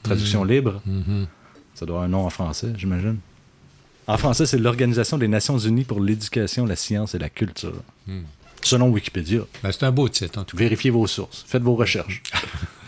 Traduction 0.03 0.45
Mhm. 0.45 0.51
libre. 0.51 0.83
Mhm. 0.87 1.27
Ça 1.75 1.87
doit 1.87 1.97
avoir 1.97 2.05
un 2.05 2.09
nom 2.09 2.25
en 2.27 2.31
français, 2.31 2.69
j'imagine. 2.77 3.19
En 4.07 4.17
français, 4.17 4.47
c'est 4.47 4.59
l'Organisation 4.59 5.19
des 5.19 5.29
Nations 5.29 5.59
Unies 5.59 5.85
pour 5.85 6.01
l'éducation, 6.01 6.65
la 6.67 6.77
science 6.77 7.15
et 7.15 7.19
la 7.19 7.29
culture. 7.29 7.83
Hmm. 8.07 8.23
Selon 8.63 8.89
Wikipédia. 8.89 9.41
Ben, 9.63 9.71
c'est 9.71 9.85
un 9.85 9.93
beau 9.93 10.09
titre, 10.09 10.39
en 10.41 10.45
tout 10.45 10.57
cas. 10.57 10.63
Vérifiez 10.65 10.91
vos 10.91 11.07
sources. 11.07 11.45
Faites 11.47 11.63
vos 11.63 11.77
recherches. 11.77 12.23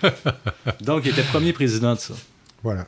Donc, 0.80 1.02
il 1.04 1.10
était 1.10 1.22
premier 1.22 1.52
président 1.52 1.94
de 1.94 2.00
ça. 2.00 2.14
Voilà. 2.62 2.86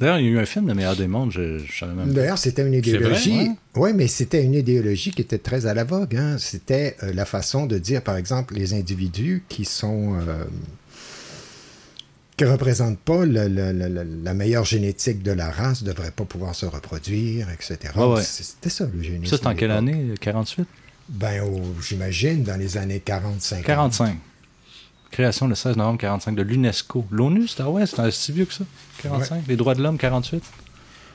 D'ailleurs, 0.00 0.18
il 0.18 0.24
y 0.24 0.28
a 0.28 0.30
eu 0.30 0.38
un 0.38 0.46
film, 0.46 0.68
Le 0.68 0.74
meilleur 0.74 0.96
des 0.96 1.06
mondes, 1.06 1.32
je, 1.32 1.58
je 1.58 1.78
savais 1.78 1.92
même 1.92 2.06
pas. 2.08 2.12
D'ailleurs, 2.14 2.38
c'était 2.38 2.62
une 2.66 2.72
C'est 2.82 2.90
vrai, 2.92 2.98
idéologie. 2.98 3.36
ouais. 3.36 3.50
Oui, 3.76 3.90
mais 3.94 4.06
c'était 4.06 4.42
une 4.42 4.54
idéologie 4.54 5.10
qui 5.10 5.20
était 5.20 5.38
très 5.38 5.66
à 5.66 5.74
la 5.74 5.84
vogue. 5.84 6.16
hein. 6.16 6.36
C'était 6.38 6.96
euh, 7.02 7.12
la 7.12 7.26
façon 7.26 7.66
de 7.66 7.76
dire, 7.78 8.02
par 8.02 8.16
exemple, 8.16 8.54
les 8.54 8.72
individus 8.74 9.44
qui 9.50 9.64
sont. 9.66 10.14
euh, 10.26 10.44
qui 12.42 12.48
ne 12.48 12.52
représentent 12.52 12.98
pas 12.98 13.24
le- 13.24 13.48
le- 13.48 13.72
le- 13.72 13.88
le- 13.88 14.06
la 14.24 14.34
meilleure 14.34 14.64
génétique 14.64 15.22
de 15.22 15.32
la 15.32 15.50
race 15.50 15.82
ne 15.82 15.88
devraient 15.88 16.10
pas 16.10 16.24
pouvoir 16.24 16.54
se 16.54 16.66
reproduire, 16.66 17.48
etc. 17.50 17.78
Ouais. 17.96 18.22
C'était 18.22 18.70
ça, 18.70 18.86
le 18.92 19.02
génisme. 19.02 19.26
Ça, 19.26 19.36
c'est 19.42 19.46
en 19.48 19.54
quelle 19.54 19.70
année? 19.70 20.14
48 20.20 20.66
Ben, 21.08 21.42
j'imagine, 21.86 22.42
dans 22.42 22.56
les 22.58 22.76
années 22.76 23.02
40-50. 23.04 23.62
45. 23.62 24.16
Création 25.10 25.46
le 25.46 25.54
16 25.54 25.76
novembre 25.76 25.98
45 25.98 26.34
de 26.34 26.42
l'UNESCO. 26.42 27.04
L'ONU, 27.10 27.46
c'était 27.46 27.62
ah 27.64 27.70
ouais, 27.70 27.84
c'est 27.86 28.10
si 28.12 28.32
vieux 28.32 28.46
que 28.46 28.54
ça. 28.54 28.64
45. 29.02 29.44
Les 29.46 29.56
droits 29.56 29.74
de 29.74 29.82
l'homme, 29.82 29.98
48. 29.98 30.42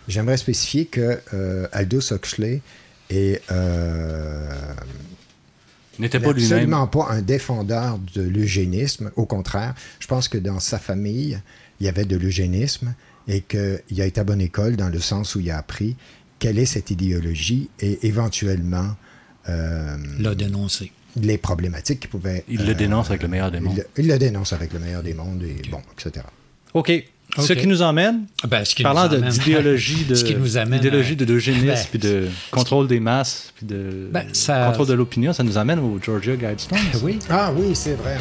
J'aimerais 0.08 0.38
spécifier 0.38 0.86
que 0.86 1.20
euh, 1.34 1.68
Aldous 1.72 2.14
Huxley 2.14 2.62
est 3.10 3.42
euh, 3.52 4.50
N'était 6.00 6.20
pas 6.20 6.32
lui-même. 6.34 6.52
absolument 6.52 6.88
pas 6.88 7.08
un 7.10 7.22
défendeur 7.22 8.00
de 8.16 8.22
l'eugénisme. 8.22 9.12
Au 9.16 9.26
contraire, 9.26 9.74
je 10.00 10.08
pense 10.08 10.28
que 10.28 10.38
dans 10.38 10.60
sa 10.60 10.78
famille, 10.80 11.40
il 11.80 11.86
y 11.86 11.90
avait 11.90 12.06
de 12.06 12.18
l'eugénisme 12.18 12.94
et 13.28 13.42
qu'il 13.42 14.02
a 14.02 14.06
été 14.06 14.20
à 14.22 14.24
bonne 14.24 14.42
école 14.42 14.76
dans 14.78 14.90
le 14.90 15.00
sens 15.00 15.36
où 15.36 15.40
il 15.40 15.50
a 15.52 15.58
appris 15.58 15.96
quelle 16.40 16.60
est 16.60 16.66
cette 16.66 16.92
idéologie 16.92 17.70
et 17.80 18.06
éventuellement 18.08 18.96
euh, 19.50 19.98
L'a 20.20 20.36
dénoncé. 20.36 20.92
les 21.20 21.38
problématiques 21.38 22.02
qui 22.02 22.08
pouvaient... 22.08 22.44
Il 22.48 22.66
le 22.66 22.76
dénonce 22.76 23.10
avec 23.10 23.24
le 23.24 23.28
meilleur 23.30 23.50
des 23.52 23.58
il 23.58 23.64
mondes. 23.64 23.78
le- 23.78 23.88
Il 23.98 24.08
le 24.08 24.18
dénonce 24.20 24.54
avec 24.54 24.72
le 24.74 24.80
meilleur 24.80 25.02
des 25.04 25.14
mondes 25.14 25.42
et 25.44 25.62
bon, 25.70 25.82
etc. 25.98 26.26
OK. 26.74 26.92
Ce 27.40 27.54
qui 27.54 27.68
nous 27.68 27.82
emmène, 27.82 28.22
Ben, 28.48 28.64
ce 28.66 28.74
qui 28.74 28.84
parlant 28.84 29.08
d'idéologie 29.08 30.06
de, 30.10 30.16
Ce 30.16 30.24
qui 30.24 30.36
nous 30.36 30.58
amène 30.58 30.80
d'idéologie 30.80 31.14
à- 31.14 31.16
de 31.16 31.26
l'eugénisme, 31.26 31.68
Ben, 31.68 31.86
puis 31.90 32.00
de 32.00 32.28
contrôle 32.52 32.88
des 32.88 33.00
masses, 33.00 33.52
puis 33.56 33.66
de 33.66 34.10
Ben, 34.12 34.26
ça- 34.34 34.66
contrôle 34.68 34.88
de 34.88 34.94
l'opinion, 34.94 35.34
ça 35.34 35.44
nous 35.44 35.58
amène 35.58 35.80
au 35.80 36.00
Georgia 36.02 36.36
Guidestones. 36.36 36.78
Oui. 37.04 37.20
Ah 37.30 37.52
oui, 37.56 37.76
c'est 37.76 37.96
vrai. 37.96 38.18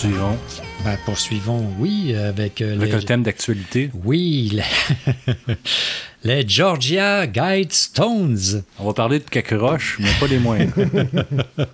Poursuivons. 0.00 0.38
Ben, 0.84 0.96
poursuivons, 1.04 1.72
oui, 1.80 2.14
avec, 2.14 2.62
euh, 2.62 2.76
Avec 2.76 2.90
les- 2.90 2.94
un 2.94 3.00
thème 3.00 3.24
d'actualité. 3.24 3.90
Oui, 4.04 4.48
les, 4.52 5.54
les 6.22 6.48
Georgia 6.48 7.26
Guidestones. 7.26 8.62
On 8.78 8.86
va 8.86 8.92
parler 8.92 9.18
de 9.18 9.24
Cacroche, 9.24 9.96
mais 9.98 10.10
pas 10.20 10.28
les 10.28 10.38
moindres. 10.38 10.72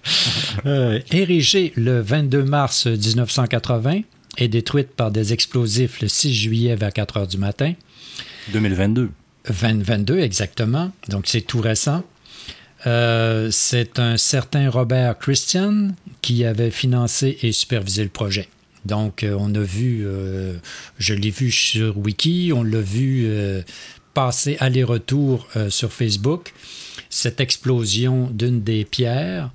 Euh, 0.66 1.00
érigée 1.10 1.74
le 1.76 2.00
22 2.00 2.44
mars 2.44 2.86
1980 2.86 4.00
et 4.38 4.48
détruite 4.48 4.92
par 4.96 5.10
des 5.10 5.34
explosifs 5.34 6.00
le 6.00 6.08
6 6.08 6.32
juillet 6.32 6.76
vers 6.76 6.92
4 6.94 7.18
heures 7.18 7.26
du 7.26 7.36
matin. 7.36 7.74
2022. 8.54 9.10
2022, 9.48 10.20
exactement. 10.20 10.90
Donc, 11.10 11.24
c'est 11.26 11.42
tout 11.42 11.60
récent. 11.60 12.02
Euh, 12.86 13.50
c'est 13.50 13.98
un 13.98 14.16
certain 14.16 14.68
Robert 14.68 15.18
Christian 15.18 15.88
qui 16.20 16.44
avait 16.44 16.70
financé 16.70 17.38
et 17.42 17.52
supervisé 17.52 18.02
le 18.02 18.10
projet. 18.10 18.48
Donc, 18.84 19.22
euh, 19.22 19.36
on 19.38 19.54
a 19.54 19.60
vu, 19.60 20.02
euh, 20.04 20.56
je 20.98 21.14
l'ai 21.14 21.30
vu 21.30 21.50
sur 21.50 21.96
Wiki, 21.96 22.52
on 22.54 22.62
l'a 22.62 22.80
vu 22.80 23.26
passer 24.12 24.56
aller-retour 24.60 25.48
sur 25.70 25.92
Facebook, 25.92 26.52
cette 27.10 27.40
explosion 27.40 28.28
d'une 28.30 28.62
des 28.62 28.84
pierres. 28.84 29.50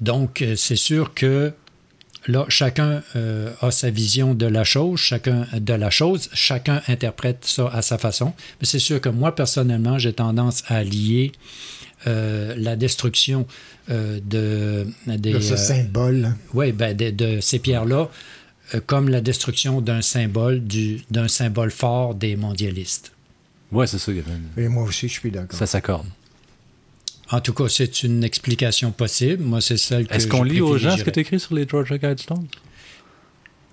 Donc, 0.00 0.44
c'est 0.56 0.76
sûr 0.76 1.12
que 1.12 1.52
là, 2.28 2.44
chacun 2.48 3.02
euh, 3.16 3.52
a 3.60 3.70
sa 3.70 3.90
vision 3.90 4.34
de 4.34 4.46
la 4.46 4.64
chose, 4.64 4.98
chacun 5.00 5.46
de 5.54 5.72
la 5.74 5.90
chose, 5.90 6.28
chacun 6.32 6.82
interprète 6.88 7.38
ça 7.44 7.68
à 7.72 7.82
sa 7.82 7.98
façon. 7.98 8.32
Mais 8.60 8.66
c'est 8.66 8.78
sûr 8.78 9.00
que 9.00 9.08
moi, 9.08 9.34
personnellement, 9.34 9.98
j'ai 9.98 10.12
tendance 10.12 10.62
à 10.68 10.82
lier 10.84 11.32
euh, 12.06 12.54
la 12.58 12.76
destruction 12.76 13.46
euh, 13.90 14.20
de, 14.24 14.86
des, 15.06 15.32
De 15.32 15.40
ce 15.40 15.54
euh, 15.54 15.56
symbole. 15.56 16.34
oui, 16.54 16.72
ben 16.72 16.96
de, 16.96 17.10
de 17.10 17.40
ces 17.40 17.58
pierres-là 17.58 18.08
euh, 18.74 18.80
comme 18.84 19.08
la 19.08 19.20
destruction 19.20 19.80
d'un 19.80 20.02
symbole, 20.02 20.60
du- 20.64 21.00
d'un 21.10 21.28
symbole 21.28 21.70
fort 21.70 22.14
des 22.14 22.36
mondialistes. 22.36 23.12
Ouais, 23.72 23.86
c'est 23.86 23.98
ça. 23.98 24.12
avait- 24.12 24.22
Et 24.64 24.68
moi 24.68 24.84
aussi, 24.84 25.08
je 25.08 25.14
suis 25.14 25.30
d'accord. 25.30 25.58
Ça 25.58 25.66
s'accorde. 25.66 26.06
En 27.30 27.40
tout 27.40 27.52
cas, 27.52 27.68
c'est 27.68 28.02
une 28.02 28.22
explication 28.22 28.92
possible. 28.92 29.42
Moi, 29.42 29.60
c'est 29.60 29.76
celle 29.76 30.06
que 30.06 30.14
Est-ce 30.14 30.28
qu'on 30.28 30.44
lit 30.44 30.60
aux 30.60 30.78
gens 30.78 30.96
ce 30.96 31.02
que 31.02 31.10
tu 31.10 31.20
écrit 31.20 31.40
sur 31.40 31.54
les 31.54 31.66
Georgia 31.68 31.98
Guidestones? 31.98 32.46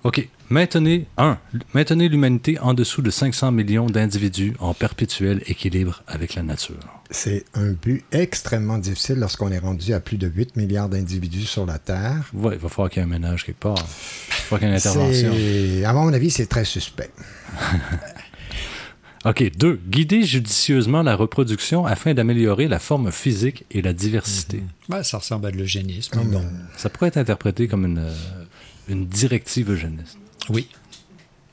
OK. 0.04 0.28
Maintenez, 0.50 1.08
un, 1.18 1.40
maintenez 1.74 2.10
l'humanité 2.10 2.60
en 2.60 2.74
dessous 2.74 3.02
de 3.02 3.10
500 3.10 3.52
millions 3.54 3.88
d'individus 3.88 4.54
en 4.60 4.74
perpétuel 4.74 5.42
équilibre 5.48 6.04
avec 6.08 6.36
la 6.36 6.44
nature. 6.44 6.76
C'est 7.10 7.46
un 7.54 7.72
but 7.72 8.04
extrêmement 8.12 8.78
difficile 8.78 9.16
lorsqu'on 9.16 9.52
est 9.52 9.60
rendu 9.60 9.94
à 9.94 10.00
plus 10.00 10.18
de 10.18 10.28
8 10.28 10.58
milliards 10.58 10.90
d'individus 10.90 11.46
sur 11.46 11.66
la 11.66 11.80
Terre. 11.80 12.30
Ouais, 12.34 12.56
il 12.56 12.60
va 12.60 12.70
falloir 12.70 12.90
qu'il 12.90 13.02
y 13.02 13.06
ait 13.06 13.08
un 13.08 13.10
ménage 13.10 13.46
quelque 13.46 13.62
part. 13.62 13.78
Il 13.78 14.34
va 14.52 14.60
falloir 14.60 14.60
qu'il 14.60 14.68
y 14.68 14.72
ait 14.72 15.22
une 15.22 15.28
intervention. 15.80 15.90
À 15.90 15.94
mon 15.94 16.14
avis, 16.14 16.30
c'est 16.30 16.48
très 16.48 16.66
suspect. 16.66 17.12
OK. 19.26 19.52
Deux, 19.58 19.80
guider 19.90 20.24
judicieusement 20.24 21.02
la 21.02 21.16
reproduction 21.16 21.86
afin 21.86 22.14
d'améliorer 22.14 22.68
la 22.68 22.80
forme 22.80 23.12
physique 23.12 23.64
et 23.72 23.82
la 23.82 23.94
diversité. 23.94 24.62
Ouais, 24.90 25.04
ça 25.04 25.18
ressemble 25.20 25.46
à 25.48 25.52
de 25.52 25.58
l'eugénisme. 25.58 26.20
bon. 26.26 26.44
Ça 26.76 26.90
pourrait 26.90 27.08
être 27.08 27.18
interprété 27.18 27.68
comme 27.68 27.86
une, 27.86 28.00
euh, 28.00 28.14
une 28.90 29.06
directive 29.08 29.72
eugéniste. 29.72 30.18
Oui. 30.50 30.68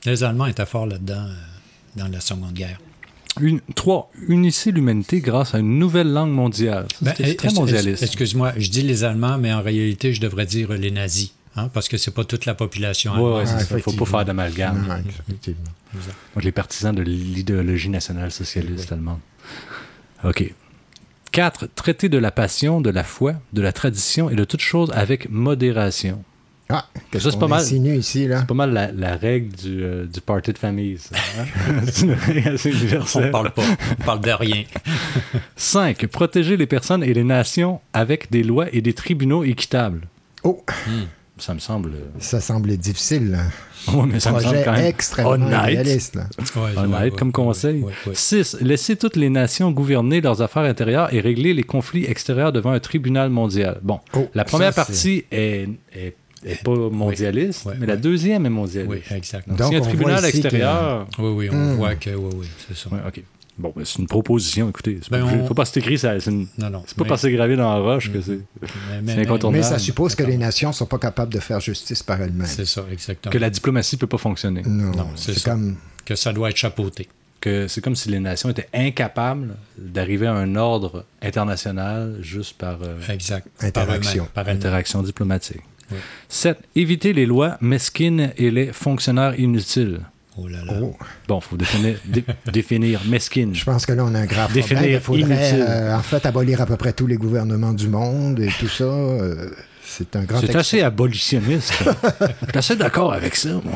Les 0.05 0.23
Allemands 0.23 0.47
étaient 0.47 0.65
forts 0.65 0.87
là-dedans 0.87 1.27
euh, 1.27 1.33
dans 1.95 2.07
la 2.07 2.19
Seconde 2.19 2.53
Guerre. 2.53 2.79
Une, 3.39 3.61
trois, 3.75 4.11
unissez 4.27 4.71
l'humanité 4.73 5.21
grâce 5.21 5.55
à 5.55 5.59
une 5.59 5.79
nouvelle 5.79 6.11
langue 6.11 6.31
mondiale. 6.31 6.87
Ça, 6.91 6.97
Ben, 7.01 7.13
c'est 7.15 7.35
très 7.35 7.53
mondialiste. 7.53 8.03
Excuse-moi, 8.03 8.51
je 8.57 8.69
dis 8.69 8.81
les 8.81 9.05
Allemands, 9.05 9.37
mais 9.37 9.53
en 9.53 9.61
réalité, 9.61 10.13
je 10.13 10.19
devrais 10.19 10.45
dire 10.45 10.73
les 10.73 10.91
nazis. 10.91 11.31
Hein, 11.55 11.69
parce 11.73 11.87
que 11.89 11.97
c'est 11.97 12.11
pas 12.11 12.23
toute 12.23 12.45
la 12.45 12.53
population 12.55 13.11
Ouais, 13.13 13.17
allemande. 13.17 13.37
ouais, 13.39 13.45
ça. 13.63 13.77
Il 13.77 13.81
faut 13.81 13.91
pas 13.93 14.05
faire 14.05 14.25
d'amalgame. 14.25 15.03
Donc, 16.35 16.43
les 16.43 16.51
partisans 16.51 16.93
de 16.95 17.01
l'idéologie 17.01 17.89
nationale 17.89 18.31
socialiste 18.31 18.91
allemande. 18.91 19.19
OK. 20.23 20.53
4. 21.31 21.67
Traiter 21.75 22.09
de 22.09 22.17
la 22.17 22.31
passion, 22.31 22.81
de 22.81 22.89
la 22.89 23.03
foi, 23.03 23.35
de 23.53 23.61
la 23.61 23.71
tradition 23.71 24.29
et 24.29 24.35
de 24.35 24.43
toutes 24.43 24.59
choses 24.61 24.91
avec 24.93 25.29
modération. 25.29 26.23
Ah, 26.73 26.85
qu'est-ce 27.11 27.25
Ça, 27.25 27.31
c'est 27.31 27.39
pas 27.39 27.47
mal. 27.47 27.61
insinue 27.61 27.97
ici, 27.97 28.27
là? 28.27 28.39
C'est 28.41 28.47
pas 28.47 28.53
mal 28.53 28.71
la, 28.71 28.91
la 28.93 29.17
règle 29.17 29.53
du, 29.57 29.83
euh, 29.83 30.05
du 30.05 30.21
party 30.21 30.53
de 30.53 30.57
famille. 30.57 30.97
ça, 30.97 31.15
hein? 31.37 31.45
c'est 31.91 32.03
une 32.05 32.13
règle 32.13 32.47
assez 32.49 32.71
universelle. 32.71 33.25
On 33.27 33.31
parle 33.31 33.51
pas. 33.51 33.63
On 33.99 34.03
parle 34.03 34.21
de 34.21 34.31
rien. 34.31 34.63
5. 35.57 36.05
Protéger 36.07 36.55
les 36.55 36.67
personnes 36.67 37.03
et 37.03 37.13
les 37.13 37.25
nations 37.25 37.81
avec 37.91 38.31
des 38.31 38.43
lois 38.43 38.67
et 38.73 38.81
des 38.81 38.93
tribunaux 38.93 39.43
équitables. 39.43 40.07
Oh! 40.43 40.63
Ça 41.41 41.53
me 41.55 41.59
semble. 41.59 41.89
euh, 41.89 41.99
Ça 42.19 42.39
semble 42.39 42.75
difficile. 42.77 43.31
là. 43.31 43.39
Ouais, 43.95 44.03
mais 44.05 44.19
ça 44.19 44.31
me 44.31 44.37
semble 44.39 44.43
Projet 44.53 44.63
quand 44.63 44.71
même 44.73 44.85
extrêmement 44.85 45.31
honnête. 45.31 45.71
idéaliste. 45.71 46.13
là. 46.15 46.27
Ouais, 46.55 46.77
honnête 46.77 47.01
ouais, 47.13 47.17
comme 47.17 47.29
ouais, 47.29 47.33
conseil. 47.33 47.81
ouais, 47.81 47.91
ouais. 48.05 48.13
6. 48.13 48.57
Laisser 48.61 48.95
toutes 48.95 49.15
les 49.15 49.31
nations 49.31 49.71
gouverner 49.71 50.21
leurs 50.21 50.39
affaires 50.43 50.61
intérieures 50.63 51.11
et 51.11 51.19
régler 51.19 51.55
les 51.55 51.63
conflits 51.63 52.05
extérieurs 52.05 52.51
devant 52.51 52.69
un 52.73 52.79
tribunal 52.79 53.31
mondial. 53.31 53.79
Bon, 53.81 53.99
Oh, 54.13 54.29
la 54.35 54.43
première 54.45 54.71
ça, 54.75 54.85
partie 54.85 55.25
est, 55.31 55.67
est, 55.95 56.15
est 56.45 56.63
pas 56.63 56.75
mondialiste, 56.75 57.67
mais 57.79 57.87
la 57.87 57.97
deuxième 57.97 58.45
est 58.45 58.49
mondialiste. 58.51 58.91
Oui, 59.09 59.17
exact. 59.17 59.49
Donc, 59.49 59.57
Donc, 59.57 59.69
si 59.71 59.75
un 59.77 59.79
on 59.79 59.83
tribunal 59.83 60.21
que- 60.21 60.27
extérieur. 60.27 61.07
Oui, 61.17 61.29
oui, 61.35 61.49
on 61.51 61.55
Hmm. 61.55 61.73
voit 61.77 61.95
que 61.95 62.11
oui, 62.11 62.29
oui, 62.35 62.47
c'est 62.67 62.77
ça. 62.77 62.87
OK. 63.07 63.23
Bon, 63.61 63.71
ben, 63.75 63.85
c'est 63.85 63.99
une 63.99 64.07
proposition, 64.07 64.69
écoutez. 64.69 64.99
C'est 65.01 65.11
Ben, 65.11 65.21
pas, 65.25 65.33
on- 65.33 65.47
faut 65.47 65.53
pas 65.53 65.69
écrit, 65.75 65.97
ça, 65.97 66.19
c'est 66.19 66.31
une- 66.31 66.47
Non, 66.57 66.69
non. 66.69 66.83
c'est 66.85 66.97
pas 66.97 67.03
mais- 67.03 67.09
parce 67.09 67.21
que 67.21 67.27
c'est 67.27 67.33
gravé 67.33 67.55
dans 67.55 67.71
la 67.73 67.79
roche 67.79 68.11
que 68.11 68.19
c'est 68.21 68.31
mais- 68.61 68.67
c'est 68.89 69.01
mais- 69.03 69.19
incontournable. 69.19 69.63
Mais 69.63 69.69
ça 69.69 69.77
suppose 69.79 70.15
que 70.15 70.23
les 70.23 70.37
nations 70.37 70.69
ne 70.69 70.73
sont 70.73 70.85
pas 70.87 70.97
capables 70.97 71.31
de 71.33 71.39
faire 71.39 71.59
justice 71.59 72.01
par 72.03 72.21
elles-mêmes. 72.21 72.47
C'est 72.47 72.65
ça, 72.65 72.83
exactement. 72.91 73.31
que 73.31 73.37
la 73.37 73.49
diplomatie 73.49 73.97
peut 73.97 74.07
pas 74.07 74.17
fonctionner. 74.17 74.63
Non, 74.65 74.91
Non, 74.95 75.07
c'est 75.15 75.33
c'est 75.33 75.39
ça. 75.39 75.51
comme... 75.51 75.75
Que 76.05 76.15
ça 76.15 76.33
doit 76.33 76.49
être 76.49 76.57
chapeauté. 76.57 77.07
que 77.39 77.67
c'est 77.67 77.81
comme 77.81 77.95
si 77.95 78.09
les 78.09 78.19
nations 78.19 78.49
étaient 78.49 78.69
incapables 78.71 79.55
d'arriver 79.75 80.27
à 80.27 80.33
un 80.33 80.55
ordre 80.55 81.05
international 81.23 82.17
juste 82.21 82.55
par 82.57 82.77
euh, 82.83 82.97
Exact. 83.09 83.47
Interaction. 83.61 84.27
Par 84.33 84.47
interaction 84.47 85.01
diplomatique. 85.01 85.61
Oui. 85.91 85.97
7. 86.29 86.59
Éviter 86.75 87.13
les 87.13 87.25
lois 87.25 87.57
mesquines 87.59 88.31
et 88.37 88.51
les 88.51 88.71
fonctionnaires 88.71 89.39
inutiles. 89.39 90.01
Oh 90.37 90.47
là 90.47 90.59
là. 90.65 90.73
Oh, 90.81 90.95
Bon, 91.27 91.39
il 91.39 91.43
faut 91.43 91.57
définir, 91.57 91.97
dé- 92.05 92.23
définir 92.51 93.01
mesquine. 93.05 93.53
je 93.53 93.65
pense 93.65 93.85
que 93.85 93.91
là, 93.91 94.05
on 94.05 94.15
a 94.15 94.19
un 94.19 94.25
grave 94.25 94.53
Définir 94.53 95.01
problème. 95.01 95.27
Il 95.27 95.35
faudrait, 95.35 95.49
inutile. 95.49 95.65
euh, 95.67 95.95
en 95.97 96.01
fait, 96.01 96.25
abolir 96.25 96.61
à 96.61 96.65
peu 96.65 96.77
près 96.77 96.93
tous 96.93 97.05
les 97.07 97.17
gouvernements 97.17 97.73
du 97.73 97.89
monde 97.89 98.39
et 98.39 98.49
tout 98.59 98.69
ça. 98.69 98.85
euh, 98.85 99.49
c'est 99.83 100.15
un 100.15 100.23
grand 100.23 100.39
C'est 100.39 100.55
assez 100.55 100.81
abolitionniste. 100.81 101.73
Je 101.83 101.85
suis 102.49 102.57
assez 102.57 102.75
d'accord 102.77 103.11
avec 103.11 103.35
ça, 103.35 103.49
moi. 103.49 103.73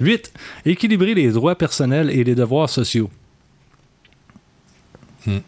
8. 0.00 0.32
Équilibrer 0.64 1.12
les 1.14 1.32
droits 1.32 1.56
personnels 1.58 2.08
et 2.10 2.22
les 2.22 2.36
devoirs 2.36 2.70
sociaux. 2.70 3.10
Euh, 5.26 5.40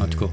En 0.00 0.06
tout 0.06 0.18
cas. 0.18 0.30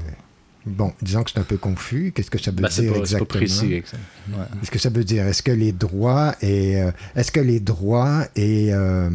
Bon, 0.66 0.92
disons 1.02 1.22
que 1.24 1.30
c'est 1.30 1.38
un 1.38 1.42
peu 1.44 1.56
confus. 1.58 2.12
Qu'est-ce 2.14 2.30
que 2.30 2.38
ça 2.38 2.50
veut 2.50 2.56
Ben, 2.62 2.68
dire 2.68 2.68
pas, 2.68 2.74
c'est 2.84 2.92
pas 2.92 2.98
exactement? 3.00 3.26
précis. 3.26 3.82
Ouais. 4.30 4.44
Qu'est-ce 4.60 4.70
que 4.70 4.78
ça 4.78 4.88
veut 4.88 5.04
dire? 5.04 5.26
Est-ce 5.26 5.42
que 5.42 5.52
les 5.52 5.72
droits 5.72 6.34
et 6.40 6.80
euh, 6.82 6.90
est-ce 7.14 7.30
que 7.30 7.40
les 7.40 7.60
droits 7.60 8.24
et 8.34 8.72
euh, 8.72 9.10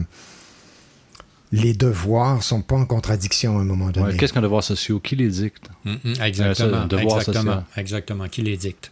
les 1.51 1.73
devoirs 1.73 2.43
sont 2.43 2.61
pas 2.61 2.75
en 2.75 2.85
contradiction 2.85 3.57
à 3.57 3.61
un 3.61 3.65
moment 3.65 3.89
donné? 3.89 4.07
Ouais, 4.11 4.17
Qu'est-ce 4.17 4.33
qu'un 4.33 4.41
devoir 4.41 4.63
social? 4.63 4.99
Qui 5.01 5.15
les 5.15 5.29
dicte? 5.29 5.69
Mm, 5.85 5.91
mm, 5.91 5.95
Euh, 6.05 6.15
ça, 6.15 6.27
exactement. 6.27 6.81
le 6.81 6.87
devoir 6.87 7.17
exactement. 7.19 7.43
social. 7.43 7.63
Exactement. 7.77 8.27
Qui 8.27 8.41
les 8.43 8.57
dicte? 8.57 8.91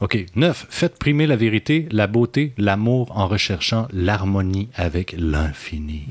OK. 0.00 0.26
9. 0.36 0.66
Faites 0.68 0.98
primer 0.98 1.26
la 1.26 1.36
vérité, 1.36 1.88
la 1.90 2.06
beauté, 2.06 2.52
l'amour 2.58 3.12
en 3.16 3.26
recherchant 3.28 3.88
l'harmonie 3.92 4.68
avec 4.74 5.14
l'infini. 5.16 6.06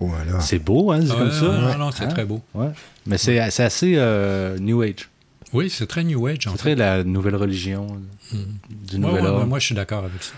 Voilà. 0.00 0.40
C'est 0.40 0.58
beau, 0.58 0.90
hein, 0.92 1.00
c'est 1.06 1.12
Ouais, 1.12 1.18
comme 1.18 1.30
ça? 1.32 1.46
non, 1.60 1.78
non, 1.78 1.90
c'est 1.92 2.04
Hein? 2.04 2.08
très 2.08 2.26
beau. 2.26 2.42
Ouais. 2.52 2.68
Mais 3.06 3.16
c'est 3.16 3.50
c'est 3.50 3.62
assez 3.62 3.94
euh, 3.96 4.58
New 4.58 4.82
Age. 4.82 5.08
Oui, 5.52 5.68
c'est 5.70 5.86
très 5.86 6.02
New 6.04 6.26
Age, 6.26 6.48
C'est 6.50 6.56
très 6.56 6.74
la 6.74 7.04
nouvelle 7.04 7.36
religion 7.36 7.86
du 8.32 8.96
Ouais, 8.96 8.98
nouvel 8.98 9.22
ouais, 9.22 9.28
ordre. 9.28 9.46
moi, 9.46 9.58
je 9.58 9.66
suis 9.66 9.74
d'accord 9.74 10.04
avec 10.04 10.22
ça. 10.22 10.32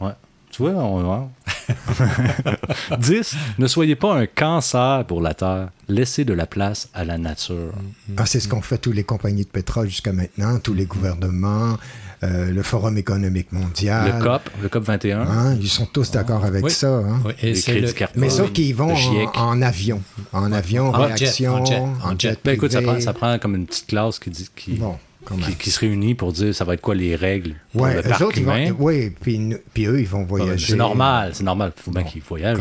Ouais. 0.00 0.12
Tu 0.50 0.62
vois, 0.62 0.72
on... 0.72 1.20
ouais. 1.22 1.26
10. 2.98 3.36
Ne 3.58 3.66
soyez 3.66 3.96
pas 3.96 4.14
un 4.14 4.26
cancer 4.26 5.04
pour 5.06 5.20
la 5.20 5.34
Terre. 5.34 5.70
Laissez 5.88 6.24
de 6.24 6.32
la 6.32 6.46
place 6.46 6.88
à 6.94 7.04
la 7.04 7.18
nature. 7.18 7.72
Ah, 8.16 8.26
c'est 8.26 8.40
ce 8.40 8.48
qu'ont 8.48 8.62
fait 8.62 8.78
toutes 8.78 8.94
les 8.94 9.04
compagnies 9.04 9.44
de 9.44 9.48
pétrole 9.50 9.88
jusqu'à 9.88 10.12
maintenant, 10.12 10.58
tous 10.58 10.74
les 10.74 10.86
gouvernements, 10.86 11.76
euh, 12.24 12.50
le 12.50 12.62
Forum 12.62 12.96
économique 12.98 13.52
mondial. 13.52 14.14
Le 14.18 14.22
COP, 14.24 14.42
le 14.62 14.68
COP 14.68 14.84
21. 14.84 15.20
Hein, 15.20 15.56
ils 15.60 15.68
sont 15.68 15.86
tous 15.86 16.10
d'accord 16.10 16.44
avec 16.44 16.64
Oui. 16.64 16.70
ça. 16.70 16.88
hein. 16.88 17.20
Oui, 17.24 17.32
et 17.42 17.46
Les 17.46 17.54
c'est 17.54 17.72
crédits 17.72 17.86
le- 17.86 17.92
carbone. 17.92 18.20
Mais 18.20 18.30
sauf 18.30 18.52
qu'ils 18.52 18.74
vont 18.74 18.94
en, 18.94 19.32
en 19.34 19.62
avion. 19.62 20.00
En 20.32 20.50
avion, 20.52 20.88
En 20.88 20.92
réaction, 21.06 21.64
jet, 21.64 21.76
en 21.78 21.88
en 22.02 22.10
jet, 22.12 22.30
jet. 22.30 22.38
Ben 22.44 22.54
écoute, 22.54 22.72
ça 22.72 22.82
prend, 22.82 23.00
ça 23.00 23.12
prend 23.12 23.38
comme 23.38 23.54
une 23.54 23.66
petite 23.66 23.86
classe 23.86 24.18
qui, 24.18 24.30
dit, 24.30 24.48
qui, 24.56 24.72
Bon, 24.72 24.96
qui, 25.46 25.54
qui 25.56 25.70
se 25.70 25.80
réunit 25.80 26.14
pour 26.14 26.32
dire 26.32 26.54
ça 26.54 26.64
va 26.64 26.74
être 26.74 26.80
quoi 26.82 26.94
les 26.94 27.16
règles 27.16 27.54
pour 27.72 27.82
Ouais, 27.82 27.94
le 27.96 28.02
parc 28.02 28.20
autres, 28.22 28.38
ils 28.38 28.44
vont, 28.44 28.54
humain. 28.56 28.74
oui, 28.78 29.10
puis, 29.20 29.40
puis 29.72 29.86
eux, 29.86 30.00
ils 30.00 30.06
vont 30.08 30.24
voyager. 30.24 30.66
C'est 30.72 30.76
normal, 30.76 31.30
c'est 31.34 31.44
normal. 31.44 31.72
Il 31.76 31.82
faut 31.82 31.90
bien 31.90 32.02
Bon, 32.02 32.08
qu'ils 32.08 32.22
voyagent. 32.22 32.58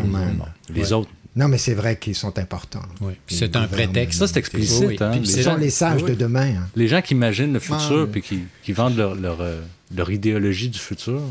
Les 0.74 0.82
Ouais. 0.82 0.94
autres, 0.94 1.10
Non, 1.36 1.48
mais 1.48 1.58
c'est 1.58 1.74
vrai 1.74 1.98
qu'ils 1.98 2.14
sont 2.16 2.38
importants. 2.38 2.84
Oui, 3.02 3.14
c'est 3.28 3.56
un 3.56 3.66
prétexte. 3.68 4.20
Ça, 4.20 4.28
c'est 4.28 4.38
explicite, 4.38 4.84
Oui, 4.88 4.98
hein. 5.00 5.10
Puis 5.12 5.20
Les 5.22 5.26
Ce 5.26 5.32
c'est 5.34 5.44
sont 5.44 5.52
gens- 5.52 5.58
les 5.58 5.70
sages 5.72 6.04
oui, 6.04 6.12
de 6.12 6.16
demain. 6.16 6.56
hein. 6.58 6.68
les 6.76 6.88
gens 6.88 7.02
qui 7.02 7.16
imaginent 7.16 7.54
le 7.54 7.60
futur 7.60 8.08
puis 8.12 8.22
qui, 8.22 8.40
qui 8.64 8.72
vendent 8.72 8.96
leur, 8.98 9.16
leur, 9.16 9.42
euh, 9.42 9.60
leur 9.96 10.12
idéologie 10.12 10.70
du 10.70 10.78
futur, 10.80 11.22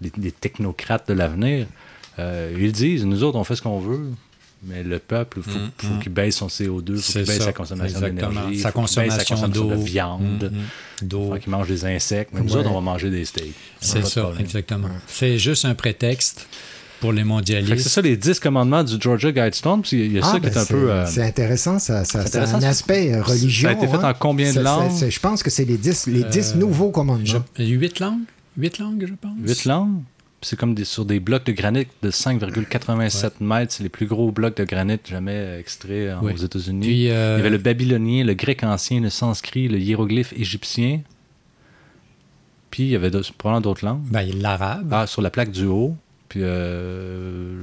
les, 0.00 0.10
les 0.18 0.32
technocrates 0.32 1.06
de 1.08 1.14
l'avenir, 1.14 1.66
euh, 2.18 2.52
ils 2.58 2.72
disent 2.72 3.04
nous 3.04 3.22
autres, 3.22 3.38
on 3.38 3.44
fait 3.44 3.54
ce 3.56 3.62
qu'on 3.62 3.78
veut. 3.78 4.00
Mais 4.66 4.82
le 4.82 4.98
peuple, 4.98 5.40
il 5.46 5.52
faut, 5.52 5.58
Mm, 5.58 5.70
faut 5.76 5.98
qu'il 6.02 6.12
baisse 6.12 6.36
son 6.36 6.46
CO2, 6.48 6.94
il 6.96 7.02
faut 7.02 7.12
qu'il 7.12 7.24
baisse 7.26 7.38
ça, 7.38 7.44
sa 7.44 7.52
consommation 7.52 8.00
d'énergie, 8.00 8.32
Sa 8.32 8.40
faut 8.40 8.48
qu'il 8.48 8.50
baisse 8.50 8.62
sa 8.62 8.72
consommation 8.72 9.34
consommation 9.36 9.64
de 9.68 9.74
d'eau. 9.74 9.82
viande, 9.82 10.50
Mm, 10.52 10.56
il 11.02 11.08
D'eau. 11.08 11.32
faut 11.34 11.38
qu'il 11.38 11.50
mange 11.50 11.68
des 11.68 11.84
insectes. 11.84 12.30
Mais 12.32 12.40
nous 12.40 12.50
Ouais. 12.54 12.60
autres, 12.60 12.70
on 12.70 12.74
va 12.76 12.80
manger 12.80 13.10
des 13.10 13.26
steaks. 13.26 13.52
C'est 13.80 14.06
ça, 14.06 14.32
exactement. 14.40 14.88
C'est 15.06 15.38
juste 15.38 15.66
un 15.66 15.74
prétexte 15.74 16.48
pour 17.00 17.12
les 17.12 17.18
que 17.18 17.22
C'est 17.22 17.28
mondialistes. 17.28 17.88
ça 17.88 18.00
les 18.00 18.16
10 18.16 18.40
commandements 18.40 18.82
du 18.84 18.94
Georgia 19.00 19.30
Guidestone. 19.32 19.82
Puis 19.82 20.04
il 20.06 20.12
y 20.12 20.18
a 20.18 20.22
Ah, 20.24 20.32
ça 20.32 20.34
qui 20.40 20.46
ben, 20.46 20.52
est 20.52 20.56
un 20.56 20.64
c'est 20.64 20.74
peu. 20.74 20.90
euh, 20.90 21.06
c'est 21.06 21.22
intéressant, 21.22 21.78
ça, 21.78 22.04
ça, 22.04 22.24
c'est 22.26 22.38
un 22.38 22.62
aspect 22.62 23.20
religieux. 23.20 23.68
Ça 23.68 23.74
a 23.74 23.76
été 23.76 23.86
fait 23.88 23.96
hein. 24.04 24.10
en 24.10 24.14
combien 24.14 24.52
de 24.52 24.60
langues? 24.60 24.90
Je 25.08 25.20
pense 25.20 25.42
que 25.42 25.50
c'est 25.50 25.64
les 25.64 25.76
10 25.78 26.06
les 26.08 26.24
dix 26.24 26.52
Euh, 26.54 26.58
nouveaux 26.58 26.90
commandements. 26.90 27.24
Je- 27.58 27.62
Huit 27.64 28.00
langues? 28.00 28.20
Huit 28.56 28.78
langues, 28.78 29.06
je 29.08 29.14
pense. 29.14 29.32
8 29.44 29.64
langues. 29.66 30.02
C'est 30.42 30.58
comme 30.58 30.74
des, 30.74 30.84
sur 30.84 31.06
des 31.06 31.20
blocs 31.20 31.44
de 31.46 31.52
granit 31.52 31.86
de 32.02 32.10
5,87 32.10 33.40
mètres. 33.40 33.72
C'est 33.72 33.82
les 33.82 33.88
plus 33.88 34.04
gros 34.06 34.30
blocs 34.30 34.56
de 34.58 34.64
granit 34.64 34.98
jamais 35.06 35.58
extraits 35.58 36.14
Oui. 36.22 36.32
aux 36.34 36.36
États-Unis. 36.36 37.08
Euh, 37.10 37.36
Il 37.36 37.38
y 37.38 37.40
avait 37.40 37.50
le 37.50 37.56
babylonien, 37.58 38.24
le 38.24 38.34
grec 38.34 38.62
ancien, 38.62 39.00
le 39.00 39.08
sanskrit, 39.08 39.68
le 39.68 39.78
hiéroglyphe 39.78 40.34
égyptien. 40.36 41.00
Puis 42.70 42.82
il 42.84 42.88
y 42.90 42.96
avait 42.96 43.10
probablement 43.38 43.60
d'autres 43.62 43.84
langues. 43.86 44.02
ben, 44.10 44.28
l'arabe. 44.38 44.88
Ah, 44.92 45.06
sur 45.06 45.22
la 45.22 45.30
plaque 45.30 45.50
du 45.50 45.64
haut. 45.64 45.96
Puis 46.34 46.40
euh, 46.42 47.62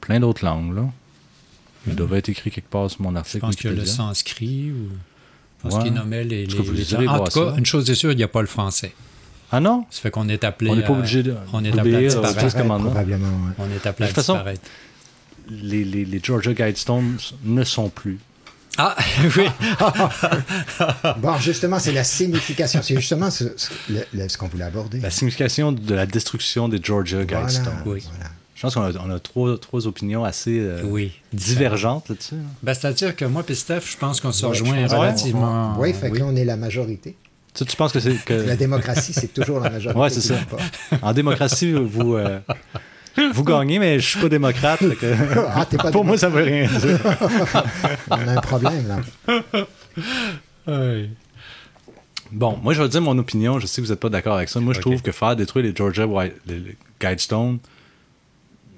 plein 0.00 0.20
d'autres 0.20 0.44
langues, 0.44 0.72
là. 0.76 0.84
Il 1.88 1.96
devait 1.96 2.18
être 2.18 2.28
écrit 2.28 2.52
quelque 2.52 2.70
part 2.70 2.88
sur 2.88 3.02
mon 3.02 3.10
je 3.10 3.16
article. 3.16 3.40
pense 3.40 3.56
qu'il 3.56 3.70
y 3.70 3.72
a 3.72 3.76
le 3.76 3.84
sanskrit 3.86 4.70
ou. 4.70 4.88
Je 5.58 5.62
pense 5.64 5.74
Ouais. 5.74 5.82
qu'il 5.82 5.94
nommait 5.94 6.22
les. 6.22 6.44
En 6.46 6.48
tout 6.62 6.70
les- 6.70 6.84
les- 6.84 7.08
en 7.08 7.18
tout 7.24 7.40
cas, 7.40 7.50
ça. 7.52 7.58
une 7.58 7.66
chose 7.66 7.90
est 7.90 7.96
sûre, 7.96 8.12
il 8.12 8.16
n'y 8.16 8.22
a 8.22 8.28
pas 8.28 8.40
le 8.40 8.46
français. 8.46 8.92
Ah 9.50 9.58
non? 9.58 9.84
Ça 9.90 10.00
fait 10.02 10.12
qu'on 10.12 10.28
est 10.28 10.44
appelé. 10.44 10.70
On 10.70 10.76
n'est 10.76 10.82
pas 10.82 10.94
à- 10.94 10.98
obligé 10.98 11.24
de 11.24 11.34
On 11.52 11.64
est 11.64 11.76
appelé 11.76 11.96
à 11.96 12.00
disparaître. 12.02 12.54
Probablement, 12.64 13.26
ouais. 13.26 13.52
On 13.58 13.68
est 13.68 13.84
appelé 13.84 14.04
à 14.04 14.10
De 14.10 14.14
toute 14.14 14.14
façon, 14.14 14.34
disparaître. 14.34 14.62
Les, 15.50 15.82
les, 15.82 16.04
les 16.04 16.20
Georgia 16.22 16.52
Guidestones 16.54 17.16
ne 17.44 17.64
sont 17.64 17.88
plus. 17.88 18.20
Ah, 18.78 18.96
oui. 19.36 19.46
bon, 21.18 21.36
justement, 21.38 21.78
c'est 21.78 21.92
la 21.92 22.04
signification. 22.04 22.80
C'est 22.82 22.94
justement 22.96 23.30
ce, 23.30 23.44
ce, 23.56 23.70
le- 23.90 24.04
le- 24.14 24.28
ce 24.28 24.38
qu'on 24.38 24.48
voulait 24.48 24.64
aborder. 24.64 25.00
La 25.00 25.10
signification 25.10 25.72
de 25.72 25.94
la 25.94 26.06
destruction 26.06 26.68
des 26.68 26.78
Georgia 26.82 27.18
Voilà, 27.28 27.46
Guidestones. 27.46 27.82
Oui. 27.86 28.02
Je 28.54 28.62
pense 28.62 28.74
qu'on 28.74 28.82
a, 28.82 28.90
on 29.04 29.10
a 29.10 29.20
trois, 29.20 29.56
trois 29.58 29.86
opinions 29.86 30.24
assez 30.24 30.58
euh, 30.58 30.82
Oui. 30.84 31.12
divergentes 31.32 32.08
là-dessus. 32.08 32.34
hein. 32.34 32.54
Ben, 32.62 32.74
C'est-à-dire 32.74 33.14
que 33.14 33.24
moi 33.24 33.44
et 33.48 33.54
Steph, 33.54 33.82
je 33.92 33.96
pense 33.96 34.20
qu'on 34.20 34.32
se 34.32 34.44
Ouais, 34.44 34.50
rejoint 34.50 34.86
relativement. 34.88 35.76
Oui, 35.78 35.92
fait 35.92 36.10
que 36.10 36.18
là, 36.18 36.24
on 36.26 36.34
est 36.34 36.44
la 36.44 36.56
majorité. 36.56 37.16
Tu, 37.54 37.64
tu 37.64 37.76
penses 37.76 37.92
que 37.92 38.00
c'est 38.00 38.14
que 38.24 38.34
La 38.34 38.56
démocratie, 38.56 39.12
c'est 39.12 39.32
toujours 39.32 39.60
la 39.60 39.70
majorité. 39.78 40.00
Ouais, 40.00 40.10
c'est 40.10 40.20
ça. 40.20 40.34
En 41.02 41.12
démocratie, 41.12 41.72
vous 41.72 42.14
euh, 42.14 42.38
vous 43.32 43.44
gagnez, 43.44 43.78
mais 43.78 43.98
je 44.00 44.06
suis 44.08 44.20
pas 44.20 44.28
démocrate. 44.28 44.80
que- 44.80 45.14
Ah, 45.54 45.66
pas 45.66 45.90
Pour 45.90 46.04
moi, 46.04 46.16
ça 46.18 46.28
veut 46.28 46.42
rien 46.44 46.66
dire. 46.66 46.98
On 48.10 48.14
a 48.28 48.32
un 48.32 48.40
problème, 48.40 48.86
là. 48.88 49.66
Bon, 52.30 52.58
moi, 52.62 52.74
je 52.74 52.82
vais 52.82 52.88
dire 52.88 53.00
mon 53.00 53.16
opinion. 53.16 53.58
Je 53.58 53.66
sais 53.66 53.80
que 53.80 53.86
vous 53.86 53.92
n'êtes 53.92 54.00
pas 54.00 54.10
d'accord 54.10 54.36
avec 54.36 54.48
ça. 54.50 54.60
Moi, 54.60 54.74
je 54.74 54.80
trouve 54.80 55.00
que 55.00 55.12
faire 55.12 55.34
détruire 55.34 55.64
les 55.64 55.74
Georgia 55.74 56.06
White, 56.06 56.34
les, 56.46 56.58
les 56.58 56.76
Guidestones, 57.00 57.58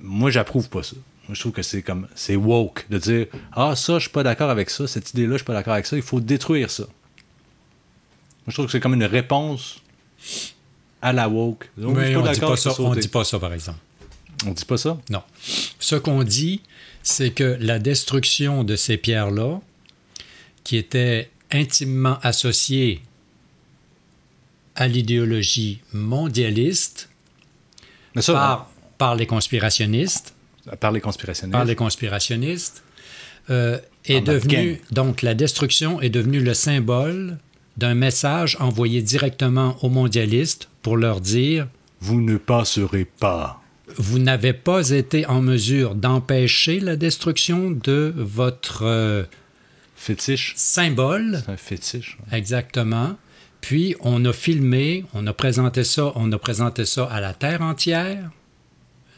moi, 0.01 0.31
j'approuve 0.31 0.69
pas 0.69 0.83
ça. 0.85 0.95
Moi, 1.29 1.35
je 1.35 1.41
trouve 1.41 1.53
que 1.53 1.63
c'est 1.63 1.83
comme 1.83 2.07
c'est 2.15 2.37
woke 2.37 2.87
de 2.91 2.99
dire 2.99 3.27
ah 3.53 3.75
ça, 3.77 3.95
je 3.95 4.01
suis 4.03 4.11
pas 4.11 4.23
d'accord 4.23 4.51
avec 4.51 4.71
ça, 4.71 4.87
cette 4.87 5.11
idée-là, 5.11 5.33
je 5.33 5.37
suis 5.39 5.45
pas 5.45 5.53
d'accord 5.53 5.75
avec 5.75 5.87
ça. 5.87 5.97
Il 5.97 6.03
faut 6.03 6.21
détruire 6.21 6.71
ça. 6.71 6.85
Moi, 6.85 6.91
je 8.49 8.53
trouve 8.55 8.67
que 8.67 8.73
c'est 8.73 8.81
comme 8.81 8.95
une 8.95 9.05
réponse 9.05 9.81
à 11.03 11.13
la 11.13 11.29
woke. 11.29 11.69
Donc, 11.77 11.97
je 11.99 12.05
suis 12.05 12.09
Mais 12.09 12.15
pas 12.15 12.21
on 12.21 12.23
dit 12.23 12.29
d'accord 12.41 12.51
pas 12.51 12.57
ça. 12.57 12.71
On 12.79 12.95
dit 12.95 13.09
pas 13.09 13.25
ça, 13.25 13.39
par 13.39 13.53
exemple. 13.53 13.79
On 14.47 14.53
dit 14.53 14.65
pas 14.65 14.79
ça? 14.79 14.99
Non. 15.11 15.23
Ce 15.79 15.97
qu'on 15.97 16.23
dit, 16.23 16.63
c'est 17.03 17.31
que 17.31 17.57
la 17.61 17.79
destruction 17.79 18.65
de 18.65 18.77
ces 18.77 18.97
pierres-là, 18.97 19.61
qui 20.65 20.77
étaient 20.77 21.31
intimement 21.51 22.19
associées 22.23 23.03
à 24.77 24.89
l'idéologie 24.89 25.81
mondialiste 25.93 27.09
Mais 28.15 28.23
ça, 28.23 28.33
par, 28.33 28.71
par 28.99 29.15
les 29.15 29.27
conspirationnistes, 29.27 30.35
par 30.79 30.93
les 30.93 31.01
conspirationnistes. 31.01 31.53
par 31.53 31.65
les 31.65 31.75
conspirationnistes, 31.75 32.83
euh, 33.51 33.79
est 34.05 34.21
devenue, 34.21 34.81
donc 34.93 35.23
la 35.23 35.35
destruction 35.35 36.01
est 36.01 36.09
devenue 36.09 36.41
le 36.41 36.55
symbole 36.55 37.39
d'un 37.77 37.95
message 37.95 38.57
envoyé 38.61 39.03
directement 39.03 39.77
aux 39.83 39.89
mondialistes 39.89 40.69
pour 40.83 40.97
leur 40.97 41.21
dire 41.21 41.67
Vous 42.01 42.21
ne 42.21 42.37
passerez 42.37 43.05
pas. 43.05 43.60
Vous 43.97 44.19
n'avez 44.19 44.53
pas 44.53 44.91
été 44.91 45.27
en 45.27 45.41
mesure 45.43 45.95
d'empêcher 45.95 46.81
la 46.81 46.97
destruction 46.97 47.71
de 47.71 48.13
votre 48.17 48.83
euh, 48.85 49.25
Fétiche. 49.97 50.55
symbole. 50.57 51.43
C'est 51.45 51.53
un 51.53 51.57
fétiche. 51.57 52.19
Exactement. 52.33 53.17
Puis 53.61 53.95
on 54.01 54.25
a 54.25 54.33
filmé, 54.33 55.05
on 55.13 55.27
a 55.27 55.33
présenté 55.33 55.85
ça, 55.85 56.13
on 56.15 56.31
a 56.33 56.39
présenté 56.39 56.85
ça 56.87 57.05
à 57.05 57.21
la 57.21 57.35
terre 57.35 57.61
entière. 57.63 58.31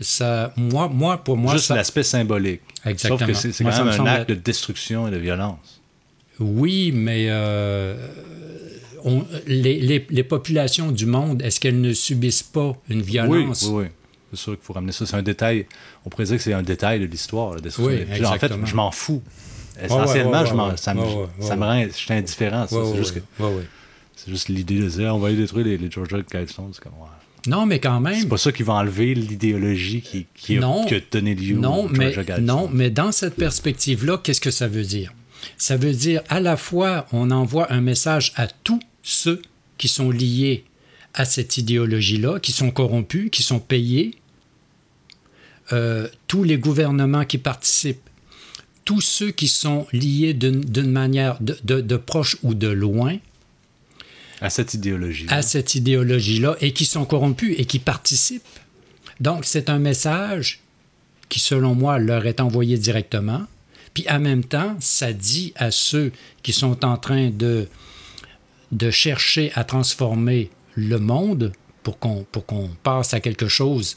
Ça, 0.01 0.53
moi, 0.57 0.89
moi, 0.89 1.19
pour 1.23 1.37
moi, 1.37 1.53
Juste 1.53 1.67
ça- 1.67 1.77
l'aspect 1.77 2.03
symbolique. 2.03 2.63
Exactement. 2.85 3.19
Sauf 3.21 3.29
que 3.29 3.35
c'est 3.35 3.53
c'est 3.53 3.63
quand 3.63 3.85
même 3.85 3.95
me 3.95 4.01
un 4.01 4.07
acte 4.07 4.23
être- 4.31 4.37
de 4.37 4.43
destruction 4.43 5.07
et 5.07 5.13
de 5.13 5.17
violence. 5.19 5.81
Oui, 6.41 6.91
mais 6.93 7.27
euh, 7.29 7.95
on- 9.05 9.25
les, 9.47 9.79
les- 9.81 10.07
les 10.11 10.25
populations 10.25 10.91
du 10.91 11.07
monde, 11.07 11.41
est-ce 11.43 11.61
qu'elles 11.61 11.81
ne 11.81 11.93
subissent 11.93 12.43
pas 12.43 12.77
une 12.89 13.03
violence? 13.03 13.63
Oui, 13.63 13.69
oui, 13.75 13.83
oui. 13.85 13.89
C'est 14.33 14.39
sûr 14.39 14.53
qu'il 14.53 14.65
faut 14.65 14.73
ramener 14.73 14.93
ça. 14.93 15.05
C'est 15.05 15.17
un 15.17 15.23
détail. 15.23 15.67
On 16.05 16.11
pourrait 16.11 16.25
dire 16.25 16.37
que 16.37 16.43
c'est 16.43 16.55
un 16.55 16.63
détail 16.63 17.01
de 17.01 17.07
l'histoire. 17.07 17.57
Oui, 17.79 18.01
en 18.25 18.39
fait, 18.39 18.53
je 18.65 18.75
m'en 18.75 18.91
fous. 18.91 19.23
Essentiellement, 19.83 20.77
ça 20.77 20.95
me, 20.95 21.01
rend. 21.01 21.83
Je 21.85 21.93
suis 21.93 22.13
indifférent. 22.13 22.67
Ouais, 22.71 22.85
c'est 22.91 22.97
juste, 22.97 23.23
ouais, 23.41 23.67
juste 24.29 24.49
l'idée 24.49 24.79
de 24.79 24.89
dire 24.89 25.15
on 25.15 25.19
va 25.19 25.29
aller 25.29 25.37
détruire 25.37 25.67
les, 25.67 25.79
les 25.79 25.91
Georgia 25.91 26.19
Guidestones. 26.19 26.71
C'est 26.73 26.83
comme. 26.83 26.93
Non, 27.47 27.67
mais 27.67 27.81
quand 27.81 28.01
même. 28.01 28.21
C'est 28.21 28.29
pas 28.29 28.39
ça 28.39 28.53
qui 28.53 28.63
va 28.63 28.75
enlever 28.75 29.15
l'idéologie 29.15 30.01
qui, 30.01 30.27
qui, 30.35 30.59
a, 30.59 30.61
Non. 30.61 30.85
qui 30.85 30.95
a 30.95 31.01
donné 31.11 31.35
lieu 31.35 31.57
non, 31.57 31.87
aux 31.87 31.89
mais, 31.89 32.15
non, 32.41 32.71
mais 32.73 32.91
dans 32.91 33.11
cette 33.11 33.35
perspective-là, 33.35 34.19
qu'est-ce 34.23 34.41
que 34.41 34.53
ça 34.53 34.69
veut 34.69 34.85
dire? 34.85 35.13
Ça 35.57 35.77
veut 35.77 35.93
dire 35.93 36.23
à 36.29 36.39
la 36.39 36.57
fois, 36.57 37.07
on 37.13 37.31
envoie 37.33 37.73
un 37.73 37.81
message 37.81 38.33
à 38.37 38.47
tous 38.47 38.81
ceux 39.03 39.43
qui 39.77 39.89
sont 39.89 40.11
liés 40.11 40.65
à 41.15 41.25
cette 41.25 41.59
idéologie-là, 41.59 42.39
qui 42.39 42.53
sont 42.53 42.71
corrompus, 42.71 43.29
qui 43.31 43.43
sont 43.43 43.59
payés, 43.59 44.15
euh, 45.73 46.09
tous 46.27 46.45
les 46.45 46.59
gouvernements 46.59 47.25
qui 47.25 47.39
participent, 47.39 48.09
tous 48.85 49.01
ceux 49.01 49.31
qui 49.31 49.49
sont 49.49 49.87
liés 49.93 50.35
d'une 50.35 50.91
manière 50.91 51.41
de, 51.41 51.57
de- 51.65 51.81
de 51.81 51.97
proche 51.97 52.37
ou 52.43 52.55
de 52.55 52.67
loin 52.69 53.17
À 54.41 54.51
cette 54.51 54.75
idéologie. 54.75 55.27
à 55.29 55.43
cette 55.43 55.75
idéologie-là 55.75 56.57
et 56.61 56.73
qui 56.73 56.85
sont 56.85 57.05
corrompus 57.05 57.55
et 57.59 57.65
qui 57.65 57.79
participent. 57.79 58.43
Donc, 59.21 59.45
c'est 59.45 59.71
un 59.71 59.79
message 59.79 60.61
qui, 61.29 61.39
selon 61.39 61.75
moi, 61.75 61.99
leur 61.99 62.27
est 62.27 62.41
envoyé 62.41 62.77
directement. 62.77 63.43
Puis, 63.95 64.05
en 64.11 64.19
même 64.21 64.43
temps, 64.45 64.77
ça 64.81 65.13
dit 65.13 65.53
à 65.57 65.71
ceux 65.71 66.11
qui 66.43 66.53
sont 66.53 66.85
en 66.85 66.97
train 66.97 67.31
de, 67.31 67.69
de 68.73 68.91
chercher 68.91 69.53
à 69.55 69.65
transformer 69.65 70.51
le 70.75 70.99
monde 70.99 71.53
pour 71.83 71.99
qu'on 71.99 72.25
pour 72.33 72.47
qu'on 72.47 72.71
passe 72.83 73.13
à 73.15 73.21
quelque 73.21 73.49
chose 73.49 73.97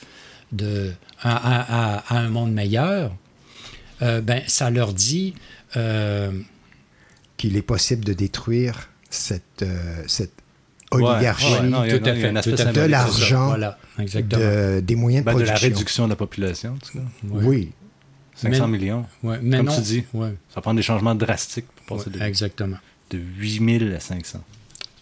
de 0.55 0.91
à, 1.21 1.35
à- 1.35 1.97
à- 2.15 2.17
un 2.19 2.29
monde 2.29 2.53
meilleur, 2.53 3.15
euh, 4.01 4.21
ben 4.21 4.41
ça 4.47 4.69
leur 4.69 4.93
dit 4.93 5.33
euh, 5.75 6.31
qu'il 7.37 7.57
est 7.57 7.61
possible 7.61 8.03
de 8.05 8.13
détruire 8.13 8.89
cette, 9.09 9.61
euh, 9.61 10.03
cette 10.07 10.31
Ouais, 10.91 11.01
oligarchie 11.03 11.51
ouais, 11.51 11.63
non, 11.63 11.83
y 11.83 11.91
a- 11.91 11.99
tout 11.99 12.05
à 12.09 12.13
fait, 12.13 12.29
tout 12.41 12.49
à 12.51 12.57
fait. 12.57 12.73
de 12.73 12.81
l'argent, 12.81 13.47
Voilà, 13.47 13.77
de- 13.97 14.79
des 14.81 14.95
moyens 14.95 15.25
de 15.25 15.31
Ben, 15.31 15.33
de 15.35 15.39
la 15.39 15.45
production. 15.53 15.67
réduction 15.69 16.03
de 16.05 16.09
la 16.11 16.15
population, 16.15 16.73
en 16.73 16.77
tout 16.77 16.97
cas. 16.99 17.03
Oui. 17.23 17.71
500 18.35 18.67
Mais- 18.67 18.77
millions. 18.77 19.05
Ouais, 19.23 19.39
mais 19.41 19.57
Comme 19.57 19.65
non, 19.67 19.75
tu 19.75 19.81
dis. 19.81 20.03
ouais. 20.13 20.33
Ça 20.53 20.61
prend 20.61 20.73
des 20.73 20.81
changements 20.83 21.15
drastiques 21.15 21.65
pour 21.85 21.97
passer 21.97 22.09
Ouais, 22.11 22.19
de, 22.19 22.23
exactement. 22.23 22.77
de 23.09 23.17
8000 23.17 23.93
à 23.93 23.99
500. 23.99 24.41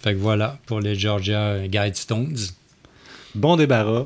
Fait 0.02 0.14
que 0.14 0.20
voilà 0.20 0.60
pour 0.66 0.80
les 0.80 0.96
Georgia 0.96 1.68
Guidestones. 1.68 2.38
Bon 3.36 3.56
débarras. 3.58 4.06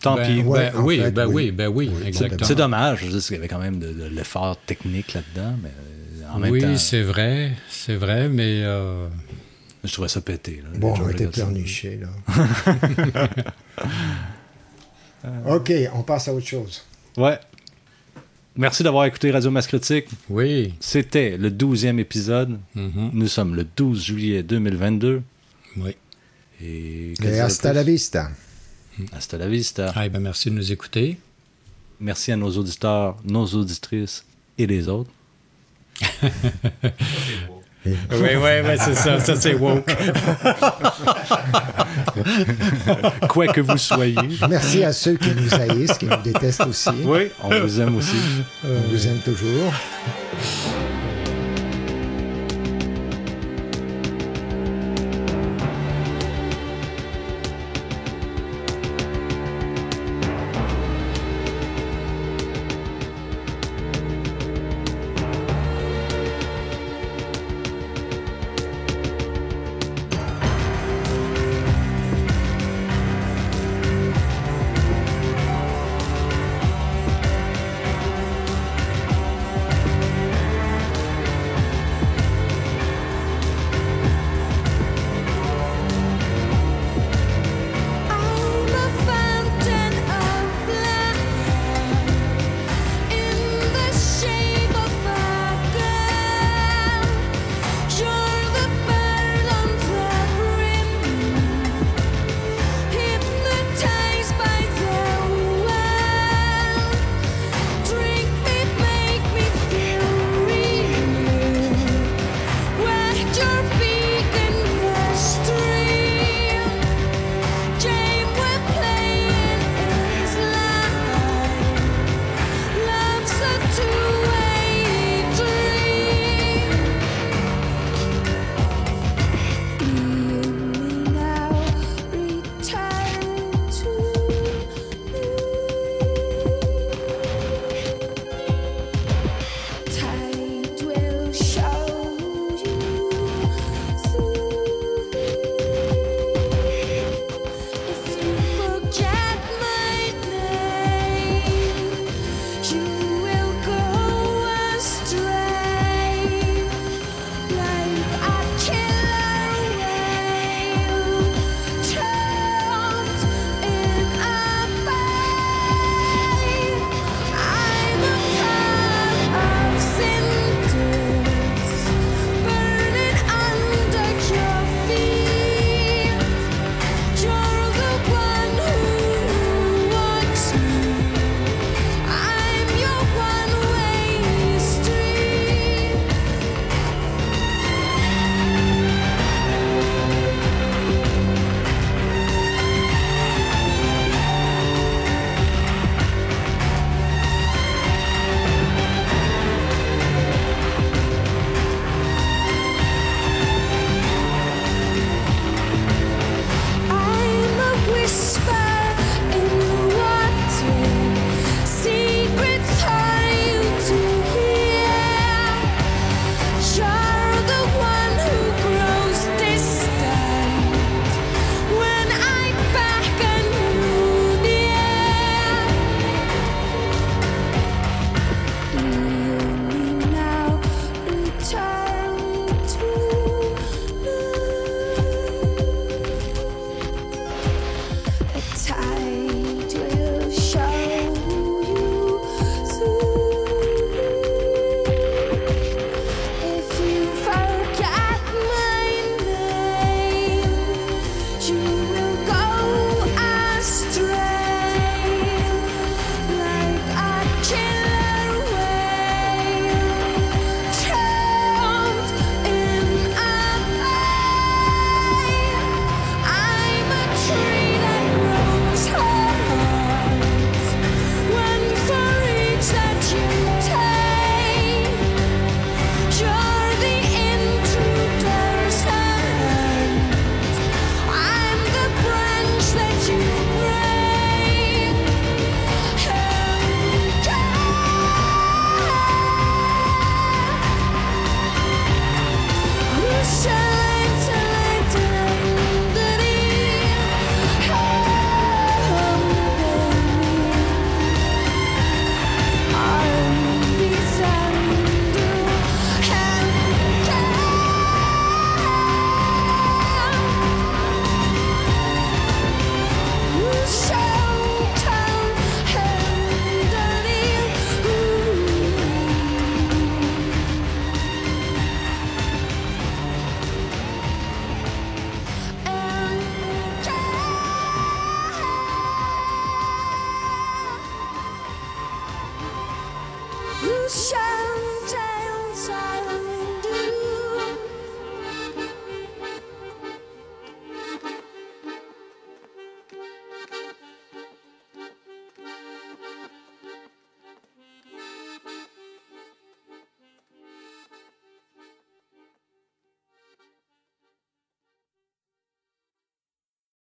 Tant 0.00 0.16
Ben, 0.16 0.26
pis. 0.26 0.42
ben 0.42 0.72
oui, 0.76 1.00
ben 1.10 1.26
oui, 1.26 1.50
ben 1.50 1.68
oui, 1.68 1.90
exactement. 2.06 2.46
C'est 2.46 2.54
dommage. 2.54 3.04
Je 3.10 3.18
qu'il 3.18 3.36
y 3.36 3.38
avait 3.38 3.48
quand 3.48 3.58
même 3.58 3.78
de, 3.78 3.92
de 3.92 4.04
l'effort 4.06 4.56
technique 4.56 5.12
là-dedans, 5.12 5.56
mais 5.62 5.68
euh, 5.68 6.32
en 6.34 6.38
même 6.38 6.52
oui, 6.52 6.60
temps, 6.62 6.76
c'est 6.78 7.02
vrai, 7.02 7.52
c'est 7.68 7.96
vrai, 7.96 8.28
mais 8.30 8.62
euh, 8.64 9.06
je 9.84 9.92
trouvais 9.92 10.08
ça 10.08 10.20
pété. 10.22 10.62
là, 10.62 10.78
Bon, 10.78 10.94
on 10.98 11.08
était 11.10 11.26
pleurnichés, 11.26 12.00
là. 12.00 13.28
OK, 15.46 15.72
on 15.94 16.02
passe 16.02 16.28
à 16.28 16.34
autre 16.34 16.46
chose. 16.46 16.82
Ouais. 17.16 17.38
Merci 18.56 18.82
d'avoir 18.82 19.04
écouté 19.04 19.30
Radio 19.30 19.50
Masse 19.50 19.66
Critique. 19.66 20.06
Oui. 20.28 20.74
C'était 20.80 21.36
le 21.36 21.50
12e 21.50 21.98
épisode. 21.98 22.58
Mhm. 22.74 23.10
Nous 23.12 23.28
sommes 23.28 23.54
le 23.54 23.64
12 23.76 24.02
juillet 24.02 24.42
2022. 24.42 25.22
Oui. 25.76 25.94
Et, 26.62 27.14
Et 27.22 27.40
hasta 27.40 27.72
la 27.72 27.82
vista. 27.82 28.30
Hasta 29.12 29.38
la 29.38 29.46
vista. 29.46 29.92
ah, 29.94 30.08
ben 30.08 30.20
merci 30.20 30.50
de 30.50 30.56
nous 30.56 30.72
écouter. 30.72 31.18
Merci 32.00 32.32
à 32.32 32.36
nos 32.36 32.50
auditeurs, 32.56 33.16
nos 33.24 33.46
auditrices 33.46 34.24
et 34.58 34.66
les 34.66 34.88
autres. 34.88 35.10
Oui, 37.86 37.94
oui, 38.12 38.50
oui, 38.62 38.74
c'est 38.78 38.94
ça, 38.94 39.18
ça 39.20 39.36
c'est 39.36 39.54
woke. 39.54 39.90
Quoi 43.28 43.46
que 43.48 43.62
vous 43.62 43.78
soyez. 43.78 44.16
Merci 44.48 44.84
à 44.84 44.92
ceux 44.92 45.16
qui 45.16 45.30
nous 45.30 45.54
haïssent, 45.54 45.96
qui 45.96 46.04
nous 46.04 46.20
détestent 46.22 46.66
aussi. 46.66 46.90
Oui, 47.04 47.30
on 47.42 47.48
vous 47.48 47.80
aime 47.80 47.96
aussi. 47.96 48.16
On 48.64 48.90
vous 48.90 49.06
aime 49.06 49.18
toujours. 49.18 49.72